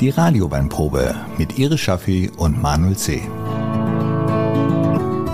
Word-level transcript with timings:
Die 0.00 0.10
Radioweinprobe 0.10 1.12
mit 1.38 1.58
Iris 1.58 1.80
Schaffi 1.80 2.30
und 2.36 2.62
Manuel 2.62 2.96
C. 2.96 3.20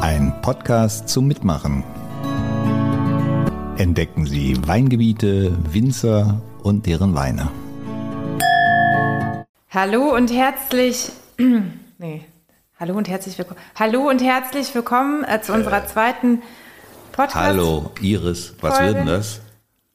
Ein 0.00 0.33
Podcast 0.41 1.07
zum 1.10 1.26
Mitmachen. 1.26 1.84
Entdecken 3.76 4.25
Sie 4.25 4.57
Weingebiete, 4.66 5.55
Winzer 5.71 6.41
und 6.62 6.87
deren 6.87 7.14
Weine. 7.14 7.50
Hallo 9.69 10.14
und 10.14 10.32
herzlich. 10.32 11.11
nee. 11.99 12.25
Hallo 12.81 12.96
und 12.96 13.07
herzlich 13.07 13.37
willkommen. 13.37 13.61
Hallo 13.75 14.09
und 14.09 14.23
herzlich 14.23 14.75
willkommen 14.75 15.25
äh, 15.25 15.43
zu 15.43 15.53
unserer 15.53 15.87
zweiten 15.87 16.41
Podcast. 17.12 17.35
Hallo, 17.35 17.91
Iris, 18.01 18.55
was 18.62 18.79
Folge. 18.79 18.95
wird 18.95 18.96
denn 19.01 19.15
das? 19.15 19.43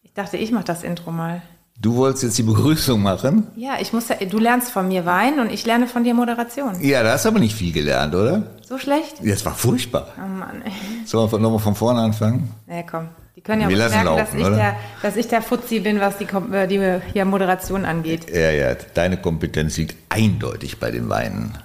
Ich 0.03 0.13
dachte, 0.13 0.37
ich 0.37 0.51
mache 0.51 0.65
das 0.65 0.83
Intro 0.83 1.09
mal. 1.09 1.41
Du 1.81 1.95
wolltest 1.95 2.23
jetzt 2.23 2.37
die 2.37 2.43
Begrüßung 2.43 3.01
machen? 3.01 3.47
Ja, 3.55 3.77
ich 3.79 3.93
muss 3.93 4.09
ja, 4.09 4.17
du 4.17 4.37
lernst 4.37 4.69
von 4.69 4.89
mir 4.89 5.05
Wein 5.05 5.39
und 5.39 5.49
ich 5.49 5.65
lerne 5.65 5.87
von 5.87 6.03
dir 6.03 6.13
Moderation. 6.13 6.75
Ja, 6.81 7.03
da 7.03 7.13
hast 7.13 7.23
du 7.23 7.29
aber 7.29 7.39
nicht 7.39 7.55
viel 7.55 7.71
gelernt, 7.71 8.13
oder? 8.13 8.43
So 8.67 8.77
schlecht? 8.77 9.15
Das 9.23 9.45
war 9.45 9.55
furchtbar. 9.55 10.09
Oh 10.17 10.27
Mann, 10.27 10.61
ey. 10.65 10.73
Sollen 11.05 11.31
wir 11.31 11.39
nochmal 11.39 11.59
von 11.59 11.75
vorne 11.75 12.01
anfangen? 12.01 12.51
Nee, 12.67 12.85
komm. 12.89 13.07
Die 13.37 13.39
können 13.39 13.61
ja 13.61 13.69
Wir 13.69 13.77
merken, 13.77 13.93
dass, 13.93 14.03
laufen, 14.05 14.39
ich 14.39 14.45
oder? 14.45 14.55
der, 14.57 14.75
dass 15.01 15.15
ich 15.15 15.29
der 15.29 15.41
Fuzzi 15.41 15.79
bin, 15.79 16.01
was 16.01 16.17
die, 16.17 16.25
äh, 16.25 16.67
die 16.67 17.01
hier 17.13 17.23
Moderation 17.23 17.85
angeht. 17.85 18.29
Ja, 18.29 18.51
ja, 18.51 18.75
deine 18.93 19.15
Kompetenz 19.15 19.77
liegt 19.77 19.95
eindeutig 20.09 20.79
bei 20.79 20.91
den 20.91 21.07
Weinen. 21.07 21.57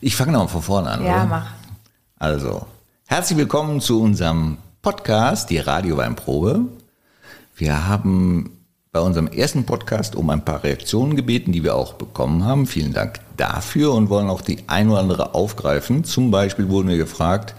Ich 0.00 0.16
fange 0.16 0.32
nochmal 0.32 0.48
von 0.48 0.62
vorne 0.62 0.88
an. 0.88 1.04
Ja, 1.04 1.16
oder? 1.16 1.26
mach. 1.26 1.46
Also, 2.18 2.66
herzlich 3.04 3.36
willkommen 3.36 3.82
zu 3.82 4.00
unserem 4.00 4.56
Podcast, 4.80 5.50
die 5.50 5.58
Radioweinprobe. 5.58 6.60
Wir 7.54 7.86
haben 7.86 8.61
bei 8.92 9.00
unserem 9.00 9.28
ersten 9.28 9.64
Podcast 9.64 10.16
um 10.16 10.28
ein 10.28 10.44
paar 10.44 10.64
Reaktionen 10.64 11.16
gebeten, 11.16 11.50
die 11.50 11.64
wir 11.64 11.74
auch 11.74 11.94
bekommen 11.94 12.44
haben. 12.44 12.66
Vielen 12.66 12.92
Dank 12.92 13.20
dafür 13.38 13.94
und 13.94 14.10
wollen 14.10 14.28
auch 14.28 14.42
die 14.42 14.64
ein 14.66 14.90
oder 14.90 15.00
andere 15.00 15.34
aufgreifen. 15.34 16.04
Zum 16.04 16.30
Beispiel 16.30 16.68
wurden 16.68 16.90
wir 16.90 16.98
gefragt, 16.98 17.54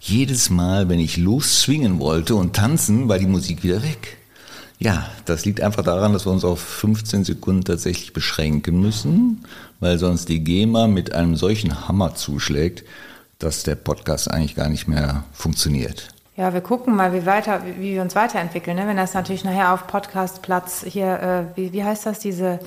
jedes 0.00 0.50
Mal, 0.50 0.88
wenn 0.88 0.98
ich 0.98 1.16
losswingen 1.16 2.00
wollte 2.00 2.34
und 2.34 2.56
tanzen, 2.56 3.08
war 3.08 3.20
die 3.20 3.28
Musik 3.28 3.62
wieder 3.62 3.84
weg. 3.84 4.18
Ja, 4.80 5.08
das 5.24 5.44
liegt 5.44 5.60
einfach 5.60 5.84
daran, 5.84 6.12
dass 6.12 6.26
wir 6.26 6.32
uns 6.32 6.44
auf 6.44 6.58
15 6.58 7.22
Sekunden 7.22 7.62
tatsächlich 7.62 8.12
beschränken 8.12 8.80
müssen, 8.80 9.44
weil 9.78 10.00
sonst 10.00 10.28
die 10.28 10.42
GEMA 10.42 10.88
mit 10.88 11.14
einem 11.14 11.36
solchen 11.36 11.86
Hammer 11.86 12.16
zuschlägt, 12.16 12.82
dass 13.38 13.62
der 13.62 13.76
Podcast 13.76 14.28
eigentlich 14.28 14.56
gar 14.56 14.68
nicht 14.68 14.88
mehr 14.88 15.22
funktioniert. 15.32 16.08
Ja, 16.42 16.52
wir 16.52 16.60
gucken 16.60 16.96
mal, 16.96 17.12
wie, 17.12 17.24
weiter, 17.24 17.60
wie, 17.78 17.94
wir 17.94 18.02
uns 18.02 18.16
weiterentwickeln. 18.16 18.76
Ne? 18.76 18.88
Wenn 18.88 18.96
das 18.96 19.14
natürlich 19.14 19.44
nachher 19.44 19.72
auf 19.72 19.86
Podcastplatz 19.86 20.84
hier, 20.84 21.46
äh, 21.54 21.56
wie, 21.56 21.72
wie 21.72 21.84
heißt 21.84 22.04
das, 22.04 22.18
diese 22.18 22.58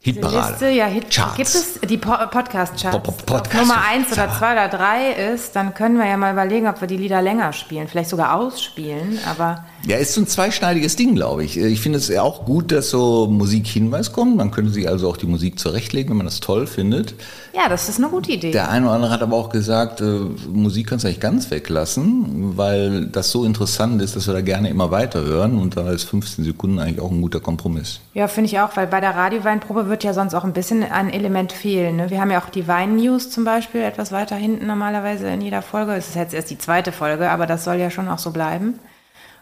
Hitparade. 0.00 0.48
Liste, 0.52 0.68
ja, 0.70 0.86
Hit 0.86 1.10
Charts. 1.14 1.36
gibt 1.36 1.48
es 1.50 1.78
die 1.80 1.98
po 1.98 2.12
Podcast-Charts. 2.12 3.02
Po- 3.02 3.12
Podcast- 3.26 3.54
Nummer 3.68 3.82
1 3.86 4.10
oder. 4.12 4.32
2 4.32 4.52
oder 4.52 4.68
3 4.68 5.10
ist, 5.12 5.54
dann 5.56 5.74
können 5.74 5.98
wir 5.98 6.06
ja 6.06 6.16
mal 6.16 6.32
überlegen, 6.32 6.66
ob 6.68 6.80
wir 6.80 6.88
die 6.88 6.96
Lieder 6.96 7.20
länger 7.20 7.52
spielen, 7.52 7.86
vielleicht 7.86 8.08
sogar 8.08 8.32
ausspielen, 8.34 9.18
aber 9.30 9.62
Ja, 9.86 9.96
ist 9.96 10.12
so 10.12 10.20
ein 10.20 10.26
zweischneidiges 10.26 10.96
Ding, 10.96 11.14
glaube 11.14 11.42
ich. 11.42 11.58
Ich 11.58 11.80
finde 11.80 11.98
es 11.98 12.08
ja 12.08 12.20
auch 12.22 12.44
gut, 12.44 12.70
dass 12.70 12.90
so 12.90 13.26
Musikhinweis 13.26 14.12
kommt. 14.12 14.36
Man 14.36 14.50
könnte 14.50 14.70
sich 14.70 14.86
also 14.86 15.08
auch 15.08 15.16
die 15.16 15.26
Musik 15.26 15.58
zurechtlegen, 15.58 16.10
wenn 16.10 16.18
man 16.18 16.26
das 16.26 16.40
toll 16.40 16.66
findet. 16.66 17.14
ja, 17.54 17.68
das 17.68 17.88
ist 17.88 17.98
eine 17.98 18.08
gute 18.08 18.32
Idee. 18.32 18.50
Der 18.50 18.70
eine 18.70 18.86
oder 18.86 18.94
andere 18.96 19.10
hat 19.10 19.22
aber 19.22 19.36
auch 19.36 19.48
gesagt, 19.48 20.02
äh, 20.02 20.20
Musik 20.52 20.88
kannst 20.88 21.04
du 21.04 21.08
eigentlich 21.08 21.20
ganz 21.20 21.50
weglassen, 21.50 22.58
weil 22.58 23.06
das 23.06 23.30
so 23.30 23.44
interessant 23.44 24.02
ist, 24.02 24.16
dass 24.16 24.26
wir 24.26 24.34
da 24.34 24.42
gerne 24.42 24.68
immer 24.68 24.90
weiterhören 24.90 25.58
und 25.58 25.78
da 25.78 25.90
ist 25.90 26.04
15 26.04 26.44
Sekunden 26.44 26.78
eigentlich 26.78 27.00
auch 27.00 27.10
ein 27.10 27.22
guter 27.22 27.40
Kompromiss. 27.40 28.00
Ja, 28.12 28.28
finde 28.28 28.50
ich 28.50 28.60
auch, 28.60 28.76
weil 28.76 28.86
bei 28.86 29.00
der 29.00 29.16
Radioweinprobe 29.16 29.88
wird 29.88 30.04
ja 30.04 30.12
sonst 30.12 30.34
auch 30.34 30.44
ein 30.44 30.52
bisschen 30.52 30.82
ein 30.82 31.10
Element 31.10 31.52
fehlen. 31.52 31.96
Ne? 31.96 32.10
Wir 32.10 32.20
haben 32.20 32.30
ja 32.30 32.40
auch 32.42 32.50
die 32.50 32.68
Wein-News 32.68 33.30
zum 33.30 33.44
Beispiel 33.44 33.80
etwas 33.80 34.12
weiter 34.12 34.36
hinten 34.36 34.66
normalerweise 34.66 35.28
in 35.28 35.40
jeder 35.40 35.62
Folge. 35.62 35.94
Es 35.94 36.08
ist 36.08 36.16
jetzt 36.16 36.34
erst 36.34 36.50
die 36.50 36.58
zweite 36.58 36.92
Folge, 36.92 37.30
aber 37.30 37.46
das 37.46 37.64
soll 37.64 37.76
ja 37.76 37.90
schon 37.90 38.08
auch 38.08 38.18
so 38.18 38.30
bleiben. 38.30 38.78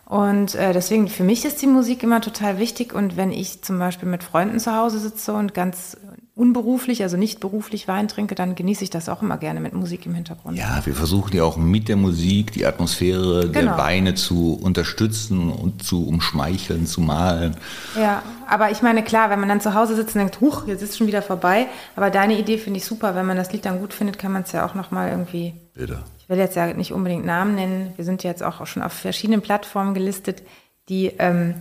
Und 0.08 0.54
äh, 0.54 0.72
deswegen, 0.72 1.08
für 1.08 1.22
mich 1.22 1.44
ist 1.44 1.60
die 1.60 1.66
Musik 1.66 2.02
immer 2.02 2.22
total 2.22 2.58
wichtig. 2.58 2.94
Und 2.94 3.19
wenn 3.19 3.30
ich 3.30 3.60
zum 3.62 3.78
Beispiel 3.78 4.08
mit 4.08 4.24
Freunden 4.24 4.58
zu 4.58 4.74
Hause 4.74 4.98
sitze 5.00 5.34
und 5.34 5.52
ganz 5.52 5.98
unberuflich, 6.38 7.03
also 7.03 7.16
nicht 7.16 7.41
beruflich 7.41 7.88
Wein 7.88 8.06
trinke, 8.06 8.37
dann 8.37 8.54
genieße 8.54 8.84
ich 8.84 8.91
das 8.91 9.09
auch 9.09 9.22
immer 9.22 9.38
gerne 9.38 9.59
mit 9.59 9.72
Musik 9.75 10.06
im 10.06 10.15
Hintergrund. 10.15 10.56
Ja, 10.56 10.81
wir 10.84 10.94
versuchen 10.94 11.37
ja 11.37 11.43
auch 11.43 11.56
mit 11.56 11.88
der 11.88 11.97
Musik 11.97 12.53
die 12.53 12.65
Atmosphäre 12.65 13.49
der 13.49 13.62
Genau. 13.62 13.76
Weine 13.76 14.15
zu 14.15 14.54
unterstützen 14.54 15.50
und 15.50 15.82
zu 15.82 16.06
umschmeicheln, 16.06 16.87
zu 16.87 17.00
malen. 17.00 17.56
Ja, 17.97 18.22
aber 18.47 18.71
ich 18.71 18.82
meine, 18.82 19.03
klar, 19.03 19.31
wenn 19.31 19.41
man 19.41 19.48
dann 19.48 19.60
zu 19.60 19.75
Hause 19.75 19.97
sitzt 19.97 20.15
und 20.15 20.21
denkt, 20.21 20.41
huch, 20.41 20.69
jetzt 20.69 20.81
ist 20.81 20.97
schon 20.97 21.09
wieder 21.09 21.22
vorbei. 21.22 21.66
Aber 21.97 22.09
deine 22.10 22.38
Idee 22.38 22.59
finde 22.59 22.78
ich 22.78 22.84
super. 22.84 23.16
Wenn 23.16 23.27
man 23.27 23.37
das 23.37 23.53
Lied 23.53 23.65
dann 23.65 23.81
gut 23.81 23.93
findet, 23.93 24.19
kann 24.21 24.31
man 24.31 24.43
es 24.43 24.53
ja 24.53 24.65
auch 24.65 24.77
nochmal 24.77 25.10
irgendwie. 25.10 25.54
Bitte. 25.75 25.98
Ich 26.21 26.28
will 26.28 26.38
jetzt 26.38 26.54
ja 26.54 26.72
nicht 26.72 26.93
unbedingt 26.93 27.27
Namen 27.27 27.56
nennen. 27.56 27.93
Wir 27.97 28.04
sind 28.04 28.22
jetzt 28.22 28.44
auch 28.44 28.65
schon 28.66 28.82
auf 28.84 28.93
verschiedenen 28.93 29.43
Plattformen 29.43 29.93
gelistet, 29.93 30.43
die 30.88 31.06
ähm, 31.19 31.54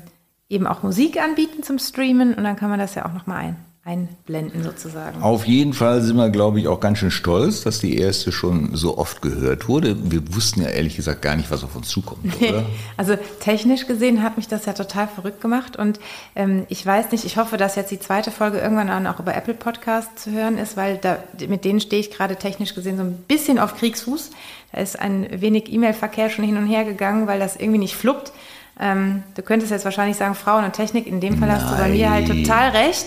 eben 0.50 0.68
auch 0.68 0.84
Musik 0.84 1.20
anbieten 1.20 1.64
zum 1.64 1.80
Streamen. 1.80 2.36
Und 2.36 2.44
dann 2.44 2.56
kann 2.58 2.70
man 2.70 2.78
das 2.78 2.94
ja 2.94 3.06
auch 3.06 3.14
nochmal 3.14 3.38
ein, 3.38 3.56
einblenden 3.88 4.64
sozusagen. 4.64 5.22
Auf 5.22 5.46
jeden 5.46 5.72
Fall 5.72 6.02
sind 6.02 6.18
wir, 6.18 6.30
glaube 6.30 6.59
ich, 6.59 6.68
auch 6.68 6.81
ganz 6.81 6.98
schön 6.98 7.09
stolz, 7.09 7.64
dass 7.64 7.80
die 7.80 7.98
erste 7.98 8.34
schon 8.34 8.75
so 8.75 8.98
oft 8.98 9.22
gehört 9.22 9.70
wurde. 9.70 9.96
Wir 10.12 10.36
wussten 10.36 10.62
ja 10.62 10.68
ehrlich 10.68 10.98
gesagt 10.98 11.22
gar 11.22 11.38
nicht, 11.38 11.50
was 11.50 11.64
auf 11.64 11.74
uns 11.74 11.88
zukommt, 11.88 12.36
oder? 12.42 12.66
Also 12.98 13.16
technisch 13.40 13.88
gesehen 13.88 14.24
hat 14.24 14.36
mich 14.36 14.50
das 14.50 14.66
ja 14.66 14.74
total 14.74 15.08
verrückt 15.08 15.40
gemacht 15.40 15.78
und 15.78 16.02
ähm, 16.36 16.66
ich 16.68 16.86
weiß 16.86 17.14
nicht, 17.14 17.24
ich 17.24 17.38
hoffe, 17.38 17.56
dass 17.56 17.75
jetzt 17.78 17.90
die 17.90 18.00
zweite 18.00 18.30
Folge 18.30 18.59
irgendwann 18.59 19.08
auch 19.08 19.22
über 19.22 19.34
Apple 19.34 19.53
Podcast 19.53 20.19
zu 20.19 20.31
hören 20.31 20.58
ist, 20.58 20.75
weil 20.75 20.98
da, 20.98 21.19
mit 21.48 21.64
denen 21.64 21.80
stehe 21.80 22.02
ich 22.02 22.12
gerade 22.12 22.36
technisch 22.36 22.75
gesehen 22.75 22.98
so 22.98 23.04
ein 23.04 23.16
bisschen 23.30 23.58
auf 23.58 23.78
Kriegsfuß. 23.78 24.31
Da 24.74 24.81
ist 24.81 25.00
ein 25.00 25.28
wenig 25.40 25.72
E-Mail-Verkehr 25.72 26.30
schon 26.30 26.44
hin 26.44 26.58
und 26.58 26.68
her 26.68 26.84
gegangen, 26.84 27.25
weil 27.25 27.40
das 27.40 27.56
irgendwie 27.56 27.80
nicht 27.80 27.96
fluppt. 27.96 28.34
Ähm, 28.80 29.24
du 29.36 29.44
könntest 29.44 29.72
jetzt 29.72 29.86
wahrscheinlich 29.86 30.18
sagen, 30.18 30.36
Frauen 30.36 30.66
und 30.66 30.74
Technik, 30.74 31.08
in 31.08 31.22
dem 31.22 31.38
Fall 31.38 31.50
hast 31.50 31.72
du 31.72 31.78
bei 31.78 31.88
mir 31.88 32.12
halt 32.12 32.28
Nein. 32.28 32.44
total 32.44 32.72
recht. 32.72 33.06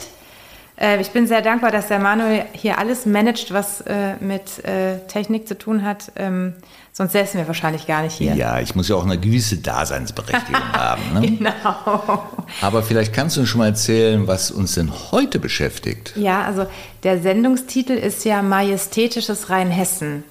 Äh, 0.80 1.00
Ich 1.00 1.10
bin 1.10 1.26
sehr 1.26 1.42
dankbar, 1.42 1.70
dass 1.70 1.88
der 1.88 1.98
Manuel 1.98 2.44
hier 2.52 2.78
alles 2.78 3.06
managt, 3.06 3.52
was 3.52 3.80
äh, 3.82 4.14
mit 4.20 4.64
äh, 4.64 4.98
Technik 5.08 5.46
zu 5.46 5.56
tun 5.56 5.84
hat. 5.84 6.12
Ähm, 6.16 6.54
Sonst 6.92 7.12
säßen 7.12 7.38
wir 7.38 7.46
wahrscheinlich 7.46 7.86
gar 7.86 8.02
nicht 8.02 8.14
hier. 8.14 8.34
Ja, 8.34 8.58
ich 8.58 8.74
muss 8.74 8.88
ja 8.88 8.96
auch 8.96 9.04
eine 9.04 9.16
gewisse 9.16 9.56
Daseinsberechtigung 9.58 10.60
haben. 10.72 11.00
Ne? 11.14 11.20
Genau. 11.38 12.24
Aber 12.60 12.82
vielleicht 12.82 13.14
kannst 13.14 13.36
du 13.36 13.40
uns 13.40 13.48
schon 13.48 13.60
mal 13.60 13.68
erzählen, 13.68 14.26
was 14.26 14.50
uns 14.50 14.74
denn 14.74 14.90
heute 15.12 15.38
beschäftigt. 15.38 16.12
Ja, 16.16 16.42
also 16.42 16.66
der 17.04 17.20
Sendungstitel 17.20 17.92
ist 17.92 18.24
ja 18.24 18.42
Majestätisches 18.42 19.50
Rheinhessen. 19.50 20.24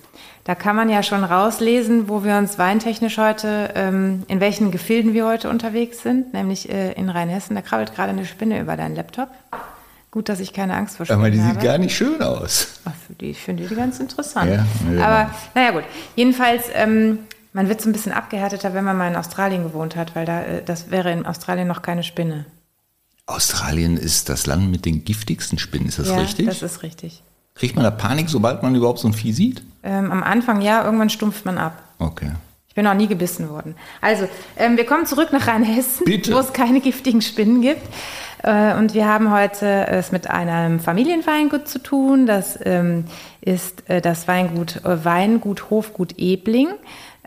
Da 0.43 0.53
kann 0.53 0.75
man 0.75 0.89
ja 0.89 1.01
schon 1.01 1.23
rauslesen, 1.23 2.09
wo 2.09 2.23
wir 2.23 2.35
uns 2.37 2.57
weintechnisch 2.59 3.17
heute, 3.17 3.71
ähm, 3.75 4.23
in 4.27 4.39
welchen 4.41 4.69
Gefilden 4.69 5.13
wir 5.13 5.25
heute 5.27 5.49
unterwegs 5.49 6.03
sind, 6.03 6.33
nämlich 6.33 6.69
äh, 6.69 6.91
in 6.91 7.09
Rheinhessen. 7.09 7.55
Da 7.55 7.61
krabbelt 7.61 7.95
gerade 7.95 8.09
eine 8.09 8.25
Spinne 8.25 8.59
über 8.59 8.75
deinen 8.75 8.95
Laptop. 8.95 9.29
Gut, 10.11 10.27
dass 10.27 10.39
ich 10.39 10.53
keine 10.53 10.73
Angst 10.75 10.97
vor 10.97 11.05
Spinnen 11.05 11.21
Aber 11.21 11.29
die 11.29 11.39
habe. 11.39 11.53
sieht 11.53 11.61
gar 11.63 11.77
nicht 11.77 11.95
schön 11.95 12.21
aus. 12.21 12.79
Ach, 12.85 12.91
die, 13.21 13.31
ich 13.31 13.39
finde 13.39 13.67
die 13.67 13.75
ganz 13.75 13.99
interessant. 13.99 14.49
Ja, 14.49 14.65
ja. 14.91 15.05
Aber 15.05 15.31
naja 15.53 15.71
gut, 15.71 15.83
jedenfalls, 16.15 16.63
ähm, 16.73 17.19
man 17.53 17.69
wird 17.69 17.81
so 17.81 17.89
ein 17.89 17.93
bisschen 17.93 18.11
abgehärteter, 18.11 18.73
wenn 18.73 18.83
man 18.83 18.97
mal 18.97 19.07
in 19.07 19.15
Australien 19.15 19.63
gewohnt 19.63 19.95
hat, 19.95 20.15
weil 20.15 20.25
da, 20.25 20.41
äh, 20.41 20.63
das 20.63 20.89
wäre 20.89 21.11
in 21.11 21.25
Australien 21.27 21.67
noch 21.67 21.83
keine 21.83 22.03
Spinne. 22.03 22.45
Australien 23.27 23.97
ist 23.97 24.29
das 24.29 24.47
Land 24.47 24.71
mit 24.71 24.85
den 24.85 25.05
giftigsten 25.05 25.59
Spinnen, 25.59 25.87
ist 25.87 25.99
das 25.99 26.07
ja, 26.07 26.17
richtig? 26.17 26.47
das 26.47 26.63
ist 26.63 26.81
richtig. 26.81 27.21
Kriegt 27.53 27.75
man 27.75 27.83
da 27.83 27.91
Panik, 27.91 28.29
sobald 28.29 28.63
man 28.63 28.73
überhaupt 28.73 28.99
so 28.99 29.07
ein 29.07 29.13
Vieh 29.13 29.33
sieht? 29.33 29.61
Ähm, 29.83 30.11
am 30.11 30.23
Anfang 30.23 30.61
ja, 30.61 30.83
irgendwann 30.83 31.11
stumpft 31.11 31.45
man 31.45 31.59
ab. 31.59 31.83
Okay. 31.99 32.31
Bin 32.79 32.85
noch 32.85 32.93
nie 32.93 33.07
gebissen 33.07 33.49
worden. 33.49 33.75
Also, 33.99 34.29
ähm, 34.55 34.77
wir 34.77 34.85
kommen 34.85 35.05
zurück 35.05 35.33
nach 35.33 35.47
Rheinhessen, 35.47 36.05
Bitte. 36.05 36.33
wo 36.33 36.39
es 36.39 36.53
keine 36.53 36.79
giftigen 36.79 37.21
Spinnen 37.21 37.61
gibt. 37.61 37.81
Äh, 38.41 38.73
und 38.75 38.93
wir 38.93 39.05
haben 39.05 39.33
heute 39.33 39.85
es 39.87 40.13
mit 40.13 40.29
einem 40.29 40.79
Familienweingut 40.79 41.67
zu 41.67 41.79
tun. 41.79 42.25
Das 42.25 42.57
ähm, 42.63 43.03
ist 43.41 43.89
äh, 43.89 43.99
das 43.99 44.29
Weingut, 44.29 44.77
äh, 44.85 45.03
Weingut 45.03 45.69
Hofgut 45.69 46.13
Ebling. 46.17 46.69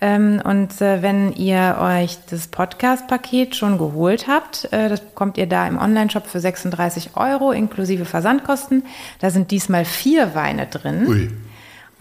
Ähm, 0.01 0.41
und 0.43 0.81
äh, 0.81 1.03
wenn 1.03 1.35
ihr 1.35 1.77
euch 1.79 2.17
das 2.31 2.47
Podcast-Paket 2.47 3.55
schon 3.55 3.77
geholt 3.77 4.29
habt, 4.29 4.73
äh, 4.73 4.89
das 4.89 5.03
bekommt 5.03 5.37
ihr 5.37 5.47
da 5.47 5.69
im 5.69 5.77
Onlineshop 5.77 6.29
für 6.29 6.41
36 6.41 7.11
Euro 7.15 7.53
inklusive 7.53 8.07
Versandkosten. 8.07 8.85
Da 9.21 9.29
sind 9.29 9.51
diesmal 9.51 9.85
vier 9.85 10.35
Weine 10.35 10.67
drin. 10.67 11.07
Ui. 11.07 11.31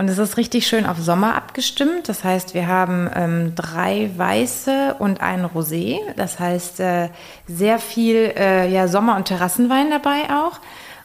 Und 0.01 0.09
es 0.09 0.17
ist 0.17 0.35
richtig 0.35 0.65
schön 0.65 0.87
auf 0.87 0.97
Sommer 0.97 1.35
abgestimmt. 1.35 2.09
Das 2.09 2.23
heißt, 2.23 2.55
wir 2.55 2.65
haben 2.65 3.07
ähm, 3.13 3.53
drei 3.53 4.09
weiße 4.17 4.95
und 4.97 5.21
einen 5.21 5.45
Rosé. 5.45 5.99
Das 6.15 6.39
heißt, 6.39 6.79
äh, 6.79 7.09
sehr 7.47 7.77
viel 7.77 8.33
äh, 8.35 8.67
ja, 8.73 8.87
Sommer- 8.87 9.15
und 9.15 9.25
Terrassenwein 9.25 9.91
dabei 9.91 10.23
auch. 10.33 10.59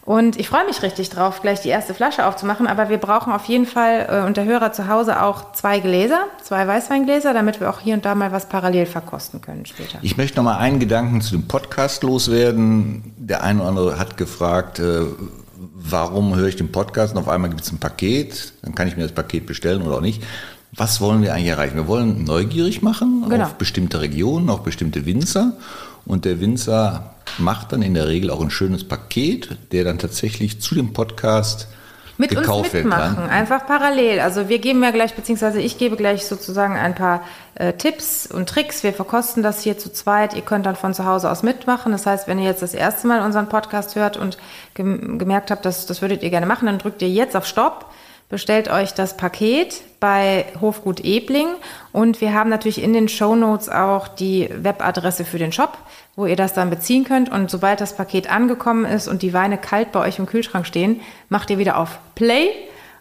Und 0.06 0.40
ich 0.40 0.48
freue 0.48 0.64
mich 0.64 0.82
richtig 0.82 1.10
drauf, 1.10 1.42
gleich 1.42 1.60
die 1.60 1.68
erste 1.68 1.92
Flasche 1.92 2.24
aufzumachen. 2.24 2.66
Aber 2.66 2.88
wir 2.88 2.96
brauchen 2.96 3.34
auf 3.34 3.44
jeden 3.44 3.66
Fall 3.66 4.06
äh, 4.08 4.26
und 4.26 4.38
der 4.38 4.46
Hörer 4.46 4.72
zu 4.72 4.88
Hause 4.88 5.20
auch 5.22 5.52
zwei 5.52 5.78
Gläser, 5.80 6.20
zwei 6.42 6.66
Weißweingläser, 6.66 7.34
damit 7.34 7.60
wir 7.60 7.68
auch 7.68 7.80
hier 7.80 7.96
und 7.96 8.06
da 8.06 8.14
mal 8.14 8.32
was 8.32 8.48
parallel 8.48 8.86
verkosten 8.86 9.42
können 9.42 9.66
später. 9.66 9.98
Ich 10.00 10.16
möchte 10.16 10.38
noch 10.38 10.44
mal 10.44 10.56
einen 10.56 10.80
Gedanken 10.80 11.20
zu 11.20 11.32
dem 11.32 11.46
Podcast 11.46 12.02
loswerden. 12.02 13.12
Der 13.18 13.42
eine 13.42 13.60
oder 13.60 13.68
andere 13.68 13.98
hat 13.98 14.16
gefragt, 14.16 14.78
äh, 14.78 15.02
warum 15.90 16.34
höre 16.34 16.48
ich 16.48 16.56
den 16.56 16.72
Podcast 16.72 17.14
und 17.14 17.20
auf 17.20 17.28
einmal 17.28 17.50
gibt 17.50 17.62
es 17.62 17.72
ein 17.72 17.78
Paket, 17.78 18.52
dann 18.62 18.74
kann 18.74 18.88
ich 18.88 18.96
mir 18.96 19.02
das 19.02 19.12
Paket 19.12 19.46
bestellen 19.46 19.82
oder 19.82 19.96
auch 19.96 20.00
nicht. 20.00 20.22
Was 20.72 21.00
wollen 21.00 21.22
wir 21.22 21.32
eigentlich 21.32 21.48
erreichen? 21.48 21.76
Wir 21.76 21.86
wollen 21.86 22.24
neugierig 22.24 22.82
machen 22.82 23.24
Genau. 23.28 23.44
auf 23.44 23.54
bestimmte 23.54 24.00
Regionen, 24.00 24.50
auf 24.50 24.62
bestimmte 24.62 25.06
Winzer. 25.06 25.56
Und 26.04 26.24
der 26.24 26.40
Winzer 26.40 27.14
macht 27.38 27.72
dann 27.72 27.82
in 27.82 27.94
der 27.94 28.08
Regel 28.08 28.30
auch 28.30 28.40
ein 28.40 28.50
schönes 28.50 28.84
Paket, 28.84 29.56
der 29.72 29.84
dann 29.84 29.98
tatsächlich 29.98 30.60
zu 30.60 30.74
dem 30.74 30.92
Podcast 30.92 31.68
mit 32.18 32.30
gekauft 32.30 32.64
uns 32.64 32.72
werden 32.72 32.88
mitmachen, 32.88 33.16
kann. 33.16 33.30
einfach 33.30 33.66
parallel. 33.66 34.20
Also 34.20 34.48
wir 34.48 34.58
geben 34.58 34.82
ja 34.82 34.90
gleich, 34.90 35.14
beziehungsweise 35.14 35.60
ich 35.60 35.78
gebe 35.78 35.96
gleich 35.96 36.26
sozusagen 36.26 36.76
ein 36.76 36.94
paar 36.94 37.22
äh, 37.54 37.72
Tipps 37.72 38.26
und 38.26 38.48
Tricks. 38.48 38.82
Wir 38.82 38.92
verkosten 38.92 39.42
das 39.42 39.62
hier 39.62 39.78
zu 39.78 39.92
zweit. 39.92 40.34
Ihr 40.34 40.42
könnt 40.42 40.66
dann 40.66 40.76
von 40.76 40.94
zu 40.94 41.04
Hause 41.04 41.30
aus 41.30 41.42
mitmachen. 41.42 41.92
Das 41.92 42.06
heißt, 42.06 42.28
wenn 42.28 42.38
ihr 42.38 42.46
jetzt 42.46 42.62
das 42.62 42.74
erste 42.74 43.06
Mal 43.06 43.22
unseren 43.22 43.48
Podcast 43.48 43.96
hört 43.96 44.16
und 44.16 44.38
gem 44.74 45.18
gemerkt 45.18 45.50
habt, 45.50 45.64
dass 45.64 45.86
das 45.86 46.02
würdet 46.02 46.22
ihr 46.22 46.30
gerne 46.30 46.46
machen, 46.46 46.66
dann 46.66 46.78
drückt 46.78 47.02
ihr 47.02 47.10
jetzt 47.10 47.36
auf 47.36 47.46
Stopp. 47.46 47.86
Bestellt 48.28 48.68
euch 48.68 48.92
das 48.92 49.16
Paket 49.16 49.82
bei 50.00 50.46
Hofgut 50.60 50.98
Ebling 51.00 51.46
und 51.92 52.20
wir 52.20 52.34
haben 52.34 52.50
natürlich 52.50 52.82
in 52.82 52.92
den 52.92 53.08
Shownotes 53.08 53.68
auch 53.68 54.08
die 54.08 54.48
Webadresse 54.52 55.24
für 55.24 55.38
den 55.38 55.52
Shop, 55.52 55.78
wo 56.16 56.26
ihr 56.26 56.34
das 56.34 56.52
dann 56.52 56.68
beziehen 56.68 57.04
könnt. 57.04 57.30
Und 57.30 57.50
sobald 57.52 57.80
das 57.80 57.94
Paket 57.96 58.28
angekommen 58.28 58.84
ist 58.84 59.06
und 59.06 59.22
die 59.22 59.32
Weine 59.32 59.58
kalt 59.58 59.92
bei 59.92 60.00
euch 60.00 60.18
im 60.18 60.26
Kühlschrank 60.26 60.66
stehen, 60.66 61.00
macht 61.28 61.50
ihr 61.50 61.58
wieder 61.58 61.78
auf 61.78 62.00
Play 62.16 62.48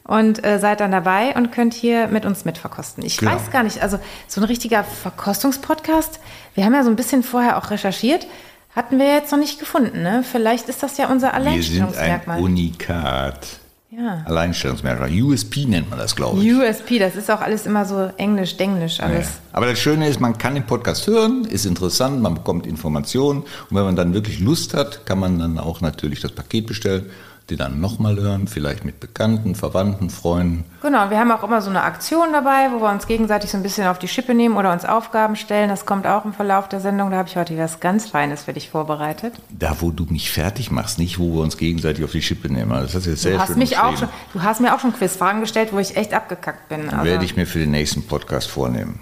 und 0.04 0.46
äh, 0.46 0.60
seid 0.60 0.80
dann 0.80 0.92
dabei 0.92 1.34
und 1.36 1.52
könnt 1.52 1.74
hier 1.74 2.08
mit 2.08 2.28
uns 2.28 2.46
mitverkosten. 2.46 3.04
Ich 3.04 3.18
Genau. 3.18 3.32
weiß 3.32 3.50
gar 3.50 3.64
nicht, 3.64 3.82
also 3.82 3.98
so 4.28 4.42
ein 4.42 4.44
richtiger 4.44 4.84
Verkostungspodcast, 4.84 6.20
wir 6.54 6.66
haben 6.66 6.76
ja 6.76 6.84
so 6.84 6.92
ein 6.92 6.96
bisschen 6.96 7.24
vorher 7.24 7.58
auch 7.58 7.72
recherchiert, 7.72 8.28
hatten 8.76 9.00
wir 9.00 9.08
jetzt 9.12 9.32
noch 9.32 9.40
nicht 9.40 9.58
gefunden. 9.60 10.04
Ne? 10.04 10.24
Vielleicht 10.30 10.70
ist 10.70 10.84
das 10.84 10.98
ja 10.98 11.08
unser 11.10 11.30
Wir 11.30 11.34
sind 11.34 11.42
ein 11.42 11.48
Alleinstellungsmerkmal. 11.48 12.42
Unikat. 12.42 13.48
Ja. 13.98 14.24
Alleinstellungsmerkmal. 14.26 15.10
USP 15.10 15.66
nennt 15.66 15.90
man 15.90 16.00
das, 16.00 16.16
glaube 16.16 16.42
ich. 16.42 16.54
USP, 16.54 17.00
das 17.00 17.16
ist 17.16 17.32
auch 17.32 17.40
alles 17.40 17.66
immer 17.66 17.86
so 17.86 18.10
englisch, 18.18 18.58
denglisch 18.58 19.00
alles. 19.00 19.26
Ja. 19.26 19.34
Aber 19.54 19.68
das 19.68 19.80
Schöne 19.80 20.08
ist, 20.10 20.20
man 20.20 20.38
kann 20.38 20.56
den 20.56 20.66
Podcast 20.66 21.08
hören, 21.08 21.46
ist 21.46 21.66
interessant, 21.66 22.22
man 22.22 22.34
bekommt 22.34 22.68
Informationen 22.68 23.42
und 23.42 23.78
wenn 23.78 23.84
man 23.84 23.96
dann 23.96 24.14
wirklich 24.14 24.40
Lust 24.40 24.74
hat, 24.74 25.06
kann 25.06 25.20
man 25.20 25.40
dann 25.40 25.58
auch 25.58 25.80
natürlich 25.82 26.20
das 26.20 26.32
Paket 26.32 26.68
bestellen, 26.68 27.06
die 27.50 27.58
dann 27.58 27.80
nochmal 27.80 28.16
hören, 28.18 28.48
vielleicht 28.48 28.86
mit 28.86 29.00
Bekannten, 29.00 29.54
Verwandten, 29.54 30.10
Freunden. 30.10 30.64
Genau, 30.82 31.10
wir 31.10 31.20
haben 31.20 31.32
auch 31.32 31.44
immer 31.44 31.62
so 31.62 31.70
eine 31.70 31.84
Aktion 31.84 32.34
dabei, 32.34 32.70
wo 32.72 32.82
wir 32.82 32.92
uns 32.92 33.06
gegenseitig 33.06 33.52
so 33.52 33.58
ein 33.58 33.64
bisschen 33.64 33.88
auf 33.88 34.00
die 34.00 34.08
Schippe 34.08 34.34
nehmen 34.34 34.58
oder 34.58 34.74
uns 34.74 34.84
Aufgaben 34.84 35.36
stellen. 35.36 35.70
Das 35.70 35.86
kommt 35.86 36.08
auch 36.08 36.26
im 36.26 36.34
Verlauf 36.34 36.68
der 36.70 36.80
Sendung. 36.80 37.12
Da 37.12 37.18
habe 37.18 37.30
ich 37.30 37.36
heute 37.36 37.58
was 37.58 37.80
ganz 37.80 38.08
Feines 38.10 38.44
für 38.44 38.54
dich 38.54 38.70
vorbereitet. 38.70 39.36
Da, 39.50 39.78
wo 39.80 39.92
du 39.92 40.06
mich 40.06 40.32
fertig 40.32 40.72
machst, 40.72 40.98
nicht 40.98 41.20
wo 41.20 41.34
wir 41.34 41.42
uns 41.42 41.58
gegenseitig 41.58 42.04
auf 42.04 42.12
die 42.12 42.22
Schippe 42.22 42.52
nehmen. 42.52 42.72
Also 42.72 42.94
Das 42.94 43.04
du 43.04 43.10
jetzt 43.12 43.22
sehr 43.22 43.34
Du 43.34 43.40
hast, 43.40 43.58
mich 43.58 43.78
auch 43.78 43.96
schon, 43.96 44.10
du 44.34 44.42
hast 44.42 44.62
mir 44.62 44.74
auch 44.74 44.80
schon 44.80 44.94
Quizfragen 44.94 45.42
gestellt, 45.42 45.70
wo 45.72 45.80
ich 45.80 45.96
echt 45.96 46.14
abgekackt 46.14 46.70
bin. 46.70 46.90
Also. 46.90 47.06
werde 47.06 47.26
ich 47.26 47.36
mir 47.36 47.46
für 47.46 47.60
den 47.60 47.72
nächsten 47.72 48.08
Podcast 48.08 48.50
vornehmen. 48.50 49.00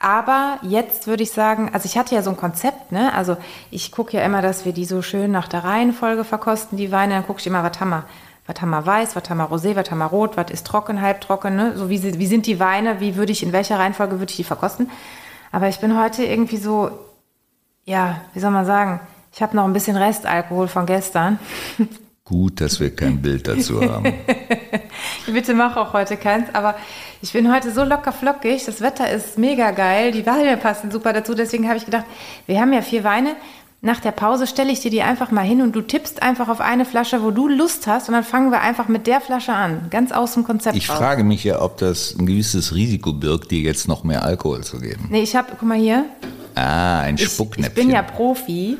Aber 0.00 0.58
jetzt 0.62 1.08
würde 1.08 1.24
ich 1.24 1.32
sagen, 1.32 1.70
also 1.72 1.86
ich 1.86 1.98
hatte 1.98 2.14
ja 2.14 2.22
so 2.22 2.30
ein 2.30 2.36
Konzept, 2.36 2.92
ne? 2.92 3.12
Also 3.14 3.36
ich 3.70 3.90
gucke 3.90 4.16
ja 4.16 4.24
immer, 4.24 4.42
dass 4.42 4.64
wir 4.64 4.72
die 4.72 4.84
so 4.84 5.02
schön 5.02 5.32
nach 5.32 5.48
der 5.48 5.64
Reihenfolge 5.64 6.24
verkosten, 6.24 6.78
die 6.78 6.92
Weine. 6.92 7.14
Dann 7.14 7.26
gucke 7.26 7.40
ich 7.40 7.46
immer, 7.46 7.64
was 7.64 7.80
haben 7.80 7.90
wir? 7.90 8.04
Was 8.46 8.62
haben 8.62 8.70
wir 8.70 8.86
weiß, 8.86 9.14
was 9.14 9.28
haben 9.28 9.36
wir 9.36 9.50
rosé, 9.50 9.76
was 9.76 9.90
haben 9.90 9.98
wir 9.98 10.06
rot, 10.06 10.38
was 10.38 10.50
ist 10.50 10.66
trocken, 10.66 11.02
halbtrocken, 11.02 11.54
ne? 11.54 11.76
So 11.76 11.90
wie, 11.90 12.02
wie 12.18 12.26
sind 12.26 12.46
die 12.46 12.58
Weine, 12.58 12.98
wie 12.98 13.16
würde 13.16 13.30
ich, 13.30 13.42
in 13.42 13.52
welcher 13.52 13.78
Reihenfolge 13.78 14.20
würde 14.20 14.30
ich 14.30 14.36
die 14.36 14.44
verkosten? 14.44 14.90
Aber 15.52 15.68
ich 15.68 15.80
bin 15.80 16.00
heute 16.00 16.24
irgendwie 16.24 16.56
so, 16.56 16.90
ja, 17.84 18.22
wie 18.32 18.40
soll 18.40 18.50
man 18.50 18.64
sagen, 18.64 19.00
ich 19.34 19.42
habe 19.42 19.54
noch 19.54 19.64
ein 19.64 19.74
bisschen 19.74 19.96
Restalkohol 19.96 20.68
von 20.68 20.86
gestern. 20.86 21.38
Gut, 22.28 22.60
dass 22.60 22.78
wir 22.78 22.94
kein 22.94 23.22
Bild 23.22 23.48
dazu 23.48 23.80
haben. 23.80 24.12
Bitte 25.32 25.54
mach 25.54 25.76
auch 25.76 25.92
heute 25.94 26.16
keins, 26.16 26.46
aber 26.52 26.74
ich 27.22 27.32
bin 27.32 27.52
heute 27.52 27.70
so 27.72 27.84
locker 27.84 28.12
flockig, 28.12 28.64
das 28.66 28.80
Wetter 28.80 29.10
ist 29.10 29.38
mega 29.38 29.70
geil, 29.70 30.12
die 30.12 30.26
Weine 30.26 30.56
passen 30.56 30.90
super 30.90 31.12
dazu, 31.12 31.34
deswegen 31.34 31.66
habe 31.68 31.78
ich 31.78 31.84
gedacht, 31.84 32.04
wir 32.46 32.60
haben 32.60 32.72
ja 32.72 32.82
vier 32.82 33.04
Weine, 33.04 33.34
nach 33.80 34.00
der 34.00 34.10
Pause 34.10 34.46
stelle 34.46 34.72
ich 34.72 34.80
dir 34.80 34.90
die 34.90 35.02
einfach 35.02 35.30
mal 35.30 35.44
hin 35.44 35.62
und 35.62 35.76
du 35.76 35.82
tippst 35.82 36.22
einfach 36.22 36.48
auf 36.48 36.60
eine 36.60 36.84
Flasche, 36.84 37.22
wo 37.22 37.30
du 37.30 37.46
Lust 37.48 37.86
hast 37.86 38.08
und 38.08 38.14
dann 38.14 38.24
fangen 38.24 38.50
wir 38.50 38.60
einfach 38.60 38.88
mit 38.88 39.06
der 39.06 39.20
Flasche 39.20 39.52
an, 39.52 39.86
ganz 39.90 40.10
aus 40.12 40.34
dem 40.34 40.44
Konzept 40.44 40.76
Ich 40.76 40.88
raus. 40.90 40.98
frage 40.98 41.24
mich 41.24 41.44
ja, 41.44 41.60
ob 41.62 41.76
das 41.78 42.14
ein 42.18 42.26
gewisses 42.26 42.74
Risiko 42.74 43.12
birgt, 43.12 43.50
dir 43.50 43.60
jetzt 43.60 43.86
noch 43.86 44.02
mehr 44.04 44.24
Alkohol 44.24 44.64
zu 44.64 44.78
geben. 44.80 45.06
Nee, 45.10 45.22
ich 45.22 45.36
habe, 45.36 45.48
guck 45.50 45.62
mal 45.68 45.78
hier, 45.78 46.04
Ah, 46.54 47.00
ein 47.00 47.14
ich, 47.14 47.22
ich 47.24 47.28
Spucknäpfchen. 47.32 47.74
bin 47.86 47.90
ja 47.94 48.02
Profi 48.02 48.78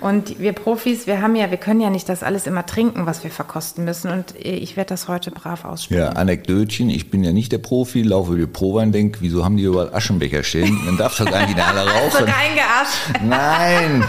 und 0.00 0.38
wir 0.38 0.52
Profis, 0.52 1.06
wir 1.06 1.20
haben 1.22 1.36
ja, 1.36 1.50
wir 1.50 1.56
können 1.58 1.80
ja 1.80 1.90
nicht 1.90 2.08
das 2.08 2.22
alles 2.22 2.46
immer 2.46 2.64
trinken, 2.66 3.06
was 3.06 3.22
wir 3.24 3.30
verkosten 3.30 3.84
müssen 3.84 4.10
und 4.10 4.34
ich 4.38 4.76
werde 4.76 4.88
das 4.88 5.08
heute 5.08 5.30
brav 5.30 5.64
ausspielen. 5.64 6.02
Ja, 6.04 6.10
Anekdötchen, 6.10 6.90
ich 6.90 7.10
bin 7.10 7.22
ja 7.24 7.32
nicht 7.32 7.52
der 7.52 7.58
Profi, 7.58 8.02
laufe 8.02 8.34
über 8.34 8.46
Prowein, 8.52 8.92
denk, 8.92 9.18
wieso 9.20 9.44
haben 9.44 9.56
die 9.56 9.64
überall 9.64 9.94
Aschenbecher 9.94 10.42
stehen? 10.42 10.78
Dann 10.86 10.96
darf 10.96 11.16
doch 11.16 11.26
eigentlich 11.26 11.56
nicht 11.56 11.66
alle 11.66 11.80
rauchen. 11.90 12.24
reingearscht. 12.24 13.22
Nein! 13.24 14.04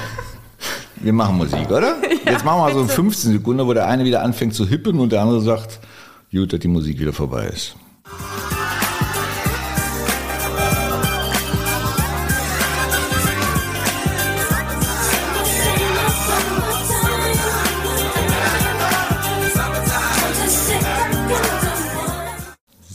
Wir 0.97 1.13
machen 1.13 1.37
Musik, 1.37 1.69
oder? 1.69 1.95
Jetzt 2.25 2.45
machen 2.45 2.61
wir 2.61 2.73
so 2.73 2.85
15 2.87 3.31
Sekunden, 3.31 3.65
wo 3.65 3.73
der 3.73 3.87
eine 3.87 4.03
wieder 4.05 4.21
anfängt 4.21 4.53
zu 4.53 4.67
hippen 4.67 4.99
und 4.99 5.11
der 5.11 5.21
andere 5.21 5.41
sagt, 5.41 5.79
gut, 6.31 6.53
dass 6.53 6.59
die 6.59 6.67
Musik 6.67 6.99
wieder 6.99 7.13
vorbei 7.13 7.47
ist. 7.47 7.75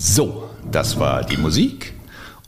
So, 0.09 0.49
das 0.71 1.01
war 1.01 1.25
die 1.25 1.37
Musik. 1.37 1.93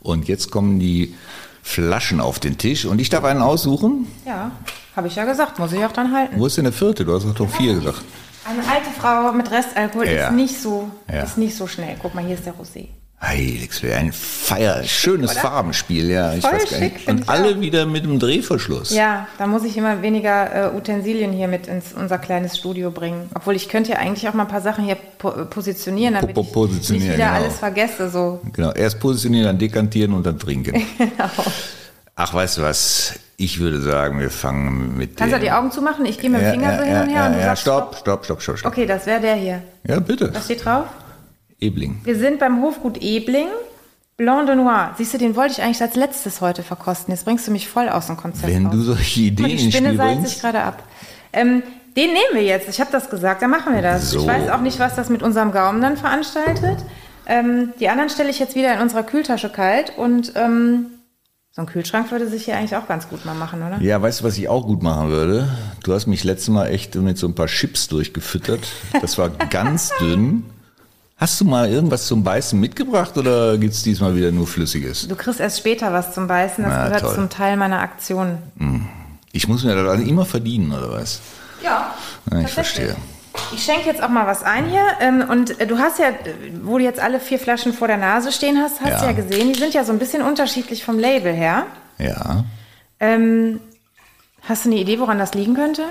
Und 0.01 0.29
jetzt 0.29 0.49
kommen 0.49 0.79
die 0.79 1.13
Flaschen 1.61 2.21
auf 2.21 2.39
den 2.39 2.57
Tisch 2.57 2.85
und 2.85 2.99
ich 3.01 3.09
darf 3.09 3.25
einen 3.25 3.41
aussuchen. 3.41 4.07
Ja, 4.25 4.51
habe 4.95 5.07
ich 5.07 5.15
ja 5.15 5.25
gesagt, 5.25 5.59
muss 5.59 5.73
ich 5.73 5.83
auch 5.83 5.91
dann 5.91 6.13
halten. 6.15 6.39
Wo 6.39 6.45
ist 6.45 6.55
denn 6.55 6.63
der 6.63 6.71
vierte? 6.73 7.03
Du 7.03 7.13
hast 7.13 7.25
doch 7.37 7.49
vier 7.49 7.73
gesagt. 7.75 8.01
Eine 8.45 8.59
alte 8.61 8.89
Frau 8.97 9.33
mit 9.33 9.51
Restalkohol 9.51 10.07
Ja. 10.07 10.27
ist 10.29 10.33
nicht 10.35 10.57
so, 10.61 10.89
Ja. 11.09 11.23
ist 11.23 11.37
nicht 11.37 11.55
so 11.55 11.67
schnell. 11.67 11.97
Guck 12.01 12.15
mal, 12.15 12.23
hier 12.23 12.35
ist 12.35 12.45
der 12.45 12.53
Rosé. 12.53 12.87
Heiligsweh, 13.21 13.93
ein 13.93 14.13
Feier, 14.13 14.81
schönes 14.85 15.31
Oder? 15.31 15.41
Farbenspiel, 15.41 16.09
ja. 16.09 16.33
Ich 16.35 16.41
Voll 16.41 16.53
weiß 16.53 16.69
gar 16.69 16.79
schick, 16.79 16.93
nicht. 16.93 17.05
find 17.05 17.09
Und 17.19 17.23
ich 17.23 17.29
alle 17.29 17.55
auch. 17.55 17.59
wieder 17.59 17.85
mit 17.85 18.05
dem 18.05 18.17
Drehverschluss. 18.17 18.91
Ja, 18.91 19.27
da 19.37 19.45
muss 19.45 19.63
ich 19.65 19.75
immer 19.75 20.01
weniger 20.01 20.71
äh, 20.73 20.75
Utensilien 20.77 21.33
hier 21.33 21.49
mit 21.49 21.67
ins 21.67 21.91
unser 21.93 22.17
kleines 22.17 22.57
Studio 22.57 22.91
bringen. 22.91 23.29
Obwohl 23.35 23.55
ich 23.57 23.67
könnte 23.67 23.91
ja 23.91 23.97
eigentlich 23.97 24.27
auch 24.29 24.33
mal 24.33 24.43
ein 24.43 24.49
paar 24.49 24.61
Sachen 24.61 24.85
hier 24.85 24.95
po 25.17 25.31
positionieren, 25.49 26.13
damit 26.13 26.33
Po- 26.33 26.43
po- 26.43 26.47
ich 26.47 26.53
positionieren, 26.53 27.07
nicht 27.09 27.17
wieder 27.17 27.27
genau. 27.33 27.39
alles 27.43 27.59
vergesse. 27.59 28.09
So. 28.09 28.39
Genau, 28.53 28.71
erst 28.71 28.99
positionieren, 29.01 29.47
dann 29.47 29.57
dekantieren 29.59 30.13
und 30.13 30.25
dann 30.25 30.39
trinken. 30.39 30.81
Genau. 30.97 31.29
Ach, 32.15 32.33
weißt 32.33 32.57
du 32.57 32.61
was? 32.63 33.13
Ich 33.37 33.59
würde 33.61 33.79
sagen, 33.81 34.19
wir 34.19 34.29
fangen 34.29 34.97
mit 34.97 35.15
Kannst 35.15 35.33
du 35.35 35.39
die 35.39 35.51
Augen 35.51 35.71
zumachen? 35.71 36.05
Ich 36.05 36.19
gehe 36.19 36.29
mit 36.29 36.41
dem 36.41 36.51
Finger 36.51 36.71
ja, 36.73 36.77
so 36.77 36.83
hin 36.83 36.93
ja, 36.93 37.01
und 37.03 37.09
her 37.09 37.15
ja, 37.21 37.27
und 37.27 37.33
du 37.33 37.39
ja, 37.39 37.45
sagst 37.45 37.61
stopp, 37.61 37.95
stopp, 37.97 38.25
stopp, 38.25 38.41
stopp, 38.41 38.57
stopp. 38.59 38.71
Okay, 38.73 38.85
das 38.85 39.05
wäre 39.05 39.21
der 39.21 39.35
hier. 39.35 39.61
Ja, 39.87 39.99
bitte. 40.01 40.33
Was 40.33 40.43
steht 40.45 40.65
drauf? 40.65 40.85
Ebling. 41.59 42.01
Wir 42.03 42.17
sind 42.17 42.39
beim 42.39 42.61
Hofgut 42.61 43.01
Ebling. 43.01 43.47
Blanc 44.17 44.47
de 44.47 44.55
Noir. 44.55 44.93
Siehst 44.97 45.13
du, 45.13 45.17
den 45.17 45.37
wollte 45.37 45.53
ich 45.53 45.61
eigentlich 45.61 45.81
als 45.81 45.95
letztes 45.95 46.41
heute 46.41 46.61
verkosten. 46.61 47.13
Jetzt 47.13 47.23
bringst 47.23 47.47
du 47.47 47.51
mich 47.51 47.69
voll 47.69 47.87
aus 47.87 48.07
dem 48.07 48.17
Konzept 48.17 48.53
Wenn 48.53 48.65
raus. 48.65 48.75
du 48.75 48.81
solche 48.81 49.21
Ideen 49.21 49.47
Die 49.47 49.65
ins 49.65 49.73
Spinne 49.73 49.95
seilt 49.95 50.15
sich 50.15 50.21
bringst... 50.23 50.41
gerade 50.41 50.61
ab. 50.61 50.83
Ähm, 51.31 51.63
den 51.95 52.07
nehmen 52.07 52.33
wir 52.33 52.43
jetzt. 52.43 52.67
Ich 52.67 52.81
habe 52.81 52.91
das 52.91 53.09
gesagt. 53.09 53.41
Dann 53.41 53.49
machen 53.49 53.73
wir 53.73 53.81
das. 53.81 54.11
So. 54.11 54.19
Ich 54.19 54.27
weiß 54.27 54.49
auch 54.49 54.59
nicht, 54.59 54.77
was 54.77 54.95
das 54.95 55.09
mit 55.09 55.23
unserem 55.23 55.53
Gaumen 55.53 55.81
dann 55.81 55.95
veranstaltet. 55.95 56.79
Ähm, 57.27 57.73
die 57.79 57.87
anderen 57.87 58.09
stelle 58.09 58.29
ich 58.29 58.39
jetzt 58.39 58.55
wieder 58.55 58.73
in 58.73 58.81
unserer 58.81 59.03
Kühltasche 59.03 59.49
kalt. 59.49 59.93
Und 59.97 60.33
ähm, 60.35 60.87
so 61.51 61.61
ein 61.61 61.67
Kühlschrank 61.67 62.11
würde 62.11 62.27
sich 62.27 62.43
hier 62.43 62.57
eigentlich 62.57 62.75
auch 62.75 62.89
ganz 62.89 63.07
gut 63.07 63.25
mal 63.25 63.35
machen, 63.35 63.63
oder? 63.63 63.79
Ja, 63.81 64.01
weißt 64.01 64.19
du, 64.19 64.23
was 64.25 64.37
ich 64.37 64.49
auch 64.49 64.65
gut 64.67 64.83
machen 64.83 65.07
würde? 65.07 65.47
Du 65.83 65.93
hast 65.93 66.07
mich 66.07 66.25
letztes 66.25 66.49
Mal 66.49 66.67
echt 66.67 66.93
mit 66.95 67.17
so 67.17 67.25
ein 67.25 67.35
paar 67.35 67.47
Chips 67.47 67.87
durchgefüttert. 67.87 68.67
Das 69.01 69.17
war 69.17 69.29
ganz 69.29 69.91
dünn. 70.01 70.43
Hast 71.19 71.41
du 71.41 71.45
mal 71.45 71.69
irgendwas 71.69 72.07
zum 72.07 72.23
Beißen 72.23 72.57
mitgebracht 72.57 73.17
oder 73.17 73.57
gibt's 73.57 73.83
diesmal 73.83 74.15
wieder 74.15 74.31
nur 74.31 74.47
Flüssiges? 74.47 75.05
Du 75.07 75.15
kriegst 75.17 75.41
erst 75.41 75.57
später 75.59 75.91
was 75.91 76.13
zum 76.13 76.27
Beißen. 76.27 76.63
Das 76.63 76.73
Na, 76.73 76.85
gehört 76.85 77.01
toll. 77.01 77.15
zum 77.15 77.29
Teil 77.29 77.57
meiner 77.57 77.81
Aktion. 77.81 78.37
Ich 79.33 79.47
muss 79.49 79.63
mir 79.65 79.75
das 79.75 79.99
immer 79.99 80.25
verdienen, 80.25 80.71
oder 80.71 80.89
was? 80.91 81.19
Ja, 81.61 81.93
Ja, 82.31 82.39
ich 82.39 82.47
verstehe. 82.53 82.95
Ich 83.53 83.63
schenke 83.63 83.85
jetzt 83.87 84.01
auch 84.01 84.09
mal 84.09 84.25
was 84.27 84.43
ein 84.43 84.69
hier. 84.69 84.81
Ähm, 85.01 85.23
und 85.29 85.59
äh, 85.59 85.67
du 85.67 85.77
hast 85.77 85.99
ja, 85.99 86.07
äh, 86.07 86.13
wo 86.63 86.77
du 86.77 86.83
jetzt 86.83 86.99
alle 86.99 87.19
vier 87.19 87.37
Flaschen 87.37 87.73
vor 87.73 87.87
der 87.87 87.97
Nase 87.97 88.31
stehen 88.31 88.57
hast, 88.57 88.79
hast 88.81 88.89
Ja. 88.89 88.99
du 88.99 89.05
ja 89.05 89.11
gesehen, 89.11 89.51
die 89.53 89.59
sind 89.59 89.73
ja 89.73 89.83
so 89.83 89.91
ein 89.91 89.99
bisschen 89.99 90.21
unterschiedlich 90.21 90.83
vom 90.83 90.97
Label 90.99 91.33
her. 91.33 91.65
Ja. 91.99 92.45
Ähm, 92.99 93.59
hast 94.43 94.65
du 94.65 94.69
eine 94.71 94.79
Idee, 94.79 94.99
woran 94.99 95.19
das 95.19 95.33
liegen 95.35 95.53
könnte? 95.53 95.83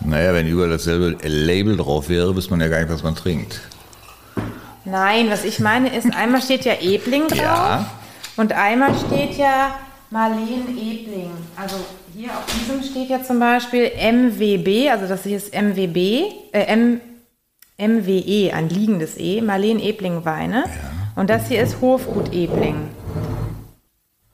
Naja, 0.00 0.32
wenn 0.34 0.46
überall 0.46 0.70
dasselbe 0.70 1.16
Label 1.26 1.76
drauf 1.76 2.08
wäre, 2.08 2.34
wüsste 2.34 2.50
man 2.50 2.60
ja 2.62 2.68
gar 2.68 2.80
nicht, 2.80 2.90
was 2.92 3.02
man 3.02 3.14
trinkt. 3.14 3.60
Nein, 4.90 5.30
was 5.30 5.44
ich 5.44 5.60
meine 5.60 5.94
ist, 5.94 6.12
einmal 6.14 6.42
steht 6.42 6.64
ja 6.64 6.74
Ebling 6.80 7.28
drauf 7.28 7.38
Ja. 7.40 7.90
und 8.36 8.52
einmal 8.52 8.94
steht 9.06 9.36
ja 9.38 9.74
Marleen 10.10 10.66
Ebling. 10.68 11.30
Also 11.56 11.76
hier 12.16 12.30
auf 12.30 12.44
diesem 12.46 12.82
steht 12.82 13.08
ja 13.10 13.22
zum 13.22 13.38
Beispiel 13.38 13.90
MWB, 13.96 14.90
also 14.90 15.06
das 15.06 15.22
hier 15.22 15.36
ist 15.36 15.54
MWB, 15.54 16.24
äh, 16.52 16.64
M, 16.66 17.00
MWE, 17.78 18.52
ein 18.52 18.68
liegendes 18.68 19.16
E, 19.16 19.40
Marleen 19.40 19.78
Ebling 19.80 20.24
Weine. 20.24 20.64
Ja. 20.66 20.72
Und 21.16 21.30
das 21.30 21.48
hier 21.48 21.62
ist 21.62 21.80
Hofgut 21.80 22.32
Ebling. 22.32 22.88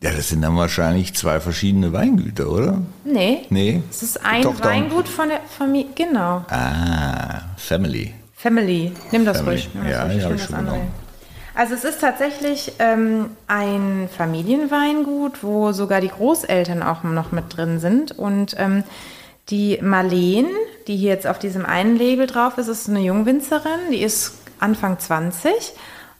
Ja, 0.02 0.10
das 0.12 0.28
sind 0.28 0.42
dann 0.42 0.56
wahrscheinlich 0.56 1.14
zwei 1.14 1.40
verschiedene 1.40 1.92
Weingüter, 1.92 2.48
oder? 2.48 2.82
Nee. 3.04 3.42
Nee. 3.50 3.82
Es 3.90 4.02
ist 4.02 4.24
ein 4.24 4.42
Tochter 4.42 4.64
Weingut 4.68 5.08
von 5.08 5.28
der 5.28 5.40
Familie, 5.40 5.90
genau. 5.94 6.44
Ah, 6.48 7.40
Family. 7.56 8.12
Family. 8.46 8.92
Nimm 9.10 9.24
das 9.24 9.38
Family. 9.38 9.56
ruhig. 9.56 9.70
Nimm 9.74 9.84
das 9.84 9.92
ja, 9.92 10.02
ruhig. 10.04 10.16
Ich 10.18 10.24
ich 10.24 10.42
das 10.42 10.54
andere. 10.54 10.76
genommen. 10.76 10.92
Also 11.56 11.74
es 11.74 11.84
ist 11.84 12.00
tatsächlich 12.00 12.72
ähm, 12.78 13.30
ein 13.48 14.08
Familienweingut, 14.16 15.42
wo 15.42 15.72
sogar 15.72 16.00
die 16.00 16.08
Großeltern 16.08 16.82
auch 16.82 17.02
noch 17.02 17.32
mit 17.32 17.56
drin 17.56 17.80
sind. 17.80 18.12
Und 18.12 18.54
ähm, 18.58 18.84
die 19.48 19.78
Marleen, 19.82 20.46
die 20.86 20.96
hier 20.96 21.10
jetzt 21.10 21.26
auf 21.26 21.40
diesem 21.40 21.66
einen 21.66 21.96
Label 21.96 22.28
drauf 22.28 22.56
ist, 22.58 22.68
ist 22.68 22.88
eine 22.88 23.00
Jungwinzerin, 23.00 23.90
die 23.90 24.02
ist 24.02 24.34
Anfang 24.60 25.00
20. 25.00 25.50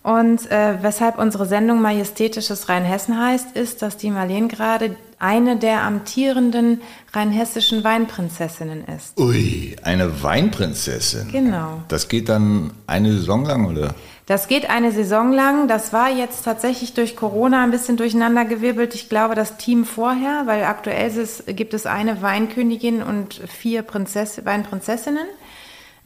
Und 0.02 0.50
äh, 0.50 0.82
weshalb 0.82 1.18
unsere 1.18 1.46
Sendung 1.46 1.80
Majestätisches 1.80 2.68
Rheinhessen 2.68 3.20
heißt, 3.20 3.56
ist, 3.56 3.82
dass 3.82 3.96
die 3.96 4.10
Marleen 4.10 4.48
gerade 4.48 4.96
eine 5.18 5.56
der 5.56 5.82
amtierenden 5.82 6.82
rheinhessischen 7.12 7.84
Weinprinzessinnen 7.84 8.84
ist. 8.86 9.18
Ui, 9.18 9.76
eine 9.82 10.22
Weinprinzessin. 10.22 11.28
Genau. 11.32 11.82
Das 11.88 12.08
geht 12.08 12.28
dann 12.28 12.72
eine 12.86 13.12
Saison 13.12 13.44
lang, 13.44 13.66
oder? 13.66 13.94
Das 14.26 14.48
geht 14.48 14.68
eine 14.68 14.90
Saison 14.90 15.32
lang. 15.32 15.68
Das 15.68 15.92
war 15.92 16.10
jetzt 16.10 16.44
tatsächlich 16.44 16.94
durch 16.94 17.14
Corona 17.14 17.62
ein 17.62 17.70
bisschen 17.70 17.96
durcheinandergewirbelt. 17.96 18.94
Ich 18.94 19.08
glaube, 19.08 19.36
das 19.36 19.56
Team 19.56 19.84
vorher, 19.84 20.42
weil 20.46 20.64
aktuell 20.64 21.16
ist 21.16 21.44
gibt 21.46 21.74
es 21.74 21.86
eine 21.86 22.22
Weinkönigin 22.22 23.02
und 23.02 23.34
vier 23.34 23.82
Prinzess, 23.82 24.44
Weinprinzessinnen. 24.44 25.26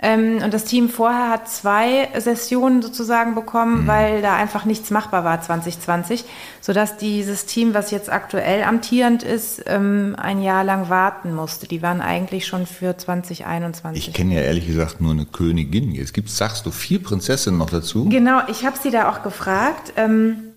Ähm, 0.02 0.40
und 0.42 0.54
das 0.54 0.64
Team 0.64 0.88
vorher 0.88 1.28
hat 1.28 1.48
zwei 1.48 2.08
Sessionen 2.18 2.80
sozusagen 2.80 3.34
bekommen, 3.34 3.86
weil 3.86 4.22
da 4.22 4.34
einfach 4.34 4.64
nichts 4.64 4.90
machbar 4.90 5.24
war 5.24 5.42
2020, 5.42 6.24
sodass 6.60 6.96
dieses 6.96 7.44
Team, 7.44 7.74
was 7.74 7.90
jetzt 7.90 8.10
aktuell 8.10 8.62
amtierend 8.62 9.22
ist, 9.22 9.62
ähm, 9.66 10.16
ein 10.18 10.42
Jahr 10.42 10.64
lang 10.64 10.88
warten 10.88 11.34
musste. 11.34 11.68
Die 11.68 11.82
waren 11.82 12.00
eigentlich 12.00 12.46
schon 12.46 12.66
für 12.66 12.96
2021. 12.96 14.08
Ich 14.08 14.14
kenne 14.14 14.34
ja 14.34 14.40
ehrlich 14.40 14.66
gesagt 14.66 15.02
nur 15.02 15.12
eine 15.12 15.26
Königin. 15.26 15.92
Jetzt 15.92 16.14
gibt's, 16.14 16.36
sagst 16.36 16.64
du, 16.64 16.70
vier 16.70 17.02
Prinzessinnen 17.02 17.58
noch 17.58 17.70
dazu? 17.70 18.08
Genau, 18.08 18.40
ich 18.48 18.64
habe 18.64 18.78
sie 18.82 18.90
da 18.90 19.10
auch 19.10 19.22
gefragt. 19.22 19.92
Ähm, 19.96 20.54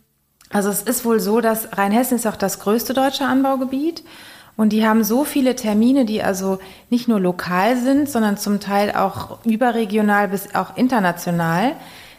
also 0.50 0.70
es 0.70 0.84
ist 0.84 1.04
wohl 1.04 1.20
so, 1.20 1.42
dass 1.42 1.78
Rheinhessen 1.78 2.16
ist 2.16 2.28
auch 2.28 2.36
das 2.38 2.60
größte 2.60 2.94
deutsche 2.94 3.26
Anbaugebiet. 3.26 4.04
Und 4.56 4.70
die 4.70 4.86
haben 4.86 5.04
so 5.04 5.24
viele 5.24 5.56
Termine, 5.56 6.06
die 6.06 6.22
also 6.22 6.60
nicht 6.90 7.08
nur 7.08 7.20
lokal 7.20 7.78
sind, 7.78 8.10
sondern 8.10 8.38
zum 8.38 8.60
Teil 8.60 8.92
auch 8.92 9.44
überregional 9.46 10.28
bis 10.28 10.54
auch 10.54 10.78
international, 10.78 11.72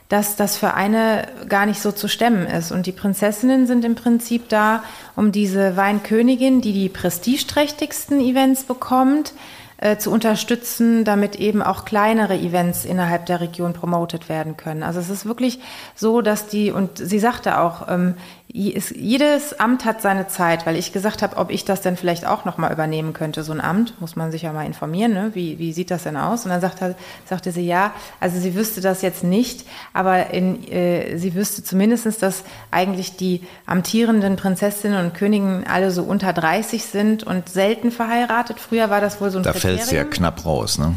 dass 0.08 0.36
das 0.36 0.56
für 0.56 0.74
eine 0.74 1.28
gar 1.48 1.64
nicht 1.66 1.80
so 1.80 1.92
zu 1.92 2.08
stemmen 2.08 2.46
ist. 2.46 2.72
Und 2.72 2.86
die 2.86 2.92
Prinzessinnen 2.92 3.66
sind 3.66 3.84
im 3.84 3.94
Prinzip 3.94 4.48
da, 4.48 4.82
um 5.16 5.32
diese 5.32 5.76
Weinkönigin, 5.76 6.60
die 6.60 6.72
die 6.72 6.88
prestigeträchtigsten 6.88 8.20
Events 8.20 8.64
bekommt, 8.64 9.32
äh, 9.78 9.96
zu 9.98 10.10
unterstützen, 10.10 11.04
damit 11.04 11.36
eben 11.36 11.62
auch 11.62 11.84
kleinere 11.84 12.38
Events 12.38 12.84
innerhalb 12.84 13.26
der 13.26 13.40
Region 13.40 13.72
promotet 13.72 14.28
werden 14.28 14.56
können. 14.56 14.82
Also 14.82 15.00
es 15.00 15.10
ist 15.10 15.26
wirklich 15.26 15.58
so, 15.94 16.20
dass 16.20 16.46
die, 16.46 16.70
und 16.70 16.98
sie 16.98 17.18
sagte 17.18 17.58
auch, 17.58 17.88
ähm, 17.88 18.14
jedes 18.56 19.58
Amt 19.58 19.84
hat 19.84 20.00
seine 20.00 20.28
Zeit, 20.28 20.64
weil 20.64 20.76
ich 20.76 20.92
gesagt 20.92 21.22
habe, 21.22 21.38
ob 21.38 21.50
ich 21.50 21.64
das 21.64 21.80
denn 21.80 21.96
vielleicht 21.96 22.24
auch 22.24 22.44
nochmal 22.44 22.72
übernehmen 22.72 23.12
könnte, 23.12 23.42
so 23.42 23.50
ein 23.50 23.60
Amt, 23.60 24.00
muss 24.00 24.14
man 24.14 24.30
sich 24.30 24.42
ja 24.42 24.52
mal 24.52 24.64
informieren, 24.64 25.12
ne? 25.12 25.30
wie, 25.34 25.58
wie 25.58 25.72
sieht 25.72 25.90
das 25.90 26.04
denn 26.04 26.16
aus? 26.16 26.44
Und 26.44 26.50
dann 26.50 26.60
sagte, 26.60 26.94
sagte 27.28 27.50
sie, 27.50 27.66
ja, 27.66 27.92
also 28.20 28.38
sie 28.38 28.54
wüsste 28.54 28.80
das 28.80 29.02
jetzt 29.02 29.24
nicht, 29.24 29.66
aber 29.92 30.30
in, 30.30 30.62
äh, 30.70 31.16
sie 31.18 31.34
wüsste 31.34 31.64
zumindestens, 31.64 32.18
dass 32.18 32.44
eigentlich 32.70 33.16
die 33.16 33.42
amtierenden 33.66 34.36
Prinzessinnen 34.36 35.04
und 35.04 35.14
Königen 35.14 35.66
alle 35.66 35.90
so 35.90 36.04
unter 36.04 36.32
30 36.32 36.84
sind 36.84 37.24
und 37.24 37.48
selten 37.48 37.90
verheiratet. 37.90 38.60
Früher 38.60 38.88
war 38.88 39.00
das 39.00 39.20
wohl 39.20 39.32
so 39.32 39.38
ein 39.38 39.42
Da 39.42 39.50
Kriterium, 39.50 39.78
fällt's 39.78 39.90
ja 39.90 40.04
knapp 40.04 40.46
raus, 40.46 40.78
ne? 40.78 40.94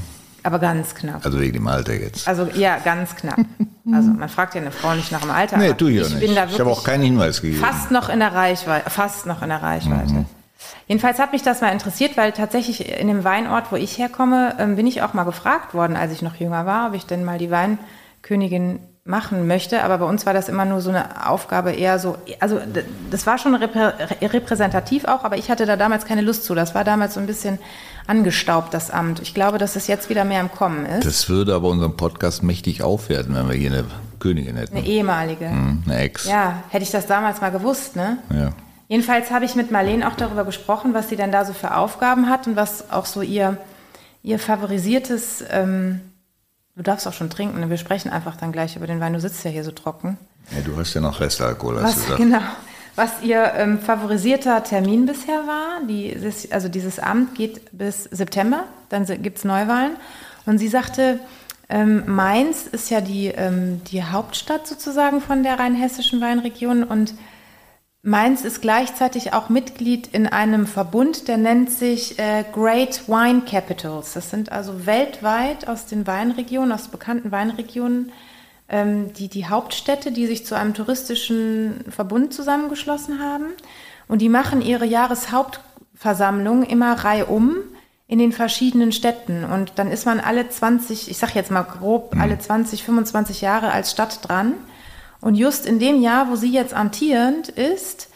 Aber 0.48 0.60
ganz 0.60 0.96
knapp. 0.96 1.24
Also 1.26 1.40
wegen 1.40 1.54
dem 1.54 1.68
Alter 1.68 1.94
jetzt. 1.94 2.28
Also 2.28 2.48
ja, 2.56 2.78
ganz 2.80 3.16
knapp. 3.16 3.38
Also 3.94 4.10
man 4.12 4.28
fragt 4.28 4.56
ja 4.56 4.62
eine 4.62 4.72
Frau 4.72 4.94
nicht 4.96 5.12
nach 5.12 5.22
dem 5.22 5.32
Alter. 5.32 5.58
Nee, 5.58 5.74
tu 5.74 5.88
ich 5.88 6.02
auch 6.02 6.08
ich 6.08 6.14
nicht. 6.16 6.26
Bin 6.26 6.36
da 6.36 6.46
Ich 6.46 6.60
habe 6.60 6.70
auch 6.70 6.84
keinen 6.84 7.04
Hinweis 7.04 7.42
gegeben. 7.42 7.62
fast 7.62 7.92
noch 7.92 8.10
in 8.10 8.20
der 8.20 8.34
Reichweite. 8.34 8.90
Fast 8.90 9.26
noch 9.28 9.42
in 9.42 9.50
der 9.50 9.62
Reichweite. 9.62 10.14
Mhm. 10.14 10.26
Jedenfalls 10.88 11.20
hat 11.20 11.32
mich 11.34 11.44
das 11.44 11.62
mal 11.62 11.70
interessiert, 11.70 12.18
weil 12.18 12.32
tatsächlich 12.32 13.00
in 13.00 13.08
dem 13.08 13.24
Weinort, 13.24 13.72
wo 13.72 13.76
ich 13.76 13.98
herkomme, 13.98 14.56
ähm, 14.58 14.76
bin 14.76 14.88
ich 14.88 15.02
auch 15.04 15.14
mal 15.14 15.24
gefragt 15.24 15.74
worden, 15.74 15.96
als 15.96 16.12
ich 16.12 16.22
noch 16.22 16.36
jünger 16.36 16.66
war, 16.66 16.88
ob 16.90 16.96
ich 16.96 17.06
denn 17.06 17.24
mal 17.24 17.38
die 17.38 17.52
Weinkönigin 17.52 18.80
machen 19.08 19.48
möchte. 19.48 19.84
Aber 19.84 19.98
bei 20.00 20.06
uns 20.06 20.26
war 20.26 20.34
das 20.34 20.50
immer 20.50 20.66
nur 20.66 20.82
so 20.82 20.90
eine 20.90 21.28
Aufgabe 21.30 21.72
eher 21.72 21.98
so, 22.00 22.18
also 22.40 22.60
das 23.10 23.26
war 23.26 23.38
schon 23.38 23.56
reprä 23.56 23.94
repräsentativ 24.22 25.06
auch, 25.06 25.24
aber 25.24 25.38
ich 25.38 25.50
hatte 25.50 25.66
da 25.66 25.76
damals 25.78 26.06
keine 26.06 26.22
Lust 26.22 26.44
zu. 26.46 26.54
Das 26.56 26.76
war 26.76 26.84
damals 26.84 27.14
so 27.16 27.20
ein 27.20 27.26
bisschen 27.28 27.58
angestaubt, 28.06 28.74
das 28.74 28.92
Amt. 28.92 29.22
Ich 29.22 29.34
glaube, 29.34 29.58
dass 29.58 29.76
es 29.76 29.88
jetzt 29.88 30.10
wieder 30.10 30.24
mehr 30.26 30.42
im 30.42 30.52
Kommen 30.52 30.86
ist. 30.86 31.06
Das 31.06 31.30
würde 31.30 31.54
aber 31.56 31.68
unseren 31.70 31.98
Podcast 31.98 32.44
mächtig 32.44 32.82
aufwerten, 32.84 33.36
wenn 33.36 33.48
wir 33.50 33.56
hier 33.56 33.72
eine 33.72 33.86
Königin 34.20 34.56
hätten. 34.58 34.78
eine 34.78 34.86
ehemalige. 34.86 35.50
Hm, 35.50 35.84
Eine 35.86 35.98
Ex. 36.00 36.26
Ja, 36.28 36.64
hätte 36.70 36.84
ich 36.84 36.92
das 36.92 37.06
damals 37.08 37.42
mal 37.42 37.52
gewusst, 37.52 37.96
ne? 37.96 38.18
Ja. 38.34 38.50
Jedenfalls 38.88 39.32
habe 39.32 39.44
ich 39.46 39.56
mit 39.56 39.70
Marlene 39.72 40.08
auch 40.08 40.16
darüber 40.16 40.46
gesprochen, 40.46 40.94
was 40.94 41.10
sie 41.10 41.18
denn 41.18 41.32
da 41.32 41.44
so 41.44 41.52
für 41.54 41.76
Aufgaben 41.76 42.30
hat 42.30 42.48
und 42.48 42.56
was 42.56 42.90
auch 42.90 43.06
so 43.06 43.22
ihr, 43.22 43.58
ihr 44.24 44.40
favorisiertes, 44.40 45.44
ähm, 45.52 46.00
du 46.78 46.84
darfst 46.84 47.08
auch 47.08 47.14
schon 47.14 47.30
trinken, 47.30 47.60
ne? 47.60 47.70
wir 47.70 47.78
sprechen 47.78 48.10
einfach 48.10 48.38
dann 48.38 48.52
gleich 48.52 48.76
über 48.76 48.88
den 48.88 49.00
Wein, 49.00 49.14
du 49.14 49.20
sitzt 49.20 49.44
ja 49.44 49.52
hier 49.52 49.64
so 49.64 49.72
trocken. 49.72 50.18
ja. 50.52 50.62
Du 50.62 50.78
hast 50.78 50.94
ja 50.94 51.02
noch 51.02 51.20
Restalkohol, 51.20 51.82
hast 51.82 51.84
Was, 51.84 52.04
gesagt. 52.04 52.18
genau, 52.20 52.42
was 52.96 53.12
ihr 53.22 53.54
ähm, 53.56 53.80
favorisierter 53.80 54.64
Termin 54.64 55.06
bisher 55.06 55.46
war, 55.46 55.86
die, 55.88 56.16
also 56.52 56.70
dieses 56.70 57.00
Amt 57.00 57.36
geht 57.36 57.62
bis 57.78 58.06
September, 58.06 58.64
dann 58.90 59.06
gibt 59.22 59.40
es 59.40 59.44
Neuwahlen 59.44 59.98
und 60.46 60.60
sie 60.60 60.68
sagte, 60.68 61.20
ähm, 61.70 62.04
Mainz 62.06 62.66
ist 62.66 62.90
ja 62.90 63.02
die, 63.02 63.28
ähm, 63.28 63.82
die 63.92 64.04
Hauptstadt 64.04 64.68
sozusagen 64.68 65.20
von 65.20 65.44
der 65.44 65.60
rheinhessischen 65.60 66.22
Weinregion 66.22 66.84
und 66.84 67.14
Mainz 68.08 68.46
ist 68.46 68.62
gleichzeitig 68.62 69.34
auch 69.34 69.50
Mitglied 69.50 70.08
in 70.14 70.28
einem 70.28 70.66
Verbund, 70.66 71.28
der 71.28 71.36
nennt 71.36 71.70
sich 71.70 72.18
äh, 72.18 72.46
Great 72.54 73.10
Wine 73.10 73.42
Capitals. 73.42 74.14
Das 74.14 74.30
sind 74.30 74.50
also 74.50 74.86
weltweit 74.86 75.68
aus 75.68 75.88
den 75.88 76.08
Weinregionen, 76.08 76.72
aus 76.72 76.88
bekannten 76.88 77.34
Weinregionen, 77.34 78.14
ähm, 78.70 79.12
die, 79.12 79.28
die 79.28 79.48
Hauptstädte, 79.48 80.14
die 80.14 80.26
sich 80.26 80.46
zu 80.46 80.56
einem 80.56 80.74
touristischen 80.74 81.84
Verbund 81.90 82.34
zusammengeschlossen 82.34 83.20
haben. 83.20 83.48
Und 84.08 84.22
die 84.22 84.30
machen 84.30 84.62
ihre 84.62 84.86
Jahreshauptversammlung 84.86 86.64
immer 86.64 86.94
reihum 86.94 87.58
in 88.08 88.20
den 88.20 88.32
verschiedenen 88.32 88.94
Städten. 88.94 89.44
Und 89.44 89.74
dann 89.76 89.92
ist 89.92 90.06
man 90.06 90.22
alle 90.22 90.48
20, 90.48 91.12
ich 91.12 91.18
sag 91.18 91.36
jetzt 91.36 91.52
mal 91.52 91.64
grob, 91.64 92.16
alle 92.18 92.40
20, 92.40 92.86
25 92.86 93.42
Jahre 93.42 93.74
als 93.74 93.92
Stadt 93.92 94.30
dran. 94.30 94.54
Und 95.22 95.36
just 95.36 95.66
in 95.66 95.80
dem 95.80 96.02
Jahr, 96.02 96.30
wo 96.30 96.36
sie 96.36 96.52
jetzt 96.52 96.74
amtierend 96.74 97.50
ist, 97.50 98.10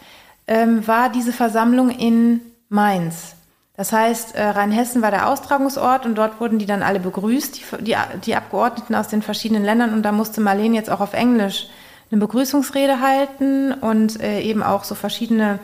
ähm, 0.46 0.86
war 0.86 1.08
diese 1.08 1.32
Versammlung 1.32 1.90
in 1.90 2.40
Mainz. 2.68 3.34
Das 3.76 3.92
heißt, 3.92 4.34
äh, 4.34 4.42
Rheinhessen 4.42 5.02
war 5.02 5.10
der 5.10 5.28
Austragungsort 5.28 6.06
und 6.06 6.14
dort 6.14 6.40
wurden 6.40 6.58
die 6.58 6.66
dann 6.66 6.82
alle 6.82 7.00
begrüßt, 7.00 7.56
die, 7.56 7.62
die, 7.84 7.96
die 8.24 8.36
Abgeordneten 8.36 8.94
aus 8.94 9.08
den 9.08 9.22
verschiedenen 9.22 9.64
Ländern. 9.64 9.94
Und 9.94 10.02
da 10.02 10.12
musste 10.12 10.40
Marlene 10.40 10.76
jetzt 10.76 10.90
auch 10.90 11.00
auf 11.00 11.14
Englisch 11.14 11.68
eine 12.10 12.20
Begrüßungsrede 12.20 13.00
halten 13.00 13.72
und 13.72 14.20
äh, 14.20 14.40
eben 14.40 14.62
auch 14.62 14.84
so 14.84 14.94
verschiedene, 14.94 15.58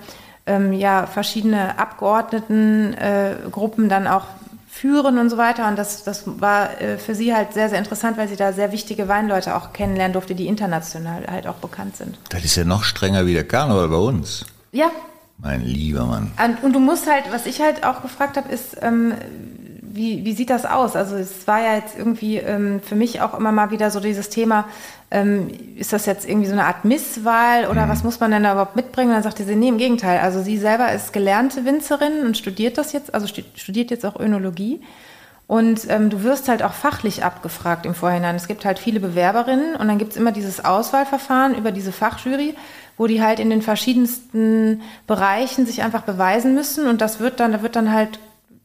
ähm, 0.47 0.73
ja, 0.73 1.07
verschiedene 1.07 1.78
Abgeordnetengruppen 1.78 3.85
äh, 3.85 3.88
dann 3.88 4.07
auch 4.07 4.25
führen 4.79 5.19
und 5.19 5.29
so 5.31 5.37
weiter. 5.37 5.67
Und 5.69 5.77
das, 5.77 6.05
das 6.05 6.23
war 6.27 6.81
äh, 6.81 6.99
für 6.99 7.15
sie 7.15 7.35
halt 7.35 7.53
sehr, 7.53 7.69
sehr 7.69 7.79
interessant, 7.79 8.17
weil 8.17 8.29
sie 8.29 8.37
da 8.37 8.53
sehr 8.53 8.73
wichtige 8.73 9.09
Weinleute 9.09 9.57
auch 9.57 9.73
kennenlernen 9.73 10.13
durfte, 10.13 10.35
die 10.35 10.47
international 10.47 11.27
halt 11.31 11.47
auch 11.47 11.57
bekannt 11.57 11.97
sind. 11.97 12.19
Das 12.31 12.45
ist 12.45 12.57
ja 12.57 12.65
noch 12.65 12.85
strenger 12.85 13.27
wie 13.27 13.35
der 13.35 13.45
Karneval 13.47 13.89
bei 13.89 13.97
uns. 13.97 14.45
Ja, 14.73 14.91
Mein 15.39 15.63
lieber 15.63 16.05
Mann. 16.05 16.31
und, 16.45 16.63
und 16.65 16.73
du 16.75 16.81
musst 16.81 17.11
halt, 17.11 17.25
was 17.33 17.47
ich 17.47 17.61
halt 17.61 17.85
auch 17.85 18.03
gefragt 18.03 18.37
habe, 18.37 18.51
ist, 18.53 18.77
ähm, 18.83 19.15
wie, 19.99 20.25
wie 20.25 20.33
sieht 20.33 20.49
das 20.49 20.64
aus? 20.64 20.97
Also 20.97 21.17
es 21.17 21.47
war 21.47 21.61
ja 21.61 21.75
jetzt 21.75 21.99
irgendwie 21.99 22.38
ähm, 22.38 22.81
für 22.81 22.95
mich 22.95 23.21
auch 23.21 23.35
immer 23.38 23.52
mal 23.52 23.71
wieder 23.71 23.90
so 23.90 24.00
dieses 24.00 24.31
Thema, 24.31 24.64
ähm, 25.11 25.50
ist 25.76 25.93
das 25.93 26.07
jetzt 26.07 26.26
irgendwie 26.26 26.47
so 26.47 26.55
eine 26.55 26.64
Art 26.64 26.87
Misswahl 26.87 27.67
oder 27.67 27.88
was 27.88 28.05
muss 28.05 28.21
man 28.21 28.31
denn 28.31 28.45
da 28.45 28.52
überhaupt 28.52 28.76
mitbringen? 28.76 29.11
Und 29.11 29.17
dann 29.17 29.23
sagte 29.23 29.45
sie, 29.45 29.57
nee, 29.57 29.69
im 29.69 29.76
Gegenteil. 29.76 30.21
Also 30.21 30.43
sie 30.43 30.57
selber 30.57 30.90
ist 30.93 31.12
gelernte 31.12 31.67
Winzerin 31.67 32.25
und 32.25 32.38
studiert 32.38 32.78
das 32.78 32.93
jetzt, 32.93 33.12
also 33.12 33.26
stu- 33.26 33.43
studiert 33.55 33.90
jetzt 33.90 34.07
auch 34.07 34.19
Önologie. 34.19 34.81
Und 35.47 35.90
ähm, 35.90 36.11
du 36.11 36.23
wirst 36.25 36.49
halt 36.49 36.62
auch 36.62 36.75
fachlich 36.75 37.25
abgefragt 37.25 37.87
im 37.87 37.95
Vorhinein. 37.95 38.37
Es 38.37 38.49
gibt 38.49 38.67
halt 38.67 38.78
viele 38.78 39.00
Bewerberinnen 39.00 39.76
und 39.76 39.88
dann 39.88 39.97
gibt 39.97 40.12
es 40.12 40.19
immer 40.19 40.31
dieses 40.31 40.62
Auswahlverfahren 40.62 41.55
über 41.55 41.73
diese 41.73 41.90
Fachjury, 41.90 42.55
wo 42.99 43.07
die 43.07 43.23
halt 43.23 43.40
in 43.40 43.49
den 43.49 43.62
verschiedensten 43.62 44.83
Bereichen 45.07 45.64
sich 45.64 45.83
einfach 45.83 46.02
beweisen 46.02 46.55
müssen. 46.55 46.87
Und 46.87 47.00
das 47.00 47.19
wird 47.19 47.40
dann, 47.40 47.52
da 47.52 47.62
wird 47.62 47.76
dann 47.76 47.93
halt, 47.95 48.19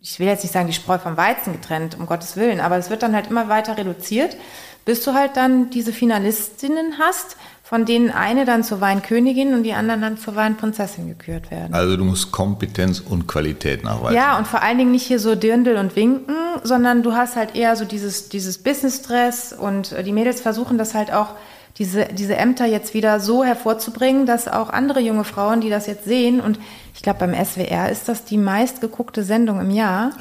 ich 0.04 0.20
will 0.20 0.28
jetzt 0.28 0.44
nicht 0.44 0.52
sagen, 0.52 0.68
die 0.68 0.74
Spreu 0.74 0.98
vom 0.98 1.16
Weizen 1.16 1.54
getrennt, 1.54 1.98
um 1.98 2.06
Gottes 2.06 2.36
Willen, 2.36 2.60
aber 2.60 2.78
es 2.78 2.90
wird 2.90 3.04
dann 3.04 3.16
halt 3.16 3.28
immer 3.28 3.48
weiter 3.48 3.78
reduziert, 3.78 4.36
bis 4.84 5.02
du 5.04 5.14
halt 5.14 5.38
dann 5.38 5.70
diese 5.70 5.94
Finalistinnen 5.94 7.00
hast, 7.00 7.38
von 7.64 7.86
denen 7.86 8.12
eine 8.12 8.44
dann 8.44 8.66
zur 8.66 8.82
Weinkönigin 8.82 9.54
und 9.54 9.64
die 9.64 9.72
anderen 9.72 10.02
dann 10.02 10.18
zur 10.18 10.36
Weinprinzessin 10.36 11.08
gekürt 11.08 11.50
werden. 11.52 11.74
Also 11.74 11.96
du 11.96 12.04
musst 12.04 12.34
Kompetenz 12.34 13.00
und 13.00 13.28
Qualität 13.28 13.86
nachweisen. 13.86 14.16
Ja, 14.16 14.38
und 14.38 14.46
vor 14.46 14.62
allen 14.62 14.78
Dingen 14.78 14.92
nicht 14.92 15.08
hier 15.08 15.20
so 15.20 15.36
Dirndl 15.36 15.78
und 15.78 15.96
Winken, 15.96 16.36
sondern 16.64 17.02
du 17.02 17.14
hast 17.14 17.38
halt 17.38 17.56
eher 17.56 17.78
so 17.78 17.86
dieses, 17.86 18.28
dieses 18.28 18.58
Business-Stress 18.58 19.54
und 19.54 19.94
äh, 19.94 20.04
die 20.04 20.12
Mädels 20.12 20.42
versuchen 20.42 20.78
das 20.78 20.94
halt 20.94 21.14
auch 21.14 21.30
diese, 21.78 22.06
diese 22.06 22.36
Ämter 22.36 22.66
jetzt 22.66 22.94
wieder 22.94 23.20
so 23.20 23.44
hervorzubringen, 23.44 24.26
dass 24.26 24.48
auch 24.48 24.70
andere 24.70 25.00
junge 25.00 25.24
Frauen, 25.24 25.62
die 25.62 25.70
das 25.70 25.88
jetzt 25.88 26.06
sehen, 26.06 26.40
und 26.40 26.60
ich 26.94 27.02
glaube, 27.02 27.20
beim 27.20 27.34
SWR 27.34 27.90
ist 27.90 28.08
das 28.08 28.26
die 28.26 28.38
meistgeguckte 28.38 29.24
Sendung 29.24 29.60
im 29.60 29.72
Jahr, 29.72 30.12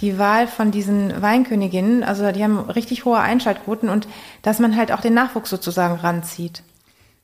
die 0.00 0.18
Wahl 0.18 0.46
von 0.46 0.70
diesen 0.70 1.22
Weinköniginnen, 1.22 2.04
also 2.04 2.30
die 2.32 2.44
haben 2.44 2.58
richtig 2.58 3.06
hohe 3.06 3.18
Einschaltquoten 3.18 3.88
und 3.88 4.06
dass 4.42 4.58
man 4.58 4.76
halt 4.76 4.92
auch 4.92 5.00
den 5.00 5.14
Nachwuchs 5.14 5.48
sozusagen 5.48 5.94
ranzieht. 5.94 6.62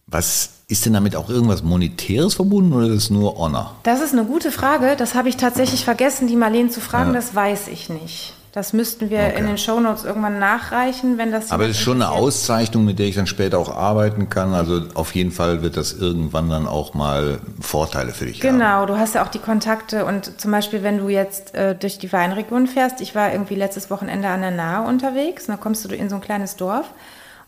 Was 0.06 0.50
ist 0.68 0.86
denn 0.86 0.92
damit 0.92 1.16
auch 1.16 1.28
irgendwas 1.28 1.62
Monetäres 1.62 2.34
verbunden 2.34 2.72
oder 2.72 2.86
ist 2.86 2.94
es 2.94 3.10
nur 3.10 3.36
Honor? 3.36 3.74
Das 3.82 4.00
ist 4.00 4.12
eine 4.12 4.24
gute 4.24 4.52
Frage. 4.52 4.94
Das 4.96 5.14
habe 5.14 5.28
ich 5.28 5.36
tatsächlich 5.36 5.84
vergessen, 5.84 6.28
die 6.28 6.36
Marlene 6.36 6.70
zu 6.70 6.80
fragen. 6.80 7.10
Ja. 7.10 7.16
Das 7.16 7.34
weiß 7.34 7.68
ich 7.68 7.88
nicht. 7.88 8.34
Das 8.56 8.72
müssten 8.72 9.10
wir 9.10 9.18
okay. 9.18 9.38
in 9.38 9.46
den 9.46 9.58
Shownotes 9.58 10.06
irgendwann 10.06 10.38
nachreichen, 10.38 11.18
wenn 11.18 11.30
das. 11.30 11.52
Aber 11.52 11.64
es 11.64 11.72
ist 11.72 11.80
schon 11.80 12.00
eine 12.00 12.10
Auszeichnung, 12.10 12.86
mit 12.86 12.98
der 12.98 13.04
ich 13.04 13.14
dann 13.14 13.26
später 13.26 13.58
auch 13.58 13.68
arbeiten 13.68 14.30
kann. 14.30 14.54
Also 14.54 14.80
auf 14.94 15.14
jeden 15.14 15.30
Fall 15.30 15.60
wird 15.60 15.76
das 15.76 15.92
irgendwann 15.92 16.48
dann 16.48 16.66
auch 16.66 16.94
mal 16.94 17.38
Vorteile 17.60 18.14
für 18.14 18.24
dich 18.24 18.40
genau, 18.40 18.64
haben. 18.64 18.86
Genau, 18.86 18.86
du 18.86 18.98
hast 18.98 19.14
ja 19.14 19.22
auch 19.22 19.28
die 19.28 19.40
Kontakte 19.40 20.06
und 20.06 20.40
zum 20.40 20.52
Beispiel, 20.52 20.82
wenn 20.82 20.96
du 20.96 21.10
jetzt 21.10 21.54
äh, 21.54 21.74
durch 21.74 21.98
die 21.98 22.10
Weinregion 22.10 22.66
fährst, 22.66 23.02
ich 23.02 23.14
war 23.14 23.30
irgendwie 23.30 23.56
letztes 23.56 23.90
Wochenende 23.90 24.28
an 24.28 24.40
der 24.40 24.52
Nahe 24.52 24.88
unterwegs, 24.88 25.50
und 25.50 25.54
da 25.54 25.60
kommst 25.62 25.84
du 25.84 25.94
in 25.94 26.08
so 26.08 26.14
ein 26.14 26.22
kleines 26.22 26.56
Dorf 26.56 26.86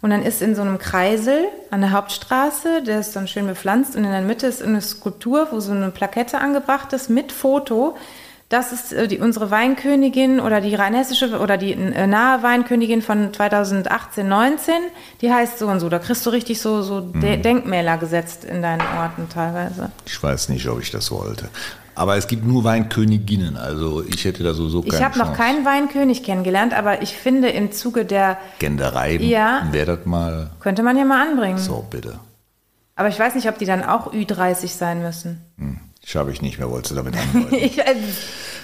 und 0.03 0.11
dann 0.11 0.23
ist 0.23 0.43
in 0.43 0.55
so 0.55 0.61
einem 0.61 0.77
Kreisel 0.77 1.47
an 1.71 1.81
der 1.81 1.93
Hauptstraße, 1.93 2.83
der 2.83 3.00
ist 3.00 3.17
dann 3.17 3.29
schön 3.29 3.47
bepflanzt 3.47 3.97
und 3.97 4.05
in 4.05 4.11
der 4.11 4.21
Mitte 4.21 4.47
ist 4.47 4.62
eine 4.62 4.83
Skulptur, 4.83 5.49
wo 5.53 5.61
so 5.61 5.73
eine 5.73 5.88
Plakette 5.88 6.38
angebracht 6.38 6.93
ist 6.93 7.09
mit 7.09 7.33
Foto 7.33 7.97
das 8.49 8.73
ist 8.73 8.93
äh, 8.93 9.09
die, 9.09 9.19
unsere 9.19 9.50
Weinkönigin 9.50 10.40
oder 10.40 10.61
die 10.61 10.75
rheinhessische 10.75 11.38
oder 11.38 11.57
die 11.57 11.73
äh, 11.73 12.07
nahe 12.07 12.43
Weinkönigin 12.43 13.02
von 13.02 13.33
2018, 13.33 14.26
19, 14.26 14.75
die 15.21 15.33
heißt 15.33 15.59
so 15.59 15.69
und 15.69 15.81
so. 15.81 15.88
Da 15.88 15.99
kriegst 15.99 16.25
du 16.25 16.31
richtig 16.31 16.61
so, 16.61 16.83
so 16.83 17.00
hm. 17.12 17.43
Denkmäler 17.43 17.99
gesetzt 17.99 18.45
in 18.45 18.62
deinen 18.62 18.83
Orten 18.99 19.28
teilweise. 19.28 19.90
Ich 20.07 20.23
weiß 20.23 20.49
nicht, 20.49 20.67
ob 20.69 20.81
ich 20.81 20.90
das 20.90 21.11
wollte. 21.11 21.49
Aber 21.95 22.17
es 22.17 22.28
gibt 22.28 22.47
nur 22.47 22.62
Weinköniginnen, 22.62 23.57
also 23.57 24.05
ich 24.05 24.25
hätte 24.25 24.45
da 24.45 24.55
so, 24.55 24.69
so 24.69 24.85
Ich 24.85 25.02
habe 25.02 25.19
noch 25.19 25.35
keinen 25.35 25.64
Weinkönig 25.64 26.23
kennengelernt, 26.23 26.73
aber 26.73 27.02
ich 27.02 27.17
finde 27.17 27.49
im 27.49 27.73
Zuge 27.73 28.05
der... 28.05 28.38
Genderei 28.61 29.17
ja, 29.17 29.67
wäre 29.73 29.97
das 29.97 30.07
mal... 30.07 30.50
Könnte 30.61 30.85
man 30.85 30.97
ja 30.97 31.05
mal 31.05 31.28
anbringen. 31.28 31.59
So, 31.59 31.85
bitte. 31.90 32.21
Aber 32.95 33.09
ich 33.09 33.19
weiß 33.19 33.35
nicht, 33.35 33.49
ob 33.49 33.59
die 33.59 33.64
dann 33.64 33.83
auch 33.83 34.12
Ü30 34.12 34.69
sein 34.69 35.02
müssen. 35.02 35.40
Hm. 35.59 35.81
Schaffe 36.09 36.31
ich 36.31 36.41
nicht 36.41 36.59
mehr, 36.59 36.71
wolltest 36.71 36.93
du 36.93 36.95
damit 36.95 37.15
andeuten? 37.35 37.55
ich, 37.55 37.87
also, 37.87 38.00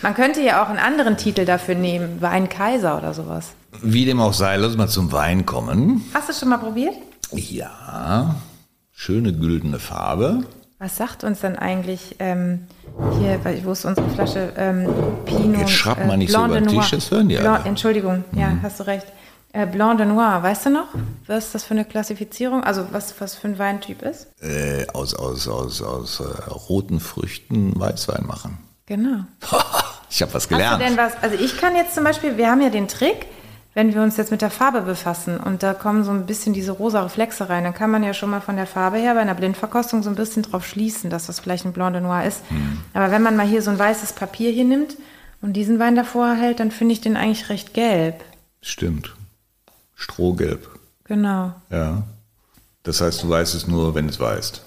man 0.00 0.14
könnte 0.14 0.40
ja 0.40 0.64
auch 0.64 0.70
einen 0.70 0.78
anderen 0.78 1.18
Titel 1.18 1.44
dafür 1.44 1.74
nehmen, 1.74 2.22
Weinkaiser 2.22 2.96
oder 2.96 3.12
sowas. 3.12 3.50
Wie 3.82 4.06
dem 4.06 4.18
auch 4.18 4.32
sei, 4.32 4.56
lass 4.56 4.78
mal 4.78 4.88
zum 4.88 5.12
Wein 5.12 5.44
kommen. 5.44 6.02
Hast 6.14 6.30
du 6.30 6.32
schon 6.32 6.48
mal 6.48 6.56
probiert? 6.56 6.94
Ja, 7.32 8.36
schöne 8.92 9.34
güldene 9.34 9.78
Farbe. 9.78 10.44
Was 10.78 10.96
sagt 10.96 11.22
uns 11.22 11.40
dann 11.40 11.56
eigentlich 11.56 12.16
ähm, 12.18 12.60
hier, 13.18 13.38
wo 13.64 13.72
ist 13.72 13.84
unsere 13.84 14.08
Flasche 14.08 14.54
ähm, 14.56 14.88
Pinot? 15.26 15.60
Jetzt 15.60 15.72
schreibt 15.72 16.06
man 16.06 16.12
äh, 16.12 16.16
nicht 16.16 16.32
so 16.32 16.42
über 16.42 16.58
den 16.58 16.68
Tisch, 16.68 16.92
das 16.92 17.10
hören 17.10 17.28
die 17.28 17.36
Blanc, 17.36 17.66
Entschuldigung, 17.66 18.24
mhm. 18.32 18.40
ja, 18.40 18.56
hast 18.62 18.80
du 18.80 18.86
recht. 18.86 19.06
Äh, 19.54 19.66
Blanc 19.66 19.98
de 19.98 20.06
Noir, 20.06 20.42
weißt 20.42 20.66
du 20.66 20.70
noch, 20.70 20.88
was 21.28 21.52
das 21.52 21.62
für 21.62 21.74
eine 21.74 21.84
Klassifizierung, 21.84 22.64
also 22.64 22.88
was, 22.90 23.14
was 23.20 23.36
für 23.36 23.46
ein 23.46 23.56
Weintyp 23.56 24.02
ist? 24.02 24.26
Äh, 24.42 24.84
aus 24.92 25.14
aus, 25.14 25.46
aus, 25.46 25.80
aus 25.80 26.18
äh, 26.18 26.50
roten 26.50 26.98
Früchten 26.98 27.72
Weißwein 27.78 28.26
machen. 28.26 28.58
Genau. 28.86 29.20
ich 30.10 30.22
habe 30.22 30.34
was 30.34 30.48
gelernt. 30.48 30.72
Hast 30.72 30.80
du 30.80 30.84
denn 30.84 30.96
was, 30.96 31.12
also 31.22 31.36
ich 31.36 31.56
kann 31.56 31.76
jetzt 31.76 31.94
zum 31.94 32.02
Beispiel, 32.02 32.36
wir 32.36 32.50
haben 32.50 32.62
ja 32.62 32.68
den 32.68 32.88
Trick, 32.88 33.26
wenn 33.74 33.94
wir 33.94 34.02
uns 34.02 34.16
jetzt 34.16 34.32
mit 34.32 34.42
der 34.42 34.50
Farbe 34.50 34.80
befassen 34.80 35.38
und 35.38 35.62
da 35.62 35.72
kommen 35.72 36.02
so 36.02 36.10
ein 36.10 36.26
bisschen 36.26 36.52
diese 36.52 36.72
rosa 36.72 37.04
Reflexe 37.04 37.48
rein, 37.48 37.62
dann 37.62 37.74
kann 37.74 37.92
man 37.92 38.02
ja 38.02 38.12
schon 38.12 38.30
mal 38.30 38.40
von 38.40 38.56
der 38.56 38.66
Farbe 38.66 38.96
her 38.96 39.14
bei 39.14 39.20
einer 39.20 39.34
Blindverkostung 39.34 40.02
so 40.02 40.10
ein 40.10 40.16
bisschen 40.16 40.42
drauf 40.42 40.66
schließen, 40.66 41.10
dass 41.10 41.26
das 41.26 41.38
vielleicht 41.38 41.64
ein 41.64 41.72
Blanc 41.72 41.92
de 41.92 42.02
Noir 42.02 42.24
ist. 42.24 42.42
Hm. 42.48 42.80
Aber 42.92 43.12
wenn 43.12 43.22
man 43.22 43.36
mal 43.36 43.46
hier 43.46 43.62
so 43.62 43.70
ein 43.70 43.78
weißes 43.78 44.14
Papier 44.14 44.50
hier 44.50 44.64
nimmt 44.64 44.96
und 45.42 45.52
diesen 45.52 45.78
Wein 45.78 45.94
davor 45.94 46.34
hält, 46.34 46.58
dann 46.58 46.72
finde 46.72 46.94
ich 46.94 47.00
den 47.00 47.16
eigentlich 47.16 47.48
recht 47.50 47.72
gelb. 47.72 48.24
Stimmt. 48.60 49.14
Strohgelb. 49.94 50.68
Genau. 51.04 51.52
Ja. 51.70 52.02
Das 52.82 53.00
heißt, 53.00 53.22
du 53.22 53.28
weißt 53.28 53.54
es 53.54 53.66
nur, 53.66 53.94
wenn 53.94 54.08
es 54.08 54.20
weißt. 54.20 54.62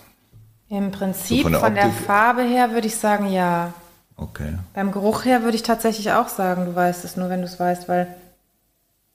Im 0.70 0.92
Prinzip 0.92 1.38
so 1.38 1.44
von, 1.44 1.52
der, 1.52 1.62
von 1.62 1.76
der, 1.76 1.92
Farbe 1.92 2.42
her 2.42 2.72
würde 2.72 2.88
ich 2.88 2.96
sagen, 2.96 3.32
ja. 3.32 3.74
Okay. 4.18 4.56
Beim 4.74 4.92
Geruch 4.92 5.26
her 5.26 5.44
würde 5.44 5.56
ich 5.56 5.64
tatsächlich 5.64 6.12
auch 6.12 6.28
sagen, 6.28 6.66
du 6.66 6.76
weißt 6.76 7.06
es 7.06 7.16
nur, 7.16 7.30
wenn 7.30 7.42
du 7.42 7.46
es 7.46 7.60
weißt, 7.60 7.88
weil 7.88 8.08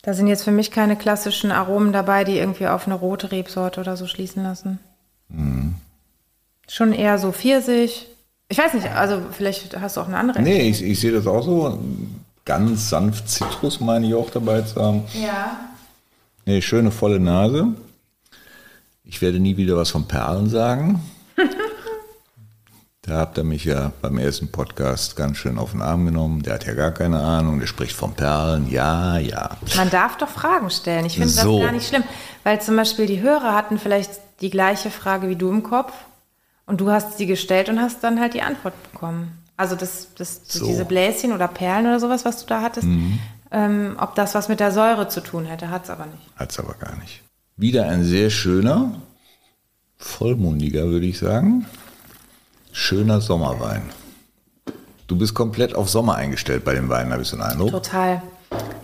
da 0.03 0.15
sind 0.15 0.29
jetzt 0.29 0.45
für 0.45 0.51
mich 0.51 0.71
keine 0.71 0.97
klassischen 0.97 1.53
Aromen 1.53 1.93
dabei, 1.93 2.25
die 2.25 2.39
irgendwie 2.39 2.67
auf 2.69 2.87
eine 2.87 2.95
rote 2.95 3.31
Rebsorte 3.31 3.81
oder 3.81 3.97
so 3.97 4.07
schließen 4.07 4.43
lassen. 4.43 4.79
Mhm. 5.29 5.75
Schon 6.69 6.93
eher 6.93 7.19
so 7.19 7.33
Pfirsich. 7.33 8.09
Ich 8.49 8.59
weiß 8.59 8.75
nicht, 8.75 8.91
also 8.91 9.21
vielleicht 9.33 9.79
hast 9.81 9.97
du 9.97 10.01
auch 10.01 10.09
eine 10.09 10.17
andere. 10.17 10.41
Nee, 10.41 10.69
ich, 10.69 10.83
ich 10.83 11.01
sehe 11.01 11.13
das 11.13 11.27
auch 11.27 11.43
so. 11.43 11.79
Ganz 12.45 12.91
sanft 12.91 13.29
Zitrus 13.29 13.81
meine 13.81 14.07
ich 14.07 14.15
auch 14.15 14.31
dabei 14.31 14.63
zu 14.63 14.83
haben. 14.83 15.05
Ja. 15.15 15.59
Nee, 16.45 16.61
schöne 16.61 16.91
volle 16.91 17.21
Nase. 17.21 17.69
Ich 19.05 19.23
werde 19.23 19.39
nie 19.39 19.57
wieder 19.57 19.77
was 19.77 19.91
von 19.91 20.09
Perlen 20.09 20.49
sagen. 20.49 21.01
da 23.03 23.19
habt 23.19 23.39
ihr 23.39 23.45
mich 23.45 23.65
ja 23.65 23.93
beim 24.03 24.19
ersten 24.19 24.51
Podcast 24.51 25.15
ganz 25.15 25.37
schön 25.37 25.57
auf 25.57 25.71
den 25.71 25.83
Arm 25.83 26.05
genommen. 26.05 26.43
Der 26.43 26.55
hat 26.55 26.67
ja 26.67 26.75
gar 26.75 26.91
keine 26.91 27.21
Ahnung. 27.21 27.61
Der 27.61 27.69
spricht 27.69 27.95
von 27.95 28.15
Perlen. 28.15 28.69
Ja, 28.69 29.19
ja. 29.19 29.51
Man 29.77 29.91
darf 29.91 30.19
doch 30.19 30.29
Fragen 30.29 30.69
stellen. 30.71 31.07
Ich 31.07 31.15
finde 31.15 31.29
so. 31.29 31.59
das 31.59 31.67
gar 31.67 31.73
nicht 31.73 31.87
schlimm. 31.87 32.03
Weil 32.43 32.61
zum 32.61 32.75
Beispiel 32.75 33.07
die 33.07 33.21
Hörer 33.21 33.55
hatten 33.55 33.79
vielleicht 33.79 34.11
die 34.41 34.51
gleiche 34.51 34.91
Frage 34.91 35.29
wie 35.29 35.37
du 35.37 35.49
im 35.49 35.63
Kopf. 35.63 35.93
Und 36.67 36.81
du 36.81 36.91
hast 36.91 37.19
sie 37.19 37.27
gestellt 37.27 37.69
und 37.69 37.81
hast 37.81 38.03
dann 38.03 38.19
halt 38.19 38.35
die 38.35 38.43
Antwort 38.43 38.75
bekommen. 38.91 39.39
Also 39.57 39.77
das, 39.77 40.09
das, 40.17 40.41
so. 40.49 40.67
diese 40.67 40.85
Bläschen 40.85 41.33
oder 41.33 41.47
Perlen 41.47 41.87
oder 41.87 42.01
sowas, 42.01 42.25
was 42.25 42.41
du 42.41 42.47
da 42.47 42.63
hattest, 42.63 42.87
mhm 42.87 43.21
ähm, 43.53 43.97
ob 44.01 44.15
das 44.15 44.35
was 44.35 44.49
mit 44.49 44.61
der 44.61 44.73
Säure 44.73 45.09
zu 45.09 45.21
tun 45.21 45.45
hätte. 45.45 45.71
Hat 45.71 45.85
es 45.85 45.91
aber 45.91 46.07
nicht. 46.07 46.23
Hat 46.37 46.51
es 46.51 46.59
aber 46.59 46.75
gar 46.75 46.97
nicht. 46.97 47.23
Wieder 47.57 47.87
ein 47.89 48.03
sehr 48.05 48.31
schöner, 48.31 48.93
vollmundiger 49.99 50.87
würde 50.87 51.07
ich 51.07 51.19
sagen, 51.19 51.67
schöner 52.73 53.21
Sommerwein. 53.21 53.83
Du 55.07 55.17
bist 55.17 55.35
komplett 55.35 55.75
auf 55.75 55.91
Sommer 55.91 56.15
eingestellt 56.15 56.65
bei 56.65 56.75
den 56.75 56.89
Weinen, 56.89 57.13
habe 57.13 57.23
ich 57.23 57.29
so 57.29 57.37
einen 57.37 57.45
Eindruck. 57.45 57.71
Total. 57.71 58.23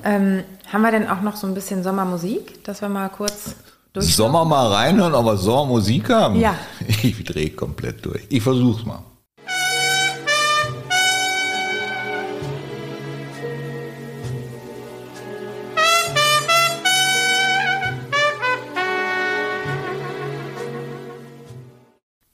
Ähm, 0.04 0.44
haben 0.70 0.82
wir 0.82 0.90
denn 0.90 1.08
auch 1.08 1.22
noch 1.22 1.36
so 1.36 1.46
ein 1.46 1.54
bisschen 1.54 1.82
Sommermusik, 1.82 2.62
dass 2.64 2.82
wir 2.82 2.90
mal 2.90 3.08
kurz 3.08 3.54
durch. 3.94 4.14
Sommer 4.14 4.44
mal 4.44 4.66
reinhören, 4.70 5.14
aber 5.14 5.36
Sommermusik 5.36 6.10
haben? 6.10 6.38
Ja. 6.38 6.54
Ich 7.02 7.24
drehe 7.24 7.50
komplett 7.50 8.04
durch. 8.04 8.26
Ich 8.28 8.42
versuch's 8.42 8.84
mal. 8.84 9.02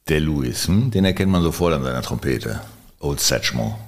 Der 0.09 0.21
Louis, 0.21 0.69
hm? 0.69 0.91
den 0.91 1.07
erkennt 1.07 1.33
man 1.33 1.43
sofort 1.43 1.73
an 1.73 1.83
seiner 1.83 2.03
Trompete. 2.03 2.61
Old 3.01 3.21
Satchmo. 3.21 3.79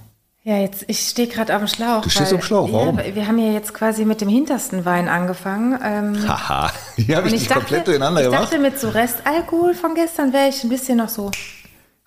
Ja, 0.44 0.56
jetzt, 0.58 0.84
ich 0.86 1.00
stehe 1.00 1.28
gerade 1.28 1.54
auf 1.54 1.60
dem 1.60 1.68
Schlauch. 1.68 2.02
Du 2.02 2.08
stehst 2.08 2.32
auf 2.32 2.40
dem 2.40 2.42
Schlauch, 2.42 2.72
warum? 2.72 2.98
Ja, 2.98 3.14
wir 3.14 3.26
haben 3.26 3.38
ja 3.38 3.52
jetzt 3.52 3.74
quasi 3.74 4.06
mit 4.06 4.22
dem 4.22 4.28
hintersten 4.28 4.86
Wein 4.86 5.08
angefangen. 5.08 5.78
Ähm, 5.84 6.26
Haha, 6.26 6.72
hier 6.96 7.16
habe 7.16 7.26
ich, 7.28 7.34
ich 7.34 7.40
dich 7.40 7.48
dachte, 7.48 7.60
komplett 7.60 7.86
durcheinander 7.86 8.22
ich 8.22 8.26
gemacht. 8.28 8.44
Ich 8.44 8.50
dachte, 8.50 8.62
mit 8.62 8.80
so 8.80 8.88
Restalkohol 8.88 9.74
von 9.74 9.94
gestern 9.94 10.32
wäre 10.32 10.48
ich 10.48 10.64
ein 10.64 10.70
bisschen 10.70 10.96
noch 10.96 11.10
so 11.10 11.30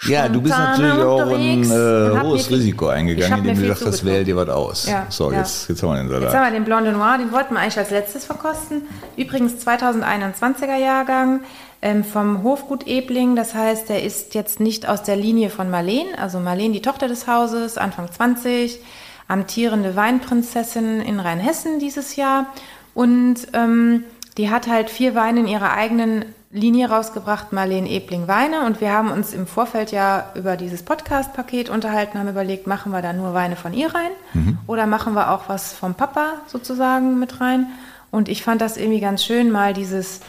ja, 0.04 0.30
du 0.30 0.42
bist 0.42 0.58
natürlich 0.58 1.04
auch 1.04 1.34
ein 1.34 1.64
äh, 1.64 2.22
hohes 2.22 2.50
Risiko 2.50 2.88
eingegangen, 2.88 3.40
indem 3.40 3.56
du 3.56 3.62
gesagt 3.62 3.86
hast, 3.86 4.06
wähl 4.06 4.24
dir 4.24 4.36
was 4.36 4.50
aus. 4.50 4.88
Ja, 4.88 5.08
so, 5.10 5.32
ja. 5.32 5.40
Jetzt, 5.40 5.68
jetzt 5.68 5.84
haben 5.84 5.90
wir 5.90 5.98
den 5.98 6.08
Salat. 6.08 6.24
Jetzt 6.24 6.36
haben 6.36 6.46
wir 6.46 6.52
den 6.52 6.64
Blanc 6.64 6.86
de 6.86 6.94
Noir, 6.94 7.18
den 7.18 7.32
wollten 7.32 7.54
wir 7.56 7.60
eigentlich 7.60 7.78
als 7.78 7.92
letztes 7.92 8.26
verkosten. 8.26 8.84
Übrigens 9.18 9.56
2021er 9.66 10.78
Jahrgang 10.78 11.42
ähm, 11.82 12.06
vom 12.06 12.44
Hofgut 12.44 12.88
Ebling. 12.88 13.36
Das 13.36 13.54
heißt, 13.54 13.90
der 13.90 14.04
ist 14.04 14.36
jetzt 14.36 14.62
nicht 14.62 14.88
aus 14.88 15.04
der 15.04 15.18
Linie 15.18 15.50
von 15.50 15.70
Marleen. 15.70 16.08
Also 16.18 16.40
Marleen, 16.40 16.72
die 16.72 16.82
Tochter 16.82 17.10
des 17.10 17.28
Hauses, 17.28 17.78
Anfang 17.78 18.10
20, 18.10 18.80
amtierende 19.28 19.96
Weinprinzessin 19.98 21.02
in 21.02 21.20
Rheinhessen 21.20 21.80
dieses 21.80 22.16
Jahr. 22.16 22.48
Und 22.94 23.48
ähm, 23.54 24.06
die 24.38 24.50
hat 24.50 24.68
halt 24.68 24.90
vier 24.90 25.16
Weine 25.16 25.42
in 25.42 25.48
ihrer 25.48 25.74
eigenen 25.74 26.26
Linie 26.52 26.90
rausgebracht, 26.90 27.54
Marleen 27.54 27.86
Ebling 27.86 28.28
Weine. 28.28 28.66
Und 28.66 28.82
wir 28.82 28.92
haben 28.92 29.12
uns 29.12 29.34
im 29.34 29.46
Vorfeld 29.46 29.92
ja 29.92 30.32
über 30.34 30.58
dieses 30.58 30.82
Podcast-Paket 30.82 31.70
unterhalten, 31.70 32.18
haben 32.18 32.28
überlegt, 32.28 32.66
machen 32.66 32.92
wir 32.92 33.04
da 33.04 33.14
nur 33.14 33.36
Weine 33.36 33.56
von 33.56 33.74
ihr 33.74 33.94
rein 33.94 34.12
mhm. 34.34 34.58
oder 34.66 34.88
machen 34.88 35.14
wir 35.14 35.32
auch 35.32 35.48
was 35.48 35.74
vom 35.74 35.94
Papa 35.94 36.42
sozusagen 36.48 37.20
mit 37.20 37.40
rein. 37.40 37.68
Und 38.10 38.30
ich 38.30 38.44
fand 38.44 38.62
das 38.62 38.78
irgendwie 38.78 39.00
ganz 39.00 39.24
schön, 39.24 39.52
mal 39.52 39.74
dieses, 39.74 40.22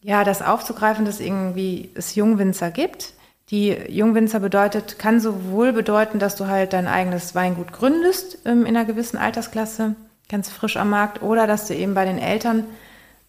ja, 0.00 0.24
das 0.24 0.42
aufzugreifen, 0.42 1.04
dass 1.04 1.20
irgendwie 1.20 1.90
es 1.94 2.16
Jungwinzer 2.16 2.72
gibt. 2.72 3.14
Die 3.50 3.70
Jungwinzer 3.88 4.40
bedeutet, 4.40 4.98
kann 4.98 5.20
sowohl 5.20 5.72
bedeuten, 5.72 6.18
dass 6.18 6.34
du 6.34 6.48
halt 6.48 6.72
dein 6.72 6.88
eigenes 6.88 7.36
Weingut 7.36 7.72
gründest 7.72 8.38
ähm, 8.46 8.66
in 8.66 8.76
einer 8.76 8.84
gewissen 8.84 9.16
Altersklasse, 9.18 9.94
ganz 10.28 10.48
frisch 10.50 10.76
am 10.76 10.90
Markt, 10.90 11.22
oder 11.22 11.46
dass 11.46 11.68
du 11.68 11.74
eben 11.74 11.94
bei 11.94 12.04
den 12.04 12.18
Eltern 12.18 12.64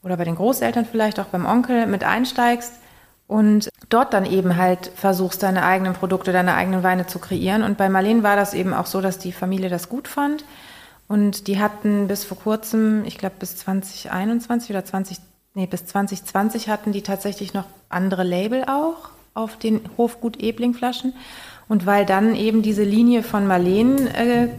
oder 0.04 0.18
bei 0.18 0.26
den 0.26 0.36
Großeltern 0.36 0.86
vielleicht 0.86 1.20
auch 1.20 1.26
beim 1.26 1.46
Onkel 1.46 1.88
mit 1.88 2.04
einsteigst 2.04 2.74
und 3.28 3.70
dort 3.90 4.14
dann 4.14 4.26
eben 4.26 4.58
halt 4.58 4.92
versuchst, 4.96 5.42
deine 5.44 5.64
eigenen 5.64 5.94
Produkte, 5.94 6.34
deine 6.34 6.56
eigenen 6.56 6.84
Weine 6.84 7.08
zu 7.08 7.20
kreieren. 7.20 7.64
Und 7.64 7.78
bei 7.78 7.90
Marlene 7.90 8.24
war 8.24 8.36
das 8.36 8.54
eben 8.54 8.74
auch 8.74 8.86
so, 8.86 9.02
dass 9.02 9.18
die 9.18 9.32
Familie 9.32 9.70
das 9.70 9.90
gut 9.90 10.08
fand. 10.08 10.44
Und 11.08 11.48
die 11.48 11.60
hatten 11.60 12.08
bis 12.08 12.26
vor 12.26 12.38
kurzem, 12.38 13.06
ich 13.06 13.18
glaube 13.18 13.36
bis 13.40 13.56
2021 13.58 14.70
oder 14.72 14.84
20, 14.84 15.18
nee, 15.54 15.68
bis 15.68 15.86
2020 15.86 16.70
hatten 16.70 16.92
die 16.92 17.02
tatsächlich 17.02 17.54
noch 17.54 17.66
andere 17.90 18.24
Label 18.24 18.66
auch 18.66 19.10
auf 19.34 19.58
den 19.58 19.82
Hofgut 19.98 20.42
Ebling 20.42 20.74
Flaschen. 20.74 21.14
Und 21.68 21.86
weil 21.86 22.06
dann 22.06 22.36
eben 22.36 22.62
diese 22.62 22.84
Linie 22.84 23.24
von 23.24 23.48
Marlene 23.48 24.16
äh, 24.16 24.50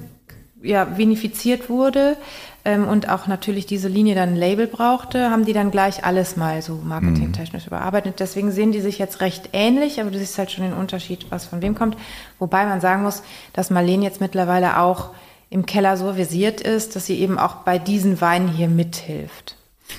ja, 0.63 0.97
vinifiziert 0.97 1.69
wurde, 1.69 2.17
ähm, 2.65 2.89
und 2.89 3.09
auch 3.09 3.27
natürlich 3.27 3.67
diese 3.67 3.89
Linie 3.89 4.15
dann 4.15 4.31
ein 4.31 4.37
Label 4.37 4.67
brauchte, 4.67 5.31
haben 5.31 5.45
die 5.45 5.53
dann 5.53 5.71
gleich 5.71 6.05
alles 6.05 6.37
mal 6.37 6.63
so 6.63 6.81
marketingtechnisch 6.83 7.65
mhm. 7.65 7.69
überarbeitet. 7.69 8.15
Deswegen 8.19 8.53
sehen 8.53 8.73
die 8.73 8.81
sich 8.81 8.99
jetzt 8.99 9.21
recht 9.21 9.51
ähnlich, 9.53 10.01
aber 10.01 10.11
du 10.11 10.19
siehst 10.19 10.39
halt 10.39 10.51
schon 10.51 10.65
den 10.65 10.73
Unterschied, 10.73 11.27
was 11.31 11.45
von 11.45 11.61
wem 11.63 11.75
kommt. 11.75 11.97
Wobei 12.39 12.65
man 12.65 12.81
sagen 12.81 13.03
muss, 13.03 13.23
dass 13.53 13.71
Marlene 13.71 14.05
jetzt 14.05 14.21
mittlerweile 14.21 14.79
auch 14.79 15.11
im 15.51 15.67
Keller 15.67 15.97
so 15.97 16.17
visiert 16.17 16.61
ist, 16.61 16.97
dass 16.97 17.07
sie 17.07 17.19
eben 17.21 17.39
auch 17.39 17.57
bei 17.57 17.79
diesen 17.79 18.21
Weinen 18.21 18.49
hier 18.49 18.69
mithilft. 18.69 19.57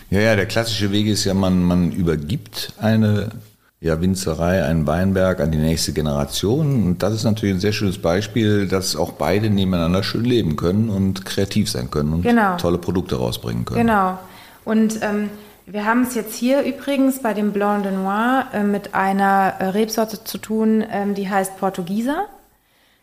Ja, 0.10 0.20
ja, 0.20 0.36
der 0.36 0.48
klassische 0.48 0.92
Weg 0.92 1.08
ist 1.08 1.24
ja, 1.24 1.34
man, 1.34 1.64
man 1.64 1.92
übergibt 1.92 2.74
eine 2.80 3.30
ja, 3.82 4.02
Winzerei, 4.02 4.64
einen 4.64 4.88
Weinberg 4.88 5.40
an 5.40 5.52
die 5.52 5.58
nächste 5.58 5.94
Generation. 5.94 6.86
Und 6.86 7.04
das 7.04 7.14
ist 7.14 7.24
natürlich 7.24 7.56
ein 7.56 7.60
sehr 7.60 7.74
schönes 7.74 7.98
Beispiel, 7.98 8.68
dass 8.68 8.96
auch 8.96 9.12
beide 9.12 9.50
nebeneinander 9.50 10.02
schön 10.04 10.26
leben 10.26 10.56
können 10.56 10.90
und 10.90 11.26
kreativ 11.26 11.70
sein 11.70 11.92
können 11.92 12.14
und 12.14 12.22
genau. 12.22 12.58
tolle 12.58 12.78
Produkte 12.78 13.18
rausbringen 13.18 13.66
können. 13.66 13.88
Genau. 13.88 14.18
Und 14.64 15.00
ähm, 15.02 15.30
wir 15.68 15.86
haben 15.86 16.04
es 16.04 16.16
jetzt 16.16 16.36
hier 16.36 16.62
übrigens 16.64 17.22
bei 17.22 17.34
dem 17.34 17.52
Blanc 17.52 17.84
de 17.84 17.92
Noir 17.92 18.48
äh, 18.54 18.64
mit 18.64 18.94
einer 18.94 19.54
äh, 19.60 19.66
Rebsorte 19.66 20.24
zu 20.24 20.38
tun, 20.38 20.84
ähm, 20.90 21.16
die 21.16 21.30
heißt 21.30 21.58
Portugieser. 21.58 22.26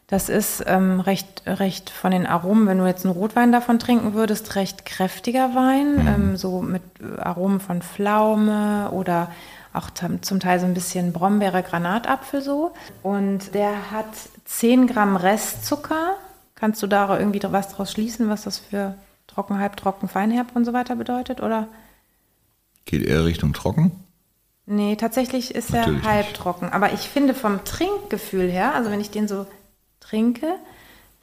Das 0.06 0.28
ist 0.28 0.62
ähm, 0.66 1.00
recht, 1.00 1.42
recht 1.46 1.90
von 1.90 2.10
den 2.10 2.26
Aromen, 2.26 2.66
wenn 2.66 2.78
du 2.78 2.86
jetzt 2.86 3.04
einen 3.04 3.14
Rotwein 3.14 3.50
davon 3.50 3.78
trinken 3.78 4.14
würdest, 4.14 4.56
recht 4.56 4.84
kräftiger 4.84 5.54
Wein, 5.54 5.94
mhm. 5.94 6.08
ähm, 6.08 6.36
so 6.36 6.60
mit 6.60 6.82
Aromen 7.18 7.60
von 7.60 7.82
Pflaume 7.82 8.90
oder 8.92 9.28
auch 9.72 9.90
zum 9.90 10.40
Teil 10.40 10.60
so 10.60 10.66
ein 10.66 10.74
bisschen 10.74 11.12
Brombeere, 11.12 11.62
Granatapfel 11.62 12.42
so. 12.42 12.72
Und 13.02 13.54
der 13.54 13.90
hat 13.90 14.08
10 14.44 14.86
Gramm 14.86 15.16
Restzucker. 15.16 16.16
Kannst 16.54 16.82
du 16.82 16.86
da 16.86 17.18
irgendwie 17.18 17.40
was 17.42 17.68
draus 17.68 17.90
schließen, 17.92 18.28
was 18.28 18.42
das 18.42 18.58
für 18.58 18.94
trocken, 19.26 19.58
halbtrocken, 19.58 20.08
feinherb 20.08 20.54
und 20.54 20.64
so 20.64 20.72
weiter 20.72 20.96
bedeutet, 20.96 21.40
oder? 21.40 21.68
Geht 22.84 23.02
eher 23.02 23.24
Richtung 23.24 23.52
trocken? 23.52 23.92
Nee, 24.66 24.96
tatsächlich 24.96 25.54
ist 25.54 25.72
Natürlich 25.72 26.04
er 26.04 26.10
halbtrocken. 26.10 26.70
Aber 26.70 26.92
ich 26.92 27.08
finde 27.08 27.34
vom 27.34 27.64
Trinkgefühl 27.64 28.48
her, 28.48 28.74
also 28.74 28.90
wenn 28.90 29.00
ich 29.00 29.10
den 29.10 29.26
so 29.26 29.46
trinke, 30.00 30.46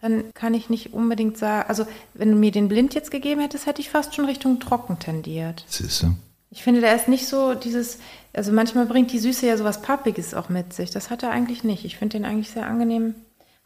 dann 0.01 0.33
kann 0.33 0.53
ich 0.53 0.69
nicht 0.69 0.93
unbedingt 0.93 1.37
sagen, 1.37 1.69
also 1.69 1.85
wenn 2.13 2.31
du 2.31 2.37
mir 2.37 2.51
den 2.51 2.67
blind 2.67 2.93
jetzt 2.93 3.11
gegeben 3.11 3.41
hättest, 3.41 3.65
hätte 3.65 3.81
ich 3.81 3.89
fast 3.89 4.15
schon 4.15 4.25
Richtung 4.25 4.59
trocken 4.59 4.99
tendiert. 4.99 5.65
Siehst 5.67 6.03
du? 6.03 6.15
Ich 6.51 6.63
finde, 6.63 6.81
der 6.81 6.95
ist 6.95 7.07
nicht 7.07 7.27
so 7.27 7.53
dieses, 7.53 7.99
also 8.33 8.51
manchmal 8.51 8.85
bringt 8.85 9.11
die 9.11 9.19
Süße 9.19 9.45
ja 9.45 9.55
sowas 9.55 9.81
Pappiges 9.81 10.33
auch 10.33 10.49
mit 10.49 10.73
sich. 10.73 10.89
Das 10.89 11.09
hat 11.09 11.23
er 11.23 11.31
eigentlich 11.31 11.63
nicht. 11.63 11.85
Ich 11.85 11.97
finde 11.97 12.17
den 12.17 12.25
eigentlich 12.25 12.49
sehr 12.49 12.65
angenehm. 12.65 13.15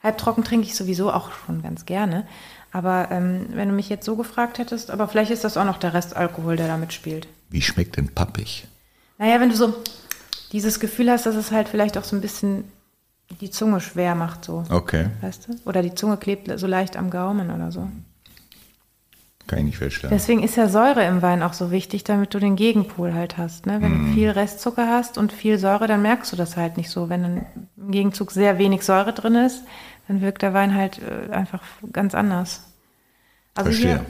Halbtrocken 0.01 0.43
trinke 0.43 0.67
ich 0.67 0.75
sowieso 0.75 1.11
auch 1.11 1.31
schon 1.31 1.63
ganz 1.63 1.85
gerne. 1.85 2.27
Aber 2.73 3.09
ähm, 3.11 3.47
wenn 3.51 3.69
du 3.69 3.75
mich 3.75 3.87
jetzt 3.87 4.05
so 4.05 4.15
gefragt 4.17 4.57
hättest, 4.57 4.91
aber 4.91 5.07
vielleicht 5.07 5.31
ist 5.31 5.45
das 5.45 5.55
auch 5.55 5.63
noch 5.63 5.77
der 5.77 5.93
Restalkohol, 5.93 6.57
der 6.57 6.67
da 6.67 6.77
mitspielt. 6.77 7.27
Wie 7.49 7.61
schmeckt 7.61 7.95
denn 7.95 8.13
pappig? 8.13 8.67
Naja, 9.17 9.39
wenn 9.39 9.49
du 9.49 9.55
so 9.55 9.73
dieses 10.51 10.79
Gefühl 10.79 11.09
hast, 11.09 11.25
dass 11.25 11.35
es 11.35 11.51
halt 11.51 11.69
vielleicht 11.69 11.97
auch 11.97 12.03
so 12.03 12.15
ein 12.15 12.21
bisschen 12.21 12.65
die 13.41 13.49
Zunge 13.49 13.79
schwer 13.79 14.15
macht, 14.15 14.43
so. 14.43 14.65
Okay. 14.69 15.07
Weißt 15.21 15.47
du? 15.47 15.55
Oder 15.69 15.81
die 15.81 15.95
Zunge 15.95 16.17
klebt 16.17 16.51
so 16.59 16.67
leicht 16.67 16.97
am 16.97 17.09
Gaumen 17.09 17.51
oder 17.51 17.71
so. 17.71 17.87
Kann 19.47 19.59
ich 19.59 19.65
nicht 19.65 19.77
feststellen. 19.77 20.15
Deswegen 20.15 20.41
ist 20.41 20.55
ja 20.55 20.69
Säure 20.69 21.05
im 21.05 21.21
Wein 21.21 21.43
auch 21.43 21.53
so 21.53 21.69
wichtig, 21.69 22.03
damit 22.03 22.33
du 22.33 22.39
den 22.39 22.55
Gegenpol 22.55 23.13
halt 23.13 23.37
hast. 23.37 23.65
Ne? 23.65 23.81
Wenn 23.81 23.91
mm. 23.91 23.93
du 23.93 24.03
mhm. 24.03 24.13
viel 24.13 24.29
Restzucker 24.29 24.87
hast 24.87 25.17
und 25.17 25.33
viel 25.33 25.57
Säure, 25.57 25.87
dann 25.87 26.01
merkst 26.01 26.31
du 26.31 26.37
das 26.37 26.55
halt 26.55 26.77
nicht 26.77 26.89
so. 26.89 27.09
Wenn 27.09 27.45
im 27.75 27.91
Gegenzug 27.91 28.31
sehr 28.31 28.57
wenig 28.57 28.83
Säure 28.83 29.11
drin 29.11 29.35
ist, 29.35 29.63
dann 30.07 30.21
wirkt 30.21 30.41
der 30.41 30.53
Wein 30.53 30.73
halt 30.73 30.99
äh, 30.99 31.33
einfach 31.33 31.61
ganz 31.91 32.15
anders. 32.15 32.63
Also 33.53 33.71
Verstehe. 33.71 33.95
hier 33.95 34.05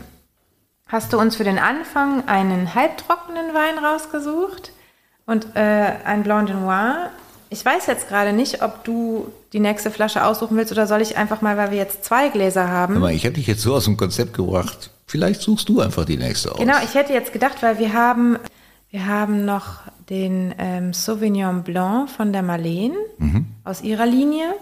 hast 0.88 1.12
du 1.12 1.20
uns 1.20 1.36
für 1.36 1.44
den 1.44 1.58
Anfang 1.58 2.28
einen 2.28 2.76
halbtrockenen 2.76 3.54
Wein 3.54 3.84
rausgesucht 3.84 4.72
und 5.26 5.56
äh, 5.56 5.94
ein 6.06 6.24
Blanc 6.24 6.48
de 6.48 6.56
Noir. 6.56 7.10
Ich 7.50 7.66
weiß 7.66 7.88
jetzt 7.88 8.08
gerade 8.08 8.34
nicht, 8.34 8.62
ob 8.62 8.84
du 8.84 9.32
die 9.54 9.60
nächste 9.60 9.92
Flasche 9.92 10.24
aussuchen 10.24 10.56
willst 10.58 10.72
oder 10.72 10.88
soll 10.88 11.02
ich 11.02 11.18
einfach 11.18 11.42
mal, 11.42 11.58
weil 11.58 11.72
wir 11.72 11.78
jetzt 11.78 12.04
zwei 12.04 12.30
Gläser 12.30 12.70
haben. 12.70 12.98
Aber 12.98 13.12
ich 13.12 13.26
habe 13.26 13.36
dich 13.36 13.48
jetzt 13.48 13.62
so 13.62 13.74
aus 13.76 13.86
dem 13.86 13.98
Konzept 13.98 14.34
gebracht. 14.34 14.92
Vielleicht 15.14 15.44
suchst 15.44 15.70
du 15.70 15.80
einfach 15.80 16.06
die 16.06 16.18
nächste 16.18 16.52
aus. 16.52 16.58
Genau, 16.58 16.74
ich 16.84 16.96
hätte 16.96 17.14
jetzt 17.14 17.34
gedacht, 17.34 17.62
weil 17.62 17.78
wir 17.78 17.94
haben, 17.94 18.40
wir 18.90 19.06
haben 19.06 19.46
noch 19.46 19.82
den 20.10 20.56
ähm, 20.58 20.92
Sauvignon 20.92 21.62
Blanc 21.62 22.10
von 22.10 22.34
der 22.34 22.42
Marlene 22.42 22.96
mhm. 23.20 23.46
aus 23.64 23.84
ihrer 23.84 24.08
Linie. 24.08 24.56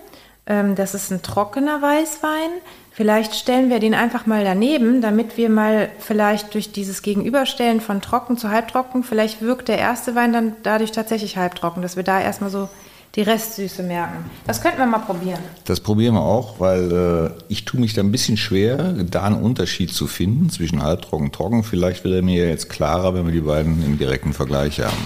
Ähm, 0.46 0.76
das 0.76 0.94
ist 0.94 1.10
ein 1.10 1.22
trockener 1.22 1.82
Weißwein. 1.82 2.50
Vielleicht 2.92 3.36
stellen 3.36 3.70
wir 3.70 3.80
den 3.80 3.94
einfach 3.94 4.26
mal 4.26 4.44
daneben, 4.44 5.00
damit 5.00 5.38
wir 5.38 5.50
mal 5.50 5.90
vielleicht 6.00 6.54
durch 6.54 6.74
dieses 6.74 7.02
Gegenüberstellen 7.02 7.80
von 7.80 8.02
trocken 8.02 8.36
zu 8.36 8.50
halbtrocken, 8.50 9.06
vielleicht 9.06 9.42
wirkt 9.42 9.70
der 9.70 9.78
erste 9.78 10.16
Wein 10.16 10.34
dann 10.34 10.58
dadurch 10.64 10.92
tatsächlich 10.92 11.38
halbtrocken, 11.38 11.82
dass 11.82 11.96
wir 11.96 12.04
da 12.04 12.20
erstmal 12.20 12.50
so 12.50 12.68
die 13.16 13.22
Restsüße 13.22 13.84
merken. 13.84 14.30
Das 14.48 14.62
könnten 14.62 14.80
wir 14.80 14.86
mal 14.86 15.00
probieren. 15.00 15.40
Das 15.66 15.80
probieren 15.82 16.16
wir 16.16 16.22
auch, 16.22 16.60
weil 16.60 16.92
äh, 16.92 17.44
ich 17.50 17.66
tue 17.66 17.80
mich 17.80 17.94
da 17.94 18.02
ein 18.02 18.12
bisschen 18.12 18.38
schwer, 18.38 18.94
da 18.94 19.24
einen 19.24 19.42
Unterschied 19.42 19.94
zu 19.94 20.08
finden 20.08 20.50
zwischen 20.50 20.82
halbtrocken 20.82 21.28
und 21.28 21.36
trocken. 21.36 21.64
Vielleicht 21.64 22.04
wird 22.04 22.16
er 22.16 22.22
mir 22.22 22.48
jetzt 22.48 22.70
klarer, 22.70 23.14
wenn 23.14 23.26
wir 23.26 23.34
die 23.34 23.42
beiden 23.42 23.84
im 23.84 23.98
direkten 23.98 24.34
Vergleich 24.34 24.80
haben. 24.80 25.06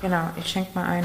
Genau, 0.00 0.30
ich 0.38 0.46
schenke 0.46 0.70
mal 0.74 0.84
ein. 0.84 1.04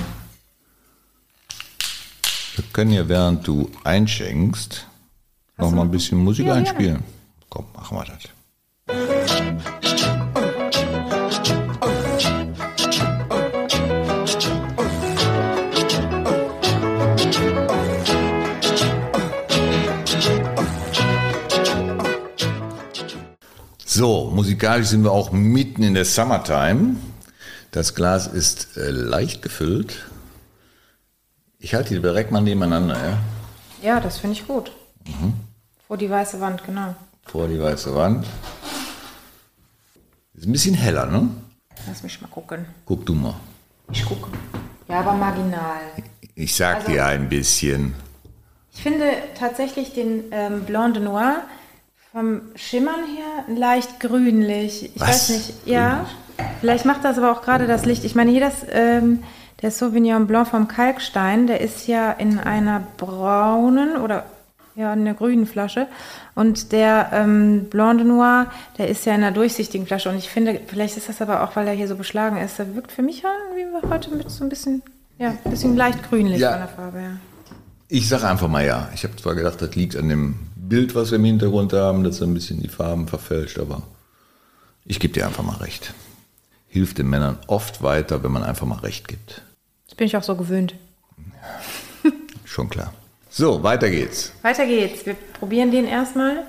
Wir 2.56 2.66
können 2.74 2.92
ja, 2.92 3.08
während 3.08 3.48
du 3.48 3.72
einschenkst, 3.84 4.86
Hast 5.58 5.66
noch 5.66 5.72
mal 5.76 5.84
ein 5.84 5.92
bisschen 5.92 6.18
Musik 6.20 6.48
ja, 6.48 6.54
einspielen. 6.54 6.98
Ja. 6.98 7.02
Komm, 7.50 7.66
machen 7.74 7.98
wir 7.98 8.06
das. 8.06 9.79
So, 24.00 24.32
musikalisch 24.34 24.88
sind 24.88 25.04
wir 25.04 25.12
auch 25.12 25.34
mitten 25.34 25.84
in 25.84 25.94
der 25.94 26.06
Summertime. 26.06 26.96
Das 27.72 27.96
Glas 27.96 28.28
ist 28.28 28.78
äh, 28.78 28.92
leicht 28.92 29.42
gefüllt. 29.42 30.06
Ich 31.58 31.74
halte 31.74 31.96
die 31.96 32.02
direkt 32.02 32.32
mal 32.32 32.40
nebeneinander, 32.40 32.96
ja? 32.96 33.18
Ja, 33.82 34.00
das 34.00 34.18
finde 34.18 34.38
ich 34.38 34.48
gut. 34.48 34.72
Mhm. 35.06 35.34
Vor 35.86 35.98
die 35.98 36.10
weiße 36.10 36.40
Wand, 36.40 36.64
genau. 36.64 36.96
Vor 37.26 37.50
die 37.50 37.60
weiße 37.60 37.94
Wand. 37.94 38.26
Ist 40.34 40.48
ein 40.48 40.54
bisschen 40.54 40.76
heller, 40.76 41.06
ne? 41.06 41.28
Lass 41.86 42.02
mich 42.02 42.22
mal 42.22 42.30
gucken. 42.30 42.68
Guck 42.86 43.06
du 43.06 43.14
mal. 43.14 43.36
Ich 43.92 44.06
gucke. 44.06 44.30
Ja, 44.88 45.02
aber 45.02 45.12
marginal. 45.12 45.82
Ich 46.36 46.56
sag 46.56 46.78
also, 46.78 46.92
dir 46.94 47.06
ein 47.06 47.28
bisschen. 47.28 47.96
Ich 48.74 48.82
finde 48.82 49.12
tatsächlich 49.38 49.92
den 49.94 50.24
ähm, 50.32 50.64
Blanc 50.64 50.94
de 50.94 51.04
Noir 51.04 51.44
vom 52.12 52.42
Schimmern 52.56 53.06
her 53.16 53.56
leicht 53.56 54.00
grünlich. 54.00 54.86
Ich 54.96 55.02
Was? 55.02 55.10
weiß 55.10 55.30
nicht. 55.30 55.54
Ja, 55.66 56.06
vielleicht 56.60 56.86
macht 56.86 57.04
das 57.04 57.18
aber 57.18 57.32
auch 57.32 57.42
gerade 57.42 57.68
das 57.68 57.86
Licht. 57.86 58.04
Ich 58.04 58.16
meine, 58.16 58.32
hier 58.32 58.42
das, 58.42 58.66
ähm, 58.72 59.24
der 59.62 59.72
Sauvignon 59.72 60.26
Blanc 60.26 60.48
vom 60.48 60.68
Kalkstein, 60.68 61.48
der 61.48 61.62
ist 61.62 61.88
ja 61.88 62.12
in 62.12 62.40
einer 62.40 62.82
braunen 62.98 63.98
oder 63.98 64.26
ja, 64.76 64.94
in 64.94 65.02
einer 65.02 65.14
grünen 65.14 65.46
Flasche. 65.46 65.88
Und 66.36 66.72
der 66.72 67.10
ähm, 67.12 67.66
Blanc 67.70 68.00
de 68.00 68.08
Noir, 68.08 68.48
der 68.78 68.88
ist 68.88 69.06
ja 69.06 69.14
in 69.14 69.24
einer 69.24 69.34
durchsichtigen 69.34 69.86
Flasche. 69.86 70.10
Und 70.10 70.18
ich 70.18 70.30
finde, 70.30 70.60
vielleicht 70.68 70.96
ist 70.98 71.10
das 71.10 71.22
aber 71.22 71.44
auch, 71.44 71.56
weil 71.56 71.68
er 71.68 71.74
hier 71.74 71.88
so 71.88 71.96
beschlagen 71.96 72.38
ist, 72.38 72.58
der 72.58 72.76
wirkt 72.76 72.92
für 72.92 73.02
mich 73.02 73.24
irgendwie 73.24 73.88
heute 73.90 74.12
mit 74.16 74.32
so 74.32 74.46
ein 74.46 74.50
bisschen, 74.50 74.82
ja, 75.18 75.36
ein 75.44 75.52
bisschen 75.52 75.76
leicht 75.76 76.02
grünlich 76.10 76.40
ja. 76.40 76.52
von 76.52 76.60
der 76.60 76.70
Farbe 76.70 77.00
her. 77.00 77.18
Ich 77.90 78.08
sage 78.08 78.28
einfach 78.28 78.48
mal 78.48 78.66
ja. 78.66 78.88
Ich 78.94 79.04
habe 79.04 79.16
zwar 79.18 79.36
gedacht, 79.36 79.62
das 79.62 79.76
liegt 79.76 79.98
an 79.98 80.08
dem 80.08 80.36
Bild, 80.70 80.96
was 80.96 81.12
wir 81.12 81.18
im 81.18 81.26
Hintergrund 81.26 81.74
haben, 81.74 82.04
das 82.04 82.22
ein 82.22 82.34
bisschen 82.34 82.62
die 82.62 82.70
Farben 82.70 83.08
verfälscht, 83.08 83.60
aber 83.60 83.82
Ich 84.86 85.00
gebe 85.00 85.14
dir 85.14 85.26
einfach 85.28 85.44
mal 85.44 85.58
recht. 85.58 85.94
Hilft 86.68 86.98
den 87.00 87.10
Männern 87.10 87.38
oft 87.48 87.82
weiter, 87.84 88.24
wenn 88.24 88.32
man 88.32 88.44
einfach 88.44 88.66
mal 88.66 88.80
recht 88.80 89.08
gibt. 89.08 89.42
Das 89.88 89.96
bin 89.96 90.08
ich 90.08 90.16
auch 90.16 90.24
so 90.24 90.36
gewöhnt. 90.36 90.76
Schon 92.46 92.70
klar. 92.70 92.94
So, 93.30 93.62
weiter 93.64 93.90
geht's. 93.90 94.32
Weiter 94.42 94.66
geht's. 94.66 95.06
Wir 95.06 95.14
probieren 95.14 95.72
den 95.72 95.86
erstmal 95.86 96.44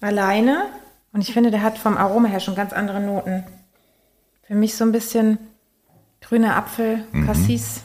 alleine. 0.00 0.66
Und 1.12 1.20
ich 1.20 1.32
finde, 1.32 1.50
der 1.50 1.62
hat 1.62 1.78
vom 1.78 1.96
Aroma 1.96 2.28
her 2.28 2.40
schon 2.40 2.54
ganz 2.54 2.72
andere 2.72 3.00
Noten. 3.00 3.44
Für 4.46 4.54
mich 4.54 4.74
so 4.74 4.84
ein 4.84 4.92
bisschen 4.92 5.38
grüner 6.20 6.56
Apfel, 6.56 7.04
Cassis, 7.26 7.82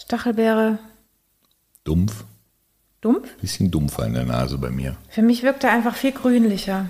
Stachelbeere, 0.00 0.78
Dumpf. 1.84 2.24
Dumpf. 3.04 3.28
Bisschen 3.40 3.70
dumpfer 3.70 4.06
in 4.06 4.14
der 4.14 4.24
Nase 4.24 4.58
bei 4.58 4.70
mir. 4.70 4.96
Für 5.08 5.22
mich 5.22 5.42
wirkt 5.42 5.64
er 5.64 5.72
einfach 5.72 5.94
viel 5.94 6.12
grünlicher. 6.12 6.86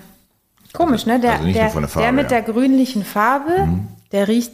Komisch, 0.73 1.05
ne? 1.05 1.19
Der, 1.19 1.33
also 1.33 1.45
nicht 1.45 1.55
der, 1.55 1.63
nur 1.65 1.73
von 1.73 1.81
der 1.83 1.89
Farbe, 1.89 2.03
der 2.05 2.11
mit 2.11 2.31
ja. 2.31 2.39
Mhm. 2.39 2.45
der 2.45 2.53
grünlichen 2.53 3.05
Farbe, 3.05 3.69
der 4.11 4.27
riecht 4.27 4.53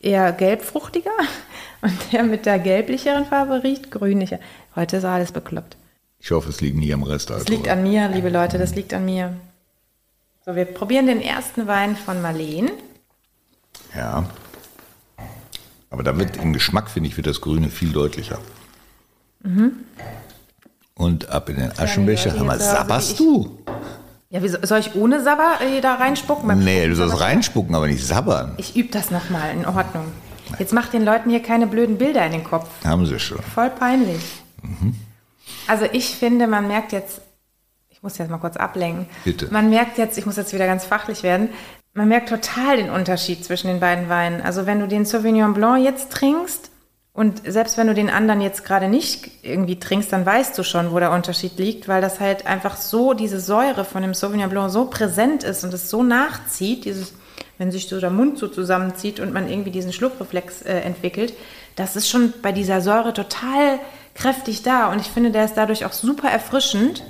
eher 0.00 0.32
gelbfruchtiger. 0.32 1.10
Und 1.82 2.12
der 2.12 2.22
mit 2.22 2.46
der 2.46 2.58
gelblicheren 2.58 3.26
Farbe 3.26 3.62
riecht 3.62 3.90
grünlicher. 3.90 4.38
Heute 4.74 4.96
ist 4.96 5.04
alles 5.04 5.32
bekloppt. 5.32 5.76
Ich 6.18 6.30
hoffe, 6.30 6.48
es 6.48 6.62
liegt 6.62 6.78
nie 6.78 6.94
am 6.94 7.02
Rest. 7.02 7.28
Das 7.28 7.48
liegt 7.48 7.68
an 7.68 7.82
mir, 7.82 8.08
liebe 8.08 8.30
Leute, 8.30 8.56
das 8.56 8.74
liegt 8.74 8.94
an 8.94 9.04
mir. 9.04 9.34
So, 10.46 10.56
wir 10.56 10.64
probieren 10.64 11.06
den 11.06 11.20
ersten 11.20 11.66
Wein 11.66 11.96
von 11.96 12.22
Marleen. 12.22 12.70
Ja. 13.94 14.24
Aber 15.90 16.02
da 16.02 16.18
wird 16.18 16.38
im 16.38 16.54
Geschmack, 16.54 16.88
finde 16.88 17.10
ich, 17.10 17.16
wird 17.18 17.26
das 17.26 17.42
Grüne 17.42 17.68
viel 17.68 17.92
deutlicher. 17.92 18.38
Mhm. 19.42 19.72
Und 20.96 21.28
ab 21.28 21.48
in 21.48 21.56
den 21.56 21.78
Aschenbecher. 21.78 22.32
Hör 22.34 22.44
mal, 22.44 22.60
sabberst 22.60 23.18
du? 23.18 23.58
Ja, 24.30 24.42
wie, 24.42 24.48
soll 24.48 24.80
ich 24.80 24.94
ohne 24.94 25.22
Sabber 25.22 25.58
äh, 25.60 25.80
da 25.80 25.94
reinspucken? 25.94 26.48
Beim 26.48 26.64
Nee, 26.64 26.88
du 26.88 26.94
sollst 26.94 27.20
reinspucken, 27.20 27.74
aber 27.74 27.86
nicht 27.86 28.04
sabbern. 28.04 28.54
Ich 28.56 28.76
übe 28.76 28.90
das 28.90 29.10
nochmal, 29.10 29.52
in 29.52 29.66
Ordnung. 29.66 30.06
Jetzt 30.58 30.72
macht 30.72 30.92
den 30.92 31.04
Leuten 31.04 31.30
hier 31.30 31.42
keine 31.42 31.66
blöden 31.66 31.98
Bilder 31.98 32.24
in 32.26 32.32
den 32.32 32.44
Kopf. 32.44 32.68
Haben 32.84 33.06
sie 33.06 33.18
schon. 33.18 33.38
Voll 33.38 33.70
peinlich. 33.70 34.22
Mhm. 34.62 34.94
Also 35.66 35.86
ich 35.92 36.16
finde, 36.16 36.46
man 36.46 36.68
merkt 36.68 36.92
jetzt, 36.92 37.20
ich 37.90 38.02
muss 38.02 38.18
jetzt 38.18 38.30
mal 38.30 38.38
kurz 38.38 38.56
ablenken. 38.56 39.06
Bitte. 39.24 39.48
Man 39.50 39.70
merkt 39.70 39.98
jetzt, 39.98 40.18
ich 40.18 40.26
muss 40.26 40.36
jetzt 40.36 40.52
wieder 40.52 40.66
ganz 40.66 40.84
fachlich 40.84 41.22
werden, 41.22 41.48
man 41.92 42.08
merkt 42.08 42.28
total 42.28 42.76
den 42.76 42.90
Unterschied 42.90 43.44
zwischen 43.44 43.68
den 43.68 43.78
beiden 43.78 44.08
Weinen. 44.08 44.42
Also 44.42 44.66
wenn 44.66 44.80
du 44.80 44.88
den 44.88 45.04
Sauvignon 45.04 45.54
Blanc 45.54 45.84
jetzt 45.84 46.10
trinkst 46.10 46.70
und 47.16 47.42
selbst 47.46 47.78
wenn 47.78 47.86
du 47.86 47.94
den 47.94 48.10
anderen 48.10 48.40
jetzt 48.40 48.64
gerade 48.64 48.88
nicht 48.88 49.30
irgendwie 49.42 49.78
trinkst, 49.78 50.12
dann 50.12 50.26
weißt 50.26 50.58
du 50.58 50.64
schon, 50.64 50.90
wo 50.90 50.98
der 50.98 51.12
Unterschied 51.12 51.56
liegt, 51.58 51.86
weil 51.86 52.02
das 52.02 52.18
halt 52.18 52.44
einfach 52.44 52.76
so, 52.76 53.14
diese 53.14 53.38
Säure 53.38 53.84
von 53.84 54.02
dem 54.02 54.14
Sauvignon 54.14 54.50
Blanc 54.50 54.72
so 54.72 54.86
präsent 54.86 55.44
ist 55.44 55.62
und 55.62 55.72
es 55.72 55.88
so 55.88 56.02
nachzieht, 56.02 56.86
dieses, 56.86 57.14
wenn 57.56 57.70
sich 57.70 57.86
so 57.88 58.00
der 58.00 58.10
Mund 58.10 58.38
so 58.38 58.48
zusammenzieht 58.48 59.20
und 59.20 59.32
man 59.32 59.48
irgendwie 59.48 59.70
diesen 59.70 59.92
Schluckreflex 59.92 60.62
äh, 60.62 60.80
entwickelt, 60.80 61.34
das 61.76 61.94
ist 61.94 62.08
schon 62.08 62.34
bei 62.42 62.50
dieser 62.50 62.80
Säure 62.80 63.12
total 63.12 63.78
kräftig 64.16 64.64
da 64.64 64.90
und 64.90 65.00
ich 65.00 65.06
finde, 65.06 65.30
der 65.30 65.44
ist 65.44 65.54
dadurch 65.54 65.84
auch 65.84 65.92
super 65.92 66.28
erfrischend 66.28 67.04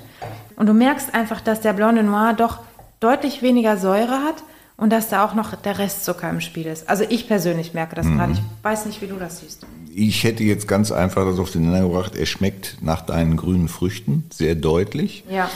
und 0.55 0.67
du 0.67 0.73
merkst 0.73 1.15
einfach, 1.15 1.41
dass 1.41 1.61
der 1.61 1.73
Blanc 1.73 1.95
de 1.95 2.03
Noir 2.03 2.33
doch 2.37 2.59
deutlich 2.99 3.41
weniger 3.41 3.77
Säure 3.77 4.23
hat 4.23 4.43
und 4.77 4.91
dass 4.91 5.09
da 5.09 5.25
auch 5.25 5.33
noch 5.33 5.55
der 5.55 5.79
Restzucker 5.79 6.29
im 6.29 6.41
Spiel 6.41 6.67
ist. 6.67 6.89
Also 6.89 7.05
ich 7.09 7.27
persönlich 7.27 7.73
merke 7.73 7.95
das 7.95 8.05
gerade. 8.05 8.33
Ich 8.33 8.41
weiß 8.61 8.85
nicht, 8.85 9.01
wie 9.01 9.07
du 9.07 9.15
das 9.15 9.39
siehst. 9.39 9.65
Ich 9.97 10.25
hätte 10.25 10.43
jetzt 10.43 10.67
ganz 10.67 10.91
einfach 10.91 11.23
das 11.25 11.39
auf 11.39 11.51
den 11.51 11.61
Nenner 11.71 11.87
gebracht. 11.87 12.17
Er 12.17 12.25
schmeckt 12.25 12.79
nach 12.81 12.99
deinen 12.99 13.37
grünen 13.37 13.69
Früchten 13.69 14.25
sehr 14.29 14.53
deutlich. 14.53 15.23
Ja. 15.29 15.49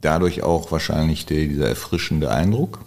Dadurch 0.00 0.42
auch 0.42 0.72
wahrscheinlich 0.72 1.26
der, 1.26 1.48
dieser 1.48 1.68
erfrischende 1.68 2.30
Eindruck. 2.30 2.78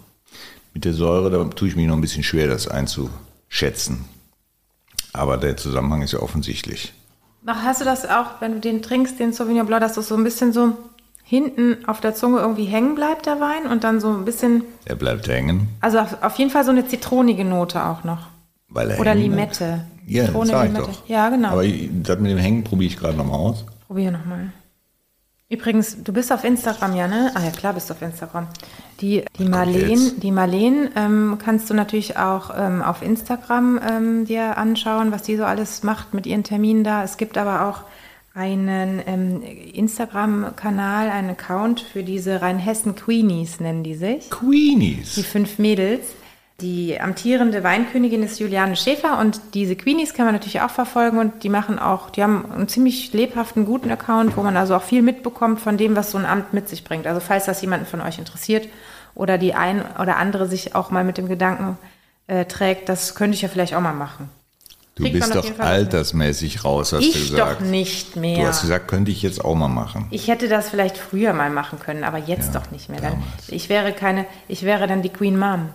Mit 0.74 0.86
der 0.86 0.94
Säure, 0.94 1.30
da 1.30 1.44
tue 1.44 1.68
ich 1.68 1.76
mich 1.76 1.86
noch 1.86 1.94
ein 1.94 2.02
bisschen 2.02 2.24
schwer, 2.24 2.48
das 2.48 2.68
einzuschätzen. 2.68 4.06
Aber 5.14 5.38
der 5.38 5.56
Zusammenhang 5.56 6.02
ist 6.02 6.14
ja 6.14 6.20
offensichtlich. 6.20 6.94
Ach, 7.46 7.62
hast 7.62 7.80
du 7.80 7.86
das 7.86 8.10
auch, 8.10 8.42
wenn 8.42 8.54
du 8.54 8.60
den 8.60 8.82
trinkst, 8.82 9.20
den 9.20 9.34
Sauvignon 9.34 9.68
Blanc, 9.68 9.82
dass 9.82 9.94
das 9.94 10.08
so 10.08 10.16
ein 10.16 10.24
bisschen 10.24 10.52
so 10.52 10.76
hinten 11.24 11.88
auf 11.88 12.02
der 12.02 12.16
Zunge 12.16 12.40
irgendwie 12.40 12.66
hängen 12.66 12.96
bleibt, 12.96 13.28
der 13.28 13.40
Wein, 13.40 13.72
und 13.72 13.84
dann 13.84 14.02
so 14.02 14.10
ein 14.10 14.26
bisschen, 14.26 14.64
Er 14.86 14.96
bleibt 14.96 15.28
hängen, 15.28 15.68
also 15.80 16.00
auf, 16.00 16.24
auf 16.24 16.36
jeden 16.38 16.50
Fall 16.50 16.64
so 16.64 16.72
eine 16.72 16.88
zitronige 16.88 17.46
Note 17.46 17.86
auch 17.86 18.04
noch. 18.04 18.30
Er 18.75 18.99
Oder 18.99 19.12
hängen. 19.12 19.21
Limette. 19.32 19.86
Ja, 20.06 20.25
Zitrone, 20.25 20.47
sag 20.47 20.67
Limette. 20.67 20.86
doch. 20.86 21.08
Ja, 21.08 21.30
genau. 21.30 21.49
Aber 21.49 21.63
das 21.67 22.19
mit 22.19 22.32
dem 22.32 22.38
Hängen 22.38 22.63
probiere 22.63 22.91
ich 22.91 22.97
gerade 22.97 23.17
nochmal 23.17 23.39
aus. 23.39 23.65
Probier 23.88 24.12
nochmal. 24.12 24.51
Übrigens, 25.49 26.03
du 26.03 26.12
bist 26.12 26.34
auf 26.34 26.43
Instagram, 26.43 26.93
ja, 26.95 27.08
ne? 27.08 27.32
Ah 27.34 27.41
ja, 27.41 27.51
klar 27.51 27.73
bist 27.73 27.89
du 27.89 27.93
auf 27.93 28.01
Instagram. 28.01 28.47
Die, 28.99 29.23
die 29.39 29.45
Marleen, 29.45 30.19
die 30.19 30.32
Marleen 30.32 30.89
ähm, 30.97 31.38
kannst 31.41 31.69
du 31.69 31.73
natürlich 31.73 32.17
auch 32.17 32.51
ähm, 32.58 32.82
auf 32.82 33.01
Instagram 33.01 33.80
ähm, 33.88 34.25
dir 34.25 34.58
anschauen, 34.58 35.12
was 35.13 35.23
die 35.23 35.38
so 35.38 35.45
alles 35.45 35.84
macht 35.84 36.13
mit 36.13 36.25
ihren 36.25 36.43
Terminen 36.43 36.84
da. 36.84 37.01
Es 37.03 37.15
gibt 37.15 37.38
aber 37.38 37.65
auch 37.65 37.84
einen 38.34 39.01
ähm, 39.08 39.41
Instagram-Kanal, 39.73 41.10
einen 41.10 41.30
Account 41.30 41.80
für 41.80 42.03
diese 42.03 42.41
Rheinhessen 42.41 42.95
Queenies, 42.95 43.62
nennen 43.62 43.84
die 43.84 43.95
sich. 43.95 44.25
Die 44.25 44.30
Queenies. 44.30 45.17
fünf 45.25 45.60
Mädels. 45.60 46.08
Die 46.62 47.00
amtierende 47.00 47.63
Weinkönigin 47.63 48.24
ist 48.24 48.39
Juliane 48.39 48.76
Schäfer 48.76 49.20
und 49.20 49.39
diese 49.54 49.76
Queenies 49.76 50.15
kann 50.15 50.26
man 50.26 50.34
natürlich 50.34 50.62
auch 50.62 50.72
verfolgen 50.72 51.20
und 51.20 51.43
die 51.43 51.50
machen 51.50 51.78
auch, 51.78 52.10
die 52.10 52.24
haben 52.24 52.52
einen 52.52 52.67
ziemlich 52.67 53.13
lebhaften, 53.13 53.63
guten 53.65 53.91
Account, 53.91 54.36
wo 54.36 54.41
man 54.41 54.58
also 54.58 54.76
auch 54.76 54.82
viel 54.82 55.04
mitbekommt 55.04 55.60
von 55.60 55.78
dem, 55.78 55.96
was 55.96 56.10
so 56.10 56.17
ein 56.17 56.26
Amt 56.26 56.54
mit 56.54 56.67
sich 56.67 56.84
bringt. 56.84 57.06
Also 57.06 57.20
falls 57.20 57.46
das 57.46 57.62
jemanden 57.62 57.86
von 57.86 58.02
euch 58.02 58.17
interessiert 58.17 58.67
oder 59.13 59.38
die 59.38 59.54
ein 59.54 59.84
oder 60.02 60.17
andere 60.17 60.48
sich 60.48 60.74
auch 60.74 60.89
mal 60.89 61.04
mit 61.04 61.20
dem 61.20 61.28
Gedanken 61.30 61.78
äh, 62.26 62.46
trägt, 62.46 62.89
das 62.89 63.13
könnte 63.13 63.36
ich 63.36 63.43
ja 63.43 63.50
vielleicht 63.50 63.76
auch 63.76 63.82
mal 63.82 63.93
machen. 63.93 64.28
Du 64.96 65.04
Kriegt 65.04 65.13
bist 65.13 65.36
doch 65.36 65.60
altersmäßig 65.60 66.65
raus, 66.65 66.91
hast 66.91 67.04
du 67.04 67.08
Ich 67.08 67.30
gesagt. 67.30 67.62
doch 67.62 67.65
nicht 67.67 68.15
Du 68.15 68.20
mehr. 68.22 68.48
hast 68.48 68.62
gesagt, 68.62 68.88
könnte 68.88 69.12
ich 69.12 69.22
jetzt 69.22 69.46
auch 69.46 69.54
mal 69.54 69.67
machen. 69.67 70.08
Ich 70.10 70.28
hätte 70.28 70.48
das 70.48 70.70
vielleicht 70.72 70.98
früher 70.98 71.34
mal 71.34 71.52
machen 71.52 71.78
können, 71.78 72.04
aber 72.04 72.17
jetzt 72.17 72.56
Ja, 72.56 72.62
doch 72.62 72.72
nicht 72.72 72.89
mehr. 72.89 73.00
Dann, 73.00 73.22
ich 73.48 73.70
wäre 73.70 73.93
keine, 73.93 74.26
ich 74.48 74.63
wäre 74.63 74.88
dann 74.88 75.04
die 75.04 75.10
Queen 75.10 75.38
Mom. 75.38 75.70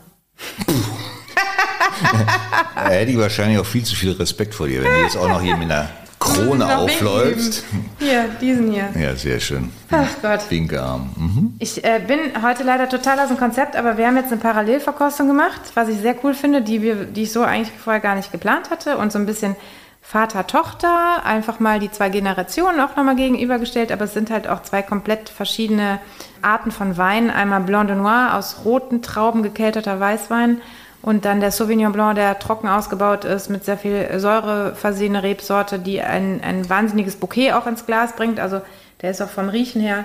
Da 2.75 2.88
hätte 2.88 3.12
ich 3.12 3.18
wahrscheinlich 3.18 3.59
auch 3.59 3.66
viel 3.66 3.85
zu 3.85 3.95
viel 3.95 4.12
Respekt 4.12 4.55
vor 4.55 4.66
dir, 4.66 4.83
wenn 4.83 4.92
du 4.92 5.03
jetzt 5.03 5.16
auch 5.16 5.29
noch 5.29 5.40
hier 5.40 5.57
mit 5.57 5.71
einer 5.71 5.88
Krone 6.18 6.79
aufläufst. 6.79 7.64
Hier, 7.99 8.29
diesen 8.40 8.71
hier. 8.71 8.88
Ja, 8.99 9.14
sehr 9.16 9.40
schön. 9.40 9.71
Ach 9.90 10.09
Gott. 10.21 10.40
Winkearm. 10.51 11.11
Mhm. 11.16 11.55
Ich 11.59 11.83
äh, 11.85 12.01
bin 12.07 12.21
heute 12.42 12.62
leider 12.62 12.88
total 12.88 13.18
aus 13.21 13.29
dem 13.29 13.38
Konzept, 13.38 13.77
aber 13.77 13.97
wir 13.97 14.07
haben 14.07 14.16
jetzt 14.16 14.31
eine 14.31 14.40
Parallelverkostung 14.40 15.27
gemacht, 15.27 15.61
was 15.75 15.88
ich 15.88 15.99
sehr 15.99 16.14
cool 16.23 16.35
finde, 16.35 16.62
die, 16.62 16.83
wir, 16.83 17.07
die 17.07 17.23
ich 17.23 17.33
so 17.33 17.42
eigentlich 17.42 17.73
vorher 17.77 18.01
gar 18.01 18.14
nicht 18.14 18.31
geplant 18.31 18.71
hatte 18.71 18.99
und 18.99 19.11
so 19.11 19.18
ein 19.18 19.27
bisschen 19.27 19.57
Vater-Tochter, 20.03 21.25
einfach 21.25 21.59
mal 21.59 21.81
die 21.81 21.91
zwei 21.91 22.11
Generationen 22.11 22.81
auch 22.81 22.97
nochmal 22.97 23.17
gegenübergestellt, 23.17 23.91
aber 23.91 24.05
es 24.05 24.15
sind 24.15 24.31
halt 24.31 24.49
auch 24.49 24.62
zwei 24.62 24.83
komplett 24.83 25.29
verschiedene 25.31 26.01
Arten 26.43 26.71
von 26.71 26.99
Wein. 26.99 27.31
Einmal 27.31 27.61
Blanc 27.61 27.88
de 27.88 27.97
Noir 27.97 28.35
aus 28.35 28.65
roten 28.65 29.01
Trauben 29.01 29.43
gekelterter 29.43 29.99
Weißwein 29.99 30.61
und 31.01 31.25
dann 31.25 31.41
der 31.41 31.51
Sauvignon 31.51 31.93
Blanc, 31.93 32.17
der 32.17 32.38
trocken 32.38 32.69
ausgebaut 32.69 33.25
ist, 33.25 33.49
mit 33.49 33.65
sehr 33.65 33.79
viel 33.79 34.19
Säure 34.19 34.75
versehene 34.75 35.23
Rebsorte, 35.23 35.79
die 35.79 36.03
ein, 36.03 36.43
ein 36.43 36.69
wahnsinniges 36.69 37.17
Bouquet 37.17 37.53
auch 37.53 37.67
ins 37.67 37.87
Glas 37.87 38.15
bringt. 38.15 38.38
Also 38.38 38.61
der 39.01 39.12
ist 39.12 39.23
auch 39.23 39.31
vom 39.31 39.49
Riechen 39.49 39.81
her 39.81 40.05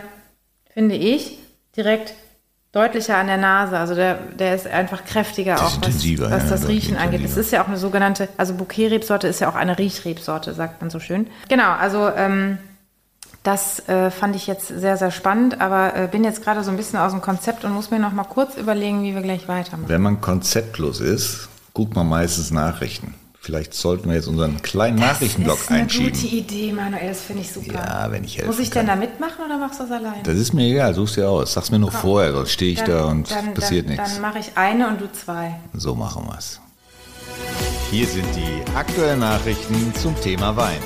finde 0.77 0.93
ich, 0.93 1.39
direkt 1.75 2.13
deutlicher 2.77 3.17
an 3.17 3.27
der 3.27 3.37
Nase. 3.37 3.77
Also 3.77 3.95
der, 3.95 4.15
der 4.37 4.55
ist 4.55 4.67
einfach 4.67 5.03
kräftiger 5.03 5.55
Das 5.55 5.63
auch, 5.63 5.81
was, 5.81 5.95
was 5.95 6.43
ja, 6.43 6.49
das 6.49 6.67
Riechen 6.67 6.95
angeht. 6.95 7.25
Es 7.25 7.35
ist 7.35 7.51
ja 7.51 7.63
auch 7.63 7.67
eine 7.67 7.77
sogenannte, 7.77 8.29
also 8.37 8.53
Bouquet-Rebsorte 8.53 9.27
ist 9.27 9.39
ja 9.39 9.49
auch 9.49 9.55
eine 9.55 9.77
Riechrebsorte, 9.77 10.53
sagt 10.53 10.81
man 10.81 10.89
so 10.89 10.99
schön. 10.99 11.27
Genau, 11.49 11.71
also 11.71 12.09
ähm, 12.15 12.59
das 13.43 13.87
äh, 13.87 14.11
fand 14.11 14.35
ich 14.35 14.45
jetzt 14.45 14.67
sehr, 14.67 14.97
sehr 14.97 15.11
spannend, 15.11 15.59
aber 15.59 15.95
äh, 15.95 16.07
bin 16.07 16.23
jetzt 16.23 16.43
gerade 16.43 16.63
so 16.63 16.69
ein 16.69 16.77
bisschen 16.77 16.99
aus 16.99 17.13
dem 17.13 17.21
Konzept 17.21 17.65
und 17.65 17.73
muss 17.73 17.89
mir 17.91 17.99
noch 17.99 18.11
mal 18.11 18.25
kurz 18.25 18.57
überlegen, 18.57 19.03
wie 19.03 19.15
wir 19.15 19.21
gleich 19.21 19.47
weitermachen. 19.47 19.89
Wenn 19.89 20.01
man 20.01 20.21
konzeptlos 20.21 20.99
ist, 20.99 21.47
guckt 21.73 21.95
man 21.95 22.07
meistens 22.07 22.51
Nachrichten. 22.51 23.15
Vielleicht 23.47 23.73
sollten 23.73 24.09
wir 24.09 24.17
jetzt 24.17 24.27
unseren 24.27 24.61
kleinen 24.61 24.99
Nachrichtenblock 24.99 25.55
das 25.55 25.63
ist 25.63 25.71
eine 25.71 25.83
einschieben. 25.83 26.11
gute 26.11 26.27
Idee, 26.35 26.73
Manuel, 26.73 27.07
das 27.07 27.21
finde 27.21 27.43
ich 27.43 27.53
super. 27.53 27.75
Ja, 27.75 28.11
wenn 28.11 28.25
ich 28.25 28.35
helfen 28.35 28.49
Muss 28.49 28.59
ich 28.59 28.69
kann. 28.69 28.87
denn 28.87 28.99
da 28.99 28.99
mitmachen 28.99 29.45
oder 29.45 29.57
machst 29.57 29.79
du 29.79 29.83
das 29.83 29.91
alleine? 29.93 30.21
Das 30.23 30.35
ist 30.35 30.51
mir 30.51 30.69
egal, 30.69 30.93
such's 30.93 31.13
dir 31.13 31.29
aus. 31.29 31.53
Sag's 31.53 31.71
mir 31.71 31.79
nur 31.79 31.93
vorher, 31.93 32.33
sonst 32.33 32.51
stehe 32.51 32.73
ich 32.73 32.83
da 32.83 33.05
und 33.05 33.31
dann, 33.31 33.53
passiert 33.53 33.87
dann, 33.87 33.95
nichts. 33.95 34.15
Dann 34.15 34.21
mache 34.21 34.39
ich 34.39 34.51
eine 34.55 34.89
und 34.89 34.99
du 34.99 35.09
zwei. 35.13 35.55
So 35.73 35.95
machen 35.95 36.25
wir's. 36.27 36.59
Hier 37.89 38.05
sind 38.05 38.27
die 38.35 38.75
aktuellen 38.75 39.19
Nachrichten 39.19 39.93
zum 39.95 40.13
Thema 40.19 40.57
Wein. 40.57 40.81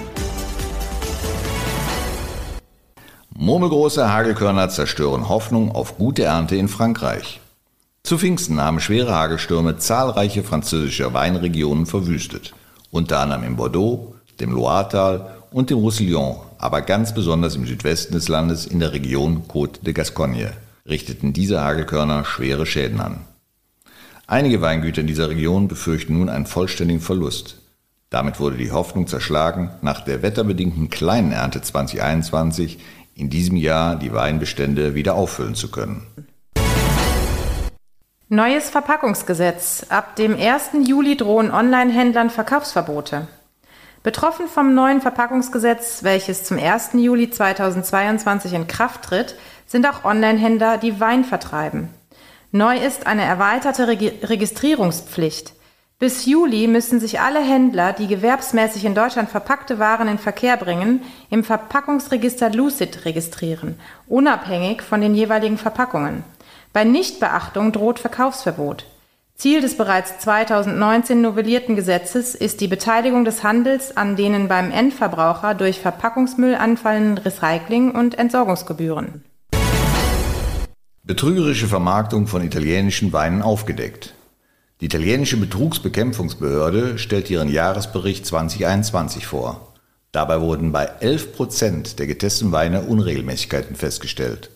Murmelgroße 3.33 4.07
Hagelkörner 4.07 4.69
zerstören 4.69 5.29
Hoffnung 5.29 5.71
auf 5.71 5.97
gute 5.97 6.25
Ernte 6.25 6.57
in 6.57 6.67
Frankreich. 6.67 7.39
Zu 8.03 8.17
Pfingsten 8.17 8.59
haben 8.59 8.79
schwere 8.79 9.15
Hagelstürme 9.15 9.77
zahlreiche 9.77 10.43
französische 10.43 11.13
Weinregionen 11.13 11.85
verwüstet, 11.85 12.53
unter 12.89 13.19
anderem 13.19 13.43
in 13.43 13.55
Bordeaux, 13.55 14.15
dem 14.39 14.51
Loiretal 14.51 15.37
und 15.51 15.69
dem 15.69 15.77
Roussillon, 15.77 16.35
aber 16.57 16.81
ganz 16.81 17.13
besonders 17.13 17.55
im 17.55 17.65
Südwesten 17.65 18.13
des 18.13 18.27
Landes 18.27 18.65
in 18.65 18.79
der 18.79 18.91
Region 18.91 19.43
Côte 19.47 19.81
de 19.81 19.93
Gascogne 19.93 20.51
richteten 20.85 21.31
diese 21.31 21.61
Hagelkörner 21.61 22.25
schwere 22.25 22.65
Schäden 22.65 22.99
an. 22.99 23.21
Einige 24.27 24.61
Weingüter 24.61 25.01
in 25.01 25.07
dieser 25.07 25.29
Region 25.29 25.67
befürchten 25.67 26.17
nun 26.17 26.29
einen 26.29 26.45
vollständigen 26.45 27.01
Verlust. 27.01 27.57
Damit 28.09 28.39
wurde 28.39 28.57
die 28.57 28.71
Hoffnung 28.71 29.07
zerschlagen, 29.07 29.71
nach 29.81 30.01
der 30.01 30.21
wetterbedingten 30.21 30.89
kleinen 30.89 31.31
Ernte 31.31 31.61
2021 31.61 32.79
in 33.15 33.29
diesem 33.29 33.55
Jahr 33.57 33.95
die 33.95 34.11
Weinbestände 34.11 34.95
wieder 34.95 35.15
auffüllen 35.15 35.55
zu 35.55 35.69
können. 35.69 36.03
Neues 38.33 38.69
Verpackungsgesetz. 38.69 39.87
Ab 39.89 40.15
dem 40.15 40.39
1. 40.39 40.87
Juli 40.87 41.17
drohen 41.17 41.51
Online-Händlern 41.51 42.29
Verkaufsverbote. 42.29 43.27
Betroffen 44.03 44.47
vom 44.47 44.73
neuen 44.73 45.01
Verpackungsgesetz, 45.01 46.05
welches 46.05 46.45
zum 46.45 46.57
1. 46.57 46.91
Juli 46.93 47.29
2022 47.29 48.53
in 48.53 48.67
Kraft 48.67 49.03
tritt, 49.03 49.35
sind 49.67 49.85
auch 49.85 50.05
Online-Händler, 50.05 50.77
die 50.77 51.01
Wein 51.01 51.25
vertreiben. 51.25 51.89
Neu 52.53 52.77
ist 52.77 53.05
eine 53.05 53.23
erweiterte 53.23 53.89
Reg 53.89 54.29
Registrierungspflicht. 54.29 55.51
Bis 55.99 56.25
Juli 56.25 56.67
müssen 56.67 57.01
sich 57.01 57.19
alle 57.19 57.41
Händler, 57.41 57.91
die 57.91 58.07
gewerbsmäßig 58.07 58.85
in 58.85 58.95
Deutschland 58.95 59.29
verpackte 59.29 59.77
Waren 59.77 60.07
in 60.07 60.19
Verkehr 60.19 60.55
bringen, 60.55 61.01
im 61.29 61.43
Verpackungsregister 61.43 62.49
Lucid 62.51 63.03
registrieren, 63.03 63.77
unabhängig 64.07 64.83
von 64.83 65.01
den 65.01 65.15
jeweiligen 65.15 65.57
Verpackungen. 65.57 66.23
Bei 66.73 66.85
Nichtbeachtung 66.85 67.73
droht 67.73 67.99
Verkaufsverbot. 67.99 68.85
Ziel 69.35 69.59
des 69.59 69.75
bereits 69.75 70.19
2019 70.19 71.19
novellierten 71.19 71.75
Gesetzes 71.75 72.33
ist 72.33 72.61
die 72.61 72.69
Beteiligung 72.69 73.25
des 73.25 73.43
Handels 73.43 73.97
an 73.97 74.15
denen 74.15 74.47
beim 74.47 74.71
Endverbraucher 74.71 75.53
durch 75.53 75.79
Verpackungsmüll 75.79 76.55
anfallenden 76.55 77.17
Recycling- 77.17 77.91
und 77.91 78.17
Entsorgungsgebühren. 78.17 79.25
Betrügerische 81.03 81.67
Vermarktung 81.67 82.27
von 82.27 82.41
italienischen 82.41 83.11
Weinen 83.11 83.41
aufgedeckt. 83.41 84.13
Die 84.79 84.85
italienische 84.85 85.37
Betrugsbekämpfungsbehörde 85.37 86.97
stellt 86.97 87.29
ihren 87.29 87.49
Jahresbericht 87.49 88.25
2021 88.25 89.27
vor. 89.27 89.73
Dabei 90.13 90.39
wurden 90.39 90.71
bei 90.71 90.85
11 90.85 91.35
Prozent 91.35 91.99
der 91.99 92.07
getesteten 92.07 92.53
Weine 92.53 92.83
Unregelmäßigkeiten 92.83 93.75
festgestellt. 93.75 94.51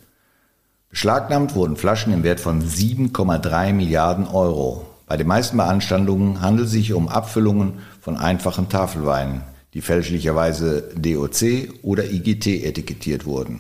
Beschlagnahmt 0.95 1.55
wurden 1.55 1.75
Flaschen 1.75 2.13
im 2.13 2.23
Wert 2.23 2.39
von 2.39 2.63
7,3 2.63 3.73
Milliarden 3.73 4.27
Euro. 4.27 4.86
Bei 5.08 5.17
den 5.17 5.27
meisten 5.27 5.58
Beanstandungen 5.58 6.39
handelt 6.39 6.67
es 6.67 6.71
sich 6.71 6.93
um 6.93 7.10
Abfüllungen 7.10 7.79
von 7.99 8.15
einfachen 8.15 8.69
Tafelweinen, 8.69 9.41
die 9.73 9.81
fälschlicherweise 9.81 10.84
DOC 10.95 11.84
oder 11.84 12.05
IGT 12.10 12.47
etikettiert 12.63 13.25
wurden. 13.25 13.60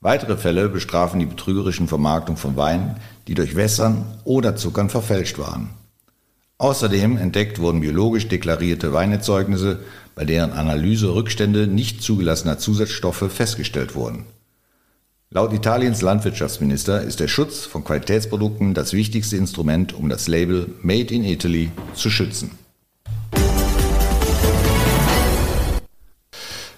Weitere 0.00 0.36
Fälle 0.36 0.68
bestrafen 0.68 1.20
die 1.20 1.26
betrügerischen 1.26 1.86
Vermarktung 1.86 2.36
von 2.36 2.56
Weinen, 2.56 2.96
die 3.28 3.34
durch 3.34 3.54
Wässern 3.54 4.04
oder 4.24 4.56
Zuckern 4.56 4.90
verfälscht 4.90 5.38
waren. 5.38 5.70
Außerdem 6.58 7.18
entdeckt 7.18 7.60
wurden 7.60 7.82
biologisch 7.82 8.26
deklarierte 8.26 8.92
Weinerzeugnisse, 8.92 9.78
bei 10.16 10.24
deren 10.24 10.50
Analyse 10.50 11.14
Rückstände 11.14 11.68
nicht 11.68 12.02
zugelassener 12.02 12.58
Zusatzstoffe 12.58 13.30
festgestellt 13.32 13.94
wurden. 13.94 14.24
Laut 15.36 15.52
Italiens 15.52 16.00
Landwirtschaftsminister 16.00 17.02
ist 17.02 17.18
der 17.18 17.26
Schutz 17.26 17.64
von 17.64 17.82
Qualitätsprodukten 17.82 18.72
das 18.72 18.92
wichtigste 18.92 19.36
Instrument, 19.36 19.92
um 19.92 20.08
das 20.08 20.28
Label 20.28 20.72
Made 20.80 21.12
in 21.12 21.24
Italy 21.24 21.72
zu 21.92 22.08
schützen. 22.08 22.52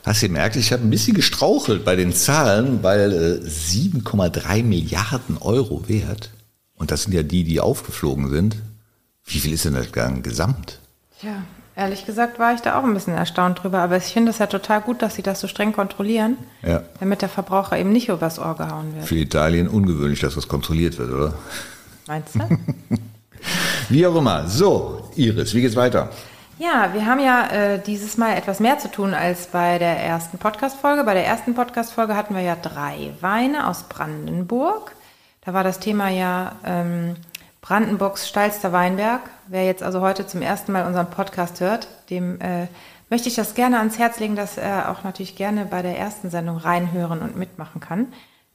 Hast 0.05 0.23
du 0.23 0.29
gemerkt, 0.29 0.57
ich 0.57 0.73
habe 0.73 0.85
ein 0.85 0.88
bisschen 0.88 1.12
gestrauchelt 1.12 1.85
bei 1.85 1.97
den 1.97 2.14
Zahlen, 2.14 2.83
weil 2.83 3.12
äh, 3.12 3.47
7,3 3.47 4.62
Milliarden 4.62 5.37
Euro 5.37 5.87
wert, 5.87 6.31
und 6.77 6.90
das 6.90 7.03
sind 7.03 7.12
ja 7.12 7.23
die, 7.23 7.45
die 7.45 7.61
aufgeflogen 7.61 8.31
sind, 8.31 8.57
wie 9.27 9.38
viel 9.38 9.53
ist 9.53 9.66
denn 9.66 9.75
das 9.75 9.92
gesamt? 10.23 10.81
Ja, 11.21 11.45
ehrlich 11.77 12.07
gesagt 12.07 12.39
war 12.39 12.55
ich 12.55 12.61
da 12.62 12.79
auch 12.79 12.85
ein 12.85 12.95
bisschen 12.95 13.15
erstaunt 13.15 13.62
drüber, 13.62 13.79
aber 13.81 13.97
ich 13.99 14.05
finde 14.12 14.31
es 14.31 14.39
ja 14.39 14.47
total 14.47 14.81
gut, 14.81 15.03
dass 15.03 15.15
sie 15.15 15.23
das 15.23 15.41
so 15.41 15.47
streng 15.49 15.73
kontrollieren, 15.73 16.37
Ja. 16.62 16.83
damit 17.01 17.23
der 17.23 17.29
Verbraucher 17.29 17.79
eben 17.79 17.91
nicht 17.93 18.09
übers 18.09 18.39
Ohr 18.39 18.57
gehauen 18.57 18.95
wird. 18.95 19.05
Für 19.07 19.17
Italien 19.17 19.69
ungewöhnlich, 19.69 20.21
dass 20.21 20.35
das 20.35 20.49
kontrolliert 20.49 20.99
wird, 20.99 21.11
oder? 21.12 21.35
Meinst 22.09 22.35
du? 22.35 22.41
Wie 23.89 24.07
auch 24.07 24.17
immer. 24.17 24.49
So, 24.49 25.09
Iris, 25.15 25.55
wie 25.55 25.61
geht's 25.61 25.77
weiter? 25.77 26.11
Ja, 26.59 26.93
wir 26.95 27.05
haben 27.07 27.21
ja 27.21 27.47
äh, 27.51 27.79
dieses 27.81 28.17
Mal 28.17 28.33
etwas 28.37 28.61
mehr 28.61 28.79
zu 28.79 28.91
tun 28.91 29.12
als 29.15 29.47
bei 29.49 29.79
der 29.79 29.99
ersten 30.03 30.39
Podcast-Folge. 30.39 31.05
Bei 31.05 31.15
der 31.15 31.27
ersten 31.27 31.55
Podcast-Folge 31.55 32.17
hatten 32.17 32.35
wir 32.35 32.43
ja 32.43 32.57
drei 32.57 33.12
Weine 33.21 33.69
aus 33.69 33.85
Brandenburg. 33.85 34.93
Da 35.45 35.53
war 35.53 35.62
das 35.62 35.79
Thema 35.79 36.09
ja 36.09 36.53
ähm, 36.65 37.15
Brandenburgs 37.61 38.27
steilster 38.29 38.73
Weinberg. 38.73 39.21
Wer 39.48 39.64
jetzt 39.64 39.82
also 39.85 40.00
heute 40.00 40.26
zum 40.26 40.42
ersten 40.42 40.72
Mal 40.72 40.87
unseren 40.87 41.09
Podcast 41.09 41.61
hört, 41.61 41.87
dem 42.11 42.40
äh, 42.40 42.66
möchte 43.11 43.28
ich 43.28 43.37
das 43.37 43.54
gerne 43.54 43.78
ans 43.78 43.96
Herz 43.96 44.18
legen, 44.18 44.35
dass 44.35 44.59
er 44.59 44.90
auch 44.90 45.04
natürlich 45.04 45.37
gerne 45.37 45.66
bei 45.66 45.82
der 45.82 45.96
ersten 45.96 46.30
Sendung 46.30 46.56
reinhören 46.56 47.20
und 47.20 47.37
mitmachen 47.37 47.80
kann. 47.80 48.09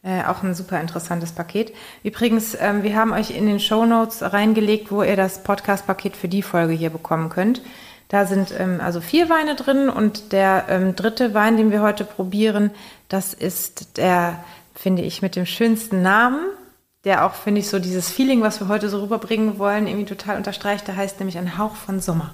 Äh, 0.04 0.26
auch 0.26 0.44
ein 0.44 0.54
super 0.54 0.82
interessantes 0.82 1.32
Paket. 1.32 1.74
Übrigens, 2.04 2.58
ähm, 2.60 2.84
wir 2.84 2.98
haben 2.98 3.14
euch 3.14 3.32
in 3.32 3.46
den 3.46 3.62
Show 3.62 3.86
Notes 3.86 4.22
reingelegt, 4.34 4.92
wo 4.92 5.02
ihr 5.02 5.16
das 5.16 5.44
Podcast-Paket 5.44 6.18
für 6.18 6.28
die 6.28 6.42
Folge 6.42 6.74
hier 6.74 6.90
bekommen 6.90 7.30
könnt. 7.30 7.62
Da 8.10 8.26
sind 8.26 8.54
ähm, 8.60 8.82
also 8.84 9.00
vier 9.00 9.30
Weine 9.30 9.56
drin 9.56 9.88
und 9.88 10.34
der 10.34 10.66
ähm, 10.68 10.98
dritte 10.98 11.34
Wein, 11.34 11.56
den 11.56 11.72
wir 11.72 11.82
heute 11.82 12.04
probieren, 12.04 12.72
das 13.08 13.34
ist 13.34 13.98
der, 13.98 14.44
finde 14.76 15.04
ich, 15.04 15.22
mit 15.22 15.38
dem 15.38 15.46
schönsten 15.46 16.02
Namen, 16.02 16.42
der 17.04 17.26
auch, 17.26 17.34
finde 17.34 17.62
ich, 17.62 17.70
so 17.70 17.80
dieses 17.80 18.10
Feeling, 18.10 18.42
was 18.42 18.60
wir 18.60 18.68
heute 18.68 18.90
so 18.90 19.02
rüberbringen 19.02 19.58
wollen, 19.58 19.88
irgendwie 19.88 20.06
total 20.06 20.38
unterstreicht. 20.38 20.88
Der 20.88 20.96
heißt 20.96 21.20
nämlich 21.20 21.38
ein 21.38 21.58
Hauch 21.58 21.76
von 21.76 22.00
Sommer. 22.00 22.34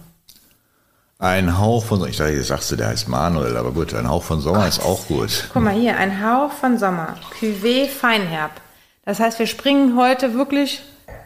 Ein 1.19 1.58
Hauch 1.58 1.84
von, 1.84 2.08
ich 2.08 2.17
dachte, 2.17 2.34
jetzt 2.34 2.47
sagst 2.47 2.71
du, 2.71 2.75
der 2.75 2.89
heißt 2.89 3.08
Manuel, 3.08 3.58
aber 3.58 3.71
gut, 3.71 3.93
ein 3.95 4.08
Hauch 4.08 4.23
von 4.23 4.39
Sommer 4.39 4.67
ist 4.67 4.84
auch 4.84 5.08
gut. 5.08 5.49
Guck 5.51 5.63
mal 5.63 5.73
hier, 5.73 5.97
ein 5.97 6.23
Hauch 6.23 6.51
von 6.51 6.77
Sommer. 6.77 7.15
Cuvée 7.39 7.88
Feinherb. 7.88 8.51
Das 9.03 9.19
heißt, 9.19 9.39
wir 9.39 9.47
springen 9.47 9.97
heute 9.97 10.36
wirklich 10.36 10.84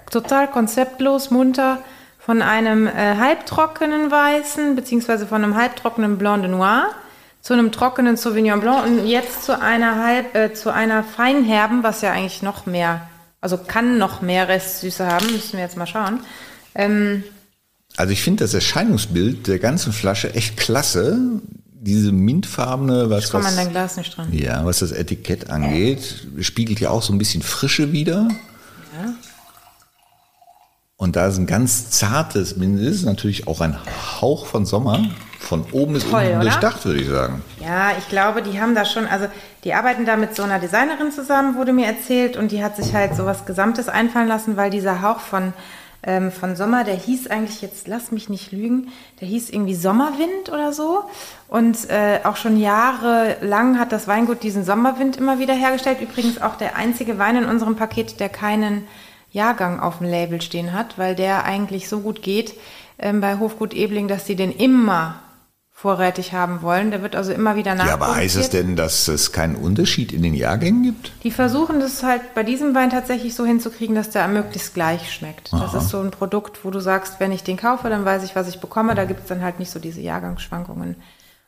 total 0.09 0.47
konzeptlos, 0.47 1.29
munter 1.31 1.79
von 2.19 2.41
einem 2.41 2.87
äh, 2.87 3.17
halbtrockenen 3.17 4.11
Weißen, 4.11 4.75
beziehungsweise 4.75 5.25
von 5.25 5.43
einem 5.43 5.55
halbtrockenen 5.55 6.17
Blanc 6.17 6.43
de 6.43 6.51
Noir 6.51 6.85
zu 7.41 7.53
einem 7.53 7.71
trockenen 7.71 8.15
Sauvignon 8.17 8.61
Blanc 8.61 8.85
und 8.85 9.07
jetzt 9.07 9.43
zu 9.43 9.59
einer 9.59 10.01
halb, 10.03 10.35
äh, 10.35 10.53
zu 10.53 10.71
einer 10.71 11.03
Feinherben, 11.03 11.83
was 11.83 12.01
ja 12.01 12.11
eigentlich 12.11 12.43
noch 12.43 12.65
mehr, 12.65 13.09
also 13.41 13.57
kann 13.57 13.97
noch 13.97 14.21
mehr 14.21 14.47
Restsüße 14.47 15.05
haben, 15.05 15.25
müssen 15.31 15.53
wir 15.53 15.61
jetzt 15.61 15.75
mal 15.75 15.87
schauen. 15.87 16.19
Ähm, 16.75 17.23
Also 17.97 18.13
ich 18.13 18.21
finde 18.21 18.43
das 18.43 18.53
Erscheinungsbild 18.53 19.47
der 19.47 19.59
ganzen 19.59 19.91
Flasche 19.91 20.33
echt 20.33 20.57
klasse. 20.57 21.19
Diese 21.83 22.11
mintfarbene, 22.11 23.09
was, 23.09 23.33
was, 23.33 23.55
dein 23.55 23.71
Glas 23.71 23.97
nicht 23.97 24.15
dran. 24.15 24.31
ja, 24.31 24.63
was 24.65 24.79
das 24.79 24.91
Etikett 24.91 25.49
angeht, 25.49 26.27
spiegelt 26.39 26.79
ja 26.79 26.91
auch 26.91 27.01
so 27.01 27.11
ein 27.11 27.17
bisschen 27.17 27.41
Frische 27.41 27.91
wieder. 27.91 28.27
Ja. 28.95 29.15
Und 30.95 31.15
da 31.15 31.25
ist 31.25 31.37
ein 31.37 31.47
ganz 31.47 31.89
zartes, 31.89 32.51
ist 32.51 33.03
natürlich 33.03 33.47
auch 33.47 33.61
ein 33.61 33.75
Hauch 34.21 34.45
von 34.45 34.67
Sommer. 34.67 35.09
Von 35.41 35.65
oben 35.71 35.93
bis 35.93 36.09
Toll, 36.09 36.27
unten 36.27 36.41
durchdacht, 36.41 36.85
würde 36.85 37.01
ich 37.01 37.09
sagen. 37.09 37.43
Ja, 37.59 37.91
ich 37.97 38.07
glaube, 38.07 38.41
die 38.41 38.61
haben 38.61 38.75
da 38.75 38.85
schon, 38.85 39.07
also 39.07 39.25
die 39.63 39.73
arbeiten 39.73 40.05
da 40.05 40.15
mit 40.15 40.35
so 40.35 40.43
einer 40.43 40.59
Designerin 40.59 41.11
zusammen, 41.11 41.55
wurde 41.55 41.73
mir 41.73 41.87
erzählt, 41.87 42.37
und 42.37 42.51
die 42.51 42.63
hat 42.63 42.75
sich 42.75 42.93
halt 42.93 43.15
so 43.15 43.25
was 43.25 43.45
Gesamtes 43.45 43.89
einfallen 43.89 44.27
lassen, 44.27 44.55
weil 44.55 44.69
dieser 44.69 45.01
Hauch 45.01 45.19
von, 45.19 45.53
ähm, 46.03 46.31
von 46.31 46.55
Sommer, 46.55 46.83
der 46.83 46.95
hieß 46.95 47.27
eigentlich 47.27 47.61
jetzt, 47.61 47.87
lass 47.87 48.11
mich 48.11 48.29
nicht 48.29 48.51
lügen, 48.51 48.89
der 49.19 49.27
hieß 49.27 49.49
irgendwie 49.49 49.75
Sommerwind 49.75 50.49
oder 50.51 50.71
so. 50.73 51.03
Und 51.47 51.89
äh, 51.89 52.19
auch 52.23 52.37
schon 52.37 52.57
jahrelang 52.57 53.79
hat 53.79 53.91
das 53.91 54.07
Weingut 54.07 54.43
diesen 54.43 54.63
Sommerwind 54.63 55.17
immer 55.17 55.39
wieder 55.39 55.55
hergestellt. 55.55 56.01
Übrigens 56.01 56.39
auch 56.41 56.55
der 56.55 56.75
einzige 56.75 57.17
Wein 57.17 57.35
in 57.35 57.45
unserem 57.45 57.75
Paket, 57.75 58.19
der 58.19 58.29
keinen 58.29 58.87
Jahrgang 59.31 59.79
auf 59.79 59.97
dem 59.97 60.07
Label 60.07 60.41
stehen 60.41 60.73
hat, 60.73 60.97
weil 60.97 61.15
der 61.15 61.45
eigentlich 61.45 61.89
so 61.89 61.99
gut 62.01 62.21
geht 62.21 62.53
ähm, 62.99 63.21
bei 63.21 63.39
Hofgut 63.39 63.73
Ebling, 63.73 64.07
dass 64.07 64.25
sie 64.25 64.35
den 64.35 64.51
immer 64.51 65.15
vorrätig 65.81 66.31
haben 66.33 66.61
wollen. 66.61 66.91
Der 66.91 67.01
wird 67.01 67.15
also 67.15 67.31
immer 67.33 67.55
wieder 67.55 67.75
Ja, 67.75 67.93
aber 67.95 68.15
heißt 68.15 68.35
es 68.37 68.51
denn, 68.51 68.75
dass 68.75 69.07
es 69.07 69.31
keinen 69.31 69.55
Unterschied 69.55 70.13
in 70.13 70.21
den 70.21 70.35
Jahrgängen 70.35 70.83
gibt? 70.83 71.11
Die 71.23 71.31
versuchen 71.31 71.79
das 71.79 72.03
halt 72.03 72.35
bei 72.35 72.43
diesem 72.43 72.75
Wein 72.75 72.91
tatsächlich 72.91 73.33
so 73.33 73.45
hinzukriegen, 73.45 73.95
dass 73.95 74.11
der 74.11 74.27
möglichst 74.27 74.75
gleich 74.75 75.11
schmeckt. 75.11 75.51
Das 75.51 75.73
ist 75.73 75.89
so 75.89 75.99
ein 75.99 76.11
Produkt, 76.11 76.63
wo 76.63 76.69
du 76.69 76.79
sagst, 76.79 77.15
wenn 77.19 77.31
ich 77.31 77.43
den 77.43 77.57
kaufe, 77.57 77.89
dann 77.89 78.05
weiß 78.05 78.23
ich, 78.23 78.35
was 78.35 78.47
ich 78.47 78.59
bekomme. 78.59 78.93
Da 78.93 79.05
gibt 79.05 79.21
es 79.21 79.25
dann 79.25 79.41
halt 79.41 79.57
nicht 79.57 79.71
so 79.71 79.79
diese 79.79 80.01
Jahrgangsschwankungen. 80.01 80.97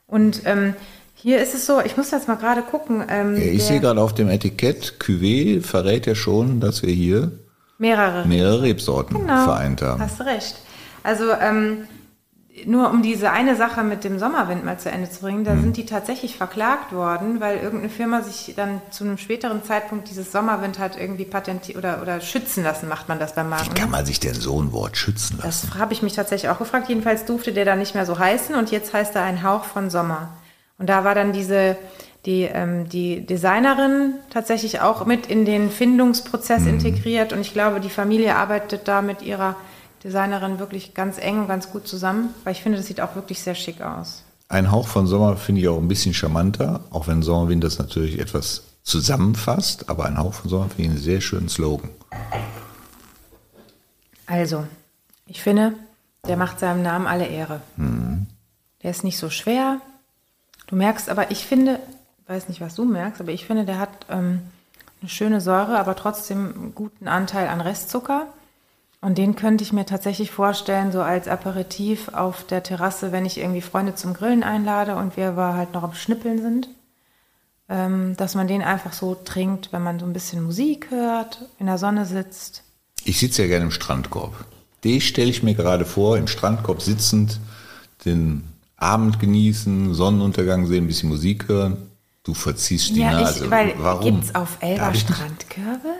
Und 0.08 0.42
ähm, 0.46 0.74
hier 1.14 1.40
ist 1.40 1.54
es 1.54 1.64
so, 1.64 1.80
ich 1.80 1.96
muss 1.96 2.10
jetzt 2.10 2.26
mal 2.26 2.34
gerade 2.34 2.62
gucken. 2.62 3.04
Ähm, 3.08 3.36
Ja, 3.36 3.42
ich 3.44 3.62
sehe 3.62 3.78
gerade 3.78 4.00
auf 4.00 4.14
dem 4.14 4.28
Etikett, 4.28 4.94
Cuvée 5.00 5.62
verrät 5.62 6.06
ja 6.06 6.16
schon, 6.16 6.58
dass 6.58 6.82
wir 6.82 6.92
hier 6.92 7.30
mehrere 7.78 8.26
mehrere 8.26 8.62
Rebsorten 8.62 9.16
Genau, 9.16 9.44
vereint 9.44 9.80
haben. 9.80 10.02
Hast 10.02 10.20
recht. 10.22 10.56
Also 11.04 11.30
ähm, 11.40 11.86
nur 12.66 12.88
um 12.90 13.02
diese 13.02 13.30
eine 13.32 13.56
Sache 13.56 13.82
mit 13.82 14.04
dem 14.04 14.18
Sommerwind 14.20 14.64
mal 14.64 14.78
zu 14.78 14.88
Ende 14.88 15.10
zu 15.10 15.20
bringen, 15.20 15.40
Mhm. 15.40 15.44
da 15.44 15.56
sind 15.56 15.76
die 15.76 15.86
tatsächlich 15.86 16.36
verklagt 16.36 16.92
worden, 16.92 17.40
weil 17.40 17.56
irgendeine 17.58 17.90
Firma 17.90 18.22
sich 18.22 18.54
dann 18.56 18.80
zu 18.90 19.02
einem 19.04 19.18
späteren 19.18 19.64
Zeitpunkt 19.64 20.08
dieses 20.08 20.30
Sommerwind 20.30 20.78
hat 20.78 20.96
irgendwie 20.98 21.24
patentiert 21.24 21.76
oder, 21.76 22.00
oder 22.00 22.20
schützen 22.20 22.62
lassen, 22.62 22.88
macht 22.88 23.08
man 23.08 23.18
das 23.18 23.34
beim 23.34 23.48
Marken. 23.50 23.70
Wie 23.74 23.80
kann 23.80 23.90
man 23.90 24.06
sich 24.06 24.20
denn 24.20 24.34
so 24.34 24.60
ein 24.62 24.70
Wort 24.72 24.96
schützen 24.96 25.38
lassen? 25.42 25.68
Das 25.70 25.78
habe 25.78 25.92
ich 25.92 26.02
mich 26.02 26.12
tatsächlich 26.14 26.48
auch 26.50 26.58
gefragt. 26.58 26.88
Jedenfalls 26.88 27.24
durfte 27.24 27.52
der 27.52 27.64
da 27.64 27.74
nicht 27.74 27.94
mehr 27.96 28.06
so 28.06 28.18
heißen 28.18 28.54
und 28.54 28.70
jetzt 28.70 28.94
heißt 28.94 29.16
er 29.16 29.22
ein 29.22 29.42
Hauch 29.42 29.64
von 29.64 29.90
Sommer. 29.90 30.28
Und 30.78 30.88
da 30.88 31.02
war 31.04 31.16
dann 31.16 31.32
diese, 31.32 31.76
die, 32.24 32.42
ähm, 32.42 32.88
die 32.88 33.26
Designerin 33.26 34.14
tatsächlich 34.30 34.80
auch 34.80 35.06
mit 35.06 35.26
in 35.26 35.44
den 35.44 35.70
Findungsprozess 35.70 36.62
Mhm. 36.62 36.68
integriert 36.68 37.32
und 37.32 37.40
ich 37.40 37.52
glaube, 37.52 37.80
die 37.80 37.90
Familie 37.90 38.36
arbeitet 38.36 38.86
da 38.86 39.02
mit 39.02 39.22
ihrer 39.22 39.56
Designerin 40.04 40.58
wirklich 40.58 40.94
ganz 40.94 41.18
eng 41.18 41.40
und 41.40 41.48
ganz 41.48 41.70
gut 41.70 41.88
zusammen, 41.88 42.28
weil 42.44 42.52
ich 42.52 42.62
finde, 42.62 42.78
das 42.78 42.86
sieht 42.86 43.00
auch 43.00 43.14
wirklich 43.14 43.40
sehr 43.40 43.54
schick 43.54 43.80
aus. 43.80 44.22
Ein 44.48 44.70
Hauch 44.70 44.86
von 44.86 45.06
Sommer 45.06 45.36
finde 45.36 45.62
ich 45.62 45.68
auch 45.68 45.78
ein 45.78 45.88
bisschen 45.88 46.12
charmanter, 46.12 46.84
auch 46.90 47.06
wenn 47.08 47.22
Sommerwind 47.22 47.64
das 47.64 47.78
natürlich 47.78 48.20
etwas 48.20 48.62
zusammenfasst, 48.82 49.88
aber 49.88 50.04
ein 50.04 50.18
Hauch 50.18 50.34
von 50.34 50.50
Sommer 50.50 50.68
finde 50.68 50.82
ich 50.82 50.88
einen 50.90 50.98
sehr 50.98 51.20
schönen 51.22 51.48
Slogan. 51.48 51.88
Also, 54.26 54.66
ich 55.26 55.42
finde, 55.42 55.72
der 56.26 56.36
macht 56.36 56.60
seinem 56.60 56.82
Namen 56.82 57.06
alle 57.06 57.26
Ehre. 57.26 57.62
Der 58.82 58.90
ist 58.90 59.04
nicht 59.04 59.18
so 59.18 59.30
schwer. 59.30 59.80
Du 60.66 60.76
merkst 60.76 61.08
aber, 61.08 61.30
ich 61.30 61.46
finde, 61.46 61.80
weiß 62.26 62.48
nicht, 62.48 62.60
was 62.60 62.74
du 62.74 62.84
merkst, 62.84 63.20
aber 63.20 63.32
ich 63.32 63.46
finde, 63.46 63.64
der 63.64 63.78
hat 63.78 64.06
ähm, 64.10 64.42
eine 65.00 65.08
schöne 65.08 65.40
Säure, 65.40 65.78
aber 65.78 65.96
trotzdem 65.96 66.54
einen 66.54 66.74
guten 66.74 67.08
Anteil 67.08 67.48
an 67.48 67.60
Restzucker. 67.60 68.26
Und 69.04 69.18
den 69.18 69.36
könnte 69.36 69.62
ich 69.62 69.74
mir 69.74 69.84
tatsächlich 69.84 70.30
vorstellen, 70.30 70.90
so 70.90 71.02
als 71.02 71.28
Aperitif 71.28 72.08
auf 72.14 72.42
der 72.46 72.62
Terrasse, 72.62 73.12
wenn 73.12 73.26
ich 73.26 73.36
irgendwie 73.36 73.60
Freunde 73.60 73.94
zum 73.94 74.14
Grillen 74.14 74.42
einlade 74.42 74.96
und 74.96 75.18
wir 75.18 75.28
aber 75.28 75.52
halt 75.52 75.74
noch 75.74 75.82
am 75.82 75.92
Schnippeln 75.92 76.40
sind. 76.40 76.68
Ähm, 77.68 78.16
dass 78.16 78.34
man 78.34 78.48
den 78.48 78.62
einfach 78.62 78.94
so 78.94 79.14
trinkt, 79.14 79.74
wenn 79.74 79.82
man 79.82 80.00
so 80.00 80.06
ein 80.06 80.14
bisschen 80.14 80.42
Musik 80.42 80.90
hört, 80.90 81.44
in 81.58 81.66
der 81.66 81.76
Sonne 81.76 82.06
sitzt. 82.06 82.62
Ich 83.04 83.18
sitze 83.20 83.42
ja 83.42 83.48
gerne 83.48 83.66
im 83.66 83.70
Strandkorb. 83.70 84.32
Den 84.84 85.02
stelle 85.02 85.28
ich 85.28 85.42
mir 85.42 85.54
gerade 85.54 85.84
vor, 85.84 86.16
im 86.16 86.26
Strandkorb 86.26 86.80
sitzend, 86.80 87.40
den 88.06 88.44
Abend 88.78 89.20
genießen, 89.20 89.92
Sonnenuntergang 89.92 90.66
sehen, 90.66 90.84
ein 90.84 90.86
bisschen 90.86 91.10
Musik 91.10 91.48
hören. 91.48 91.76
Du 92.22 92.32
verziehst 92.32 92.96
die 92.96 93.00
Ja, 93.00 93.12
Nase. 93.12 93.44
ich, 93.44 93.50
weil 93.50 93.74
Warum? 93.76 94.02
gibt's 94.14 94.34
auf 94.34 94.56
Elba 94.60 94.94
Strandkörbe? 94.94 95.90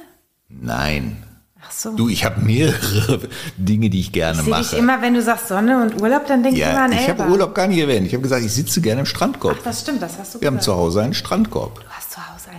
Nein. 0.49 1.23
Ach 1.67 1.73
so. 1.73 1.91
Du, 1.97 2.09
ich 2.09 2.25
habe 2.25 2.41
mehrere 2.41 3.21
Dinge, 3.57 3.91
die 3.91 4.01
ich 4.01 4.13
gerne 4.13 4.41
ich 4.43 4.47
mache. 4.49 4.63
dich 4.63 4.79
immer, 4.79 5.01
wenn 5.03 5.15
du 5.15 5.23
sagst 5.23 5.49
Sonne 5.49 5.83
und 5.83 6.01
Urlaub, 6.03 6.27
dann 6.27 6.43
denk 6.43 6.57
ich 6.57 6.63
immer 6.63 6.73
ja, 6.73 6.85
an 6.85 6.93
ich 6.93 7.07
Elba. 7.09 7.25
habe 7.25 7.33
Urlaub 7.33 7.55
gar 7.55 7.67
nicht 7.67 7.79
erwähnt. 7.79 8.07
Ich 8.07 8.13
habe 8.13 8.23
gesagt, 8.23 8.45
ich 8.45 8.53
sitze 8.53 8.81
gerne 8.81 9.01
im 9.01 9.07
Strandkorb. 9.07 9.57
Ach, 9.61 9.65
das 9.65 9.81
stimmt, 9.81 10.03
das 10.03 10.19
hast 10.19 10.35
du 10.35 10.41
Wir 10.41 10.47
haben 10.49 10.55
gesagt. 10.57 10.65
zu 10.65 10.77
Hause 10.77 11.03
einen 11.03 11.15
Strandkorb. 11.15 11.84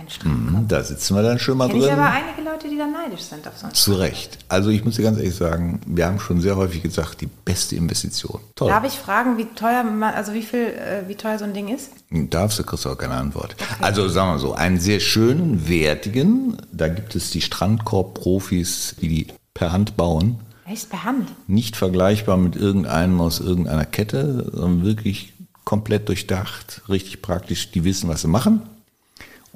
Du 0.04 0.10
hast 0.10 0.20
zu 0.20 0.28
Hause 0.28 0.30
einen 0.30 0.44
Strandkorb. 0.46 0.62
Mhm, 0.62 0.68
Da 0.68 0.82
sitzen 0.82 1.14
wir 1.16 1.22
dann 1.22 1.38
schon 1.38 1.58
mal 1.58 1.68
Kenn 1.68 1.76
ich 1.78 1.84
drin. 1.84 1.92
aber 1.94 2.10
einige 2.10 2.42
Leute, 2.48 2.68
die 2.68 2.76
da 2.78 2.86
neidisch 2.86 3.22
sind 3.22 3.46
auf 3.46 3.56
so 3.56 3.64
einen 3.66 3.74
Zu 3.74 3.94
Recht. 3.94 4.38
Also 4.48 4.70
ich 4.70 4.84
muss 4.84 4.96
dir 4.96 5.02
ganz 5.02 5.18
ehrlich 5.18 5.34
sagen, 5.34 5.80
wir 5.86 6.06
haben 6.06 6.20
schon 6.20 6.40
sehr 6.40 6.56
häufig 6.56 6.82
gesagt, 6.82 7.20
die 7.20 7.26
beste 7.26 7.76
Investition. 7.76 8.40
Toll. 8.54 8.68
Darf 8.68 8.84
ich 8.84 8.92
fragen, 8.94 9.36
wie 9.38 9.46
teuer 9.46 9.82
man, 9.84 10.14
also 10.14 10.32
wie 10.34 10.42
viel, 10.42 10.60
äh, 10.66 11.08
wie 11.08 11.14
teuer 11.14 11.38
so 11.38 11.44
ein 11.44 11.54
Ding 11.54 11.68
ist? 11.74 11.90
Darfst 12.10 12.58
du, 12.58 12.64
kriegst 12.64 12.86
auch 12.86 12.96
keine 12.98 13.14
Antwort. 13.14 13.56
Also 13.80 14.08
sagen 14.08 14.32
wir 14.32 14.38
so, 14.38 14.54
einen 14.54 14.78
sehr 14.80 15.00
schönen, 15.00 15.68
wertigen, 15.68 16.56
da 16.72 16.88
gibt 16.88 17.14
es 17.16 17.30
die 17.30 17.40
Strandkorb-Profis, 17.40 18.96
die 19.00 19.08
die 19.08 19.26
per 19.54 19.72
Hand 19.72 19.96
bauen. 19.96 20.38
Echt 20.68 20.90
per 20.90 21.04
Hand? 21.04 21.28
Nicht 21.46 21.76
vergleichbar 21.76 22.36
mit 22.36 22.56
irgendeinem 22.56 23.20
aus 23.20 23.40
irgendeiner 23.40 23.84
Kette, 23.84 24.50
sondern 24.52 24.84
wirklich 24.84 25.32
komplett 25.64 26.08
durchdacht, 26.08 26.82
richtig 26.88 27.22
praktisch. 27.22 27.70
Die 27.70 27.84
wissen, 27.84 28.08
was 28.08 28.22
sie 28.22 28.28
machen. 28.28 28.62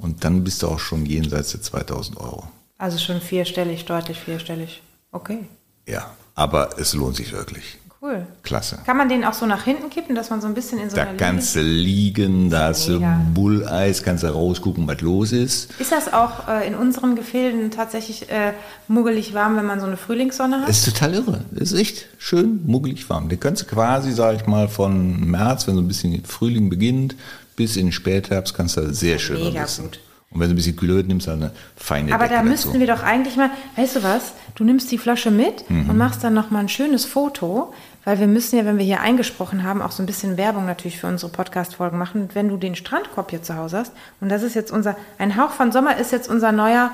Und 0.00 0.24
dann 0.24 0.42
bist 0.44 0.62
du 0.62 0.68
auch 0.68 0.78
schon 0.78 1.04
jenseits 1.06 1.50
der 1.52 1.62
2000 1.62 2.16
Euro. 2.18 2.44
Also 2.78 2.98
schon 2.98 3.20
vierstellig, 3.20 3.84
deutlich 3.84 4.18
vierstellig. 4.18 4.82
Okay, 5.12 5.40
Ja, 5.86 6.10
aber 6.34 6.70
es 6.78 6.94
lohnt 6.94 7.16
sich 7.16 7.32
wirklich. 7.32 7.76
cool. 8.00 8.26
Klasse. 8.42 8.78
Kann 8.86 8.96
man 8.96 9.10
den 9.10 9.24
auch 9.24 9.34
so 9.34 9.44
nach 9.44 9.64
hinten 9.64 9.90
kippen, 9.90 10.14
dass 10.14 10.30
man 10.30 10.40
so 10.40 10.46
ein 10.46 10.54
bisschen 10.54 10.78
in 10.78 10.88
so 10.88 10.96
Da 10.96 11.02
einer 11.02 11.14
kannst 11.18 11.54
du 11.56 11.60
liegen, 11.60 12.48
da 12.48 12.68
hast 12.68 12.88
du. 12.88 12.98
Bulleis, 13.34 14.02
kannst 14.02 14.22
du 14.24 14.28
rausgucken, 14.28 14.86
was 14.88 15.00
los 15.02 15.32
ist. 15.32 15.70
Ist 15.78 15.92
das 15.92 16.10
auch 16.12 16.48
äh, 16.48 16.66
in 16.66 16.74
unseren 16.74 17.14
Gefilden 17.16 17.70
tatsächlich 17.70 18.30
äh, 18.30 18.54
muggelig 18.88 19.34
warm, 19.34 19.56
wenn 19.56 19.66
man 19.66 19.80
so 19.80 19.86
eine 19.86 19.98
Frühlingssonne 19.98 20.60
hat? 20.62 20.68
Das 20.70 20.78
ist 20.78 20.94
total 20.94 21.12
irre. 21.14 21.44
Das 21.50 21.72
ist 21.72 21.78
echt 21.78 22.06
schön 22.16 22.64
muggelig 22.66 23.10
warm. 23.10 23.28
Den 23.28 23.38
kannst 23.38 23.62
du 23.62 23.66
quasi, 23.66 24.12
sag 24.12 24.36
ich 24.36 24.46
mal, 24.46 24.68
von 24.68 25.28
März, 25.30 25.66
wenn 25.66 25.74
so 25.74 25.82
ein 25.82 25.88
bisschen 25.88 26.24
Frühling 26.24 26.70
beginnt, 26.70 27.16
bis 27.60 27.76
in 27.76 27.86
den 27.86 27.92
Spätherbst 27.92 28.54
kannst 28.54 28.78
du 28.78 28.80
da 28.80 28.92
sehr 28.94 29.18
schön 29.18 29.36
mega 29.42 29.64
gut. 29.64 30.00
Und 30.32 30.40
wenn 30.40 30.48
du 30.48 30.54
ein 30.54 30.56
bisschen 30.56 30.80
wird, 30.80 31.08
nimmst 31.08 31.26
du 31.26 31.32
eine 31.32 31.50
feine 31.76 32.14
Aber 32.14 32.22
Decke 32.24 32.34
da 32.36 32.40
dazu. 32.40 32.48
müssten 32.50 32.80
wir 32.80 32.86
doch 32.86 33.02
eigentlich 33.02 33.36
mal, 33.36 33.50
weißt 33.76 33.96
du 33.96 34.02
was, 34.02 34.32
du 34.54 34.64
nimmst 34.64 34.90
die 34.90 34.96
Flasche 34.96 35.30
mit 35.30 35.68
Mhm. 35.68 35.90
und 35.90 35.98
machst 35.98 36.24
dann 36.24 36.32
noch 36.32 36.50
mal 36.50 36.60
ein 36.60 36.68
schönes 36.70 37.04
Foto, 37.04 37.74
weil 38.04 38.18
wir 38.18 38.28
müssen 38.28 38.56
ja, 38.56 38.64
wenn 38.64 38.78
wir 38.78 38.84
hier 38.84 39.00
eingesprochen 39.02 39.62
haben, 39.64 39.82
auch 39.82 39.90
so 39.90 40.02
ein 40.02 40.06
bisschen 40.06 40.36
Werbung 40.38 40.64
natürlich 40.64 40.98
für 40.98 41.06
unsere 41.08 41.30
Podcast-Folgen 41.32 41.98
machen. 41.98 42.22
Und 42.22 42.34
wenn 42.34 42.48
du 42.48 42.56
den 42.56 42.76
Strandkorb 42.76 43.28
hier 43.30 43.42
zu 43.42 43.56
Hause 43.56 43.78
hast, 43.78 43.92
und 44.22 44.30
das 44.30 44.42
ist 44.42 44.54
jetzt 44.54 44.70
unser, 44.72 44.96
ein 45.18 45.36
Hauch 45.36 45.50
von 45.50 45.70
Sommer 45.72 45.98
ist 45.98 46.12
jetzt 46.12 46.30
unser 46.30 46.52
neuer, 46.52 46.92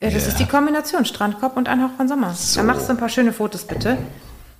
äh, 0.00 0.10
das 0.10 0.22
Ja. 0.24 0.28
ist 0.30 0.40
die 0.40 0.46
Kombination 0.46 1.04
Strandkorb 1.04 1.56
und 1.58 1.68
ein 1.68 1.80
Hauch 1.82 1.94
von 1.96 2.08
Sommer. 2.08 2.32
So. 2.34 2.58
Da 2.58 2.66
machst 2.66 2.88
du 2.88 2.92
ein 2.94 2.98
paar 2.98 3.10
schöne 3.10 3.32
Fotos 3.32 3.64
bitte. 3.64 3.98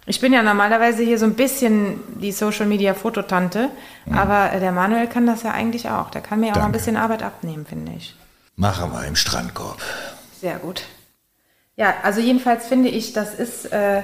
Ich 0.08 0.20
bin 0.20 0.32
ja 0.32 0.42
normalerweise 0.42 1.02
hier 1.02 1.18
so 1.18 1.26
ein 1.26 1.34
bisschen 1.34 2.00
die 2.18 2.32
Social-Media-Fototante, 2.32 3.68
aber 4.10 4.52
äh, 4.52 4.58
der 4.60 4.72
Manuel 4.72 5.06
kann 5.06 5.26
das 5.26 5.42
ja 5.42 5.50
eigentlich 5.50 5.90
auch. 5.90 6.08
Der 6.10 6.22
kann 6.22 6.40
mir 6.40 6.46
auch 6.52 6.56
mal 6.56 6.60
ein 6.60 6.62
Danke. 6.72 6.78
bisschen 6.78 6.96
Arbeit 6.96 7.22
abnehmen, 7.22 7.66
finde 7.66 7.92
ich. 7.96 8.16
Machen 8.56 8.90
wir 8.92 9.04
im 9.06 9.16
Strandkorb. 9.16 9.80
Sehr 10.40 10.56
gut. 10.56 10.82
Ja, 11.76 11.94
also 12.02 12.20
jedenfalls 12.20 12.66
finde 12.66 12.88
ich, 12.88 13.12
das 13.12 13.34
ist 13.34 13.70
äh, 13.70 14.02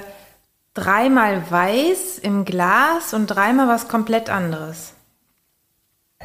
dreimal 0.74 1.42
weiß 1.50 2.18
im 2.20 2.44
Glas 2.44 3.14
und 3.14 3.26
dreimal 3.28 3.66
was 3.68 3.88
komplett 3.88 4.28
anderes. 4.28 4.92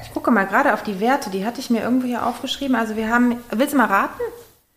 Ich 0.03 0.13
gucke 0.13 0.30
mal 0.30 0.45
gerade 0.45 0.73
auf 0.73 0.84
die 0.84 0.99
Werte, 0.99 1.30
die 1.30 1.45
hatte 1.45 1.59
ich 1.61 1.69
mir 1.69 1.82
irgendwo 1.82 2.05
hier 2.05 2.25
aufgeschrieben. 2.25 2.75
Also 2.75 2.95
wir 2.97 3.09
haben, 3.09 3.38
willst 3.51 3.73
du 3.73 3.77
mal 3.77 3.86
raten? 3.88 4.21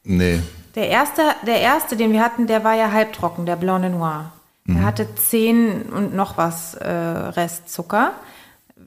Nee, 0.05 0.41
Der 0.75 0.89
erste, 0.89 1.23
der 1.47 1.61
erste, 1.61 1.97
den 1.97 2.13
wir 2.13 2.23
hatten, 2.25 2.47
der 2.47 2.65
war 2.65 2.75
ja 2.75 2.91
halbtrocken, 2.93 3.47
der 3.47 3.57
Blanc 3.57 3.83
de 3.83 3.91
Noir. 3.91 4.33
Der 4.65 4.85
hatte 4.85 5.13
10 5.15 5.83
und 5.91 6.15
noch 6.15 6.37
was 6.37 6.75
äh, 6.75 6.89
Restzucker. 6.89 8.13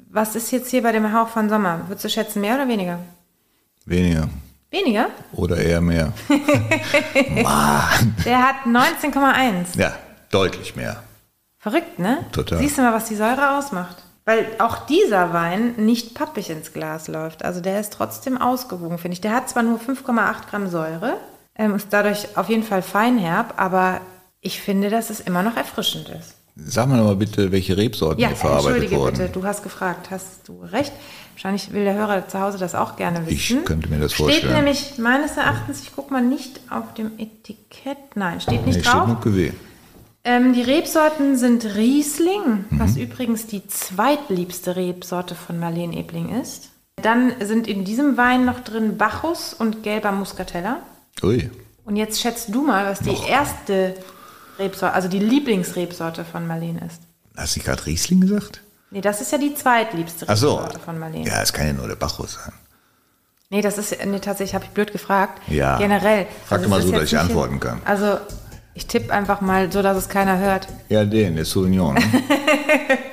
Was 0.09 0.35
ist 0.35 0.51
jetzt 0.51 0.69
hier 0.69 0.81
bei 0.81 0.91
dem 0.93 1.11
Hauch 1.11 1.27
von 1.27 1.49
Sommer? 1.49 1.81
Würdest 1.87 2.05
du 2.05 2.09
schätzen, 2.09 2.41
mehr 2.41 2.55
oder 2.55 2.67
weniger? 2.67 2.99
weniger. 3.85 4.29
Weniger? 4.71 5.07
Oder 5.33 5.57
eher 5.57 5.79
mehr. 5.81 6.11
Mann. 7.43 8.15
Der 8.25 8.41
hat 8.41 8.55
19,1. 8.65 9.77
Ja, 9.77 9.93
deutlich 10.31 10.75
mehr. 10.75 11.03
Verrückt, 11.59 11.99
ne? 11.99 12.25
Total. 12.31 12.59
Siehst 12.59 12.77
du 12.77 12.81
mal, 12.81 12.93
was 12.93 13.05
die 13.05 13.15
Säure 13.15 13.57
ausmacht? 13.57 13.97
Weil 14.25 14.47
auch 14.59 14.85
dieser 14.87 15.33
Wein 15.33 15.75
nicht 15.77 16.15
pappig 16.15 16.49
ins 16.49 16.73
Glas 16.73 17.07
läuft. 17.07 17.45
Also 17.45 17.61
der 17.61 17.79
ist 17.79 17.93
trotzdem 17.93 18.39
ausgewogen, 18.39 18.97
finde 18.97 19.13
ich. 19.13 19.21
Der 19.21 19.33
hat 19.33 19.49
zwar 19.49 19.63
nur 19.63 19.79
5,8 19.79 20.49
Gramm 20.49 20.67
Säure, 20.67 21.17
ähm, 21.55 21.75
ist 21.75 21.87
dadurch 21.91 22.35
auf 22.35 22.49
jeden 22.49 22.63
Fall 22.63 22.81
feinherb, 22.81 23.53
aber 23.57 24.01
ich 24.45 24.61
finde, 24.61 24.89
dass 24.89 25.09
es 25.09 25.19
immer 25.19 25.43
noch 25.43 25.57
erfrischend 25.57 26.09
ist. 26.09 26.35
Sag 26.55 26.87
mal 26.87 26.97
noch 26.97 27.03
mal 27.05 27.15
bitte, 27.17 27.51
welche 27.51 27.75
Rebsorten 27.75 28.21
Ja, 28.21 28.29
hier 28.29 28.37
verarbeitet 28.37 28.67
entschuldige 28.83 29.01
wurden. 29.01 29.17
bitte, 29.17 29.29
du 29.29 29.43
hast 29.43 29.61
gefragt, 29.63 30.09
hast 30.11 30.47
du 30.47 30.61
recht. 30.63 30.93
Wahrscheinlich 31.33 31.73
will 31.73 31.83
der 31.83 31.95
Hörer 31.95 32.29
zu 32.29 32.39
Hause 32.39 32.57
das 32.57 32.75
auch 32.75 32.95
gerne 32.95 33.23
Ich 33.27 33.49
wissen. 33.49 33.65
könnte 33.65 33.89
mir 33.89 33.99
das 33.99 34.13
steht 34.13 34.25
vorstellen. 34.25 34.53
nämlich 34.53 34.97
meines 34.97 35.35
Erachtens, 35.35 35.81
ich 35.81 35.93
gucke 35.93 36.13
mal 36.13 36.21
nicht 36.21 36.61
auf 36.69 36.93
dem 36.93 37.11
Etikett, 37.17 37.97
nein, 38.15 38.39
steht 38.39 38.65
nicht 38.65 38.77
Nee, 38.77 38.83
steht 38.83 38.93
drauf. 38.93 39.07
nur 39.07 39.17
Cuvée. 39.17 39.51
Ähm, 40.23 40.53
die 40.53 40.61
Rebsorten 40.61 41.35
sind 41.37 41.65
Riesling, 41.75 42.65
Mhm. 42.69 42.79
was 42.79 42.95
übrigens 42.95 43.47
die 43.47 43.67
zweitliebste 43.67 44.75
Rebsorte 44.77 45.35
von 45.35 45.59
Marlene 45.59 45.97
Ebling 45.97 46.29
ist. 46.41 46.69
Dann 47.01 47.33
sind 47.41 47.67
in 47.67 47.83
diesem 47.83 48.15
Wein 48.15 48.45
noch 48.45 48.61
drin 48.61 48.97
Bacchus 48.97 49.53
und 49.53 49.83
gelber 49.83 50.13
Muscatella. 50.13 50.77
Ui. 51.21 51.49
Und 51.83 51.97
jetzt 51.97 52.21
schätzt 52.21 52.55
du 52.55 52.61
mal, 52.65 52.85
was 52.85 52.99
die 53.01 53.15
erste 53.29 53.95
Rebsorte, 54.59 54.93
also 54.95 55.07
die 55.07 55.19
Lieblingsrebsorte 55.19 56.25
von 56.25 56.47
Marlene 56.47 56.85
ist. 56.85 57.01
Hast 57.35 57.55
du 57.55 57.59
gerade 57.59 57.85
Riesling 57.85 58.21
gesagt? 58.21 58.61
Nee, 58.91 59.01
das 59.01 59.21
ist 59.21 59.31
ja 59.31 59.37
die 59.37 59.53
zweitliebste 59.53 60.25
Ach 60.29 60.37
so. 60.37 60.55
Rebsorte 60.55 60.79
von 60.79 60.99
Marlene. 60.99 61.27
Ja, 61.27 61.41
es 61.41 61.51
kann 61.51 61.67
ja 61.67 61.73
nur 61.73 61.87
der 61.87 61.95
Bacchus 61.95 62.33
sein. 62.33 62.53
Nee, 63.49 63.61
das 63.61 63.77
ist, 63.77 63.95
nee, 64.05 64.19
tatsächlich 64.19 64.55
habe 64.55 64.65
ich 64.65 64.71
blöd 64.71 64.91
gefragt. 64.91 65.41
Ja. 65.47 65.77
Generell. 65.77 66.27
Frag 66.45 66.59
Also 66.59 66.69
mal 66.69 66.81
so, 66.81 66.91
dass 66.91 67.03
ich 67.03 67.17
antworten 67.17 67.59
kann. 67.59 67.81
Also, 67.85 68.17
ich 68.75 68.85
tippe 68.87 69.11
einfach 69.13 69.41
mal 69.41 69.71
so, 69.71 69.81
dass 69.81 69.97
es 69.97 70.09
keiner 70.09 70.37
hört. 70.37 70.67
Ja, 70.89 71.03
den, 71.05 71.35
der 71.35 71.45
Sauvignon. 71.45 71.95
Ne? 71.95 72.01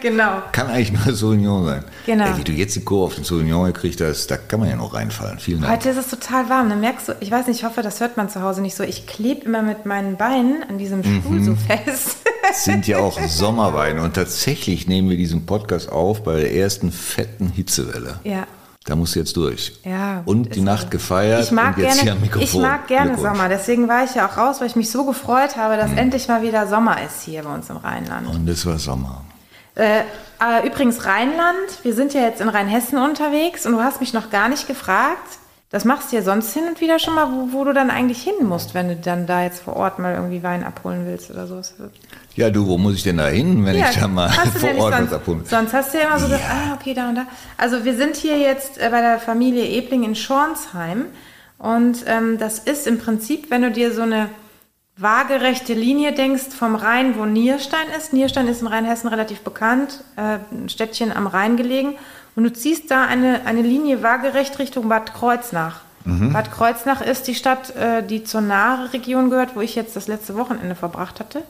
Genau. 0.03 0.43
kann 0.51 0.67
eigentlich 0.67 0.93
nur 0.93 1.15
Sauvignon 1.15 1.65
sein. 1.65 1.85
Genau. 2.07 2.25
Ey, 2.27 2.37
wie 2.37 2.43
du 2.43 2.51
jetzt 2.51 2.75
die 2.75 2.81
Kurve 2.81 3.05
auf 3.07 3.15
den 3.15 3.23
Sauvignon 3.23 3.67
gekriegt 3.67 4.01
hast, 4.01 4.27
da 4.33 4.37
kann 4.37 4.59
man 4.59 4.69
ja 4.69 4.75
noch 4.75 4.95
reinfallen. 4.95 5.39
Vielen 5.39 5.61
Dank. 5.61 5.73
Heute 5.73 5.91
ist 5.91 5.97
es 5.97 6.09
total 6.09 6.49
warm. 6.49 6.69
Dann 6.69 6.81
merkst 6.81 7.09
du, 7.09 7.13
ich 7.21 7.31
weiß 7.31 7.47
nicht, 7.47 7.59
ich 7.61 7.65
hoffe, 7.65 7.83
das 7.83 8.01
hört 8.01 8.17
man 8.17 8.29
zu 8.29 8.43
Hause 8.43 8.63
nicht 8.63 8.75
so. 8.75 8.83
Ich 8.83 9.07
klebe 9.07 9.43
immer 9.45 9.63
mit 9.63 9.87
meinen 9.87 10.17
Beinen 10.17 10.65
an 10.69 10.79
diesem 10.79 10.99
Mhm. 11.03 11.21
Stuhl 11.21 11.43
so 11.45 11.55
fest. 11.55 12.17
sind 12.65 12.89
ja 12.89 12.99
auch 12.99 13.21
Sommerweine. 13.29 14.03
Und 14.03 14.15
tatsächlich 14.15 14.89
nehmen 14.89 15.09
wir 15.09 15.17
diesen 15.17 15.47
Podcast 15.47 15.89
auf 15.93 16.25
bei 16.25 16.35
der 16.35 16.53
ersten 16.53 16.91
fetten 16.91 17.51
Hitzewelle. 17.51 18.19
Ja. 18.25 18.49
Da 18.85 18.97
musst 18.97 19.15
du 19.15 19.21
jetzt 19.21 19.37
durch. 19.37 19.73
Ja, 19.85 20.23
und 20.25 20.55
die 20.57 20.61
Nacht 20.61 20.91
gefeiert 20.91 21.45
Ich 21.45 21.53
mag 21.53 21.77
und 21.77 21.83
jetzt 21.85 21.95
hier 21.95 22.05
gerne, 22.05 22.17
am 22.17 22.21
Mikrofon. 22.23 22.43
ich 22.43 22.55
mag 22.57 22.87
gerne. 22.89 23.17
Sommer. 23.17 23.49
Deswegen 23.49 23.87
war 23.89 24.03
ich 24.05 24.15
ja 24.17 24.27
auch 24.29 24.37
raus, 24.37 24.61
weil 24.61 24.67
ich 24.67 24.75
mich 24.77 24.91
so 24.91 25.05
gefreut 25.05 25.57
habe, 25.57 25.75
Mhm. 25.75 25.79
dass 25.81 25.93
endlich 25.93 26.27
mal 26.29 26.43
wieder 26.43 26.67
Sommer 26.67 26.97
ist 27.05 27.23
hier 27.23 27.43
bei 27.45 27.55
uns 27.55 27.71
im 27.71 27.77
Rheinland. 27.77 28.27
Und 28.29 28.49
es 28.49 28.67
war 28.67 28.79
Sommer. 28.79 29.23
Äh, 29.77 30.01
äh, 30.41 30.67
übrigens 30.67 31.05
Rheinland, 31.07 31.57
wir 31.83 31.95
sind 31.95 32.13
ja 32.13 32.23
jetzt 32.23 32.41
in 32.41 32.49
Rheinhessen 32.49 32.99
unterwegs 32.99 33.65
und 33.67 33.73
du 33.73 33.81
hast 33.81 34.01
mich 34.01 34.13
noch 34.13 34.31
gar 34.31 34.49
nicht 34.49 34.67
gefragt. 34.67 35.39
Das 35.73 35.87
machst 35.87 36.13
du 36.13 36.17
ja 36.17 36.23
sonst 36.23 36.53
hin 36.53 36.65
und 36.69 36.83
wieder 36.83 36.99
schon 36.99 37.15
mal, 37.15 37.33
wo, 37.33 37.53
wo 37.53 37.65
du 37.65 37.73
dann 37.73 37.91
eigentlich 37.91 38.23
hin 38.23 38.47
musst, 38.47 38.75
wenn 38.75 38.89
du 38.89 38.97
dann 38.97 39.27
da 39.27 39.43
jetzt 39.43 39.63
vor 39.63 39.75
Ort 39.75 39.99
mal 39.99 40.15
irgendwie 40.15 40.43
Wein 40.43 40.65
abholen 40.65 41.07
willst 41.07 41.31
oder 41.31 41.47
sowas. 41.47 41.75
Ja, 42.37 42.51
du, 42.51 42.67
wo 42.67 42.77
muss 42.77 42.97
ich 42.97 43.03
denn 43.03 43.17
da 43.17 43.29
hin, 43.29 43.65
wenn 43.65 43.77
ich 43.77 43.99
da 43.99 44.07
mal 44.07 44.29
vor 44.29 44.77
Ort 44.77 44.93
was 44.93 45.13
abholen? 45.15 45.45
sonst 45.47 45.73
hast 45.73 45.95
du 45.95 45.99
ja 45.99 46.09
immer 46.09 46.19
so 46.19 46.27
gesagt, 46.27 46.45
ah, 46.47 46.75
okay, 46.79 46.93
da 46.93 47.09
und 47.09 47.15
da. 47.15 47.27
Also 47.57 47.87
wir 47.87 47.97
sind 47.97 48.17
hier 48.17 48.39
jetzt 48.39 48.77
äh, 48.77 48.91
bei 48.91 49.01
der 49.01 49.19
Familie 49.19 49.65
Ebling 49.65 50.05
in 50.05 50.15
Schornsheim 50.15 51.07
und 51.57 52.05
ähm, 52.07 52.37
das 52.37 52.59
ist 52.59 52.87
im 52.87 52.99
Prinzip, 52.99 53.51
wenn 53.51 53.63
du 53.63 53.71
dir 53.71 53.95
so 53.95 54.03
eine 54.03 54.29
waagerechte 54.99 55.73
Linie 55.73 56.13
denkst 56.13 56.51
vom 56.51 56.75
Rhein, 56.75 57.17
wo 57.17 57.25
Nierstein 57.25 57.87
ist. 57.97 58.13
Nierstein 58.13 58.47
ist 58.47 58.61
in 58.61 58.67
Rheinhessen 58.67 59.09
relativ 59.09 59.41
bekannt, 59.41 60.05
äh, 60.17 60.39
ein 60.53 60.69
Städtchen 60.69 61.13
am 61.13 61.27
Rhein 61.27 61.57
gelegen. 61.57 61.95
Und 62.35 62.45
du 62.45 62.53
ziehst 62.53 62.91
da 62.91 63.05
eine, 63.05 63.47
eine 63.47 63.63
Linie 63.63 64.03
waagerecht 64.03 64.59
Richtung 64.59 64.89
Bad 64.89 65.15
Kreuznach. 65.15 65.81
Bad 66.05 66.51
Kreuznach 66.51 67.01
ist 67.01 67.29
die 67.29 67.35
Stadt, 67.35 67.77
äh, 67.77 68.03
die 68.03 68.25
zur 68.25 68.41
nahe 68.41 68.93
Region 68.93 69.31
gehört, 69.31 69.55
wo 69.55 69.61
ich 69.61 69.77
jetzt 69.77 69.95
das 69.95 70.09
letzte 70.09 70.37
Wochenende 70.37 70.75
verbracht 70.75 71.21
hatte. 71.21 71.43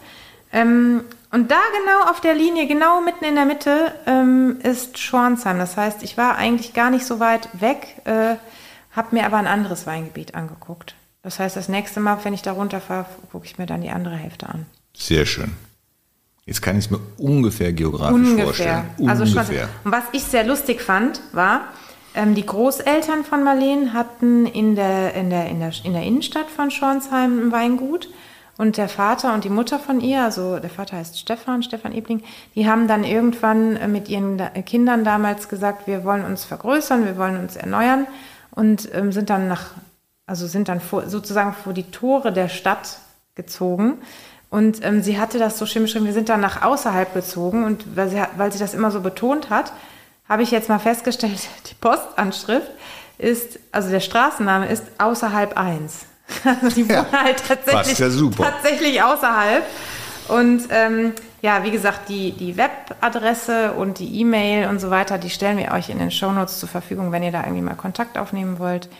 Ähm, 0.53 1.05
und 1.31 1.51
da 1.51 1.59
genau 1.79 2.11
auf 2.11 2.21
der 2.21 2.35
Linie, 2.35 2.67
genau 2.67 3.01
mitten 3.01 3.25
in 3.25 3.35
der 3.35 3.47
Mitte, 3.47 3.95
ähm, 4.07 4.59
ist 4.63 4.99
Schornsheim. 4.99 5.59
Das 5.59 5.79
heißt, 5.79 6.03
ich 6.03 6.19
war 6.19 6.37
eigentlich 6.37 6.75
gar 6.75 6.91
nicht 6.91 7.07
so 7.07 7.19
weit 7.21 7.49
weg, 7.59 8.03
äh, 8.05 8.35
habe 8.95 9.15
mir 9.15 9.25
aber 9.25 9.39
ein 9.39 9.47
anderes 9.47 9.87
Weingebiet 9.87 10.35
angeguckt. 10.35 10.95
Das 11.23 11.39
heißt, 11.39 11.57
das 11.57 11.71
nächste 11.71 12.01
Mal, 12.01 12.19
wenn 12.23 12.35
ich 12.35 12.43
da 12.43 12.53
runterfahre, 12.53 13.07
gucke 13.31 13.47
ich 13.47 13.57
mir 13.57 13.67
dann 13.67 13.81
die 13.81 13.91
andere 13.91 14.17
Hälfte 14.17 14.49
an. 14.49 14.67
Sehr 14.95 15.25
schön. 15.25 15.55
Jetzt 16.45 16.61
kann 16.61 16.77
ich 16.77 16.87
es 16.87 16.91
mir 16.91 16.99
ungefähr 17.19 17.73
geografisch 17.73 18.29
vorstellen. 18.43 18.85
Also 19.07 19.23
ungefähr. 19.25 19.69
Und 19.85 19.93
was 19.93 20.05
ich 20.13 20.25
sehr 20.25 20.45
lustig 20.45 20.81
fand, 20.83 21.21
war, 21.33 21.69
ähm, 22.15 22.35
die 22.35 22.45
Großeltern 22.45 23.25
von 23.25 23.45
Marleen 23.45 23.93
hatten 23.93 24.47
in 24.47 24.75
der, 24.75 25.15
in, 25.15 25.31
der, 25.31 25.47
in, 25.47 25.61
der, 25.61 25.73
in 25.85 25.93
der 25.93 26.03
Innenstadt 26.03 26.51
von 26.51 26.71
Schornsheim 26.71 27.47
ein 27.47 27.53
Weingut. 27.53 28.09
Und 28.59 28.77
der 28.77 28.89
Vater 28.89 29.33
und 29.33 29.45
die 29.45 29.49
Mutter 29.49 29.79
von 29.79 30.01
ihr, 30.01 30.23
also 30.23 30.59
der 30.59 30.69
Vater 30.69 30.99
heißt 30.99 31.19
Stefan, 31.19 31.63
Stefan 31.63 31.93
Ebling, 31.93 32.23
die 32.55 32.69
haben 32.69 32.87
dann 32.87 33.03
irgendwann 33.03 33.77
äh, 33.77 33.89
mit 33.89 34.09
ihren 34.09 34.43
Kindern 34.67 35.05
damals 35.05 35.49
gesagt, 35.49 35.87
wir 35.87 36.05
wollen 36.05 36.25
uns 36.25 36.45
vergrößern, 36.45 37.05
wir 37.05 37.17
wollen 37.17 37.39
uns 37.39 37.57
erneuern 37.57 38.07
und 38.51 38.89
ähm, 38.93 39.11
sind 39.11 39.31
dann 39.31 39.49
nach, 39.49 39.71
also 40.27 40.47
sind 40.47 40.69
dann 40.69 40.81
vor, 40.81 41.09
sozusagen 41.09 41.55
vor 41.55 41.73
die 41.73 41.91
Tore 41.91 42.33
der 42.33 42.49
Stadt 42.49 42.99
gezogen. 43.35 43.99
Und 44.53 44.85
ähm, 44.85 45.03
sie 45.03 45.19
hatte 45.19 45.39
das 45.39 45.59
so 45.59 45.65
schön 45.65 45.81
beschrieben, 45.81 46.05
wir 46.05 46.13
sind 46.13 46.29
dann 46.29 46.41
nach 46.41 46.61
außerhalb 46.61 47.15
gezogen 47.15 47.65
und 47.65 47.97
weil 47.97 48.11
sie, 48.11 48.23
weil 48.37 48.53
sie 48.53 48.59
das 48.59 48.75
immer 48.75 48.91
so 48.91 49.01
betont 49.01 49.49
hat, 49.49 49.73
habe 50.29 50.43
ich 50.43 50.51
jetzt 50.51 50.69
mal 50.69 50.79
festgestellt, 50.79 51.49
die 51.71 51.75
Postanschrift 51.81 52.71
ist, 53.17 53.59
also 53.73 53.89
der 53.89 54.01
Straßenname 54.01 54.69
ist 54.69 54.85
außerhalb 54.99 55.57
1. 55.57 56.05
Also 56.45 56.69
die 56.69 56.83
Ja, 56.83 56.99
wohnen 56.99 57.25
halt 57.25 57.43
tatsächlich, 57.49 57.99
ja 57.99 58.11
tatsächlich 58.45 59.03
außerhalb. 59.03 59.65
Und 60.29 60.65
ähm, 60.69 61.15
ja, 61.41 61.65
wie 61.65 61.71
gesagt, 61.71 62.11
die, 62.11 62.33
die 62.33 62.59
Webadresse 62.59 63.73
und 63.73 64.01
die 64.01 64.21
E-Mail 64.21 64.69
und 64.69 64.81
so 64.81 64.91
weiter, 64.91 65.17
die 65.17 65.31
stellen 65.31 65.57
wir 65.57 65.73
euch 65.73 65.89
in 65.89 65.99
den 65.99 66.11
Shownotes 66.11 66.61
zur 66.61 66.69
Verfügung, 66.69 67.11
wenn 67.11 67.23
ihr 67.23 67.33
da 67.33 67.43
irgendwie 67.43 67.63
mal 67.63 67.75
Kontakt 67.75 68.19
aufnehmen 68.19 68.59
wollt. 68.59 68.91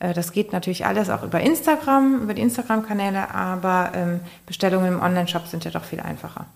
Äh, 0.00 0.14
Das 0.14 0.32
geht 0.32 0.52
natürlich 0.52 0.86
alles 0.86 1.10
auch 1.10 1.22
über 1.22 1.40
Instagram, 1.40 2.22
über 2.22 2.34
die 2.34 2.42
Instagram-Kanäle, 2.42 3.34
aber 3.34 3.92
ähm, 3.94 4.20
Bestellungen 4.46 4.94
im 4.94 5.00
Onlineshop 5.02 5.46
sind 5.46 5.64
ja 5.64 5.70
doch 5.70 5.84
viel 5.84 6.00
einfacher. 6.00 6.46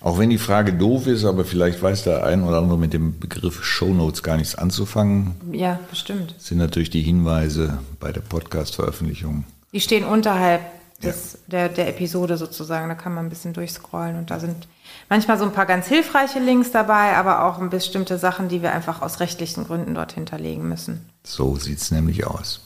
Auch 0.00 0.18
wenn 0.18 0.30
die 0.30 0.38
Frage 0.38 0.72
doof 0.72 1.08
ist, 1.08 1.24
aber 1.24 1.44
vielleicht 1.44 1.82
weiß 1.82 2.04
der 2.04 2.24
ein 2.24 2.44
oder 2.44 2.58
andere 2.58 2.78
mit 2.78 2.92
dem 2.92 3.18
Begriff 3.18 3.64
Shownotes 3.64 4.22
gar 4.22 4.36
nichts 4.36 4.54
anzufangen, 4.54 5.34
Ja, 5.52 5.80
bestimmt. 5.90 6.34
sind 6.38 6.58
natürlich 6.58 6.90
die 6.90 7.02
Hinweise 7.02 7.78
bei 7.98 8.12
der 8.12 8.20
Podcast-Veröffentlichung. 8.20 9.44
Die 9.72 9.80
stehen 9.80 10.04
unterhalb 10.04 10.60
des, 11.02 11.38
der, 11.48 11.68
der 11.68 11.88
Episode 11.88 12.36
sozusagen. 12.36 12.88
Da 12.88 12.94
kann 12.94 13.14
man 13.14 13.26
ein 13.26 13.28
bisschen 13.30 13.52
durchscrollen 13.52 14.16
und 14.16 14.30
da 14.30 14.38
sind 14.38 14.68
manchmal 15.08 15.38
so 15.38 15.44
ein 15.44 15.52
paar 15.52 15.66
ganz 15.66 15.86
hilfreiche 15.86 16.38
Links 16.38 16.70
dabei, 16.70 17.16
aber 17.16 17.44
auch 17.44 17.58
bestimmte 17.68 18.18
Sachen, 18.18 18.48
die 18.48 18.62
wir 18.62 18.72
einfach 18.72 19.02
aus 19.02 19.20
rechtlichen 19.20 19.64
Gründen 19.66 19.94
dort 19.94 20.12
hinterlegen 20.12 20.68
müssen. 20.68 21.08
So 21.24 21.56
sieht 21.56 21.78
es 21.78 21.90
nämlich 21.90 22.26
aus. 22.26 22.60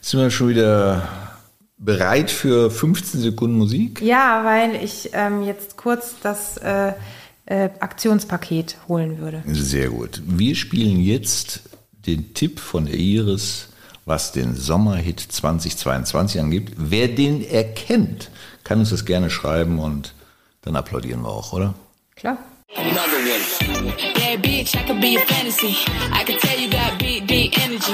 Sind 0.00 0.20
wir 0.20 0.30
schon 0.30 0.48
wieder 0.48 1.08
bereit 1.78 2.30
für 2.30 2.70
15 2.70 3.20
Sekunden 3.20 3.56
Musik? 3.56 4.00
Ja, 4.00 4.44
weil 4.44 4.82
ich 4.82 5.10
ähm, 5.12 5.42
jetzt 5.42 5.76
kurz 5.76 6.14
das 6.22 6.56
äh, 6.58 6.92
äh, 7.46 7.70
Aktionspaket 7.80 8.76
holen 8.88 9.18
würde. 9.18 9.42
Sehr 9.46 9.90
gut. 9.90 10.22
Wir 10.24 10.54
spielen 10.54 11.00
jetzt 11.00 11.62
den 12.06 12.34
Tipp 12.34 12.60
von 12.60 12.86
der 12.86 12.94
Iris, 12.94 13.68
was 14.04 14.32
den 14.32 14.56
Sommerhit 14.56 15.20
2022 15.20 16.40
angibt. 16.40 16.74
Wer 16.76 17.08
den 17.08 17.44
erkennt, 17.44 18.30
kann 18.64 18.80
uns 18.80 18.90
das 18.90 19.04
gerne 19.04 19.30
schreiben 19.30 19.78
und 19.78 20.14
dann 20.62 20.76
applaudieren 20.76 21.22
wir 21.22 21.28
auch, 21.28 21.52
oder? 21.52 21.74
Klar. 22.16 22.38
Yeah, 22.74 24.36
bitch, 24.40 24.74
I 24.74 24.82
could 24.86 25.00
be 25.00 25.16
a 25.16 25.20
fantasy. 25.26 25.76
I 26.12 26.24
could 26.24 26.40
tell 26.40 26.58
you 26.58 26.70
got 26.70 26.98
big, 26.98 27.26
deep 27.26 27.52
energy. 27.62 27.92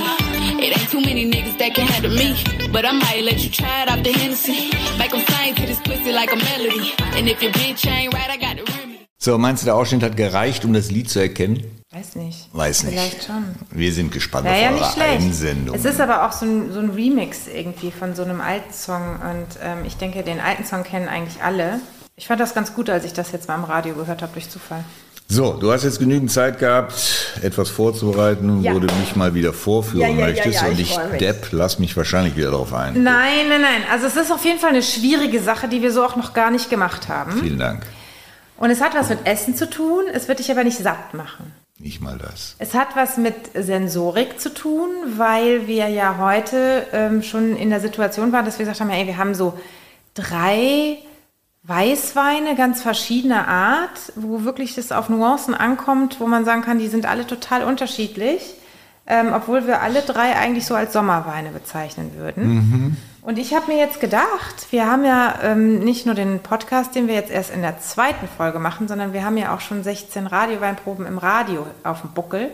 It 0.64 0.78
ain't 0.78 0.88
too 0.90 1.00
many 1.00 1.24
niggas 1.28 1.58
that 1.58 1.74
can 1.74 1.86
handle 1.88 2.12
me. 2.12 2.36
But 2.70 2.84
I 2.84 2.92
might 2.92 3.24
let 3.24 3.42
you 3.42 3.50
try 3.50 3.82
it 3.82 3.90
off 3.90 4.02
the 4.04 4.12
Hennessy. 4.12 4.70
Make 4.96 5.12
'em 5.14 5.24
sing 5.26 5.54
to 5.56 5.62
this 5.66 5.80
pussy 5.80 6.12
like 6.12 6.30
a 6.32 6.36
melody. 6.36 6.92
And 7.16 7.28
if 7.28 7.42
your 7.42 7.50
bitch 7.52 7.86
ain't 7.88 8.14
right, 8.14 8.30
I 8.30 8.36
got 8.38 8.56
the 8.56 8.72
remedy. 8.72 8.98
So, 9.18 9.36
meinst 9.36 9.62
du, 9.62 9.66
der 9.66 9.74
Ausschnitt 9.74 10.02
hat 10.04 10.16
gereicht, 10.16 10.64
um 10.64 10.72
das 10.72 10.92
Lied 10.92 11.10
zu 11.10 11.18
erkennen? 11.18 11.64
Weiß 11.90 12.14
nicht. 12.14 12.48
Weiß 12.52 12.84
nicht. 12.84 12.92
Vielleicht 12.92 13.24
schon. 13.24 13.44
Wir 13.72 13.92
sind 13.92 14.12
gespannt 14.12 14.46
ja 14.46 14.68
auf 14.70 14.74
nicht 14.74 14.96
eure. 14.96 15.06
Einsendung. 15.08 15.74
Es 15.74 15.84
ist 15.84 16.00
aber 16.00 16.24
auch 16.26 16.32
so 16.32 16.46
ein, 16.46 16.72
so 16.72 16.78
ein 16.78 16.90
Remix 16.90 17.48
irgendwie 17.48 17.90
von 17.90 18.14
so 18.14 18.22
einem 18.22 18.40
alten 18.40 18.72
Song. 18.72 19.16
Und 19.16 19.58
ähm, 19.60 19.84
ich 19.84 19.96
denke, 19.96 20.22
den 20.22 20.38
alten 20.38 20.64
Song 20.64 20.84
kennen 20.84 21.08
eigentlich 21.08 21.42
alle. 21.42 21.80
Ich 22.18 22.26
fand 22.26 22.40
das 22.40 22.52
ganz 22.52 22.74
gut, 22.74 22.90
als 22.90 23.04
ich 23.04 23.12
das 23.12 23.30
jetzt 23.32 23.46
mal 23.48 23.54
im 23.54 23.64
Radio 23.64 23.94
gehört 23.94 24.22
habe, 24.22 24.32
durch 24.32 24.50
Zufall. 24.50 24.84
So, 25.28 25.52
du 25.52 25.70
hast 25.70 25.84
jetzt 25.84 25.98
genügend 26.00 26.32
Zeit 26.32 26.58
gehabt, 26.58 26.94
etwas 27.42 27.68
vorzubereiten, 27.70 28.62
Ja. 28.62 28.74
wo 28.74 28.80
du 28.80 28.92
mich 28.94 29.14
mal 29.14 29.34
wieder 29.34 29.52
vorführen 29.52 30.00
Ja, 30.00 30.08
ja, 30.08 30.26
möchtest. 30.26 30.62
und 30.64 30.80
ich 30.80 30.98
ich. 31.12 31.18
Depp, 31.18 31.48
lass 31.52 31.78
mich 31.78 31.96
wahrscheinlich 31.96 32.34
wieder 32.34 32.50
darauf 32.50 32.72
ein. 32.74 33.02
Nein, 33.02 33.48
nein, 33.48 33.60
nein. 33.60 33.82
Also 33.92 34.06
es 34.06 34.16
ist 34.16 34.32
auf 34.32 34.44
jeden 34.44 34.58
Fall 34.58 34.70
eine 34.70 34.82
schwierige 34.82 35.40
Sache, 35.40 35.68
die 35.68 35.80
wir 35.80 35.92
so 35.92 36.02
auch 36.04 36.16
noch 36.16 36.32
gar 36.34 36.50
nicht 36.50 36.70
gemacht 36.70 37.08
haben. 37.08 37.32
Vielen 37.40 37.58
Dank. 37.58 37.82
Und 38.56 38.70
es 38.70 38.80
hat 38.80 38.94
was 38.96 39.10
mit 39.10 39.20
Essen 39.24 39.54
zu 39.54 39.70
tun, 39.70 40.04
es 40.12 40.26
wird 40.26 40.40
dich 40.40 40.50
aber 40.50 40.64
nicht 40.64 40.78
satt 40.78 41.14
machen. 41.14 41.52
Nicht 41.78 42.00
mal 42.00 42.18
das. 42.18 42.56
Es 42.58 42.74
hat 42.74 42.88
was 42.96 43.16
mit 43.18 43.34
Sensorik 43.54 44.40
zu 44.40 44.52
tun, 44.52 44.88
weil 45.16 45.68
wir 45.68 45.86
ja 45.88 46.16
heute 46.18 46.84
ähm, 46.92 47.22
schon 47.22 47.54
in 47.54 47.70
der 47.70 47.78
Situation 47.80 48.32
waren, 48.32 48.44
dass 48.44 48.58
wir 48.58 48.64
gesagt 48.64 48.80
haben, 48.80 48.90
ey, 48.90 49.06
wir 49.06 49.16
haben 49.18 49.34
so 49.36 49.56
drei 50.14 50.96
Weißweine 51.68 52.56
ganz 52.56 52.82
verschiedener 52.82 53.46
Art, 53.46 54.12
wo 54.16 54.44
wirklich 54.44 54.74
das 54.74 54.90
auf 54.90 55.10
Nuancen 55.10 55.54
ankommt, 55.54 56.18
wo 56.18 56.26
man 56.26 56.46
sagen 56.46 56.62
kann, 56.62 56.78
die 56.78 56.88
sind 56.88 57.04
alle 57.04 57.26
total 57.26 57.62
unterschiedlich, 57.62 58.54
ähm, 59.06 59.32
obwohl 59.34 59.66
wir 59.66 59.82
alle 59.82 60.00
drei 60.00 60.34
eigentlich 60.34 60.64
so 60.64 60.74
als 60.74 60.94
Sommerweine 60.94 61.50
bezeichnen 61.50 62.12
würden. 62.16 62.96
Und 63.20 63.38
ich 63.38 63.52
habe 63.52 63.70
mir 63.70 63.76
jetzt 63.76 64.00
gedacht, 64.00 64.68
wir 64.70 64.90
haben 64.90 65.04
ja 65.04 65.34
ähm, 65.42 65.80
nicht 65.80 66.06
nur 66.06 66.14
den 66.14 66.40
Podcast, 66.40 66.94
den 66.94 67.06
wir 67.06 67.14
jetzt 67.14 67.30
erst 67.30 67.52
in 67.52 67.60
der 67.60 67.78
zweiten 67.78 68.26
Folge 68.26 68.58
machen, 68.58 68.88
sondern 68.88 69.12
wir 69.12 69.22
haben 69.22 69.36
ja 69.36 69.54
auch 69.54 69.60
schon 69.60 69.82
16 69.82 70.26
Radioweinproben 70.26 71.04
im 71.04 71.18
Radio 71.18 71.66
auf 71.84 72.00
dem 72.00 72.12
Buckel. 72.12 72.50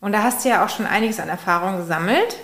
Und 0.00 0.12
da 0.12 0.22
hast 0.22 0.42
du 0.42 0.48
ja 0.48 0.64
auch 0.64 0.70
schon 0.70 0.86
einiges 0.86 1.20
an 1.20 1.28
Erfahrung 1.28 1.76
gesammelt. 1.76 2.38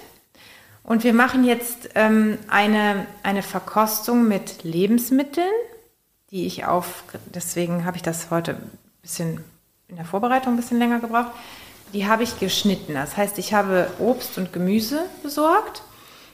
Und 0.82 1.02
wir 1.02 1.14
machen 1.14 1.44
jetzt 1.44 1.88
ähm, 1.94 2.36
eine, 2.48 3.06
eine 3.22 3.42
Verkostung 3.42 4.28
mit 4.28 4.62
Lebensmitteln, 4.62 5.48
die 6.30 6.46
ich 6.46 6.64
auf, 6.64 7.04
deswegen 7.26 7.84
habe 7.84 7.96
ich 7.96 8.02
das 8.02 8.30
heute 8.30 8.52
ein 8.52 8.70
bisschen 9.02 9.44
in 9.88 9.96
der 9.96 10.04
Vorbereitung 10.04 10.54
ein 10.54 10.56
bisschen 10.56 10.78
länger 10.78 10.98
gebraucht. 10.98 11.30
Die 11.92 12.06
habe 12.06 12.24
ich 12.24 12.40
geschnitten. 12.40 12.94
Das 12.94 13.16
heißt, 13.16 13.38
ich 13.38 13.54
habe 13.54 13.90
Obst 14.00 14.36
und 14.38 14.52
Gemüse 14.52 15.04
besorgt 15.22 15.82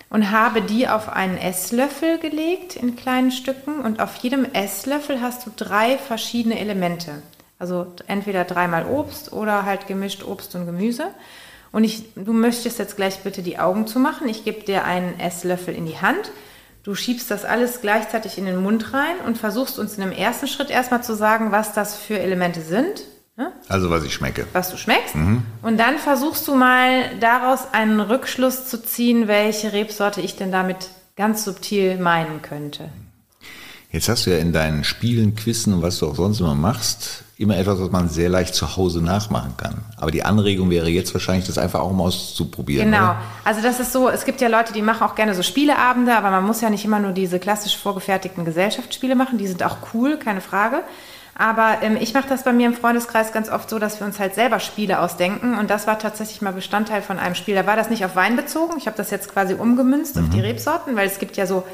und 0.09 0.30
habe 0.30 0.62
die 0.62 0.88
auf 0.88 1.11
einen 1.11 1.36
Esslöffel 1.36 2.18
gelegt 2.18 2.76
in 2.76 2.97
kleinen 2.97 3.30
Stücken. 3.30 3.80
Und 3.80 4.01
auf 4.01 4.16
jedem 4.16 4.47
Esslöffel 4.53 5.20
hast 5.20 5.47
du 5.47 5.51
drei 5.55 5.99
verschiedene 5.99 6.59
Elemente. 6.59 7.22
Also 7.59 7.86
entweder 8.07 8.45
dreimal 8.45 8.86
Obst 8.86 9.32
oder 9.32 9.64
halt 9.64 9.86
gemischt 9.86 10.24
Obst 10.24 10.55
und 10.55 10.66
Gemüse. 10.66 11.09
Und 11.70 11.84
ich, 11.84 12.14
du 12.14 12.32
möchtest 12.32 12.78
jetzt 12.78 12.97
gleich 12.97 13.20
bitte 13.20 13.43
die 13.43 13.59
Augen 13.59 13.86
zumachen. 13.86 14.28
Ich 14.28 14.45
gebe 14.45 14.64
dir 14.64 14.84
einen 14.84 15.18
Esslöffel 15.20 15.74
in 15.74 15.86
die 15.86 15.99
Hand. 15.99 16.30
Du 16.82 16.94
schiebst 16.96 17.30
das 17.30 17.44
alles 17.44 17.80
gleichzeitig 17.80 18.38
in 18.38 18.44
den 18.44 18.56
Mund 18.56 18.92
rein 18.92 19.16
und 19.24 19.38
versuchst 19.38 19.78
uns 19.78 19.94
in 19.94 20.00
dem 20.00 20.12
ersten 20.12 20.48
Schritt 20.48 20.68
erstmal 20.70 21.02
zu 21.02 21.14
sagen, 21.14 21.52
was 21.52 21.72
das 21.72 21.96
für 21.96 22.18
Elemente 22.18 22.60
sind, 22.60 23.02
ne? 23.36 23.52
Also 23.68 23.88
was 23.88 24.02
ich 24.02 24.12
schmecke. 24.12 24.46
was 24.52 24.70
du 24.70 24.76
schmeckst. 24.76 25.14
Und 25.14 25.78
dann 25.78 25.98
versuchst 25.98 26.48
du 26.48 26.54
mal 26.56 27.16
daraus 27.20 27.72
einen 27.72 28.00
Rückschluss 28.00 28.66
zu 28.66 28.82
ziehen, 28.82 29.28
welche 29.28 29.72
Rebsorte 29.72 30.20
ich 30.20 30.34
denn 30.36 30.50
damit 30.50 30.88
ganz 31.14 31.44
subtil 31.44 31.98
meinen 31.98 32.42
könnte. 32.42 32.88
Jetzt 33.93 34.09
hast 34.09 34.24
du 34.24 34.30
ja 34.30 34.38
in 34.38 34.55
deinen 34.55 34.84
Spielen, 34.84 35.36
Quizzen 35.36 35.74
und 35.74 35.82
was 35.82 35.99
du 35.99 36.09
auch 36.09 36.16
sonst 36.16 36.40
immer 36.40 36.55
machst, 36.55 37.24
immer 37.36 37.59
etwas, 37.59 37.78
was 37.78 37.90
man 37.90 38.09
sehr 38.09 38.30
leicht 38.30 38.55
zu 38.55 38.74
Hause 38.76 39.03
nachmachen 39.03 39.55
kann. 39.59 39.84
Aber 39.99 40.11
die 40.11 40.24
Anregung 40.24 40.70
wäre 40.70 40.88
jetzt 40.88 41.12
wahrscheinlich, 41.12 41.47
das 41.47 41.59
einfach 41.59 41.80
auch 41.80 41.93
mal 41.93 42.05
auszuprobieren. 42.05 42.90
Genau. 42.90 43.05
Oder? 43.05 43.16
Also 43.45 43.61
das 43.61 43.80
ist 43.80 43.93
so, 43.93 44.09
es 44.09 44.24
gibt 44.24 44.40
ja 44.40 44.49
Leute, 44.49 44.72
die 44.72 44.80
machen 44.80 45.03
auch 45.03 45.14
gerne 45.14 45.34
so 45.34 45.43
Spieleabende, 45.43 46.16
aber 46.16 46.30
man 46.30 46.45
muss 46.45 46.62
ja 46.62 46.70
nicht 46.70 46.86
immer 46.86 47.01
nur 47.01 47.12
diese 47.12 47.38
klassisch 47.38 47.76
vorgefertigten 47.76 48.47
Gesellschaftsspiele 48.47 49.14
machen. 49.14 49.36
Die 49.36 49.47
sind 49.47 49.62
auch 49.62 49.76
cool, 49.93 50.16
keine 50.16 50.40
Frage. 50.40 50.80
Aber 51.34 51.78
ähm, 51.82 51.99
ich 52.01 52.14
mache 52.14 52.28
das 52.28 52.45
bei 52.45 52.53
mir 52.55 52.68
im 52.68 52.74
Freundeskreis 52.74 53.32
ganz 53.32 53.51
oft 53.51 53.68
so, 53.68 53.78
dass 53.78 54.01
wir 54.01 54.07
uns 54.07 54.18
halt 54.18 54.34
selber 54.34 54.59
Spiele 54.59 55.01
ausdenken. 55.01 55.59
Und 55.59 55.68
das 55.68 55.86
war 55.86 55.99
tatsächlich 55.99 56.40
mal 56.40 56.53
Bestandteil 56.53 57.03
von 57.03 57.18
einem 57.18 57.34
Spiel. 57.34 57.55
Da 57.55 57.66
war 57.66 57.76
das 57.76 57.90
nicht 57.90 58.07
auf 58.07 58.16
Wein 58.16 58.36
bezogen. 58.36 58.74
Ich 58.78 58.86
habe 58.86 58.97
das 58.97 59.11
jetzt 59.11 59.30
quasi 59.30 59.53
umgemünzt 59.53 60.16
auf 60.18 60.30
die 60.30 60.40
Rebsorten, 60.40 60.97
weil 60.97 61.09
es 61.09 61.18
gibt 61.18 61.36
ja 61.36 61.47
so, 61.47 61.64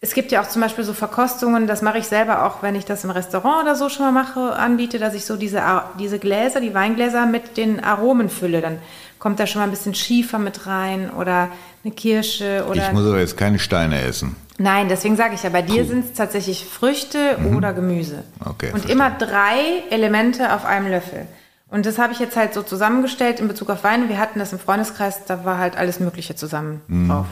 es 0.00 0.12
gibt 0.12 0.30
ja 0.30 0.42
auch 0.42 0.48
zum 0.48 0.62
Beispiel 0.62 0.84
so 0.84 0.92
Verkostungen, 0.92 1.66
das 1.66 1.80
mache 1.82 1.98
ich 1.98 2.06
selber 2.06 2.44
auch, 2.44 2.62
wenn 2.62 2.74
ich 2.74 2.84
das 2.84 3.04
im 3.04 3.10
Restaurant 3.10 3.62
oder 3.62 3.74
so 3.74 3.88
schon 3.88 4.04
mal 4.04 4.12
mache, 4.12 4.54
anbiete, 4.54 4.98
dass 4.98 5.14
ich 5.14 5.24
so 5.24 5.36
diese, 5.36 5.62
diese 5.98 6.18
Gläser, 6.18 6.60
die 6.60 6.74
Weingläser 6.74 7.26
mit 7.26 7.56
den 7.56 7.82
Aromen 7.82 8.28
fülle. 8.28 8.60
Dann 8.60 8.78
kommt 9.18 9.40
da 9.40 9.46
schon 9.46 9.60
mal 9.60 9.64
ein 9.64 9.70
bisschen 9.70 9.94
Schiefer 9.94 10.38
mit 10.38 10.66
rein 10.66 11.10
oder 11.10 11.48
eine 11.82 11.94
Kirsche 11.94 12.66
oder. 12.70 12.86
Ich 12.86 12.92
muss 12.92 13.06
aber 13.06 13.20
jetzt 13.20 13.36
keine 13.36 13.58
Steine 13.58 14.02
essen. 14.02 14.36
Nein, 14.58 14.88
deswegen 14.88 15.16
sage 15.16 15.34
ich 15.34 15.42
ja, 15.42 15.50
bei 15.50 15.62
dir 15.62 15.84
sind 15.84 16.04
es 16.06 16.12
tatsächlich 16.12 16.64
Früchte 16.64 17.36
oder 17.54 17.72
Gemüse. 17.72 18.16
Mhm. 18.16 18.46
Okay, 18.50 18.66
Und 18.66 18.80
verstehe. 18.80 18.92
immer 18.92 19.10
drei 19.10 19.82
Elemente 19.90 20.54
auf 20.54 20.64
einem 20.64 20.90
Löffel. 20.90 21.26
Und 21.68 21.84
das 21.84 21.98
habe 21.98 22.12
ich 22.12 22.20
jetzt 22.20 22.36
halt 22.36 22.54
so 22.54 22.62
zusammengestellt 22.62 23.40
in 23.40 23.48
Bezug 23.48 23.70
auf 23.70 23.82
Wein. 23.82 24.08
Wir 24.08 24.18
hatten 24.18 24.38
das 24.38 24.52
im 24.52 24.58
Freundeskreis, 24.58 25.24
da 25.26 25.44
war 25.44 25.58
halt 25.58 25.76
alles 25.76 26.00
Mögliche 26.00 26.36
zusammen 26.36 26.80
drauf. 27.08 27.26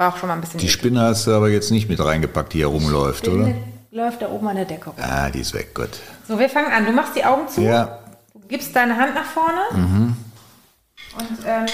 War 0.00 0.14
auch 0.14 0.16
schon 0.16 0.28
mal 0.28 0.34
ein 0.36 0.40
bisschen. 0.40 0.58
Die 0.60 0.68
Spinne 0.70 1.02
hast 1.02 1.26
du 1.26 1.32
aber 1.34 1.50
jetzt 1.50 1.70
nicht 1.70 1.90
mit 1.90 2.02
reingepackt, 2.02 2.54
die 2.54 2.58
hier 2.58 2.68
rumläuft, 2.68 3.28
oder? 3.28 3.42
Spinne 3.48 3.62
läuft 3.90 4.22
da 4.22 4.30
oben 4.30 4.48
an 4.48 4.56
der 4.56 4.64
Decke 4.64 4.86
rum. 4.88 4.94
Ah, 4.98 5.28
die 5.28 5.40
ist 5.40 5.52
weg, 5.52 5.74
gut. 5.74 5.90
So, 6.26 6.38
wir 6.38 6.48
fangen 6.48 6.72
an. 6.72 6.86
Du 6.86 6.92
machst 6.92 7.14
die 7.16 7.22
Augen 7.22 7.46
zu, 7.48 7.60
Ja, 7.60 7.98
du 8.32 8.40
gibst 8.48 8.74
deine 8.74 8.96
Hand 8.96 9.14
nach 9.14 9.26
vorne. 9.26 9.60
Mhm. 9.74 10.16
Und 11.18 11.38
ähm, 11.46 11.66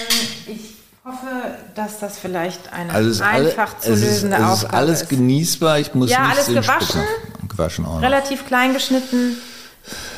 ich 0.45 0.75
hoffe, 1.05 1.25
dass 1.73 1.99
das 1.99 2.17
vielleicht 2.19 2.73
eine 2.73 2.91
also 2.91 3.09
ist, 3.11 3.21
alle, 3.21 3.47
einfach 3.47 3.77
zu 3.79 3.93
es 3.93 4.01
ist, 4.01 4.05
lösende 4.07 4.35
es 4.35 4.41
ist 4.43 4.49
Aufgabe 4.49 4.73
alles 4.73 5.01
ist. 5.03 5.09
genießbar. 5.09 5.79
Ich 5.79 5.93
muss 5.95 6.09
Ja, 6.09 6.25
alles 6.29 6.47
gewaschen. 6.47 7.01
Spucken- 7.01 7.47
Gewaschen 7.47 7.85
auch 7.85 7.93
noch. 7.95 8.01
Relativ 8.01 8.45
klein 8.45 8.73
geschnitten 8.73 9.37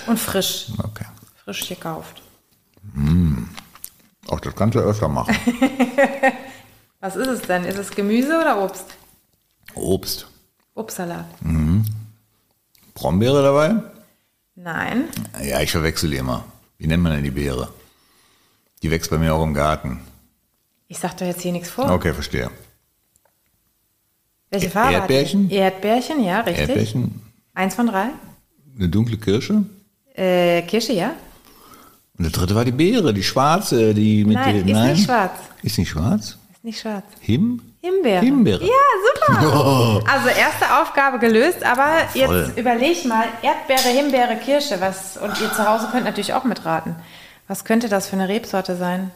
und 0.08 0.20
frisch. 0.20 0.72
Okay. 0.80 1.06
Frisch 1.46 1.70
gekauft. 1.70 2.24
Auch 4.30 4.40
das 4.40 4.56
kannst 4.56 4.74
du 4.74 4.80
öfter 4.80 5.08
machen. 5.08 5.36
Was 7.00 7.16
ist 7.16 7.28
es 7.28 7.42
denn? 7.44 7.64
Ist 7.66 7.78
es 7.78 7.92
Gemüse 7.92 8.40
oder 8.40 8.62
Obst? 8.62 8.86
Obst. 9.76 10.28
Obstsalat. 10.76 11.26
Brombeere 12.94 13.42
dabei? 13.42 13.76
Nein. 14.56 15.06
Ja, 15.42 15.62
ich 15.62 15.72
verwechsel 15.72 16.10
die 16.10 16.18
immer. 16.18 16.44
Wie 16.78 16.88
nennt 16.88 17.04
man 17.04 17.14
denn 17.14 17.24
die 17.24 17.32
Beere? 17.32 17.70
Die 18.82 18.92
wächst 18.92 19.10
bei 19.10 19.18
mir 19.18 19.34
auch 19.34 19.44
im 19.44 19.54
Garten. 19.54 20.02
Ich 20.88 21.00
sag 21.00 21.16
doch 21.18 21.26
jetzt 21.26 21.42
hier 21.42 21.52
nichts 21.52 21.70
vor. 21.70 21.90
Okay, 21.92 22.14
verstehe. 22.14 22.50
Welche 24.50 24.70
Farbe 24.70 24.94
Erdbeerchen? 24.94 25.44
Hat 25.44 25.52
die? 25.52 25.56
Erdbeerchen, 25.56 26.24
ja, 26.24 26.40
richtig. 26.42 26.70
Erdbeerchen, 26.70 27.22
Eins 27.54 27.76
von 27.76 27.88
drei. 27.88 28.10
eine 28.76 28.90
dunkle 28.90 29.18
Kirsche. 29.18 29.64
Äh, 30.16 30.64
Kirsche, 30.64 30.94
ja. 30.94 31.12
Und 32.18 32.24
der 32.24 32.32
dritte 32.32 32.56
war 32.56 32.66
die 32.66 32.72
Beere, 32.72 33.14
die 33.14 33.24
schwarze, 33.24 33.94
die 33.94 34.26
mit 34.26 34.36
Nein, 34.36 34.66
den, 34.66 34.76
ist 34.76 34.84
nicht 34.98 35.06
schwarz. 35.06 35.32
Ist 35.62 35.78
nicht 35.78 35.90
schwarz? 35.90 36.39
Ist 36.60 36.64
nicht 36.66 36.80
schwarz. 36.82 37.06
Him? 37.22 37.62
Himbeere. 37.82 38.20
Himbeere. 38.22 38.64
Ja, 38.66 38.74
super. 39.28 40.04
Also 40.12 40.28
erste 40.30 40.82
Aufgabe 40.82 41.20
gelöst, 41.20 41.64
aber 41.64 42.00
Voll. 42.12 42.22
jetzt 42.48 42.58
überleg 42.58 43.06
mal, 43.06 43.26
Erdbeere, 43.42 43.90
Himbeere, 43.96 44.36
Kirsche, 44.38 44.82
was, 44.82 45.16
und 45.18 45.40
ihr 45.40 45.52
zu 45.54 45.66
Hause 45.68 45.88
könnt 45.92 46.04
natürlich 46.06 46.34
auch 46.34 46.44
mitraten. 46.44 46.96
Was 47.48 47.64
könnte 47.64 47.88
das 47.88 48.08
für 48.08 48.16
eine 48.18 48.28
Rebsorte 48.28 48.76
sein? 48.76 49.12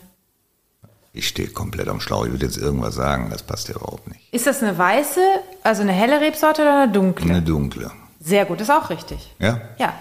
Ich 1.11 1.27
stehe 1.27 1.49
komplett 1.49 1.87
am 1.89 1.99
Schlauch. 1.99 2.25
Ich 2.25 2.31
würde 2.31 2.45
jetzt 2.45 2.57
irgendwas 2.57 2.95
sagen, 2.95 3.29
das 3.29 3.43
passt 3.43 3.67
ja 3.67 3.75
überhaupt 3.75 4.07
nicht. 4.07 4.33
Ist 4.33 4.47
das 4.47 4.63
eine 4.63 4.77
weiße, 4.77 5.21
also 5.63 5.81
eine 5.81 5.91
helle 5.91 6.21
Rebsorte 6.21 6.61
oder 6.61 6.83
eine 6.83 6.91
dunkle? 6.91 7.29
Eine 7.29 7.41
dunkle. 7.41 7.91
Sehr 8.21 8.45
gut, 8.45 8.61
ist 8.61 8.71
auch 8.71 8.89
richtig. 8.89 9.35
Ja? 9.39 9.59
Ja. 9.77 9.93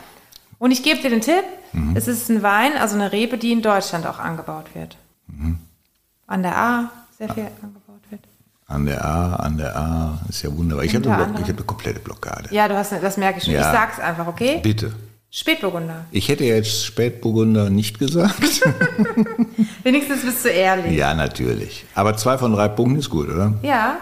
Und 0.58 0.70
ich 0.70 0.82
gebe 0.84 1.00
dir 1.02 1.10
den 1.10 1.20
Tipp, 1.22 1.42
Mhm. 1.72 1.96
es 1.96 2.06
ist 2.06 2.28
ein 2.28 2.42
Wein, 2.42 2.76
also 2.78 2.94
eine 2.96 3.12
Rebe, 3.12 3.36
die 3.38 3.50
in 3.50 3.62
Deutschland 3.62 4.06
auch 4.06 4.18
angebaut 4.18 4.66
wird. 4.74 4.96
Mhm. 5.26 5.58
An 6.26 6.42
der 6.42 6.56
A 6.56 6.90
sehr 7.26 7.34
viel 7.34 7.44
angebaut 7.62 8.00
wird. 8.10 8.20
An 8.66 8.86
der 8.86 9.04
A, 9.04 9.36
an 9.36 9.58
der 9.58 9.76
A. 9.76 10.18
Ist 10.28 10.42
ja 10.42 10.56
wunderbar. 10.56 10.84
Ich 10.84 10.94
habe 10.94 11.10
eine, 11.10 11.18
hab 11.18 11.36
eine 11.36 11.54
komplette 11.54 12.00
Blockade. 12.00 12.48
Ja, 12.50 12.68
du 12.68 12.76
hast, 12.76 12.92
eine- 12.92 13.02
das 13.02 13.16
merke 13.16 13.38
ich 13.38 13.44
schon. 13.44 13.54
Ja. 13.54 13.60
Ich 13.60 13.66
sag's 13.78 13.98
einfach, 14.00 14.26
okay? 14.26 14.60
Bitte. 14.62 14.92
Spätburgunder. 15.30 16.04
Ich 16.10 16.28
hätte 16.28 16.44
jetzt 16.44 16.84
Spätburgunder 16.84 17.70
nicht 17.70 17.98
gesagt. 17.98 18.34
Wenigstens 19.82 20.22
bist 20.24 20.44
du 20.44 20.48
ehrlich. 20.50 20.92
ja, 20.96 21.14
natürlich. 21.14 21.84
Aber 21.94 22.16
zwei 22.16 22.36
von 22.38 22.52
drei 22.52 22.68
Punkten 22.68 22.98
ist 22.98 23.10
gut, 23.10 23.28
oder? 23.28 23.54
Ja. 23.62 23.96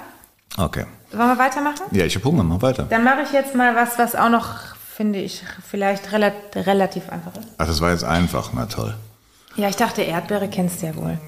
Okay. 0.57 0.85
Wollen 1.13 1.29
wir 1.29 1.39
weitermachen? 1.39 1.83
Ja, 1.93 2.05
ich 2.05 2.15
habe 2.17 2.25
Hunger. 2.25 2.43
Mach 2.43 2.63
weiter. 2.63 2.85
Dann 2.89 3.05
mache 3.05 3.23
ich 3.23 3.33
jetzt 3.33 3.55
mal 3.55 3.75
was, 3.77 3.99
was 3.99 4.15
auch 4.17 4.29
noch, 4.31 4.75
finde 4.95 5.21
ich, 5.21 5.43
vielleicht 5.69 6.13
rela 6.13 6.33
relativ 6.55 7.09
einfach 7.11 7.35
ist. 7.37 7.49
Ach, 7.59 7.67
das 7.67 7.81
war 7.81 7.91
jetzt 7.93 8.05
einfach. 8.05 8.51
Na 8.55 8.67
toll. 8.67 8.95
Ja, 9.57 9.69
ich 9.69 9.77
dachte, 9.77 10.03
Erdbeere 10.03 10.49
kennst 10.49 10.83
du 10.83 10.87
ja 10.87 10.97
wohl. 10.97 11.19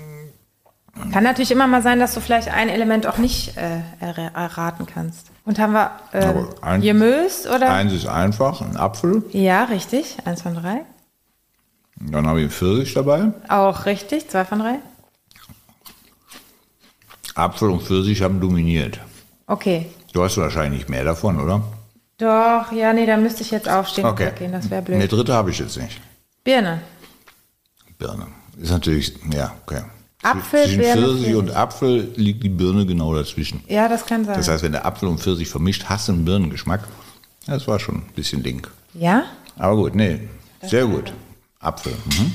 Kann 1.11 1.25
natürlich 1.25 1.51
immer 1.51 1.67
mal 1.67 1.83
sein, 1.83 1.99
dass 2.01 2.13
du 2.15 2.21
vielleicht 2.21 2.49
ein 2.49 2.69
Element 2.69 3.07
auch 3.07 3.17
nicht 3.19 3.57
äh, 3.57 3.81
erra- 4.01 4.35
erraten 4.35 4.87
kannst. 4.87 5.29
Und 5.45 5.59
haben 5.59 5.73
wir 5.73 5.91
äh, 6.13 6.79
Gemüse 6.81 7.49
oder? 7.49 7.73
Eins 7.73 7.93
ist 7.93 8.07
einfach, 8.07 8.61
ein 8.61 8.77
Apfel. 8.77 9.25
Ja, 9.33 9.65
richtig. 9.65 10.17
Eins 10.25 10.43
von 10.43 10.55
drei. 10.55 10.83
Dann 11.97 12.27
habe 12.27 12.41
ich 12.41 12.45
einen 12.45 12.51
Pfirsich 12.53 12.95
dabei. 12.95 13.33
Auch 13.49 13.87
richtig. 13.87 14.29
Zwei 14.29 14.45
von 14.45 14.59
drei. 14.59 14.79
Apfel 17.35 17.71
und 17.71 17.83
Pfirsich 17.83 18.23
haben 18.23 18.41
dominiert. 18.41 19.01
Okay. 19.47 19.87
Du 20.13 20.23
hast 20.23 20.37
wahrscheinlich 20.37 20.81
nicht 20.81 20.89
mehr 20.91 21.05
davon, 21.05 21.41
oder? 21.41 21.63
Doch, 22.19 22.71
ja, 22.73 22.93
nee, 22.93 23.07
da 23.07 23.17
müsste 23.17 23.43
ich 23.43 23.51
jetzt 23.51 23.69
aufstehen 23.69 24.05
Okay. 24.05 24.27
und 24.27 24.33
weggehen. 24.33 24.53
Das 24.53 24.71
wäre 24.71 24.85
Eine 24.85 24.99
blöd. 24.99 25.13
dritte 25.13 25.33
habe 25.33 25.51
ich 25.51 25.59
jetzt 25.59 25.77
nicht. 25.79 26.01
Birne. 26.45 26.83
Birne. 27.99 28.27
Ist 28.59 28.71
natürlich, 28.71 29.15
ja, 29.33 29.53
okay. 29.63 29.83
Apfel, 30.23 30.65
Zwischen 30.65 30.79
Birne, 30.79 31.01
Pfirsich 31.03 31.17
Pfirsich. 31.23 31.37
und 31.37 31.51
Apfel 31.57 32.13
liegt 32.17 32.43
die 32.45 32.49
Birne 32.49 32.87
genau 32.87 33.15
dazwischen. 33.15 33.63
Ja, 33.69 33.89
das 33.89 34.07
kann 34.07 34.25
sein. 34.25 34.37
Das 34.37 34.49
heißt, 34.49 34.63
wenn 34.63 34.73
der 34.73 34.87
Apfel 34.87 35.09
und 35.09 35.19
Pfirsich 35.21 35.49
vermischt, 35.49 35.85
hast 35.87 36.09
du 36.09 36.13
einen 36.13 36.25
Birnengeschmack. 36.25 36.87
Das 37.47 37.67
war 37.67 37.81
schon 37.81 37.97
ein 37.97 38.11
bisschen 38.15 38.43
link. 38.43 38.71
ja? 38.95 39.25
Aber 39.59 39.77
gut, 39.77 39.95
nee, 39.95 40.29
sehr 40.63 40.87
gut. 40.87 41.13
Apfel. 41.61 41.93
Mhm. 42.07 42.33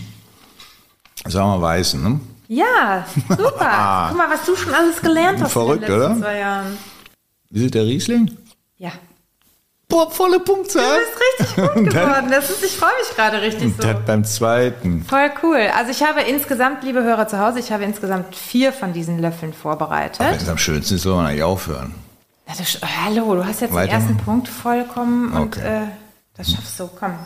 Sagen 1.30 1.50
wir 1.50 1.62
weißen, 1.62 2.02
ne? 2.04 2.20
Ja, 2.48 3.06
super. 3.30 3.38
Guck 4.10 4.18
mal, 4.18 4.30
was 4.30 4.46
du 4.46 4.56
schon 4.56 4.74
alles 4.74 5.02
gelernt 5.02 5.42
hast 5.42 5.52
Verrückt, 5.54 5.84
in 5.84 5.90
den 5.92 6.00
letzten 6.00 6.12
oder? 6.18 6.22
zwei 6.22 6.38
Jahren. 6.40 6.78
Wie 7.50 7.66
ist 7.66 7.74
der 7.74 7.86
Riesling? 7.86 8.32
Ja. 8.78 8.92
Boah, 9.90 10.12
volle 10.12 10.40
Punktzahl. 10.42 10.84
Du 10.84 11.00
bist 11.00 11.50
richtig 11.50 11.56
gut 11.66 11.76
Und 11.78 11.90
geworden. 11.90 12.30
Das 12.30 12.50
ist, 12.50 12.64
ich 12.64 12.76
freue 12.76 12.92
mich 13.00 13.16
gerade 13.16 13.42
richtig 13.42 13.64
Und 13.68 13.82
so. 13.82 13.88
das 13.88 14.06
beim 14.06 14.26
zweiten. 14.26 15.06
Voll 15.06 15.32
cool. 15.44 15.70
Also 15.76 15.92
ich 15.92 16.04
habe 16.04 16.22
insgesamt, 16.22 16.84
liebe 16.84 17.04
Hörer 17.04 17.28
zu 17.28 17.40
Hause, 17.40 17.60
ich 17.60 17.72
habe 17.72 17.86
insgesamt 17.86 18.36
vier 18.36 18.74
von 18.74 18.92
diesen 18.92 19.20
Löffeln 19.20 19.54
Wenn 19.54 19.58
vorbereitet. 19.58 20.42
es 20.42 20.50
am 20.50 20.58
schönsten 20.58 20.96
ist, 20.96 21.04
soll 21.04 21.16
man 21.16 21.28
eigentlich 21.28 21.44
aufhören. 21.44 21.96
Du, 22.48 22.64
sch- 22.64 22.82
hallo, 23.06 23.36
du 23.36 23.46
hast 23.46 23.62
jetzt 23.62 23.74
Weiter. 23.74 23.92
den 23.94 24.02
ersten 24.02 24.18
Punkt 24.18 24.48
vollkommen 24.50 25.32
und 25.34 25.58
Okay. 25.58 25.84
äh, 25.84 25.88
das 26.36 26.52
schaffst 26.52 26.80
du. 26.80 26.90
Komm. 27.00 27.18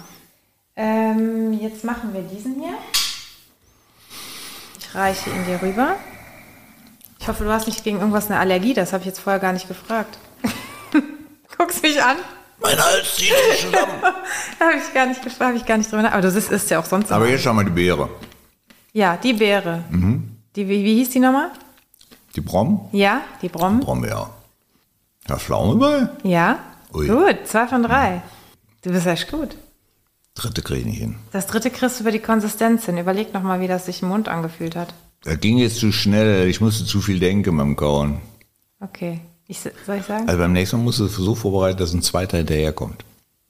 Ähm, 0.75 1.53
jetzt 1.53 1.83
machen 1.83 2.13
wir 2.13 2.21
diesen 2.21 2.55
hier. 2.61 2.73
Ich 4.79 4.95
reiche 4.95 5.29
ihn 5.31 5.45
dir 5.45 5.61
rüber. 5.61 5.95
Ich 7.19 7.27
hoffe, 7.27 7.43
du 7.43 7.51
hast 7.51 7.67
nicht 7.67 7.83
gegen 7.83 7.99
irgendwas 7.99 8.29
eine 8.29 8.39
Allergie. 8.39 8.73
Das 8.73 8.93
habe 8.93 9.01
ich 9.01 9.07
jetzt 9.07 9.19
vorher 9.19 9.39
gar 9.39 9.53
nicht 9.53 9.67
gefragt. 9.67 10.17
Guckst 11.57 11.81
mich 11.83 12.01
an. 12.03 12.17
Mein 12.61 12.77
Hals 12.77 13.15
zieht 13.15 13.33
sich 13.51 13.61
zusammen. 13.61 14.01
Habe 14.59 14.77
ich 14.77 14.93
gar 14.93 15.07
nicht 15.07 15.21
gefragt, 15.23 15.49
habe 15.49 15.57
ich 15.57 15.65
gar 15.65 15.77
nicht 15.77 15.91
drüber 15.91 16.03
nach. 16.03 16.13
Aber 16.13 16.21
du 16.21 16.27
isst 16.27 16.51
isst 16.51 16.69
ja 16.69 16.79
auch 16.79 16.85
sonst 16.85 17.11
Aber 17.11 17.27
jetzt 17.27 17.41
schauen 17.41 17.57
wir 17.57 17.63
die 17.63 17.71
Beere. 17.71 18.09
Ja, 18.93 19.17
die 19.17 19.33
Beere. 19.33 19.83
Mhm. 19.89 20.37
Die, 20.55 20.67
wie, 20.67 20.83
wie 20.83 20.95
hieß 20.95 21.09
die 21.09 21.19
nochmal? 21.19 21.49
Die 22.35 22.41
Brom? 22.41 22.89
Ja, 22.91 23.21
die 23.41 23.49
Brom. 23.49 23.79
Brombeere. 23.79 24.29
Da 25.27 25.37
Pflaume 25.37 25.75
bei? 25.75 26.29
Ja. 26.29 26.59
Ui. 26.93 27.07
Gut, 27.07 27.47
zwei 27.47 27.67
von 27.67 27.83
drei. 27.83 28.21
Du 28.83 28.91
bist 28.91 29.07
echt 29.07 29.31
gut. 29.31 29.55
Dritte 30.35 30.61
kriege 30.61 30.81
ich 30.81 30.85
nicht 30.85 30.99
hin. 30.99 31.15
Das 31.31 31.47
dritte 31.47 31.69
kriegst 31.69 31.99
du 31.99 32.03
über 32.03 32.11
die 32.11 32.19
Konsistenz 32.19 32.85
hin. 32.85 32.97
Überleg 32.97 33.33
nochmal, 33.33 33.59
wie 33.61 33.67
das 33.67 33.85
sich 33.85 34.01
im 34.01 34.09
Mund 34.09 34.29
angefühlt 34.29 34.75
hat. 34.75 34.93
Das 35.23 35.39
ging 35.39 35.57
jetzt 35.57 35.77
zu 35.77 35.91
schnell. 35.91 36.47
Ich 36.47 36.61
musste 36.61 36.85
zu 36.85 37.01
viel 37.01 37.19
denken 37.19 37.55
beim 37.57 37.75
Kauen. 37.75 38.21
Okay. 38.79 39.21
Ich, 39.51 39.59
soll 39.59 39.97
ich 39.97 40.05
sagen? 40.05 40.27
Also 40.29 40.39
beim 40.39 40.53
nächsten 40.53 40.77
Mal 40.77 40.83
musst 40.83 40.99
du 40.99 41.05
es 41.05 41.15
so 41.15 41.35
vorbereiten, 41.35 41.77
dass 41.77 41.93
ein 41.93 42.01
zweiter 42.01 42.37
hinterherkommt. 42.37 43.03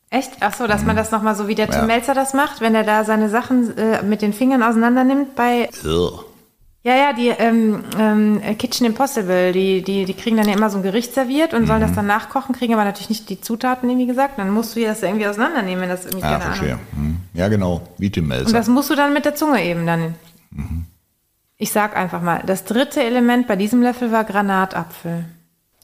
Echt? 0.09 0.31
Ach 0.39 0.53
so, 0.53 0.65
dass 0.67 0.83
man 0.83 0.95
das 0.95 1.11
nochmal 1.11 1.35
so 1.35 1.47
wie 1.47 1.55
der 1.55 1.67
Tim 1.69 1.81
Ja. 1.81 1.85
Melzer 1.85 2.13
das 2.15 2.33
macht, 2.33 2.59
wenn 2.59 2.73
er 2.75 2.83
da 2.83 3.03
seine 3.05 3.29
Sachen 3.29 3.77
äh, 3.77 4.01
mit 4.03 4.21
den 4.21 4.33
Fingern 4.33 4.63
auseinander 4.63 5.03
nimmt 5.03 5.35
bei 5.35 5.69
Ugh. 5.85 6.25
Ja, 6.83 6.95
ja, 6.95 7.13
die 7.13 7.27
ähm, 7.27 7.83
ähm, 7.99 8.41
Kitchen 8.57 8.87
Impossible, 8.87 9.51
die, 9.51 9.83
die, 9.83 10.05
die 10.05 10.13
kriegen 10.15 10.35
dann 10.37 10.47
ja 10.47 10.55
immer 10.55 10.71
so 10.71 10.77
ein 10.79 10.83
Gericht 10.83 11.13
serviert 11.13 11.53
und 11.53 11.67
sollen 11.67 11.79
Mhm. 11.81 11.85
das 11.85 11.93
dann 11.93 12.07
nachkochen, 12.07 12.55
kriegen 12.55 12.73
aber 12.73 12.83
natürlich 12.83 13.09
nicht 13.09 13.29
die 13.29 13.39
Zutaten, 13.39 13.87
wie 13.99 14.07
gesagt. 14.07 14.39
Dann 14.39 14.49
musst 14.49 14.75
du 14.75 14.81
das 14.83 15.03
irgendwie 15.03 15.27
auseinandernehmen, 15.27 15.81
wenn 15.83 15.89
das 15.89 16.05
irgendwie 16.05 16.25
Ah, 16.25 16.31
keine 16.39 16.43
verstehe. 16.45 16.69
Ahnung. 16.71 16.85
Hm. 16.95 17.17
Ja, 17.35 17.47
genau. 17.49 17.81
Wie 17.99 18.09
Tim 18.09 18.23
Und 18.23 18.29
Melzer. 18.29 18.53
das 18.53 18.67
musst 18.67 18.89
du 18.89 18.95
dann 18.95 19.13
mit 19.13 19.25
der 19.25 19.35
Zunge 19.35 19.63
eben 19.63 19.85
dann. 19.85 20.15
Mhm. 20.49 20.85
Ich 21.57 21.71
sag 21.71 21.95
einfach 21.95 22.23
mal, 22.23 22.41
das 22.47 22.65
dritte 22.65 23.03
Element 23.03 23.45
bei 23.47 23.55
diesem 23.55 23.83
Löffel 23.83 24.11
war 24.11 24.23
Granatapfel. 24.23 25.25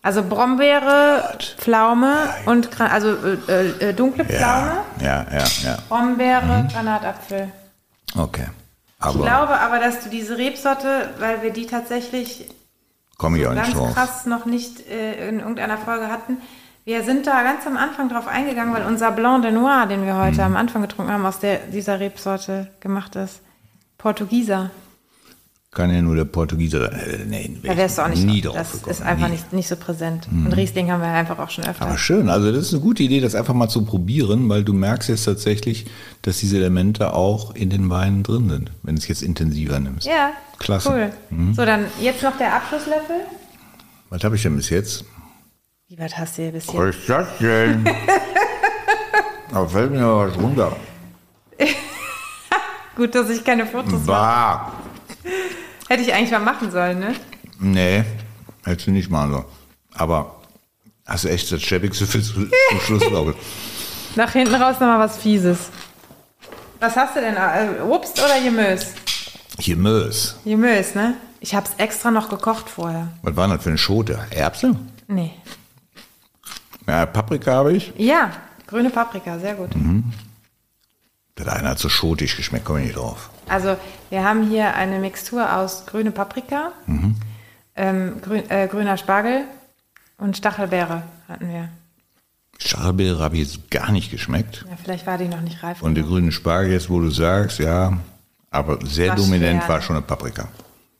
Also 0.03 0.23
Brombeere, 0.23 1.37
Pflaume 1.57 2.15
und 2.45 2.71
Gra 2.71 2.87
also 2.87 3.09
äh, 3.47 3.89
äh, 3.89 3.93
dunkle 3.93 4.23
Pflaume, 4.25 4.77
Ja, 5.01 5.25
ja, 5.31 5.43
ja. 5.63 5.77
Brombeere, 5.89 6.63
Mhm. 6.63 6.67
Granatapfel. 6.69 7.51
Okay. 8.17 8.47
Ich 8.99 9.05
Aber 9.05 9.19
glaube 9.23 9.59
aber, 9.59 9.79
dass 9.79 10.03
du 10.03 10.09
diese 10.09 10.37
Rebsorte, 10.37 11.09
weil 11.19 11.41
wir 11.41 11.51
die 11.51 11.65
tatsächlich 11.67 12.49
komme 13.17 13.37
ich 13.39 13.47
auch 13.47 13.53
ganz 13.55 13.73
drauf. 13.73 13.93
krass 13.93 14.25
noch 14.25 14.45
nicht 14.45 14.87
äh, 14.89 15.27
in 15.29 15.39
irgendeiner 15.39 15.77
Folge 15.77 16.07
hatten. 16.09 16.37
Wir 16.85 17.03
sind 17.03 17.27
da 17.27 17.43
ganz 17.43 17.67
am 17.67 17.75
Anfang 17.75 18.07
drauf 18.09 18.27
eingegangen, 18.27 18.73
weil 18.73 18.85
unser 18.85 19.11
Blanc 19.11 19.41
de 19.43 19.51
Noir, 19.51 19.87
den 19.87 20.05
wir 20.05 20.13
Mhm. 20.13 20.19
heute 20.19 20.43
am 20.43 20.55
Anfang 20.55 20.81
getrunken 20.83 21.11
haben, 21.11 21.25
aus 21.25 21.39
der, 21.39 21.57
dieser 21.67 21.99
Rebsorte 21.99 22.69
gemacht 22.79 23.15
ist. 23.17 23.41
Portugieser. 23.97 24.69
Kann 25.71 25.93
ja 25.93 26.01
nur 26.01 26.15
der 26.15 26.23
Portugieser. 26.25 26.91
Äh, 26.91 27.25
nee, 27.27 27.57
wär 27.61 27.73
Da 27.73 27.77
wärst 27.77 27.97
du 27.97 28.01
auch 28.03 28.07
nicht 28.07 28.23
nie 28.25 28.41
drauf. 28.41 28.55
Das 28.55 28.71
gekommen. 28.71 28.91
ist 28.91 29.01
einfach 29.01 29.27
nie. 29.27 29.33
nicht, 29.33 29.53
nicht 29.53 29.67
so 29.67 29.75
präsent. 29.75 30.27
Und 30.31 30.53
Riesling 30.55 30.89
haben 30.91 31.01
wir 31.01 31.09
einfach 31.09 31.37
auch 31.39 31.49
schon 31.49 31.65
öfter. 31.65 31.85
Aber 31.85 31.97
schön, 31.97 32.29
also 32.29 32.51
das 32.51 32.63
ist 32.67 32.73
eine 32.73 32.81
gute 32.81 33.03
Idee, 33.03 33.19
das 33.19 33.35
einfach 33.35 33.53
mal 33.53 33.67
zu 33.67 33.83
probieren, 33.83 34.47
weil 34.49 34.63
du 34.63 34.73
merkst 34.73 35.09
jetzt 35.09 35.25
tatsächlich, 35.25 35.85
dass 36.21 36.37
diese 36.37 36.57
Elemente 36.57 37.13
auch 37.13 37.53
in 37.53 37.69
den 37.69 37.89
Weinen 37.89 38.23
drin 38.23 38.49
sind, 38.49 38.71
wenn 38.83 38.95
du 38.95 39.01
es 39.01 39.07
jetzt 39.09 39.21
intensiver 39.21 39.79
nimmst. 39.79 40.07
ja, 40.07 40.31
Klasse. 40.57 41.11
Mhm. 41.29 41.47
cool. 41.49 41.53
So, 41.53 41.65
dann 41.65 41.85
jetzt 42.01 42.23
noch 42.23 42.37
der 42.37 42.55
Abschlusslöffel. 42.55 43.17
Was 44.09 44.23
habe 44.23 44.35
ich 44.37 44.43
denn 44.43 44.55
bis 44.55 44.69
jetzt? 44.69 45.03
Wie 45.89 45.99
weit 45.99 46.17
hast 46.17 46.37
du 46.37 46.43
hier 46.43 46.51
bis 46.53 46.67
Was 46.69 46.73
hier? 46.73 46.85
ist 46.87 47.09
das 47.09 47.27
denn? 47.39 47.83
da 49.51 49.67
fällt 49.67 49.91
mir 49.91 50.01
aber 50.01 50.29
was 50.29 50.37
runter. 50.37 50.75
Gut, 52.95 53.13
dass 53.13 53.29
ich 53.29 53.43
keine 53.43 53.65
Fotos 53.65 54.05
mache. 54.05 54.71
Hätte 55.87 56.03
ich 56.03 56.13
eigentlich 56.13 56.31
mal 56.31 56.39
machen 56.39 56.71
sollen, 56.71 56.99
ne? 56.99 57.15
Nee, 57.59 58.03
hättest 58.65 58.87
du 58.87 58.91
nicht 58.91 59.09
machen 59.09 59.31
sollen. 59.31 59.45
Aber 59.93 60.41
hast 61.05 61.23
du 61.23 61.29
echt 61.29 61.51
das 61.51 61.61
Schäbigste 61.61 62.05
für 62.05 62.21
zum 62.21 62.49
Schluss, 62.85 63.03
glaube 63.05 63.31
ich. 63.37 64.15
Nach 64.17 64.31
hinten 64.31 64.55
raus 64.55 64.79
nochmal 64.79 64.99
was 64.99 65.17
Fieses. 65.17 65.69
Was 66.79 66.95
hast 66.95 67.15
du 67.15 67.21
denn? 67.21 67.35
Äh, 67.35 67.81
Obst 67.81 68.19
oder 68.19 68.39
Gemüse? 68.41 68.87
Gemüse. 69.57 70.35
Gemüse, 70.43 70.97
ne? 70.97 71.13
Ich 71.39 71.55
hab's 71.55 71.71
extra 71.77 72.11
noch 72.11 72.29
gekocht 72.29 72.69
vorher. 72.69 73.07
Was 73.21 73.35
war 73.35 73.47
das 73.47 73.63
für 73.63 73.69
eine 73.69 73.77
Schote? 73.77 74.19
Erbse? 74.31 74.75
Nee. 75.07 75.31
Ja, 76.87 77.05
Paprika 77.05 77.51
habe 77.53 77.73
ich. 77.73 77.93
Ja, 77.97 78.31
grüne 78.65 78.89
Paprika, 78.89 79.39
sehr 79.39 79.55
gut. 79.55 79.69
Der 81.37 81.53
eine 81.53 81.69
hat 81.69 81.79
so 81.79 81.89
schotig 81.89 82.35
geschmeckt, 82.35 82.65
komme 82.65 82.79
ich 82.81 82.87
nicht 82.87 82.97
drauf. 82.97 83.29
Also, 83.49 83.77
wir 84.09 84.23
haben 84.23 84.47
hier 84.47 84.75
eine 84.75 84.99
Mixtur 84.99 85.55
aus 85.55 85.85
grüne 85.85 86.11
Paprika, 86.11 86.71
ähm, 87.75 88.21
grün, 88.21 88.49
äh, 88.49 88.67
grüner 88.67 88.97
Spargel 88.97 89.43
und 90.17 90.35
Stachelbeere 90.37 91.03
hatten 91.27 91.49
wir. 91.49 91.69
Stachelbeere 92.57 93.19
habe 93.19 93.37
ich 93.37 93.43
jetzt 93.43 93.71
gar 93.71 93.91
nicht 93.91 94.11
geschmeckt. 94.11 94.65
Ja, 94.69 94.75
vielleicht 94.81 95.05
war 95.05 95.17
die 95.17 95.27
noch 95.27 95.41
nicht 95.41 95.61
reif. 95.63 95.81
Und 95.81 95.95
der 95.95 96.03
grüne 96.03 96.31
Spargel, 96.31 96.71
jetzt 96.71 96.89
wo 96.89 96.99
du 96.99 97.09
sagst, 97.09 97.59
ja, 97.59 97.93
aber 98.49 98.79
sehr 98.85 99.09
War 99.09 99.15
dominant 99.15 99.63
schwer, 99.63 99.69
war 99.69 99.81
schon 99.81 99.95
eine 99.95 100.05
Paprika. 100.05 100.47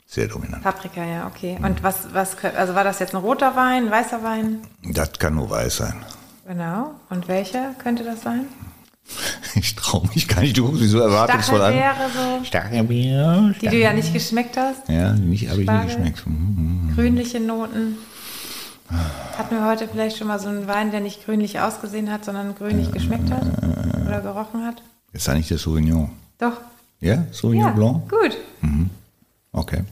Sehr 0.06 0.28
dominant. 0.28 0.64
Paprika, 0.64 1.04
ja, 1.04 1.28
okay. 1.28 1.58
Und 1.62 1.84
was, 1.84 2.14
was, 2.14 2.38
also 2.56 2.76
war 2.76 2.84
das 2.84 3.00
jetzt 3.00 3.14
ein 3.14 3.22
roter 3.22 3.56
Wein, 3.56 3.86
ein 3.86 3.91
weißer 3.91 4.24
Wein? 4.24 4.62
Das 4.84 5.12
kann 5.14 5.36
nur 5.36 5.50
weiß 5.50 5.78
sein. 5.78 6.06
Genau. 6.48 6.91
Und 7.10 7.28
welcher 7.28 7.74
könnte 7.74 8.04
das 8.04 8.22
sein? 8.22 8.45
Ich 9.55 9.76
traue 9.76 10.08
mich 10.14 10.28
gar 10.28 10.41
nicht, 10.41 10.55
du 10.58 10.66
guckst 10.66 10.82
mich 10.82 10.91
so 10.91 10.99
erwartungsvoll 10.99 11.62
an. 11.62 11.74
So, 12.14 12.45
Stachelbeere. 12.45 13.55
die 13.62 13.68
du 13.68 13.76
ja 13.78 13.91
nicht 13.93 14.14
geschmeckt 14.14 14.55
hast. 14.58 14.88
Ja, 14.88 15.14
nicht, 15.14 15.49
habe 15.49 15.64
ich 15.64 15.70
nie 15.70 15.86
geschmeckt. 15.86 16.24
Mhm. 16.28 16.91
Grünliche 16.95 17.39
Noten. 17.39 17.97
Hatten 19.38 19.55
wir 19.55 19.66
heute 19.66 19.88
vielleicht 19.88 20.18
schon 20.18 20.28
mal 20.28 20.39
so 20.39 20.47
einen 20.49 20.68
Wein, 20.68 20.91
der 20.91 20.99
nicht 21.01 21.26
grünlich 21.26 21.60
ausgesehen 21.60 22.12
hat, 22.12 22.24
sondern 22.26 22.55
grünlich 22.55 22.91
geschmeckt 22.91 23.30
hat 23.32 23.43
oder 24.05 24.22
gerochen 24.22 24.66
hat? 24.66 24.82
Ist 25.14 25.28
eigentlich 25.30 25.47
der 25.49 25.58
Sauvignon. 25.58 26.10
Doch. 26.38 26.53
Ja, 26.99 27.24
Sauvignon 27.32 27.68
Ja, 27.68 27.74
Blanc? 27.74 28.10
gut. 28.10 28.38
Okay. 29.51 29.84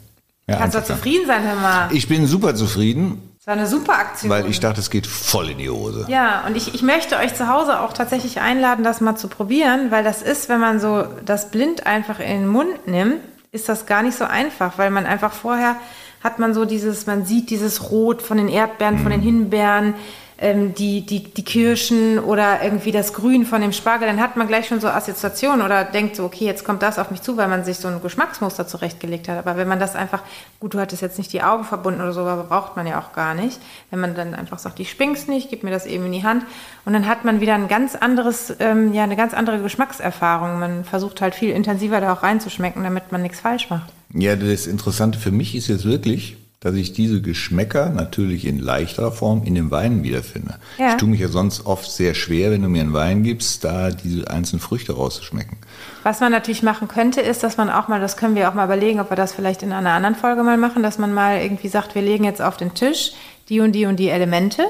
Ja, 0.48 0.58
Kannst 0.58 0.76
du 0.78 0.84
zufrieden 0.84 1.26
sein, 1.26 1.44
hör 1.44 1.56
mal. 1.56 1.90
Ich 1.92 2.08
bin 2.08 2.28
super 2.28 2.54
zufrieden, 2.56 3.18
Es 3.46 3.48
war 3.48 3.58
eine 3.58 3.68
super 3.68 4.00
Aktion. 4.00 4.32
weil 4.32 4.50
ich 4.50 4.60
dachte, 4.60 4.80
es 4.80 4.90
geht 4.90 5.06
voll 5.06 5.52
in 5.52 5.60
die 5.60 5.70
Hose. 5.70 6.08
Ja, 6.08 6.46
und 6.48 6.58
ich, 6.58 6.74
ich 6.74 6.82
möchte 6.82 7.18
euch 7.18 7.36
zu 7.36 7.48
Hause 7.48 7.80
auch 7.80 7.94
tatsächlich 7.94 8.42
einladen, 8.42 8.84
das 8.84 9.02
mal 9.02 9.18
zu 9.18 9.28
probieren, 9.28 9.92
weil 9.92 10.04
das 10.04 10.24
ist, 10.24 10.50
wenn 10.50 10.60
man 10.60 10.80
so 10.80 11.04
das 11.24 11.52
blind 11.52 11.86
einfach 11.86 12.20
in 12.20 12.26
den 12.26 12.48
Mund 12.48 12.88
nimmt, 12.88 13.18
ist 13.52 13.70
das 13.70 13.86
gar 13.86 14.02
nicht 14.02 14.18
so 14.18 14.26
einfach, 14.26 14.80
weil 14.80 14.90
man 14.90 15.06
einfach 15.06 15.32
vorher 15.32 15.76
hat 16.24 16.40
man 16.40 16.56
so 16.56 16.66
dieses, 16.66 17.06
man 17.06 17.24
sieht 17.24 17.52
dieses 17.52 17.92
Rot 17.92 18.24
von 18.24 18.38
den 18.38 18.48
Erdbeeren, 18.48 18.98
von 18.98 19.12
den 19.12 19.22
Himbeeren, 19.22 19.90
ähm, 19.90 19.94
die, 20.38 21.06
die, 21.06 21.24
die 21.24 21.44
Kirschen 21.44 22.20
oder 22.20 22.62
irgendwie 22.62 22.92
das 22.92 23.14
Grün 23.14 23.46
von 23.46 23.62
dem 23.62 23.72
Spargel, 23.72 24.08
dann 24.08 24.20
hat 24.20 24.36
man 24.36 24.48
gleich 24.48 24.68
schon 24.68 24.82
so 24.82 24.88
Assoziationen 24.88 25.66
oder 25.66 25.86
denkt 25.86 26.18
so, 26.18 26.26
okay, 26.26 26.44
jetzt 26.44 26.66
kommt 26.66 26.82
das 26.82 27.00
auf 27.00 27.10
mich 27.10 27.22
zu, 27.22 27.38
weil 27.38 27.48
man 27.48 27.64
sich 27.64 27.78
so 27.78 27.88
ein 27.88 28.02
Geschmacksmuster 28.02 28.68
zurechtgelegt 28.68 29.30
hat. 29.30 29.38
Aber 29.38 29.56
wenn 29.56 29.68
man 29.68 29.80
das 29.80 29.96
einfach, 29.96 30.24
gut, 30.60 30.74
du 30.74 30.80
hattest 30.80 31.02
jetzt 31.02 31.18
nicht 31.18 31.32
die 31.32 31.42
Augen 31.42 31.64
verbunden 31.64 32.02
oder 32.02 32.12
so, 32.12 32.22
aber 32.22 32.44
braucht 32.44 32.76
man 32.76 32.86
ja 32.86 33.00
auch 33.00 33.14
gar 33.14 33.34
nicht. 33.34 33.60
Wenn 33.92 34.02
man 34.02 34.14
dann 34.14 34.34
einfach 34.34 34.60
sagt, 34.60 34.80
ich 34.82 34.92
spink's 34.92 35.28
nicht, 35.28 35.50
gib 35.50 35.64
mir 35.64 35.72
das 35.72 35.86
eben 35.86 36.06
in 36.08 36.12
die 36.12 36.24
Hand 36.24 36.44
und 36.84 36.92
dann 36.92 37.08
hat 37.08 37.24
man 37.24 37.40
wieder 37.40 37.56
ein 37.56 37.70
ganz 37.70 37.96
anderes, 37.96 38.54
ähm, 38.60 38.94
ja, 38.94 39.04
eine 39.04 39.16
ganz 39.16 39.34
andere 39.34 39.62
Geschmackserfahrung. 39.62 40.60
Man 40.60 40.84
versucht 40.84 41.22
halt 41.22 41.34
viel 41.34 41.52
intensiver 41.52 42.02
da 42.02 42.12
auch 42.12 42.24
reinzuschmecken, 42.24 42.84
damit 42.84 43.14
man 43.14 43.22
nichts 43.22 43.40
falsch 43.40 43.70
macht. 43.70 43.94
Ja, 44.14 44.36
das 44.36 44.68
Interessante 44.68 45.18
für 45.18 45.32
mich 45.32 45.56
ist 45.56 45.68
jetzt 45.68 45.86
wirklich, 45.86 46.38
dass 46.60 46.76
ich 46.76 46.94
diese 46.94 47.22
Geschmäcker 47.22 47.90
natürlich 47.90 48.46
in 48.46 48.60
leichterer 48.60 49.12
Form 49.12 49.44
in 49.44 49.56
den 49.56 49.72
Weinen 49.72 50.04
wiederfinde. 50.04 50.56
Ja. 50.78 50.90
Ich 50.90 50.96
tue 50.96 51.10
mich 51.10 51.20
ja 51.20 51.28
sonst 51.28 51.66
oft 51.66 51.90
sehr 51.90 52.14
schwer, 52.14 52.52
wenn 52.52 52.62
du 52.62 52.70
mir 52.70 52.82
einen 52.82 52.94
Wein 52.94 53.24
gibst, 53.24 53.64
da 53.64 53.92
diese 53.92 54.30
einzelnen 54.30 54.62
Früchte 54.62 54.94
rauszuschmecken. 54.94 55.58
Was 56.04 56.20
man 56.20 56.32
natürlich 56.32 56.64
machen 56.64 56.88
könnte, 56.88 57.22
ist, 57.22 57.44
dass 57.44 57.58
man 57.58 57.70
auch 57.70 57.88
mal, 57.88 58.00
das 58.00 58.18
können 58.18 58.36
wir 58.36 58.50
auch 58.50 58.54
mal 58.54 58.66
überlegen, 58.66 59.00
ob 59.00 59.12
wir 59.12 59.18
das 59.18 59.34
vielleicht 59.34 59.64
in 59.64 59.72
einer 59.72 59.92
anderen 59.92 60.16
Folge 60.16 60.44
mal 60.44 60.58
machen, 60.58 60.82
dass 60.84 60.98
man 60.98 61.14
mal 61.14 61.42
irgendwie 61.42 61.68
sagt, 61.68 61.96
wir 61.96 62.02
legen 62.02 62.24
jetzt 62.24 62.42
auf 62.42 62.58
den 62.58 62.74
Tisch 62.74 63.14
die 63.50 63.60
und 63.60 63.74
die 63.74 63.86
und 63.86 63.98
die 63.98 64.10
Elemente 64.10 64.64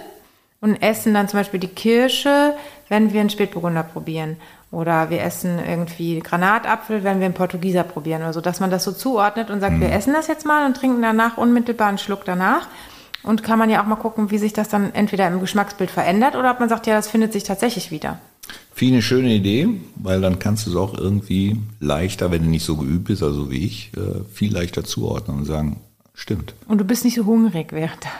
und 0.66 0.82
essen 0.82 1.14
dann 1.14 1.28
zum 1.28 1.40
Beispiel 1.40 1.60
die 1.60 1.68
Kirsche, 1.68 2.56
wenn 2.90 3.14
wir 3.14 3.22
einen 3.22 3.30
Spätburgunder 3.30 3.84
probieren. 3.84 4.38
Oder 4.72 5.12
wir 5.12 5.22
essen 5.22 5.60
irgendwie 5.60 6.20
Granatapfel, 6.20 7.04
wenn 7.04 7.20
wir 7.20 7.26
einen 7.26 7.36
Portugieser 7.36 7.84
probieren 7.84 8.24
oder 8.24 8.34
so, 8.34 8.42
dass 8.42 8.60
man 8.60 8.72
das 8.72 8.84
so 8.84 8.92
zuordnet 8.92 9.52
und 9.52 9.62
sagt, 9.62 9.80
wir 9.80 9.92
essen 9.92 10.14
das 10.14 10.26
jetzt 10.28 10.44
mal 10.44 10.66
und 10.66 10.76
trinken 10.76 11.04
danach 11.04 11.38
unmittelbar 11.38 11.90
einen 11.90 12.00
Schluck 12.00 12.26
danach. 12.26 12.68
Und 13.22 13.44
kann 13.44 13.60
man 13.60 13.70
ja 13.70 13.82
auch 13.82 13.86
mal 13.86 13.96
gucken, 13.96 14.32
wie 14.32 14.40
sich 14.40 14.54
das 14.54 14.68
dann 14.68 14.92
entweder 14.94 15.28
im 15.28 15.40
Geschmacksbild 15.40 15.92
verändert 15.92 16.36
oder 16.36 16.50
ob 16.50 16.60
man 16.60 16.70
sagt, 16.70 16.88
ja, 16.88 16.96
das 16.96 17.08
findet 17.08 17.32
sich 17.32 17.44
tatsächlich 17.44 17.92
wieder. 17.92 18.18
Viel 18.74 18.94
eine 18.94 19.04
schöne 19.04 19.34
Idee, 19.34 19.70
weil 19.96 20.20
dann 20.20 20.40
kannst 20.40 20.66
du 20.66 20.72
es 20.72 20.76
auch 20.76 20.98
irgendwie 20.98 21.58
leichter, 21.80 22.32
wenn 22.32 22.44
du 22.44 22.50
nicht 22.50 22.66
so 22.66 22.76
geübt 22.76 23.06
bist, 23.06 23.22
also 23.22 23.52
wie 23.52 23.66
ich, 23.66 23.92
äh, 23.96 24.24
viel 24.34 24.52
leichter 24.52 24.84
zuordnen 24.84 25.38
und 25.38 25.46
sagen, 25.46 25.80
stimmt. 26.16 26.54
Und 26.68 26.80
du 26.80 26.86
bist 26.86 27.06
nicht 27.06 27.16
so 27.16 27.26
hungrig 27.26 27.72
während 27.72 28.04
der, 28.04 28.12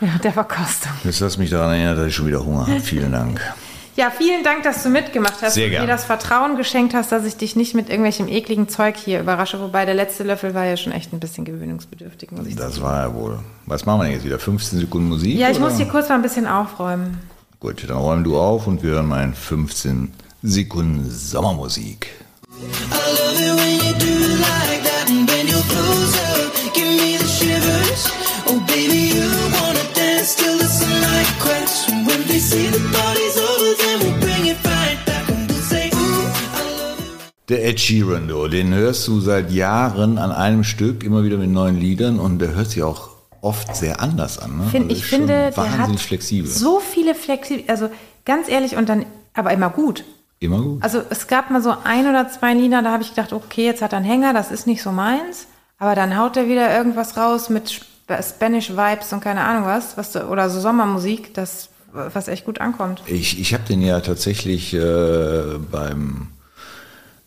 während 0.00 0.24
der 0.24 0.32
Verkostung. 0.32 0.92
Jetzt 1.04 1.20
du 1.20 1.40
mich 1.40 1.50
daran 1.50 1.72
erinnert, 1.72 1.98
dass 1.98 2.06
ich 2.08 2.14
schon 2.14 2.26
wieder 2.26 2.44
Hunger 2.44 2.66
habe. 2.66 2.80
Vielen 2.80 3.12
Dank. 3.12 3.40
Ja, 3.96 4.10
vielen 4.10 4.42
Dank, 4.42 4.64
dass 4.64 4.82
du 4.82 4.88
mitgemacht 4.88 5.40
hast 5.40 5.54
Sehr 5.54 5.66
und 5.66 5.86
mir 5.86 5.86
das 5.86 6.04
Vertrauen 6.04 6.56
geschenkt 6.56 6.94
hast, 6.94 7.12
dass 7.12 7.24
ich 7.24 7.36
dich 7.36 7.54
nicht 7.54 7.74
mit 7.74 7.88
irgendwelchem 7.88 8.26
ekligen 8.26 8.68
Zeug 8.68 8.96
hier 8.96 9.20
überrasche. 9.20 9.60
Wobei 9.60 9.84
der 9.84 9.94
letzte 9.94 10.24
Löffel 10.24 10.52
war 10.52 10.64
ja 10.64 10.76
schon 10.76 10.92
echt 10.92 11.12
ein 11.12 11.20
bisschen 11.20 11.44
gewöhnungsbedürftig, 11.44 12.32
muss 12.32 12.46
ich 12.46 12.56
sagen. 12.56 12.70
Das 12.70 12.80
war 12.80 13.06
ja 13.06 13.14
wohl. 13.14 13.38
Was 13.66 13.86
machen 13.86 14.00
wir 14.00 14.04
denn 14.06 14.14
jetzt 14.14 14.24
wieder? 14.24 14.40
15 14.40 14.80
Sekunden 14.80 15.08
Musik? 15.08 15.38
Ja, 15.38 15.48
ich 15.48 15.58
oder? 15.58 15.68
muss 15.68 15.76
hier 15.76 15.86
kurz 15.86 16.08
mal 16.08 16.16
ein 16.16 16.22
bisschen 16.22 16.48
aufräumen. 16.48 17.18
Gut, 17.60 17.88
dann 17.88 17.96
räum 17.98 18.24
du 18.24 18.36
auf 18.36 18.66
und 18.66 18.82
wir 18.82 18.90
hören 18.90 19.06
mal 19.06 19.22
in 19.22 19.32
15 19.32 20.12
Sekunden 20.42 21.08
Sommermusik. 21.08 22.08
I 22.50 22.96
love 22.96 23.40
it 23.40 23.54
when 23.56 23.74
you 23.78 23.94
do 23.98 24.36
like 24.40 24.82
that 24.82 25.08
and 25.08 25.30
when 25.30 25.46
you're 25.46 25.62
close 25.68 26.18
up, 26.18 26.74
give 26.74 26.86
me 26.88 27.16
the 27.16 27.23
Der 37.48 37.66
Ed 37.66 37.78
Sheeran, 37.78 38.26
du, 38.26 38.48
den 38.48 38.72
hörst 38.74 39.06
du 39.06 39.20
seit 39.20 39.52
Jahren 39.52 40.16
an 40.18 40.32
einem 40.32 40.64
Stück, 40.64 41.04
immer 41.04 41.24
wieder 41.24 41.36
mit 41.36 41.50
neuen 41.50 41.78
Liedern 41.78 42.18
und 42.18 42.38
der 42.38 42.54
hört 42.54 42.70
sich 42.70 42.82
auch 42.82 43.10
oft 43.42 43.76
sehr 43.76 44.00
anders 44.00 44.38
an. 44.38 44.56
Ne? 44.56 44.64
Find, 44.64 44.90
Also 44.90 44.96
ich 44.96 45.04
finde, 45.04 45.26
der 45.26 45.46
hat 45.48 45.56
wahnsinnig 45.56 46.02
flexibel. 46.02 46.50
so 46.50 46.80
viele 46.80 47.14
flexibel, 47.14 47.64
also 47.68 47.90
ganz 48.24 48.48
ehrlich 48.48 48.76
und 48.76 48.88
dann 48.88 49.04
aber 49.34 49.52
immer 49.52 49.68
gut. 49.68 50.04
Immer 50.40 50.62
gut. 50.62 50.82
Also 50.82 51.02
es 51.10 51.26
gab 51.26 51.50
mal 51.50 51.62
so 51.62 51.74
ein 51.84 52.08
oder 52.08 52.28
zwei 52.30 52.54
Lieder, 52.54 52.82
da 52.82 52.92
habe 52.92 53.02
ich 53.02 53.10
gedacht, 53.10 53.32
okay, 53.32 53.66
jetzt 53.66 53.82
hat 53.82 53.92
er 53.92 53.98
einen 53.98 54.06
Hänger, 54.06 54.32
das 54.32 54.50
ist 54.50 54.66
nicht 54.66 54.82
so 54.82 54.90
meins. 54.90 55.46
Aber 55.78 55.94
dann 55.94 56.16
haut 56.16 56.36
er 56.36 56.48
wieder 56.48 56.76
irgendwas 56.76 57.16
raus 57.16 57.50
mit 57.50 57.68
Sp- 57.70 58.20
Spanish 58.22 58.70
Vibes 58.70 59.12
und 59.12 59.20
keine 59.20 59.42
Ahnung 59.42 59.64
was, 59.66 59.96
was 59.96 60.12
du- 60.12 60.24
oder 60.28 60.48
so 60.50 60.60
Sommermusik, 60.60 61.34
das 61.34 61.68
was 61.92 62.26
echt 62.28 62.44
gut 62.44 62.60
ankommt. 62.60 63.02
Ich, 63.06 63.38
ich 63.38 63.54
habe 63.54 63.62
den 63.68 63.80
ja 63.80 64.00
tatsächlich 64.00 64.74
äh, 64.74 65.58
beim 65.70 66.26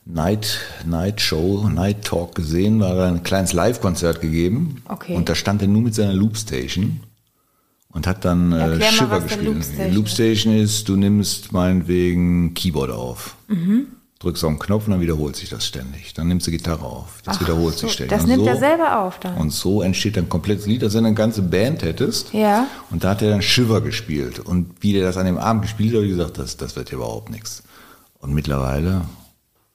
Night, 0.05 0.59
Night 0.85 1.21
Show, 1.21 1.69
Night 1.69 2.03
Talk 2.05 2.35
gesehen, 2.35 2.79
war 2.81 2.95
da 2.95 3.07
ein 3.07 3.23
kleines 3.23 3.53
Live-Konzert 3.53 4.21
gegeben. 4.21 4.81
Okay. 4.87 5.15
Und 5.15 5.29
da 5.29 5.35
stand 5.35 5.61
er 5.61 5.67
nur 5.69 5.81
mit 5.81 5.95
seiner 5.95 6.13
Loopstation 6.13 7.01
und 7.91 8.07
hat 8.07 8.23
dann 8.25 8.51
äh, 8.53 8.81
Shiver 8.91 9.21
gespielt. 9.21 9.45
Loopstation 9.47 9.89
Die 9.89 9.95
Loopstation 9.95 10.55
ist, 10.57 10.87
du 10.89 10.95
nimmst 10.97 11.51
meinetwegen 11.51 12.53
Keyboard 12.53 12.91
auf. 12.91 13.35
Mhm. 13.47 13.87
Drückst 14.19 14.43
auf 14.45 14.51
den 14.51 14.57
Knopf 14.59 14.85
und 14.87 14.93
dann 14.93 15.01
wiederholt 15.01 15.35
sich 15.35 15.49
das 15.49 15.65
ständig. 15.67 16.13
Dann 16.15 16.27
nimmst 16.27 16.47
du 16.47 16.51
Gitarre 16.51 16.83
auf. 16.85 17.21
Das 17.23 17.39
wiederholt 17.39 17.75
so, 17.75 17.81
sich 17.81 17.93
ständig. 17.93 18.09
das 18.17 18.23
Und 18.23 18.29
nimmt 18.29 18.43
so, 18.45 18.49
er 18.49 18.57
selber 18.57 18.99
auf 19.01 19.19
dann. 19.19 19.35
Und 19.37 19.51
so 19.51 19.83
entsteht 19.83 20.17
dann 20.17 20.25
ein 20.25 20.29
komplettes 20.29 20.65
Lied, 20.65 20.83
als 20.83 20.95
wenn 20.95 21.03
du 21.03 21.07
eine 21.09 21.15
ganze 21.15 21.43
Band 21.43 21.83
hättest. 21.83 22.33
Ja. 22.33 22.65
Und 22.89 23.03
da 23.03 23.11
hat 23.11 23.21
er 23.21 23.29
dann 23.29 23.43
Shiver 23.43 23.81
gespielt. 23.81 24.39
Und 24.39 24.71
wie 24.81 24.93
der 24.93 25.03
das 25.03 25.17
an 25.17 25.27
dem 25.27 25.37
Abend 25.37 25.61
gespielt 25.61 25.89
hat, 25.91 25.97
habe 25.97 26.05
ich 26.07 26.11
gesagt, 26.17 26.39
das, 26.39 26.57
das 26.57 26.75
wird 26.75 26.89
ja 26.89 26.95
überhaupt 26.97 27.29
nichts. 27.29 27.61
Und 28.19 28.33
mittlerweile 28.33 29.01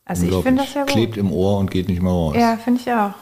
Also 0.04 0.26
ich 0.26 0.34
finde 0.42 0.62
das 0.62 0.74
ja 0.74 0.82
gut. 0.82 0.90
klebt 0.90 1.16
im 1.16 1.30
Ohr 1.30 1.58
und 1.58 1.70
geht 1.70 1.88
nicht 1.88 2.02
mehr 2.02 2.10
raus. 2.10 2.34
Ja, 2.36 2.56
finde 2.56 2.80
ich 2.80 2.92
auch. 2.92 3.12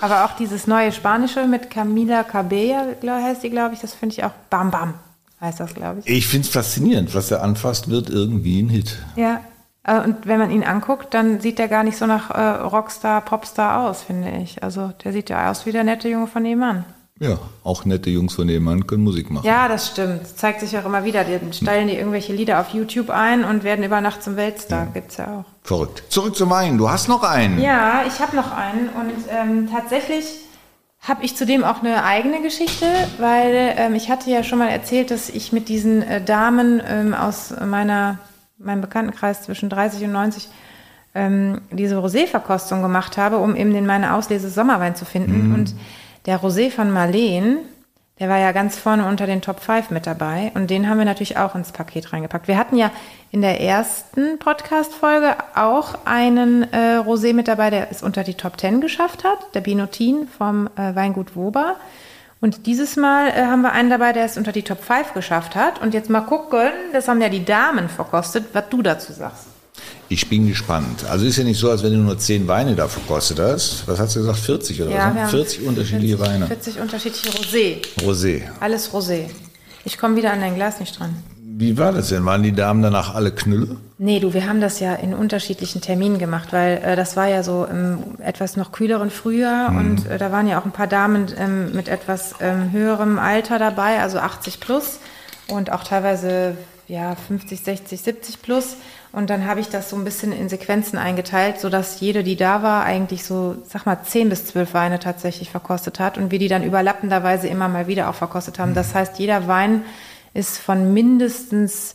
Aber 0.00 0.24
auch 0.24 0.32
dieses 0.36 0.66
neue 0.66 0.90
Spanische 0.90 1.46
mit 1.46 1.70
Camila 1.70 2.24
Cabella, 2.24 2.88
glaub, 3.00 3.22
heißt 3.22 3.44
die, 3.44 3.50
glaube 3.50 3.74
ich, 3.74 3.80
das 3.80 3.94
finde 3.94 4.14
ich 4.16 4.24
auch 4.24 4.32
Bam 4.50 4.72
Bam, 4.72 4.94
heißt 5.40 5.60
das, 5.60 5.72
glaube 5.72 6.00
ich. 6.00 6.06
Ich 6.08 6.26
finde 6.26 6.46
es 6.48 6.52
faszinierend, 6.52 7.14
was 7.14 7.30
er 7.30 7.44
anfasst, 7.44 7.88
wird 7.88 8.10
irgendwie 8.10 8.60
ein 8.60 8.68
Hit. 8.68 8.96
Ja. 9.14 9.40
Äh, 9.84 10.00
Und 10.00 10.26
wenn 10.26 10.38
man 10.38 10.50
ihn 10.50 10.64
anguckt, 10.64 11.14
dann 11.14 11.40
sieht 11.40 11.60
er 11.60 11.68
gar 11.68 11.84
nicht 11.84 11.96
so 11.96 12.06
nach 12.06 12.30
äh, 12.30 12.40
Rockstar, 12.62 13.20
Popstar 13.20 13.88
aus, 13.88 14.02
finde 14.02 14.30
ich. 14.42 14.62
Also 14.62 14.92
der 15.04 15.12
sieht 15.12 15.30
ja 15.30 15.50
aus 15.50 15.66
wie 15.66 15.72
der 15.72 15.84
nette 15.84 16.08
Junge 16.08 16.26
von 16.26 16.42
nebenan. 16.42 16.84
Ja, 17.20 17.38
auch 17.62 17.84
nette 17.84 18.10
Jungs 18.10 18.34
von 18.34 18.46
nebenan 18.46 18.88
können 18.88 19.04
Musik 19.04 19.30
machen. 19.30 19.46
Ja, 19.46 19.68
das 19.68 19.88
stimmt. 19.88 20.22
Das 20.22 20.34
zeigt 20.34 20.60
sich 20.60 20.76
auch 20.76 20.84
immer 20.84 21.04
wieder. 21.04 21.22
Die 21.22 21.38
stellen 21.52 21.86
die 21.86 21.94
irgendwelche 21.94 22.32
Lieder 22.32 22.60
auf 22.60 22.70
YouTube 22.70 23.08
ein 23.10 23.44
und 23.44 23.62
werden 23.62 23.84
über 23.84 24.00
Nacht 24.00 24.22
zum 24.22 24.34
Weltstar. 24.34 24.88
Gibt's 24.92 25.18
ja 25.18 25.26
auch. 25.26 25.44
Verrückt. 25.62 26.02
Zurück 26.08 26.34
zum 26.34 26.50
Wein. 26.50 26.76
Du 26.76 26.90
hast 26.90 27.08
noch 27.08 27.22
einen. 27.22 27.60
Ja, 27.60 28.02
ich 28.06 28.18
habe 28.18 28.34
noch 28.34 28.50
einen 28.50 28.88
und 28.88 29.12
ähm, 29.30 29.68
tatsächlich 29.70 30.24
habe 31.00 31.24
ich 31.24 31.36
zudem 31.36 31.62
auch 31.62 31.82
eine 31.82 32.02
eigene 32.02 32.42
Geschichte, 32.42 32.86
weil 33.18 33.74
ähm, 33.76 33.94
ich 33.94 34.10
hatte 34.10 34.30
ja 34.30 34.42
schon 34.42 34.58
mal 34.58 34.70
erzählt, 34.70 35.10
dass 35.10 35.28
ich 35.28 35.52
mit 35.52 35.68
diesen 35.68 36.02
äh, 36.02 36.20
Damen 36.24 36.82
ähm, 36.84 37.14
aus 37.14 37.54
meiner, 37.64 38.18
meinem 38.58 38.80
Bekanntenkreis 38.80 39.42
zwischen 39.42 39.68
30 39.68 40.04
und 40.04 40.12
90 40.12 40.48
ähm, 41.14 41.60
diese 41.70 41.96
Rosé-Verkostung 41.96 42.82
gemacht 42.82 43.16
habe, 43.16 43.38
um 43.38 43.54
eben 43.56 43.72
den 43.72 43.86
meine 43.86 44.14
Auslese 44.14 44.50
Sommerwein 44.50 44.96
zu 44.96 45.04
finden. 45.04 45.54
Und 45.54 45.74
der 46.26 46.40
Rosé 46.40 46.70
von 46.70 46.90
Marleen, 46.90 47.58
der 48.18 48.28
war 48.28 48.38
ja 48.38 48.52
ganz 48.52 48.76
vorne 48.78 49.06
unter 49.06 49.26
den 49.26 49.42
Top 49.42 49.60
5 49.60 49.90
mit 49.90 50.06
dabei 50.06 50.52
und 50.54 50.70
den 50.70 50.88
haben 50.88 50.98
wir 50.98 51.04
natürlich 51.04 51.36
auch 51.36 51.54
ins 51.54 51.72
Paket 51.72 52.12
reingepackt. 52.12 52.48
Wir 52.48 52.56
hatten 52.56 52.76
ja 52.76 52.90
in 53.30 53.42
der 53.42 53.60
ersten 53.60 54.38
Podcast-Folge 54.38 55.36
auch 55.54 55.96
einen 56.04 56.62
äh, 56.72 56.98
Rosé 56.98 57.34
mit 57.34 57.48
dabei, 57.48 57.70
der 57.70 57.90
es 57.90 58.02
unter 58.02 58.22
die 58.22 58.34
Top 58.34 58.60
10 58.60 58.80
geschafft 58.80 59.24
hat, 59.24 59.54
der 59.54 59.60
Binotin 59.60 60.28
vom 60.28 60.68
äh, 60.76 60.94
Weingut 60.94 61.34
Woba. 61.34 61.76
Und 62.44 62.66
dieses 62.66 62.96
Mal 62.96 63.28
äh, 63.30 63.46
haben 63.46 63.62
wir 63.62 63.72
einen 63.72 63.88
dabei, 63.88 64.12
der 64.12 64.26
es 64.26 64.36
unter 64.36 64.52
die 64.52 64.60
Top 64.60 64.84
5 64.84 65.14
geschafft 65.14 65.54
hat. 65.56 65.80
Und 65.80 65.94
jetzt 65.94 66.10
mal 66.10 66.20
gucken, 66.20 66.68
das 66.92 67.08
haben 67.08 67.22
ja 67.22 67.30
die 67.30 67.42
Damen 67.42 67.88
verkostet, 67.88 68.44
was 68.52 68.64
du 68.68 68.82
dazu 68.82 69.14
sagst. 69.14 69.44
Ich 70.10 70.28
bin 70.28 70.46
gespannt. 70.46 71.06
Also 71.08 71.24
ist 71.24 71.38
ja 71.38 71.44
nicht 71.44 71.58
so, 71.58 71.70
als 71.70 71.82
wenn 71.82 71.94
du 71.94 72.00
nur 72.00 72.18
10 72.18 72.46
Weine 72.46 72.74
da 72.74 72.86
verkostet 72.86 73.38
hast. 73.38 73.88
Was 73.88 73.98
hast 73.98 74.16
du 74.16 74.20
gesagt? 74.20 74.40
40 74.40 74.82
oder 74.82 74.90
Ja, 74.90 74.96
was? 74.96 75.04
wir 75.06 75.14
ne? 75.14 75.20
haben 75.22 75.30
40 75.30 75.66
unterschiedliche 75.66 76.18
40, 76.18 76.34
Weine. 76.34 76.46
40 76.46 76.80
unterschiedliche 76.80 77.30
Rosé. 77.30 77.76
Rosé. 78.02 78.42
Alles 78.60 78.92
Rosé. 78.92 79.30
Ich 79.86 79.96
komme 79.96 80.16
wieder 80.16 80.30
an 80.30 80.40
dein 80.40 80.54
Glas 80.54 80.80
nicht 80.80 81.00
dran. 81.00 81.16
Wie 81.56 81.78
war 81.78 81.92
das 81.92 82.08
denn? 82.08 82.24
Waren 82.24 82.42
die 82.42 82.52
Damen 82.52 82.82
danach 82.82 83.14
alle 83.14 83.30
Knülle? 83.30 83.76
Nee, 83.96 84.18
du, 84.18 84.34
wir 84.34 84.48
haben 84.48 84.60
das 84.60 84.80
ja 84.80 84.94
in 84.94 85.14
unterschiedlichen 85.14 85.80
Terminen 85.80 86.18
gemacht, 86.18 86.48
weil 86.52 86.78
äh, 86.78 86.96
das 86.96 87.16
war 87.16 87.28
ja 87.28 87.44
so 87.44 87.64
im 87.64 87.98
etwas 88.18 88.56
noch 88.56 88.72
kühleren 88.72 89.08
Frühjahr 89.08 89.68
und 89.70 90.04
äh, 90.08 90.18
da 90.18 90.32
waren 90.32 90.48
ja 90.48 90.60
auch 90.60 90.64
ein 90.64 90.72
paar 90.72 90.88
Damen 90.88 91.28
ähm, 91.38 91.72
mit 91.72 91.88
etwas 91.88 92.34
ähm, 92.40 92.72
höherem 92.72 93.20
Alter 93.20 93.60
dabei, 93.60 94.00
also 94.00 94.18
80 94.18 94.58
plus 94.58 94.98
und 95.46 95.70
auch 95.70 95.84
teilweise 95.84 96.56
ja 96.88 97.14
50, 97.14 97.60
60, 97.60 98.00
70 98.00 98.42
plus. 98.42 98.76
Und 99.12 99.30
dann 99.30 99.46
habe 99.46 99.60
ich 99.60 99.68
das 99.68 99.90
so 99.90 99.96
ein 99.96 100.02
bisschen 100.02 100.32
in 100.32 100.48
Sequenzen 100.48 100.98
eingeteilt, 100.98 101.60
sodass 101.60 102.00
jede, 102.00 102.24
die 102.24 102.34
da 102.34 102.64
war, 102.64 102.82
eigentlich 102.82 103.24
so, 103.24 103.54
sag 103.64 103.86
mal, 103.86 104.02
10 104.02 104.28
bis 104.28 104.46
12 104.46 104.74
Weine 104.74 104.98
tatsächlich 104.98 105.50
verkostet 105.50 106.00
hat 106.00 106.18
und 106.18 106.32
wir 106.32 106.40
die 106.40 106.48
dann 106.48 106.64
überlappenderweise 106.64 107.46
immer 107.46 107.68
mal 107.68 107.86
wieder 107.86 108.10
auch 108.10 108.16
verkostet 108.16 108.58
haben. 108.58 108.74
Das 108.74 108.92
heißt, 108.92 109.20
jeder 109.20 109.46
Wein 109.46 109.82
ist 110.34 110.58
von 110.58 110.92
mindestens 110.92 111.94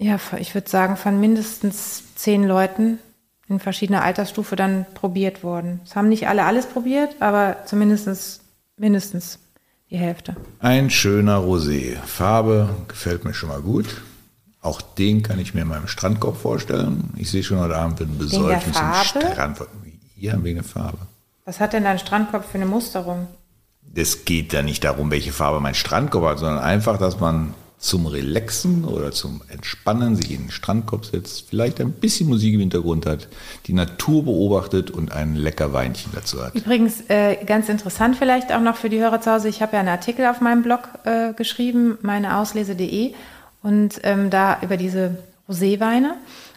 ja, 0.00 0.18
ich 0.38 0.54
würde 0.54 0.68
sagen, 0.68 0.96
von 0.96 1.20
mindestens 1.20 2.14
zehn 2.14 2.44
Leuten 2.44 2.98
in 3.48 3.60
verschiedener 3.60 4.02
Altersstufe 4.02 4.56
dann 4.56 4.86
probiert 4.94 5.44
worden. 5.44 5.80
Es 5.84 5.94
haben 5.94 6.08
nicht 6.08 6.26
alle 6.26 6.44
alles 6.44 6.64
probiert, 6.66 7.16
aber 7.20 7.58
zumindest 7.66 8.40
mindestens 8.78 9.38
die 9.90 9.98
Hälfte. 9.98 10.36
Ein 10.58 10.88
schöner 10.88 11.40
Rosé. 11.40 11.96
Farbe 11.98 12.70
gefällt 12.88 13.24
mir 13.24 13.34
schon 13.34 13.50
mal 13.50 13.60
gut. 13.60 14.00
Auch 14.62 14.80
den 14.80 15.22
kann 15.22 15.38
ich 15.38 15.52
mir 15.52 15.62
in 15.62 15.68
meinem 15.68 15.86
Strandkorb 15.88 16.38
vorstellen. 16.38 17.12
Ich 17.16 17.30
sehe 17.30 17.42
schon 17.42 17.58
heute 17.58 17.76
Abend 17.76 18.00
einen 18.00 18.16
besäufen 18.16 18.72
zum? 18.72 18.94
Strand. 19.04 19.60
Ja, 20.16 20.42
wegen 20.42 20.56
der 20.56 20.64
Farbe. 20.64 20.98
Was 21.44 21.60
hat 21.60 21.74
denn 21.74 21.84
dein 21.84 21.98
Strandkorb 21.98 22.46
für 22.46 22.54
eine 22.54 22.66
Musterung? 22.66 23.26
Es 23.94 24.24
geht 24.24 24.52
ja 24.52 24.62
nicht 24.62 24.84
darum, 24.84 25.10
welche 25.10 25.32
Farbe 25.32 25.60
mein 25.60 25.74
Strandkorb 25.74 26.24
hat, 26.24 26.38
sondern 26.38 26.58
einfach, 26.58 26.98
dass 26.98 27.18
man 27.18 27.54
zum 27.80 28.06
Relaxen 28.06 28.84
oder 28.84 29.10
zum 29.10 29.40
Entspannen 29.48 30.14
sich 30.14 30.30
in 30.30 30.44
den 30.44 30.50
Strandkorb 30.50 31.06
setzt, 31.06 31.48
vielleicht 31.48 31.80
ein 31.80 31.92
bisschen 31.92 32.28
Musik 32.28 32.52
im 32.52 32.60
Hintergrund 32.60 33.06
hat, 33.06 33.28
die 33.66 33.72
Natur 33.72 34.26
beobachtet 34.26 34.90
und 34.90 35.12
ein 35.12 35.34
lecker 35.34 35.72
Weinchen 35.72 36.12
dazu 36.14 36.44
hat. 36.44 36.54
Übrigens, 36.54 37.02
äh, 37.08 37.42
ganz 37.46 37.70
interessant 37.70 38.16
vielleicht 38.16 38.52
auch 38.52 38.60
noch 38.60 38.76
für 38.76 38.90
die 38.90 39.00
Hörer 39.00 39.22
zu 39.22 39.32
Hause, 39.32 39.48
ich 39.48 39.62
habe 39.62 39.72
ja 39.72 39.80
einen 39.80 39.88
Artikel 39.88 40.26
auf 40.26 40.42
meinem 40.42 40.62
Blog 40.62 40.90
äh, 41.04 41.32
geschrieben, 41.32 41.96
meineauslese.de 42.02 43.14
und 43.62 43.98
ähm, 44.02 44.28
da 44.28 44.58
über 44.60 44.76
diese 44.76 45.16
Roséweine. 45.48 46.12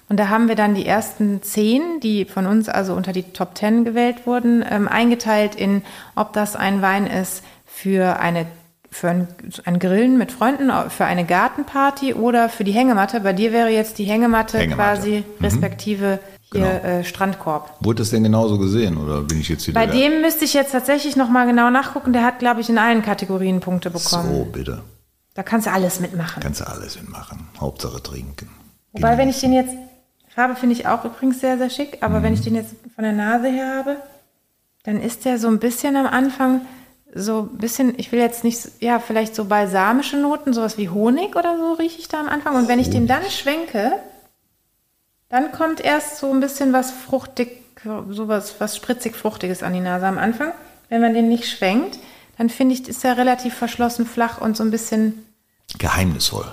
Und 0.09 0.17
da 0.19 0.29
haben 0.29 0.47
wir 0.47 0.55
dann 0.55 0.75
die 0.75 0.85
ersten 0.85 1.41
zehn, 1.41 1.99
die 2.01 2.25
von 2.25 2.45
uns 2.45 2.69
also 2.69 2.93
unter 2.93 3.13
die 3.13 3.23
Top 3.23 3.55
Ten 3.55 3.83
gewählt 3.85 4.25
wurden, 4.27 4.63
ähm, 4.69 4.87
eingeteilt 4.87 5.55
in, 5.55 5.81
ob 6.15 6.33
das 6.33 6.55
ein 6.55 6.81
Wein 6.81 7.07
ist 7.07 7.43
für 7.65 8.19
eine 8.19 8.45
für 8.91 9.09
ein, 9.09 9.27
ein 9.65 9.79
Grillen 9.79 10.19
mit 10.19 10.31
Freunden, 10.31 10.71
für 10.91 11.05
eine 11.05 11.25
Gartenparty 11.25 12.13
oder 12.13 12.47
für 12.47 12.63
die 12.63 12.73
Hängematte. 12.73 13.21
Bei 13.21 13.33
dir 13.33 13.51
wäre 13.51 13.69
jetzt 13.69 13.97
die 13.97 14.03
Hängematte, 14.03 14.59
Hängematte. 14.59 14.99
quasi 14.99 15.23
respektive 15.41 16.19
hier 16.51 16.61
Genau. 16.61 16.99
äh, 16.99 17.03
Strandkorb. 17.03 17.75
Wurde 17.79 18.03
das 18.03 18.11
denn 18.11 18.21
genauso 18.23 18.59
gesehen 18.59 18.97
oder 18.97 19.21
bin 19.21 19.39
ich 19.39 19.49
jetzt 19.49 19.67
wieder 19.67 19.79
Bei 19.79 19.87
dem 19.87 20.21
müsste 20.21 20.45
ich 20.45 20.53
jetzt 20.53 20.71
tatsächlich 20.73 21.15
noch 21.15 21.29
mal 21.29 21.47
genau 21.47 21.71
nachgucken. 21.71 22.13
Der 22.13 22.23
hat, 22.23 22.37
glaube 22.37 22.61
ich, 22.61 22.69
in 22.69 22.77
allen 22.77 23.01
Kategorien 23.01 23.59
Punkte 23.61 23.89
bekommen. 23.89 24.31
So, 24.31 24.45
bitte. 24.45 24.83
Da 25.33 25.41
kannst 25.41 25.65
du 25.65 25.71
alles 25.71 25.99
mitmachen. 25.99 26.43
Kannst 26.43 26.61
du 26.61 26.67
alles 26.67 26.95
mitmachen. 27.01 27.47
Hauptsache 27.59 28.03
trinken. 28.03 28.49
Wobei, 28.91 29.17
wenn 29.17 29.29
ich 29.29 29.39
den 29.39 29.53
jetzt, 29.53 29.73
Farbe 30.33 30.55
finde 30.55 30.73
ich 30.73 30.87
auch 30.87 31.05
übrigens 31.05 31.39
sehr, 31.39 31.57
sehr 31.57 31.69
schick, 31.69 31.99
aber 32.01 32.23
wenn 32.23 32.33
ich 32.33 32.41
den 32.41 32.55
jetzt 32.55 32.75
von 32.95 33.03
der 33.03 33.13
Nase 33.13 33.47
her 33.47 33.75
habe, 33.75 33.97
dann 34.83 34.99
ist 34.99 35.25
der 35.25 35.37
so 35.37 35.47
ein 35.47 35.59
bisschen 35.59 35.95
am 35.95 36.07
Anfang 36.07 36.61
so 37.13 37.41
ein 37.41 37.57
bisschen, 37.57 37.93
ich 37.97 38.11
will 38.11 38.19
jetzt 38.19 38.43
nicht, 38.43 38.67
ja, 38.79 38.99
vielleicht 38.99 39.35
so 39.35 39.45
balsamische 39.45 40.17
Noten, 40.17 40.53
sowas 40.53 40.79
wie 40.79 40.89
Honig 40.89 41.35
oder 41.35 41.57
so 41.57 41.73
rieche 41.73 41.99
ich 41.99 42.07
da 42.07 42.19
am 42.19 42.27
Anfang. 42.27 42.55
Und 42.55 42.67
wenn 42.67 42.79
ich 42.79 42.89
den 42.89 43.05
dann 43.05 43.23
schwenke, 43.29 43.99
dann 45.29 45.51
kommt 45.51 45.79
erst 45.79 46.17
so 46.17 46.31
ein 46.31 46.39
bisschen 46.39 46.73
was 46.73 46.89
fruchtig, 46.91 47.61
sowas, 48.09 48.55
was 48.57 48.75
spritzig-fruchtiges 48.75 49.61
an 49.61 49.73
die 49.73 49.81
Nase 49.81 50.07
am 50.07 50.17
Anfang. 50.17 50.51
Wenn 50.89 51.01
man 51.01 51.13
den 51.13 51.29
nicht 51.29 51.47
schwenkt, 51.47 51.99
dann 52.39 52.49
finde 52.49 52.73
ich, 52.73 52.87
ist 52.87 53.05
er 53.05 53.17
relativ 53.17 53.53
verschlossen, 53.53 54.07
flach 54.07 54.41
und 54.41 54.57
so 54.57 54.63
ein 54.63 54.71
bisschen, 54.71 55.25
Geheimnisvoll. 55.77 56.51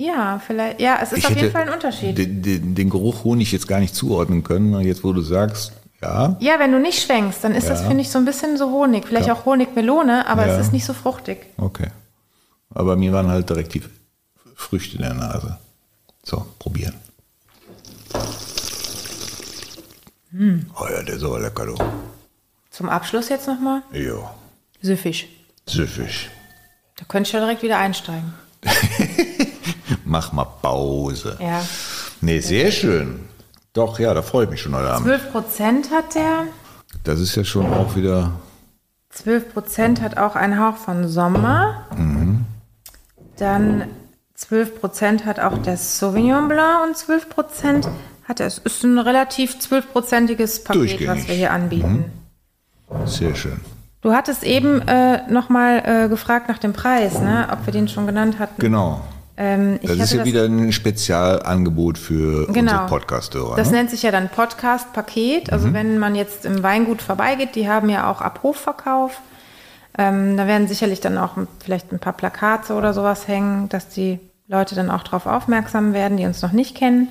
Ja, 0.00 0.40
vielleicht, 0.46 0.80
ja, 0.80 0.98
es 1.02 1.12
ist 1.12 1.18
Ich 1.18 1.26
auf 1.26 1.36
jeden 1.36 1.50
Fall 1.52 1.62
ein 1.68 1.74
Unterschied. 1.74 2.16
Den, 2.16 2.42
den, 2.42 2.74
den 2.74 2.90
Geruch 2.90 3.24
Honig 3.24 3.52
jetzt 3.52 3.68
gar 3.68 3.80
nicht 3.80 3.94
zuordnen 3.94 4.42
können. 4.42 4.80
Jetzt, 4.80 5.04
wo 5.04 5.12
du 5.12 5.20
sagst, 5.20 5.72
ja, 6.02 6.36
Ja, 6.40 6.58
wenn 6.58 6.72
du 6.72 6.78
nicht 6.80 7.02
schwenkst, 7.02 7.44
dann 7.44 7.54
ist 7.54 7.68
das, 7.68 7.82
Ja. 7.82 7.88
finde 7.88 8.02
ich, 8.02 8.08
so 8.10 8.18
ein 8.18 8.24
bisschen 8.24 8.56
so 8.56 8.70
Honig. 8.70 9.06
Vielleicht 9.06 9.26
Ja. 9.28 9.34
auch 9.34 9.44
Honigmelone, 9.44 10.26
aber 10.26 10.46
Ja. 10.46 10.54
es 10.54 10.66
ist 10.66 10.72
nicht 10.72 10.84
so 10.86 10.94
fruchtig. 10.94 11.46
okay. 11.58 11.88
Aber 12.72 12.96
mir 12.96 13.12
waren 13.12 13.28
halt 13.28 13.50
direkt 13.50 13.74
die 13.74 13.82
Früchte 14.54 14.96
in 14.96 15.02
der 15.02 15.14
Nase. 15.14 15.58
So, 16.22 16.46
probieren. 16.60 16.94
Oh 20.32 20.86
ja, 20.88 21.02
der 21.02 21.16
ist 21.16 21.24
aber 21.24 21.40
lecker, 21.40 21.66
du. 21.66 21.74
Zum 22.70 22.88
Abschluss 22.88 23.28
jetzt 23.28 23.48
nochmal. 23.48 23.82
Ja. 23.92 24.32
Süffig. 24.80 25.28
Süffig. 25.66 26.30
Da 26.96 27.04
könnte 27.08 27.26
ich 27.28 27.32
ja 27.32 27.40
direkt 27.40 27.62
wieder 27.62 27.78
einsteigen. 27.78 28.32
Mach 30.10 30.32
mal 30.32 30.44
Pause. 30.60 31.36
Ja. 31.38 31.62
Nee, 32.20 32.40
sehr 32.40 32.72
schön. 32.72 33.28
Doch, 33.72 34.00
ja, 34.00 34.12
da 34.12 34.22
freue 34.22 34.44
ich 34.46 34.50
mich 34.50 34.60
schon 34.60 34.74
heute 34.74 34.90
Abend. 34.90 35.06
12 35.06 35.30
Prozent 35.30 35.90
hat 35.92 36.16
der. 36.16 36.46
Das 37.04 37.20
ist 37.20 37.36
ja 37.36 37.44
schon 37.44 37.72
auch 37.72 37.94
wieder 37.94 38.32
12 39.10 39.52
Prozent 39.52 40.02
hat 40.02 40.18
auch 40.18 40.34
einen 40.34 40.58
Hauch 40.58 40.76
von 40.76 41.06
Sommer. 41.06 41.86
Dann 43.36 43.84
12 44.34 44.80
Prozent 44.80 45.24
hat 45.26 45.38
auch 45.38 45.58
der 45.58 45.76
Sauvignon 45.76 46.48
Blanc 46.48 46.88
und 46.88 46.96
12 46.96 47.28
Prozent 47.28 47.88
hat 48.24 48.40
er. 48.40 48.46
Es 48.48 48.58
ist 48.58 48.82
ein 48.82 48.98
relativ 48.98 49.58
12-prozentiges 49.58 50.64
Paket, 50.64 51.06
was 51.06 51.28
wir 51.28 51.36
hier 51.36 51.52
anbieten. 51.52 52.06
sehr 53.04 53.36
schön. 53.36 53.60
Du 54.00 54.12
hattest 54.12 54.42
eben 54.42 54.80
äh, 54.88 55.30
nochmal 55.30 55.82
äh, 55.84 56.08
gefragt 56.08 56.48
nach 56.48 56.58
dem 56.58 56.72
Preis, 56.72 57.20
ne? 57.20 57.48
ob 57.52 57.64
wir 57.66 57.72
den 57.72 57.86
schon 57.86 58.06
genannt 58.06 58.40
hatten. 58.40 58.60
Genau. 58.60 59.02
Ähm, 59.42 59.80
Das 59.82 59.96
ist 59.98 60.12
ja 60.12 60.24
wieder 60.26 60.44
ein 60.44 60.70
Spezialangebot 60.70 61.96
für 61.96 62.46
Genau. 62.52 62.72
unsere 62.72 62.86
Podcast-Hörer. 62.88 63.56
Das 63.56 63.70
ne? 63.70 63.78
nennt 63.78 63.90
sich 63.90 64.02
ja 64.02 64.10
dann 64.10 64.28
Podcast-Paket. 64.28 65.50
Also 65.50 65.72
wenn 65.72 65.98
man 65.98 66.14
jetzt 66.14 66.44
im 66.44 66.62
Weingut 66.62 67.00
vorbeigeht, 67.00 67.54
die 67.54 67.66
haben 67.66 67.88
ja 67.88 68.10
auch 68.10 68.20
Abrufverkauf. 68.20 69.18
Ähm, 69.96 70.36
da 70.36 70.46
werden 70.46 70.68
sicherlich 70.68 71.00
dann 71.00 71.16
auch 71.16 71.36
vielleicht 71.64 71.90
ein 71.90 71.98
paar 71.98 72.12
Plakate 72.12 72.74
oder 72.74 72.92
sowas 72.92 73.26
hängen, 73.28 73.68
dass 73.70 73.88
die 73.88 74.20
Leute 74.46 74.74
dann 74.74 74.90
auch 74.90 75.02
darauf 75.04 75.24
aufmerksam 75.26 75.94
werden, 75.94 76.18
die 76.18 76.26
uns 76.26 76.42
noch 76.42 76.52
nicht 76.52 76.76
kennen. 76.76 77.08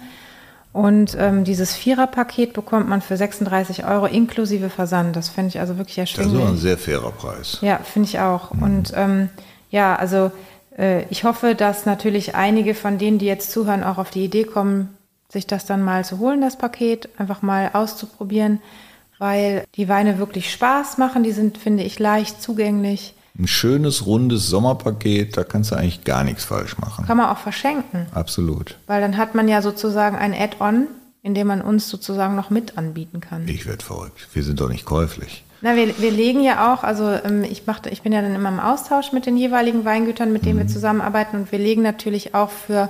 Und 0.71 1.17
ähm, 1.19 1.45
dieses 1.45 1.73
Vierer-Paket 1.73 2.53
bekommt 2.53 2.87
man 2.87 3.01
für 3.01 3.17
36 3.17 3.85
Euro 3.85 4.05
inklusive 4.05 4.69
Versand. 4.69 5.15
Das 5.15 5.29
finde 5.29 5.47
ich 5.49 5.59
also 5.59 5.77
wirklich 5.79 5.95
Das 5.95 6.09
ist 6.11 6.17
erschwinglich. 6.19 6.47
ein 6.47 6.57
sehr 6.57 6.77
fairer 6.77 7.11
Preis. 7.11 7.57
Ja, 7.61 7.79
finde 7.83 8.07
ich 8.07 8.19
auch. 8.19 8.51
Und 8.51 8.93
ähm, 8.95 9.29
ja, 9.71 9.95
also 9.95 10.31
ich 11.09 11.25
hoffe, 11.25 11.55
dass 11.55 11.85
natürlich 11.85 12.35
einige 12.35 12.73
von 12.73 12.97
denen, 12.97 13.19
die 13.19 13.25
jetzt 13.25 13.51
zuhören, 13.51 13.83
auch 13.83 13.97
auf 13.97 14.11
die 14.11 14.23
Idee 14.23 14.45
kommen, 14.45 14.95
sich 15.27 15.45
das 15.45 15.65
dann 15.65 15.83
mal 15.83 16.05
zu 16.05 16.19
holen, 16.19 16.41
das 16.41 16.57
Paket, 16.57 17.09
einfach 17.17 17.41
mal 17.41 17.71
auszuprobieren, 17.73 18.61
weil 19.19 19.65
die 19.75 19.89
Weine 19.89 20.17
wirklich 20.17 20.51
Spaß 20.51 20.97
machen. 20.97 21.23
Die 21.23 21.31
sind, 21.31 21.57
finde 21.57 21.83
ich, 21.83 21.99
leicht 21.99 22.41
zugänglich. 22.41 23.13
Ein 23.37 23.47
schönes, 23.47 24.05
rundes 24.05 24.47
Sommerpaket, 24.47 25.37
da 25.37 25.43
kannst 25.43 25.71
du 25.71 25.75
eigentlich 25.75 26.03
gar 26.03 26.23
nichts 26.23 26.45
falsch 26.45 26.77
machen. 26.77 27.05
Kann 27.05 27.17
man 27.17 27.29
auch 27.29 27.37
verschenken, 27.37 28.07
Absolut. 28.13 28.77
weil 28.87 29.01
dann 29.01 29.17
hat 29.17 29.35
man 29.35 29.47
ja 29.47 29.61
sozusagen 29.61 30.17
ein 30.17 30.33
Add-on, 30.33 30.87
in 31.21 31.35
dem 31.35 31.47
man 31.47 31.61
uns 31.61 31.89
sozusagen 31.89 32.35
noch 32.35 32.49
mit 32.49 32.77
anbieten 32.77 33.19
kann. 33.21 33.47
Ich 33.47 33.65
werde 33.65 33.83
verrückt. 33.83 34.29
Wir 34.33 34.43
sind 34.43 34.59
doch 34.59 34.69
nicht 34.69 34.85
käuflich. 34.85 35.43
Na, 35.61 35.75
wir, 35.75 35.99
wir 35.99 36.11
legen 36.11 36.41
ja 36.41 36.73
auch, 36.73 36.83
also 36.83 37.09
ähm, 37.09 37.43
ich, 37.43 37.67
machte, 37.67 37.89
ich 37.89 38.01
bin 38.01 38.13
ja 38.13 38.21
dann 38.21 38.33
immer 38.33 38.49
im 38.49 38.61
Austausch 38.61 39.11
mit 39.11 39.25
den 39.25 39.35
jeweiligen 39.35 39.83
Weingütern, 39.83 40.31
mit 40.31 40.45
denen 40.45 40.59
wir 40.59 40.67
zusammenarbeiten. 40.67 41.35
Und 41.35 41.51
wir 41.51 41.59
legen 41.59 41.81
natürlich 41.81 42.33
auch 42.33 42.49
für 42.49 42.89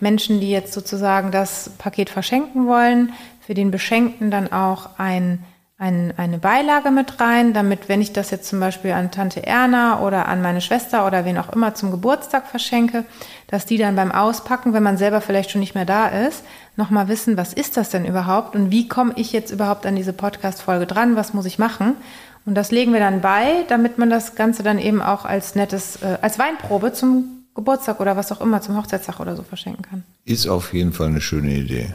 Menschen, 0.00 0.40
die 0.40 0.50
jetzt 0.50 0.74
sozusagen 0.74 1.30
das 1.30 1.70
Paket 1.78 2.10
verschenken 2.10 2.66
wollen, 2.66 3.12
für 3.40 3.54
den 3.54 3.70
Beschenkten 3.70 4.30
dann 4.30 4.52
auch 4.52 4.90
ein, 4.98 5.44
ein, 5.76 6.14
eine 6.16 6.38
Beilage 6.38 6.90
mit 6.92 7.20
rein, 7.20 7.52
damit, 7.52 7.88
wenn 7.88 8.00
ich 8.00 8.12
das 8.12 8.30
jetzt 8.30 8.48
zum 8.48 8.60
Beispiel 8.60 8.92
an 8.92 9.10
Tante 9.10 9.44
Erna 9.44 10.00
oder 10.00 10.28
an 10.28 10.40
meine 10.40 10.60
Schwester 10.60 11.06
oder 11.06 11.24
wen 11.24 11.36
auch 11.36 11.48
immer 11.50 11.74
zum 11.74 11.90
Geburtstag 11.90 12.46
verschenke, 12.46 13.04
dass 13.48 13.66
die 13.66 13.76
dann 13.76 13.96
beim 13.96 14.12
Auspacken, 14.12 14.72
wenn 14.72 14.84
man 14.84 14.96
selber 14.96 15.20
vielleicht 15.20 15.50
schon 15.50 15.60
nicht 15.60 15.74
mehr 15.74 15.84
da 15.84 16.06
ist, 16.06 16.44
nochmal 16.76 17.08
wissen, 17.08 17.36
was 17.36 17.52
ist 17.52 17.76
das 17.76 17.90
denn 17.90 18.04
überhaupt 18.04 18.54
und 18.54 18.70
wie 18.70 18.86
komme 18.86 19.14
ich 19.16 19.32
jetzt 19.32 19.50
überhaupt 19.50 19.84
an 19.84 19.96
diese 19.96 20.12
Podcast-Folge 20.12 20.86
dran, 20.86 21.16
was 21.16 21.34
muss 21.34 21.46
ich 21.46 21.58
machen? 21.58 21.96
Und 22.46 22.54
das 22.54 22.70
legen 22.70 22.92
wir 22.92 23.00
dann 23.00 23.20
bei, 23.20 23.64
damit 23.68 23.98
man 23.98 24.10
das 24.10 24.36
Ganze 24.36 24.62
dann 24.62 24.78
eben 24.78 25.02
auch 25.02 25.24
als 25.24 25.54
nettes, 25.54 26.02
äh, 26.02 26.18
als 26.20 26.38
Weinprobe 26.38 26.92
zum 26.92 27.46
Geburtstag 27.54 28.00
oder 28.00 28.16
was 28.16 28.30
auch 28.30 28.40
immer, 28.40 28.60
zum 28.60 28.76
Hochzeitstag 28.76 29.18
oder 29.18 29.34
so 29.34 29.42
verschenken 29.42 29.82
kann. 29.82 30.04
Ist 30.24 30.46
auf 30.46 30.72
jeden 30.74 30.92
Fall 30.92 31.08
eine 31.08 31.20
schöne 31.20 31.52
Idee. 31.52 31.94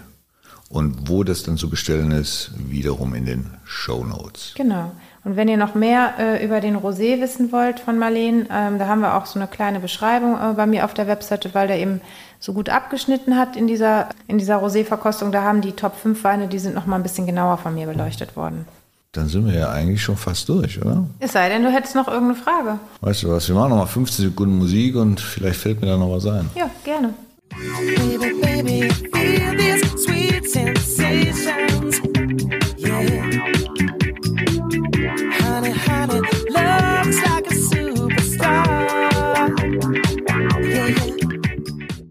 Und 0.69 1.09
wo 1.09 1.23
das 1.23 1.41
dann 1.41 1.57
zu 1.57 1.67
bestellen 1.67 2.11
ist, 2.11 2.51
wiederum 2.55 3.15
in 3.15 3.25
den 3.25 3.57
Show 3.65 4.03
Notes. 4.03 4.53
Genau. 4.55 4.91
Und 5.25 5.35
wenn 5.35 5.47
ihr 5.47 5.57
noch 5.57 5.75
mehr 5.75 6.13
äh, 6.19 6.45
über 6.45 6.61
den 6.61 6.77
Rosé 6.77 7.19
wissen 7.19 7.51
wollt 7.51 7.79
von 7.79 7.97
Marleen, 7.97 8.47
ähm, 8.51 8.77
da 8.77 8.87
haben 8.87 9.01
wir 9.01 9.15
auch 9.15 9.25
so 9.25 9.39
eine 9.39 9.47
kleine 9.47 9.79
Beschreibung 9.79 10.35
äh, 10.35 10.53
bei 10.53 10.67
mir 10.67 10.85
auf 10.85 10.93
der 10.93 11.07
Webseite, 11.07 11.53
weil 11.53 11.67
der 11.67 11.79
eben 11.79 12.01
so 12.39 12.53
gut 12.53 12.69
abgeschnitten 12.69 13.35
hat 13.35 13.55
in 13.55 13.67
dieser, 13.67 14.09
in 14.27 14.37
dieser 14.37 14.57
Rosé-Verkostung. 14.57 15.31
Da 15.31 15.41
haben 15.43 15.61
die 15.61 15.73
Top 15.73 15.95
5 15.95 16.23
Weine, 16.23 16.47
die 16.47 16.59
sind 16.59 16.75
noch 16.75 16.85
mal 16.85 16.95
ein 16.95 17.03
bisschen 17.03 17.25
genauer 17.25 17.57
von 17.57 17.73
mir 17.73 17.87
beleuchtet 17.87 18.35
worden. 18.35 18.65
Dann 19.11 19.27
sind 19.27 19.47
wir 19.47 19.55
ja 19.55 19.71
eigentlich 19.71 20.03
schon 20.03 20.17
fast 20.17 20.47
durch, 20.49 20.79
oder? 20.79 21.03
Es 21.19 21.31
sei 21.31 21.49
denn, 21.49 21.63
du 21.63 21.71
hättest 21.71 21.95
noch 21.95 22.07
irgendeine 22.07 22.35
Frage. 22.35 22.79
Weißt 23.01 23.23
du 23.23 23.29
was, 23.29 23.47
wir 23.47 23.55
machen 23.55 23.71
noch 23.71 23.77
mal 23.77 23.87
15 23.87 24.29
Sekunden 24.29 24.57
Musik 24.59 24.95
und 24.95 25.19
vielleicht 25.19 25.59
fällt 25.59 25.81
mir 25.81 25.87
da 25.87 25.97
noch 25.97 26.11
was 26.11 26.27
ein. 26.27 26.47
Ja, 26.55 26.69
gerne. 26.83 27.15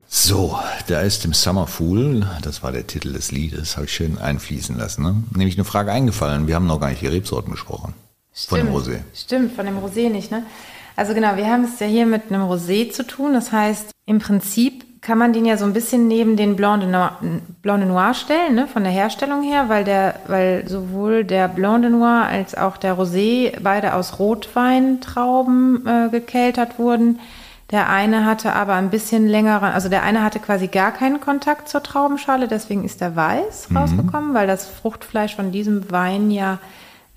So, 0.06 0.58
da 0.88 1.00
ist 1.02 1.24
im 1.24 1.32
Summer 1.32 1.66
Fool, 1.66 2.26
das 2.42 2.62
war 2.62 2.72
der 2.72 2.86
Titel 2.86 3.12
des 3.12 3.30
Liedes, 3.30 3.76
habe 3.76 3.86
ich 3.86 3.92
schön 3.92 4.18
einfließen 4.18 4.76
lassen. 4.76 5.02
Ne? 5.02 5.22
Nämlich 5.34 5.56
eine 5.56 5.64
Frage 5.64 5.92
eingefallen. 5.92 6.46
Wir 6.46 6.56
haben 6.56 6.66
noch 6.66 6.80
gar 6.80 6.90
nicht 6.90 7.02
die 7.02 7.06
Rebsorten 7.06 7.52
besprochen. 7.52 7.94
Von 8.32 8.58
dem 8.58 8.68
Rosé. 8.68 8.98
Stimmt, 9.14 9.54
von 9.54 9.66
dem 9.66 9.78
Rosé 9.78 10.10
nicht, 10.10 10.30
ne? 10.30 10.44
Also 10.96 11.14
genau, 11.14 11.36
wir 11.36 11.46
haben 11.46 11.64
es 11.64 11.78
ja 11.78 11.86
hier 11.86 12.06
mit 12.06 12.30
einem 12.30 12.42
Rosé 12.42 12.90
zu 12.90 13.06
tun. 13.06 13.32
Das 13.32 13.52
heißt, 13.52 13.90
im 14.04 14.18
Prinzip 14.18 14.84
kann 15.08 15.16
man 15.16 15.32
den 15.32 15.46
ja 15.46 15.56
so 15.56 15.64
ein 15.64 15.72
bisschen 15.72 16.06
neben 16.06 16.36
den 16.36 16.54
Blanc 16.54 16.82
de 16.82 16.90
Noir, 16.90 17.16
Blanc 17.62 17.80
de 17.80 17.88
Noir 17.88 18.12
stellen, 18.12 18.54
ne? 18.54 18.66
von 18.66 18.84
der 18.84 18.92
Herstellung 18.92 19.42
her, 19.42 19.70
weil, 19.70 19.82
der, 19.82 20.16
weil 20.26 20.68
sowohl 20.68 21.24
der 21.24 21.48
Blanc 21.48 21.80
de 21.80 21.90
Noir 21.90 22.26
als 22.30 22.54
auch 22.54 22.76
der 22.76 22.94
Rosé 22.94 23.58
beide 23.62 23.94
aus 23.94 24.18
Rotweintrauben 24.18 25.86
äh, 25.86 26.08
gekeltert 26.10 26.78
wurden. 26.78 27.20
Der 27.70 27.88
eine 27.88 28.26
hatte 28.26 28.52
aber 28.52 28.74
ein 28.74 28.90
bisschen 28.90 29.26
längeren, 29.26 29.72
also 29.72 29.88
der 29.88 30.02
eine 30.02 30.22
hatte 30.22 30.40
quasi 30.40 30.66
gar 30.66 30.92
keinen 30.92 31.20
Kontakt 31.22 31.70
zur 31.70 31.82
Traubenschale, 31.82 32.46
deswegen 32.46 32.84
ist 32.84 33.00
der 33.00 33.16
weiß 33.16 33.68
rausgekommen, 33.74 34.34
weil 34.34 34.46
das 34.46 34.66
Fruchtfleisch 34.66 35.36
von 35.36 35.52
diesem 35.52 35.90
Wein 35.90 36.30
ja 36.30 36.58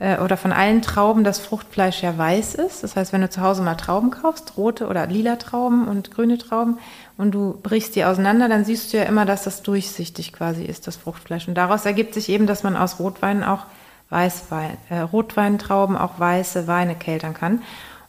äh, 0.01 0.17
oder 0.17 0.35
von 0.35 0.51
allen 0.51 0.81
Trauben 0.81 1.23
das 1.23 1.39
Fruchtfleisch 1.39 2.01
ja 2.01 2.17
weiß 2.17 2.55
ist. 2.55 2.83
Das 2.83 2.95
heißt, 2.95 3.13
wenn 3.13 3.21
du 3.21 3.29
zu 3.29 3.41
Hause 3.41 3.61
mal 3.61 3.75
Trauben 3.75 4.09
kaufst, 4.09 4.57
rote 4.57 4.87
oder 4.87 5.05
lila 5.05 5.35
Trauben 5.35 5.87
und 5.87 6.11
grüne 6.11 6.37
Trauben, 6.39 6.79
und 7.21 7.31
du 7.35 7.59
brichst 7.61 7.95
die 7.95 8.03
auseinander, 8.03 8.49
dann 8.49 8.65
siehst 8.65 8.91
du 8.91 8.97
ja 8.97 9.03
immer, 9.03 9.25
dass 9.25 9.43
das 9.43 9.61
durchsichtig 9.61 10.33
quasi 10.33 10.63
ist, 10.63 10.87
das 10.87 10.95
Fruchtfleisch. 10.95 11.47
Und 11.47 11.53
daraus 11.53 11.85
ergibt 11.85 12.15
sich 12.15 12.29
eben, 12.29 12.47
dass 12.47 12.63
man 12.63 12.75
aus 12.75 12.99
Rotweinen 12.99 13.43
auch 13.43 13.67
Weißwein, 14.09 14.75
äh, 14.89 15.01
Rotweintrauben 15.01 15.95
auch 15.97 16.19
weiße 16.19 16.65
Weine 16.65 16.95
keltern 16.95 17.35
kann. 17.35 17.61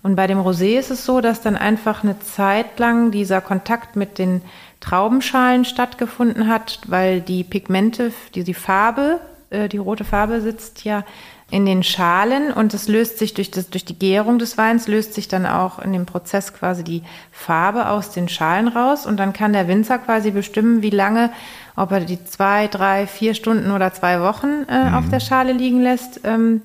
Und 0.02 0.16
bei 0.16 0.26
dem 0.26 0.38
Rosé 0.38 0.78
ist 0.78 0.90
es 0.90 1.04
so, 1.04 1.20
dass 1.20 1.42
dann 1.42 1.56
einfach 1.56 2.02
eine 2.02 2.20
Zeit 2.20 2.78
lang 2.78 3.10
dieser 3.10 3.42
Kontakt 3.42 3.96
mit 3.96 4.16
den 4.16 4.40
Traubenschalen 4.80 5.66
stattgefunden 5.66 6.48
hat, 6.48 6.80
weil 6.86 7.20
die 7.20 7.44
Pigmente, 7.44 8.12
die, 8.34 8.44
die 8.44 8.54
Farbe, 8.54 9.20
äh, 9.50 9.68
die 9.68 9.76
rote 9.76 10.04
Farbe 10.04 10.40
sitzt 10.40 10.84
ja 10.84 11.04
in 11.52 11.66
den 11.66 11.82
Schalen 11.82 12.50
und 12.50 12.72
es 12.72 12.88
löst 12.88 13.18
sich 13.18 13.34
durch, 13.34 13.50
das, 13.50 13.68
durch 13.68 13.84
die 13.84 13.98
Gärung 13.98 14.38
des 14.38 14.56
Weins, 14.56 14.88
löst 14.88 15.12
sich 15.12 15.28
dann 15.28 15.44
auch 15.44 15.78
in 15.80 15.92
dem 15.92 16.06
Prozess 16.06 16.54
quasi 16.54 16.82
die 16.82 17.02
Farbe 17.30 17.90
aus 17.90 18.10
den 18.10 18.30
Schalen 18.30 18.68
raus 18.68 19.04
und 19.04 19.18
dann 19.18 19.34
kann 19.34 19.52
der 19.52 19.68
Winzer 19.68 19.98
quasi 19.98 20.30
bestimmen, 20.30 20.80
wie 20.80 20.88
lange, 20.88 21.28
ob 21.76 21.92
er 21.92 22.00
die 22.00 22.24
zwei, 22.24 22.68
drei, 22.68 23.06
vier 23.06 23.34
Stunden 23.34 23.70
oder 23.70 23.92
zwei 23.92 24.22
Wochen 24.22 24.64
äh, 24.66 24.96
auf 24.96 25.10
der 25.10 25.20
Schale 25.20 25.52
liegen 25.52 25.82
lässt. 25.82 26.22
Ähm, 26.24 26.62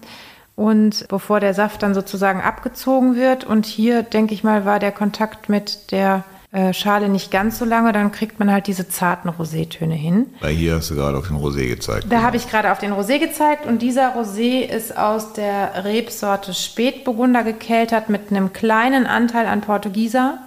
und 0.55 1.05
bevor 1.09 1.41
der 1.41 1.53
Saft 1.53 1.83
dann 1.83 1.93
sozusagen 1.93 2.41
abgezogen 2.41 3.15
wird. 3.15 3.43
Und 3.43 3.65
hier, 3.65 4.03
denke 4.03 4.33
ich 4.33 4.43
mal, 4.43 4.65
war 4.65 4.79
der 4.79 4.93
Kontakt 4.93 5.49
mit 5.49 5.91
der 5.91 6.23
äh, 6.51 6.73
Schale 6.73 7.09
nicht 7.09 7.29
ganz 7.29 7.59
so 7.59 7.65
lange, 7.65 7.91
dann 7.91 8.11
kriegt 8.13 8.39
man 8.39 8.51
halt 8.51 8.67
diese 8.67 8.87
zarten 8.87 9.29
Rosétöne 9.29 9.93
hin. 9.93 10.27
Weil 10.39 10.53
hier 10.53 10.75
hast 10.75 10.89
du 10.89 10.95
gerade 10.95 11.17
auf 11.17 11.27
den 11.27 11.37
Rosé 11.37 11.67
gezeigt. 11.67 12.07
Da 12.09 12.21
habe 12.21 12.37
ich 12.37 12.49
gerade 12.49 12.71
auf 12.71 12.79
den 12.79 12.93
Rosé 12.93 13.19
gezeigt 13.19 13.65
und 13.65 13.81
dieser 13.81 14.15
Rosé 14.15 14.61
ist 14.61 14.97
aus 14.97 15.33
der 15.33 15.83
Rebsorte 15.83 16.53
Spätburgunder 16.53 17.43
gekeltert 17.43 18.07
mit 18.07 18.31
einem 18.31 18.53
kleinen 18.53 19.07
Anteil 19.07 19.45
an 19.45 19.59
Portugieser, 19.59 20.37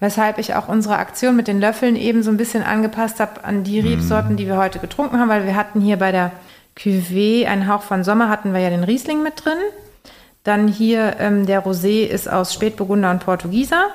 weshalb 0.00 0.38
ich 0.38 0.54
auch 0.54 0.68
unsere 0.68 0.96
Aktion 0.96 1.36
mit 1.36 1.46
den 1.46 1.60
Löffeln 1.60 1.96
eben 1.96 2.22
so 2.22 2.30
ein 2.30 2.38
bisschen 2.38 2.62
angepasst 2.62 3.20
habe 3.20 3.44
an 3.44 3.64
die 3.64 3.80
Rebsorten, 3.80 4.38
die 4.38 4.46
wir 4.46 4.56
heute 4.56 4.78
getrunken 4.78 5.20
haben, 5.20 5.28
weil 5.28 5.44
wir 5.44 5.56
hatten 5.56 5.82
hier 5.82 5.98
bei 5.98 6.10
der 6.10 6.32
Cuvée, 6.78 7.46
ein 7.46 7.68
Hauch 7.68 7.82
von 7.82 8.02
Sommer, 8.02 8.30
hatten 8.30 8.54
wir 8.54 8.60
ja 8.60 8.70
den 8.70 8.82
Riesling 8.82 9.22
mit 9.22 9.44
drin. 9.44 9.58
Dann 10.42 10.68
hier 10.68 11.16
ähm, 11.20 11.44
der 11.44 11.64
Rosé 11.64 12.06
ist 12.06 12.30
aus 12.30 12.52
Spätburgunder 12.54 13.10
und 13.10 13.20
Portugieser. 13.20 13.90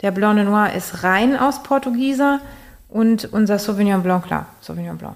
Der 0.00 0.10
Blanc 0.12 0.36
de 0.36 0.44
Noir 0.44 0.72
ist 0.76 1.02
rein 1.02 1.36
aus 1.36 1.62
Portugieser. 1.62 2.40
Und 2.88 3.32
unser 3.32 3.58
Sauvignon 3.58 4.02
Blanc, 4.02 4.24
klar, 4.24 4.46
Sauvignon 4.60 4.96
Blanc. 4.96 5.14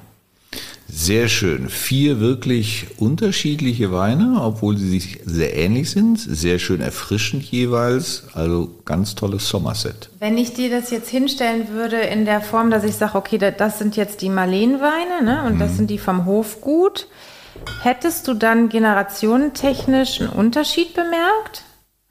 Sehr 0.94 1.28
schön. 1.28 1.70
Vier 1.70 2.20
wirklich 2.20 2.86
unterschiedliche 2.98 3.92
Weine, 3.92 4.38
obwohl 4.42 4.76
sie 4.76 4.90
sich 4.90 5.20
sehr 5.24 5.56
ähnlich 5.56 5.90
sind. 5.90 6.18
Sehr 6.20 6.58
schön 6.58 6.82
erfrischend 6.82 7.44
jeweils. 7.44 8.24
Also 8.34 8.74
ganz 8.84 9.14
tolles 9.14 9.48
Somerset. 9.48 10.10
Wenn 10.18 10.36
ich 10.36 10.52
dir 10.52 10.68
das 10.70 10.90
jetzt 10.90 11.08
hinstellen 11.08 11.68
würde 11.70 11.96
in 11.96 12.26
der 12.26 12.42
Form, 12.42 12.70
dass 12.70 12.84
ich 12.84 12.94
sage, 12.96 13.16
okay, 13.16 13.38
da- 13.38 13.52
das 13.52 13.78
sind 13.78 13.96
jetzt 13.96 14.20
die 14.20 14.28
Marleen-Weine 14.28 15.24
ne, 15.24 15.44
und 15.46 15.58
das 15.58 15.76
sind 15.78 15.88
die 15.88 15.98
vom 15.98 16.26
Hofgut, 16.26 17.06
hättest 17.82 18.28
du 18.28 18.34
dann 18.34 18.68
generationentechnisch 18.68 20.20
einen 20.20 20.28
Unterschied 20.30 20.92
bemerkt? 20.92 21.62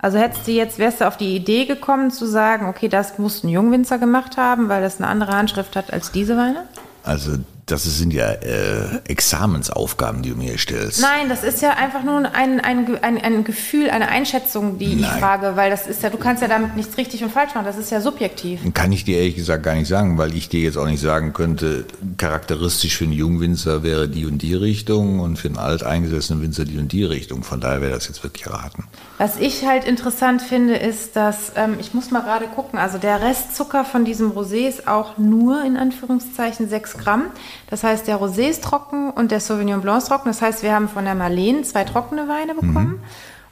Also 0.01 0.17
hättest 0.17 0.47
du 0.47 0.51
jetzt, 0.51 0.79
wärst 0.79 1.01
du 1.01 1.07
auf 1.07 1.17
die 1.17 1.35
Idee 1.35 1.65
gekommen 1.65 2.09
zu 2.09 2.25
sagen, 2.25 2.67
okay, 2.67 2.89
das 2.89 3.19
muss 3.19 3.43
ein 3.43 3.49
Jungwinzer 3.49 3.99
gemacht 3.99 4.35
haben, 4.35 4.67
weil 4.67 4.81
das 4.81 4.97
eine 4.97 5.07
andere 5.07 5.33
Handschrift 5.33 5.75
hat 5.75 5.93
als 5.93 6.11
diese 6.11 6.35
Weine? 6.37 6.65
Also 7.03 7.37
das 7.72 7.84
sind 7.84 8.13
ja 8.13 8.32
äh, 8.32 8.99
Examensaufgaben, 9.07 10.22
die 10.22 10.32
du 10.32 10.36
mir 10.36 10.57
stellst. 10.57 11.01
Nein, 11.01 11.30
das 11.30 11.43
ist 11.43 11.61
ja 11.61 11.72
einfach 11.72 12.03
nur 12.03 12.17
ein, 12.34 12.59
ein, 12.59 13.01
ein, 13.01 13.17
ein 13.17 13.43
Gefühl, 13.43 13.89
eine 13.89 14.09
Einschätzung, 14.09 14.78
die 14.78 14.93
ich 14.93 15.01
Nein. 15.01 15.19
frage, 15.19 15.55
weil 15.55 15.69
das 15.69 15.88
ist 15.88 16.03
ja, 16.03 16.09
du 16.09 16.17
kannst 16.17 16.41
ja 16.41 16.47
damit 16.47 16.76
nichts 16.76 16.97
richtig 16.97 17.24
und 17.24 17.32
falsch 17.32 17.55
machen, 17.55 17.65
das 17.65 17.78
ist 17.78 17.91
ja 17.91 18.01
subjektiv. 18.01 18.61
Kann 18.74 18.91
ich 18.91 19.05
dir 19.05 19.17
ehrlich 19.17 19.36
gesagt 19.36 19.63
gar 19.63 19.76
nicht 19.76 19.88
sagen, 19.88 20.17
weil 20.17 20.36
ich 20.36 20.49
dir 20.49 20.61
jetzt 20.61 20.78
auch 20.78 20.86
nicht 20.86 21.01
sagen 21.01 21.34
könnte, 21.34 21.86
charakteristisch 22.17 22.97
für 22.97 23.05
einen 23.05 23.13
Jungwinzer 23.13 23.84
wäre 23.84 24.07
die 24.09 24.26
und 24.26 24.41
die 24.41 24.53
Richtung 24.53 25.19
und 25.19 25.38
für 25.38 25.47
einen 25.47 25.57
alteingesessenen 25.57 26.41
Winzer 26.41 26.65
die 26.65 26.78
und 26.78 26.91
die 26.91 27.03
Richtung. 27.03 27.43
Von 27.43 27.61
daher 27.61 27.82
wäre 27.82 27.93
das 27.93 28.07
jetzt 28.07 28.24
wirklich 28.24 28.49
raten. 28.49 28.86
Was 29.17 29.38
ich 29.38 29.65
halt 29.65 29.86
interessant 29.86 30.41
finde, 30.41 30.76
ist, 30.76 31.15
dass, 31.15 31.53
ähm, 31.55 31.78
ich 31.80 31.93
muss 31.93 32.11
mal 32.11 32.22
gerade 32.22 32.47
gucken, 32.47 32.80
also 32.80 32.97
der 32.97 33.22
Restzucker 33.22 33.86
von 33.86 34.03
diesem 34.03 34.32
Rosé 34.32 34.67
ist 34.67 34.88
auch 34.88 35.17
nur 35.17 35.63
in 35.63 35.78
Anführungszeichen 35.78 36.67
6 36.67 36.97
Gramm. 36.97 37.26
Das 37.72 37.84
heißt, 37.84 38.05
der 38.05 38.17
Rosé 38.17 38.49
ist 38.49 38.63
trocken 38.63 39.09
und 39.09 39.32
der 39.32 39.39
Sauvignon 39.39 39.82
Blanc 39.82 39.99
ist 39.99 40.09
trocken. 40.09 40.28
Das 40.28 40.41
heißt, 40.41 40.61
wir 40.61 40.74
haben 40.74 40.89
von 40.89 41.05
der 41.05 41.15
Marleen 41.15 41.63
zwei 41.63 41.86
trockene 41.86 42.28
Weine 42.28 42.53
bekommen. 42.53 43.01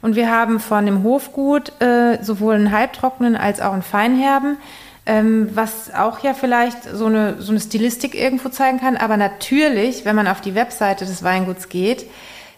Und 0.02 0.14
wir 0.14 0.30
haben 0.30 0.60
von 0.60 0.86
dem 0.86 1.02
Hofgut 1.02 1.72
äh, 1.80 2.22
sowohl 2.22 2.54
einen 2.54 2.70
halbtrockenen 2.70 3.34
als 3.34 3.60
auch 3.60 3.72
einen 3.72 3.82
Feinherben. 3.82 4.58
Ähm, 5.06 5.48
was 5.54 5.92
auch 5.94 6.22
ja 6.22 6.34
vielleicht 6.34 6.84
so 6.84 7.06
eine, 7.06 7.40
so 7.40 7.52
eine 7.52 7.60
Stilistik 7.60 8.14
irgendwo 8.14 8.50
zeigen 8.50 8.78
kann. 8.78 8.98
Aber 8.98 9.16
natürlich, 9.16 10.04
wenn 10.04 10.14
man 10.14 10.28
auf 10.28 10.42
die 10.42 10.54
Webseite 10.54 11.06
des 11.06 11.22
Weinguts 11.22 11.70
geht, 11.70 12.06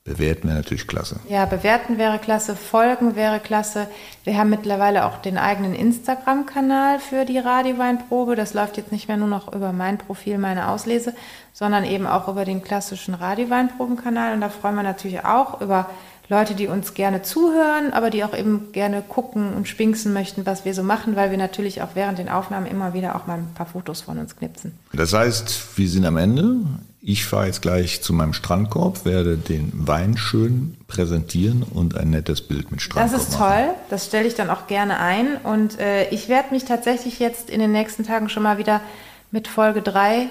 Bewerten 0.09 0.49
wir 0.49 0.55
natürlich 0.55 0.87
klasse. 0.87 1.21
Ja, 1.29 1.45
bewerten 1.45 1.99
wäre 1.99 2.19
klasse, 2.19 2.57
folgen 2.57 3.15
wäre 3.15 3.41
klasse. 3.41 3.89
Wir 4.25 4.39
haben 4.39 4.49
mittlerweile 4.49 5.05
auch 5.05 5.19
den 5.19 5.37
eigenen 5.37 5.75
Instagram-Kanal 5.75 6.99
für 6.99 7.27
die 7.27 7.39
Radioweinprobe. 7.39 8.35
Das 8.35 8.55
läuft 8.55 8.79
jetzt 8.79 8.91
nicht 8.91 9.09
mehr 9.09 9.19
nur 9.19 9.29
noch 9.29 9.53
über 9.53 9.73
mein 9.73 9.99
Profil, 9.99 10.39
meine 10.39 10.69
Auslese, 10.71 11.15
sondern 11.53 11.85
eben 11.85 12.07
auch 12.07 12.27
über 12.27 12.47
den 12.47 12.63
klassischen 12.63 13.13
Radioweinprobenkanal. 13.13 14.33
Und 14.33 14.41
da 14.41 14.49
freuen 14.49 14.77
wir 14.77 14.83
natürlich 14.83 15.27
auch 15.27 15.61
über 15.61 15.91
Leute, 16.31 16.55
die 16.55 16.67
uns 16.67 16.93
gerne 16.93 17.23
zuhören, 17.23 17.93
aber 17.93 18.11
die 18.11 18.23
auch 18.23 18.37
eben 18.37 18.71
gerne 18.73 19.03
gucken 19.03 19.55
und 19.55 19.67
spinksen 19.67 20.13
möchten, 20.13 20.45
was 20.45 20.65
wir 20.67 20.75
so 20.75 20.83
machen, 20.83 21.17
weil 21.17 21.31
wir 21.31 21.39
natürlich 21.39 21.81
auch 21.81 21.91
während 21.95 22.19
den 22.19 22.29
Aufnahmen 22.29 22.67
immer 22.67 22.93
wieder 22.93 23.17
auch 23.17 23.27
mal 23.27 23.39
ein 23.39 23.55
paar 23.55 23.67
Fotos 23.67 24.03
von 24.03 24.19
uns 24.19 24.37
knipsen. 24.37 24.73
Das 24.93 25.15
heißt, 25.15 25.79
wir 25.79 25.89
sind 25.89 26.05
am 26.05 26.19
Ende. 26.19 26.57
Ich 27.01 27.25
fahre 27.25 27.47
jetzt 27.47 27.63
gleich 27.63 28.03
zu 28.03 28.13
meinem 28.13 28.35
Strandkorb, 28.35 29.07
werde 29.07 29.39
den 29.39 29.73
Wein 29.73 30.19
schön 30.19 30.77
präsentieren 30.87 31.63
und 31.63 31.97
ein 31.97 32.11
nettes 32.11 32.43
Bild 32.43 32.71
mit 32.71 32.81
Das 32.81 32.85
Strandkorb 32.85 33.23
ist 33.23 33.33
machen. 33.33 33.53
toll, 33.53 33.75
das 33.89 34.07
stelle 34.07 34.27
ich 34.27 34.35
dann 34.35 34.51
auch 34.51 34.67
gerne 34.67 34.99
ein. 34.99 35.37
Und 35.45 35.79
äh, 35.79 36.11
ich 36.11 36.29
werde 36.29 36.53
mich 36.53 36.65
tatsächlich 36.67 37.19
jetzt 37.21 37.49
in 37.49 37.61
den 37.61 37.73
nächsten 37.73 38.05
Tagen 38.05 38.29
schon 38.29 38.43
mal 38.43 38.59
wieder 38.59 38.83
mit 39.31 39.49
Folge 39.49 39.81
3 39.81 40.29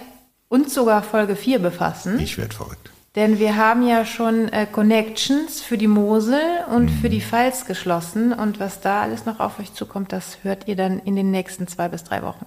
und 0.50 0.70
sogar 0.70 1.02
Folge 1.02 1.36
4 1.36 1.58
befassen. 1.60 2.20
Ich 2.20 2.38
werde 2.38 2.54
verrückt. 2.54 2.92
Denn 3.16 3.40
wir 3.40 3.56
haben 3.56 3.88
ja 3.88 4.06
schon 4.06 4.50
äh, 4.50 4.68
Connections 4.72 5.62
für 5.62 5.78
die 5.78 5.88
Mosel 5.88 6.40
und 6.74 6.90
für 6.90 7.10
die 7.10 7.22
Pfalz 7.22 7.66
geschlossen. 7.66 8.32
Und 8.34 8.60
was 8.60 8.80
da 8.82 9.02
alles 9.02 9.26
noch 9.26 9.40
auf 9.40 9.60
euch 9.60 9.74
zukommt, 9.74 10.12
das 10.12 10.40
hört 10.44 10.68
ihr 10.68 10.76
dann 10.76 11.00
in 11.00 11.16
den 11.16 11.32
nächsten 11.32 11.68
zwei 11.68 11.90
bis 11.90 12.04
drei 12.04 12.22
Wochen. 12.22 12.46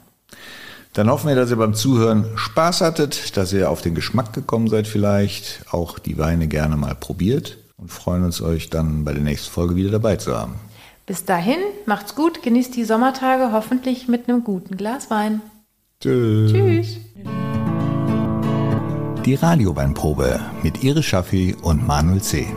Dann 0.93 1.09
hoffen 1.09 1.29
wir, 1.29 1.37
dass 1.37 1.51
ihr 1.51 1.57
beim 1.57 1.75
Zuhören 1.75 2.27
Spaß 2.37 2.81
hattet, 2.81 3.37
dass 3.37 3.53
ihr 3.53 3.71
auf 3.71 3.81
den 3.81 3.95
Geschmack 3.95 4.33
gekommen 4.33 4.69
seid 4.69 4.89
vielleicht, 4.89 5.65
auch 5.71 5.99
die 5.99 6.19
Weine 6.19 6.49
gerne 6.49 6.77
mal 6.77 6.95
probiert 6.95 7.59
und 7.77 7.91
freuen 7.91 8.25
uns 8.25 8.43
euch 8.43 8.71
dann 8.71 9.05
bei 9.05 9.13
der 9.13 9.23
nächsten 9.23 9.51
Folge 9.51 9.77
wieder 9.77 9.91
dabei 9.91 10.17
zu 10.17 10.37
haben. 10.37 10.57
Bis 11.07 11.25
dahin, 11.25 11.59
macht's 11.87 12.15
gut, 12.15 12.43
genießt 12.43 12.77
die 12.77 12.85
Sommertage 12.85 13.53
hoffentlich 13.53 14.09
mit 14.09 14.29
einem 14.29 14.45
guten 14.45 14.77
Glas 14.77 15.11
Wein. 15.11 15.41
Tschüss. 16.01 16.53
Tschüss. 16.53 16.97
Die 19.31 19.37
Radioweinprobe 19.37 20.41
mit 20.65 20.83
Iris 20.83 21.05
Schaffi 21.05 21.55
und 21.63 21.87
Manuel 21.87 22.21
C. 22.21 22.49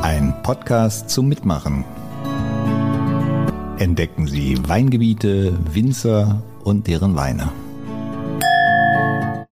Ein 0.00 0.34
Podcast 0.42 1.10
zum 1.10 1.28
Mitmachen. 1.28 1.84
Entdecken 3.76 4.26
Sie 4.26 4.56
Weingebiete, 4.66 5.58
Winzer 5.74 6.40
und 6.64 6.86
deren 6.86 7.16
Weine. 7.16 7.50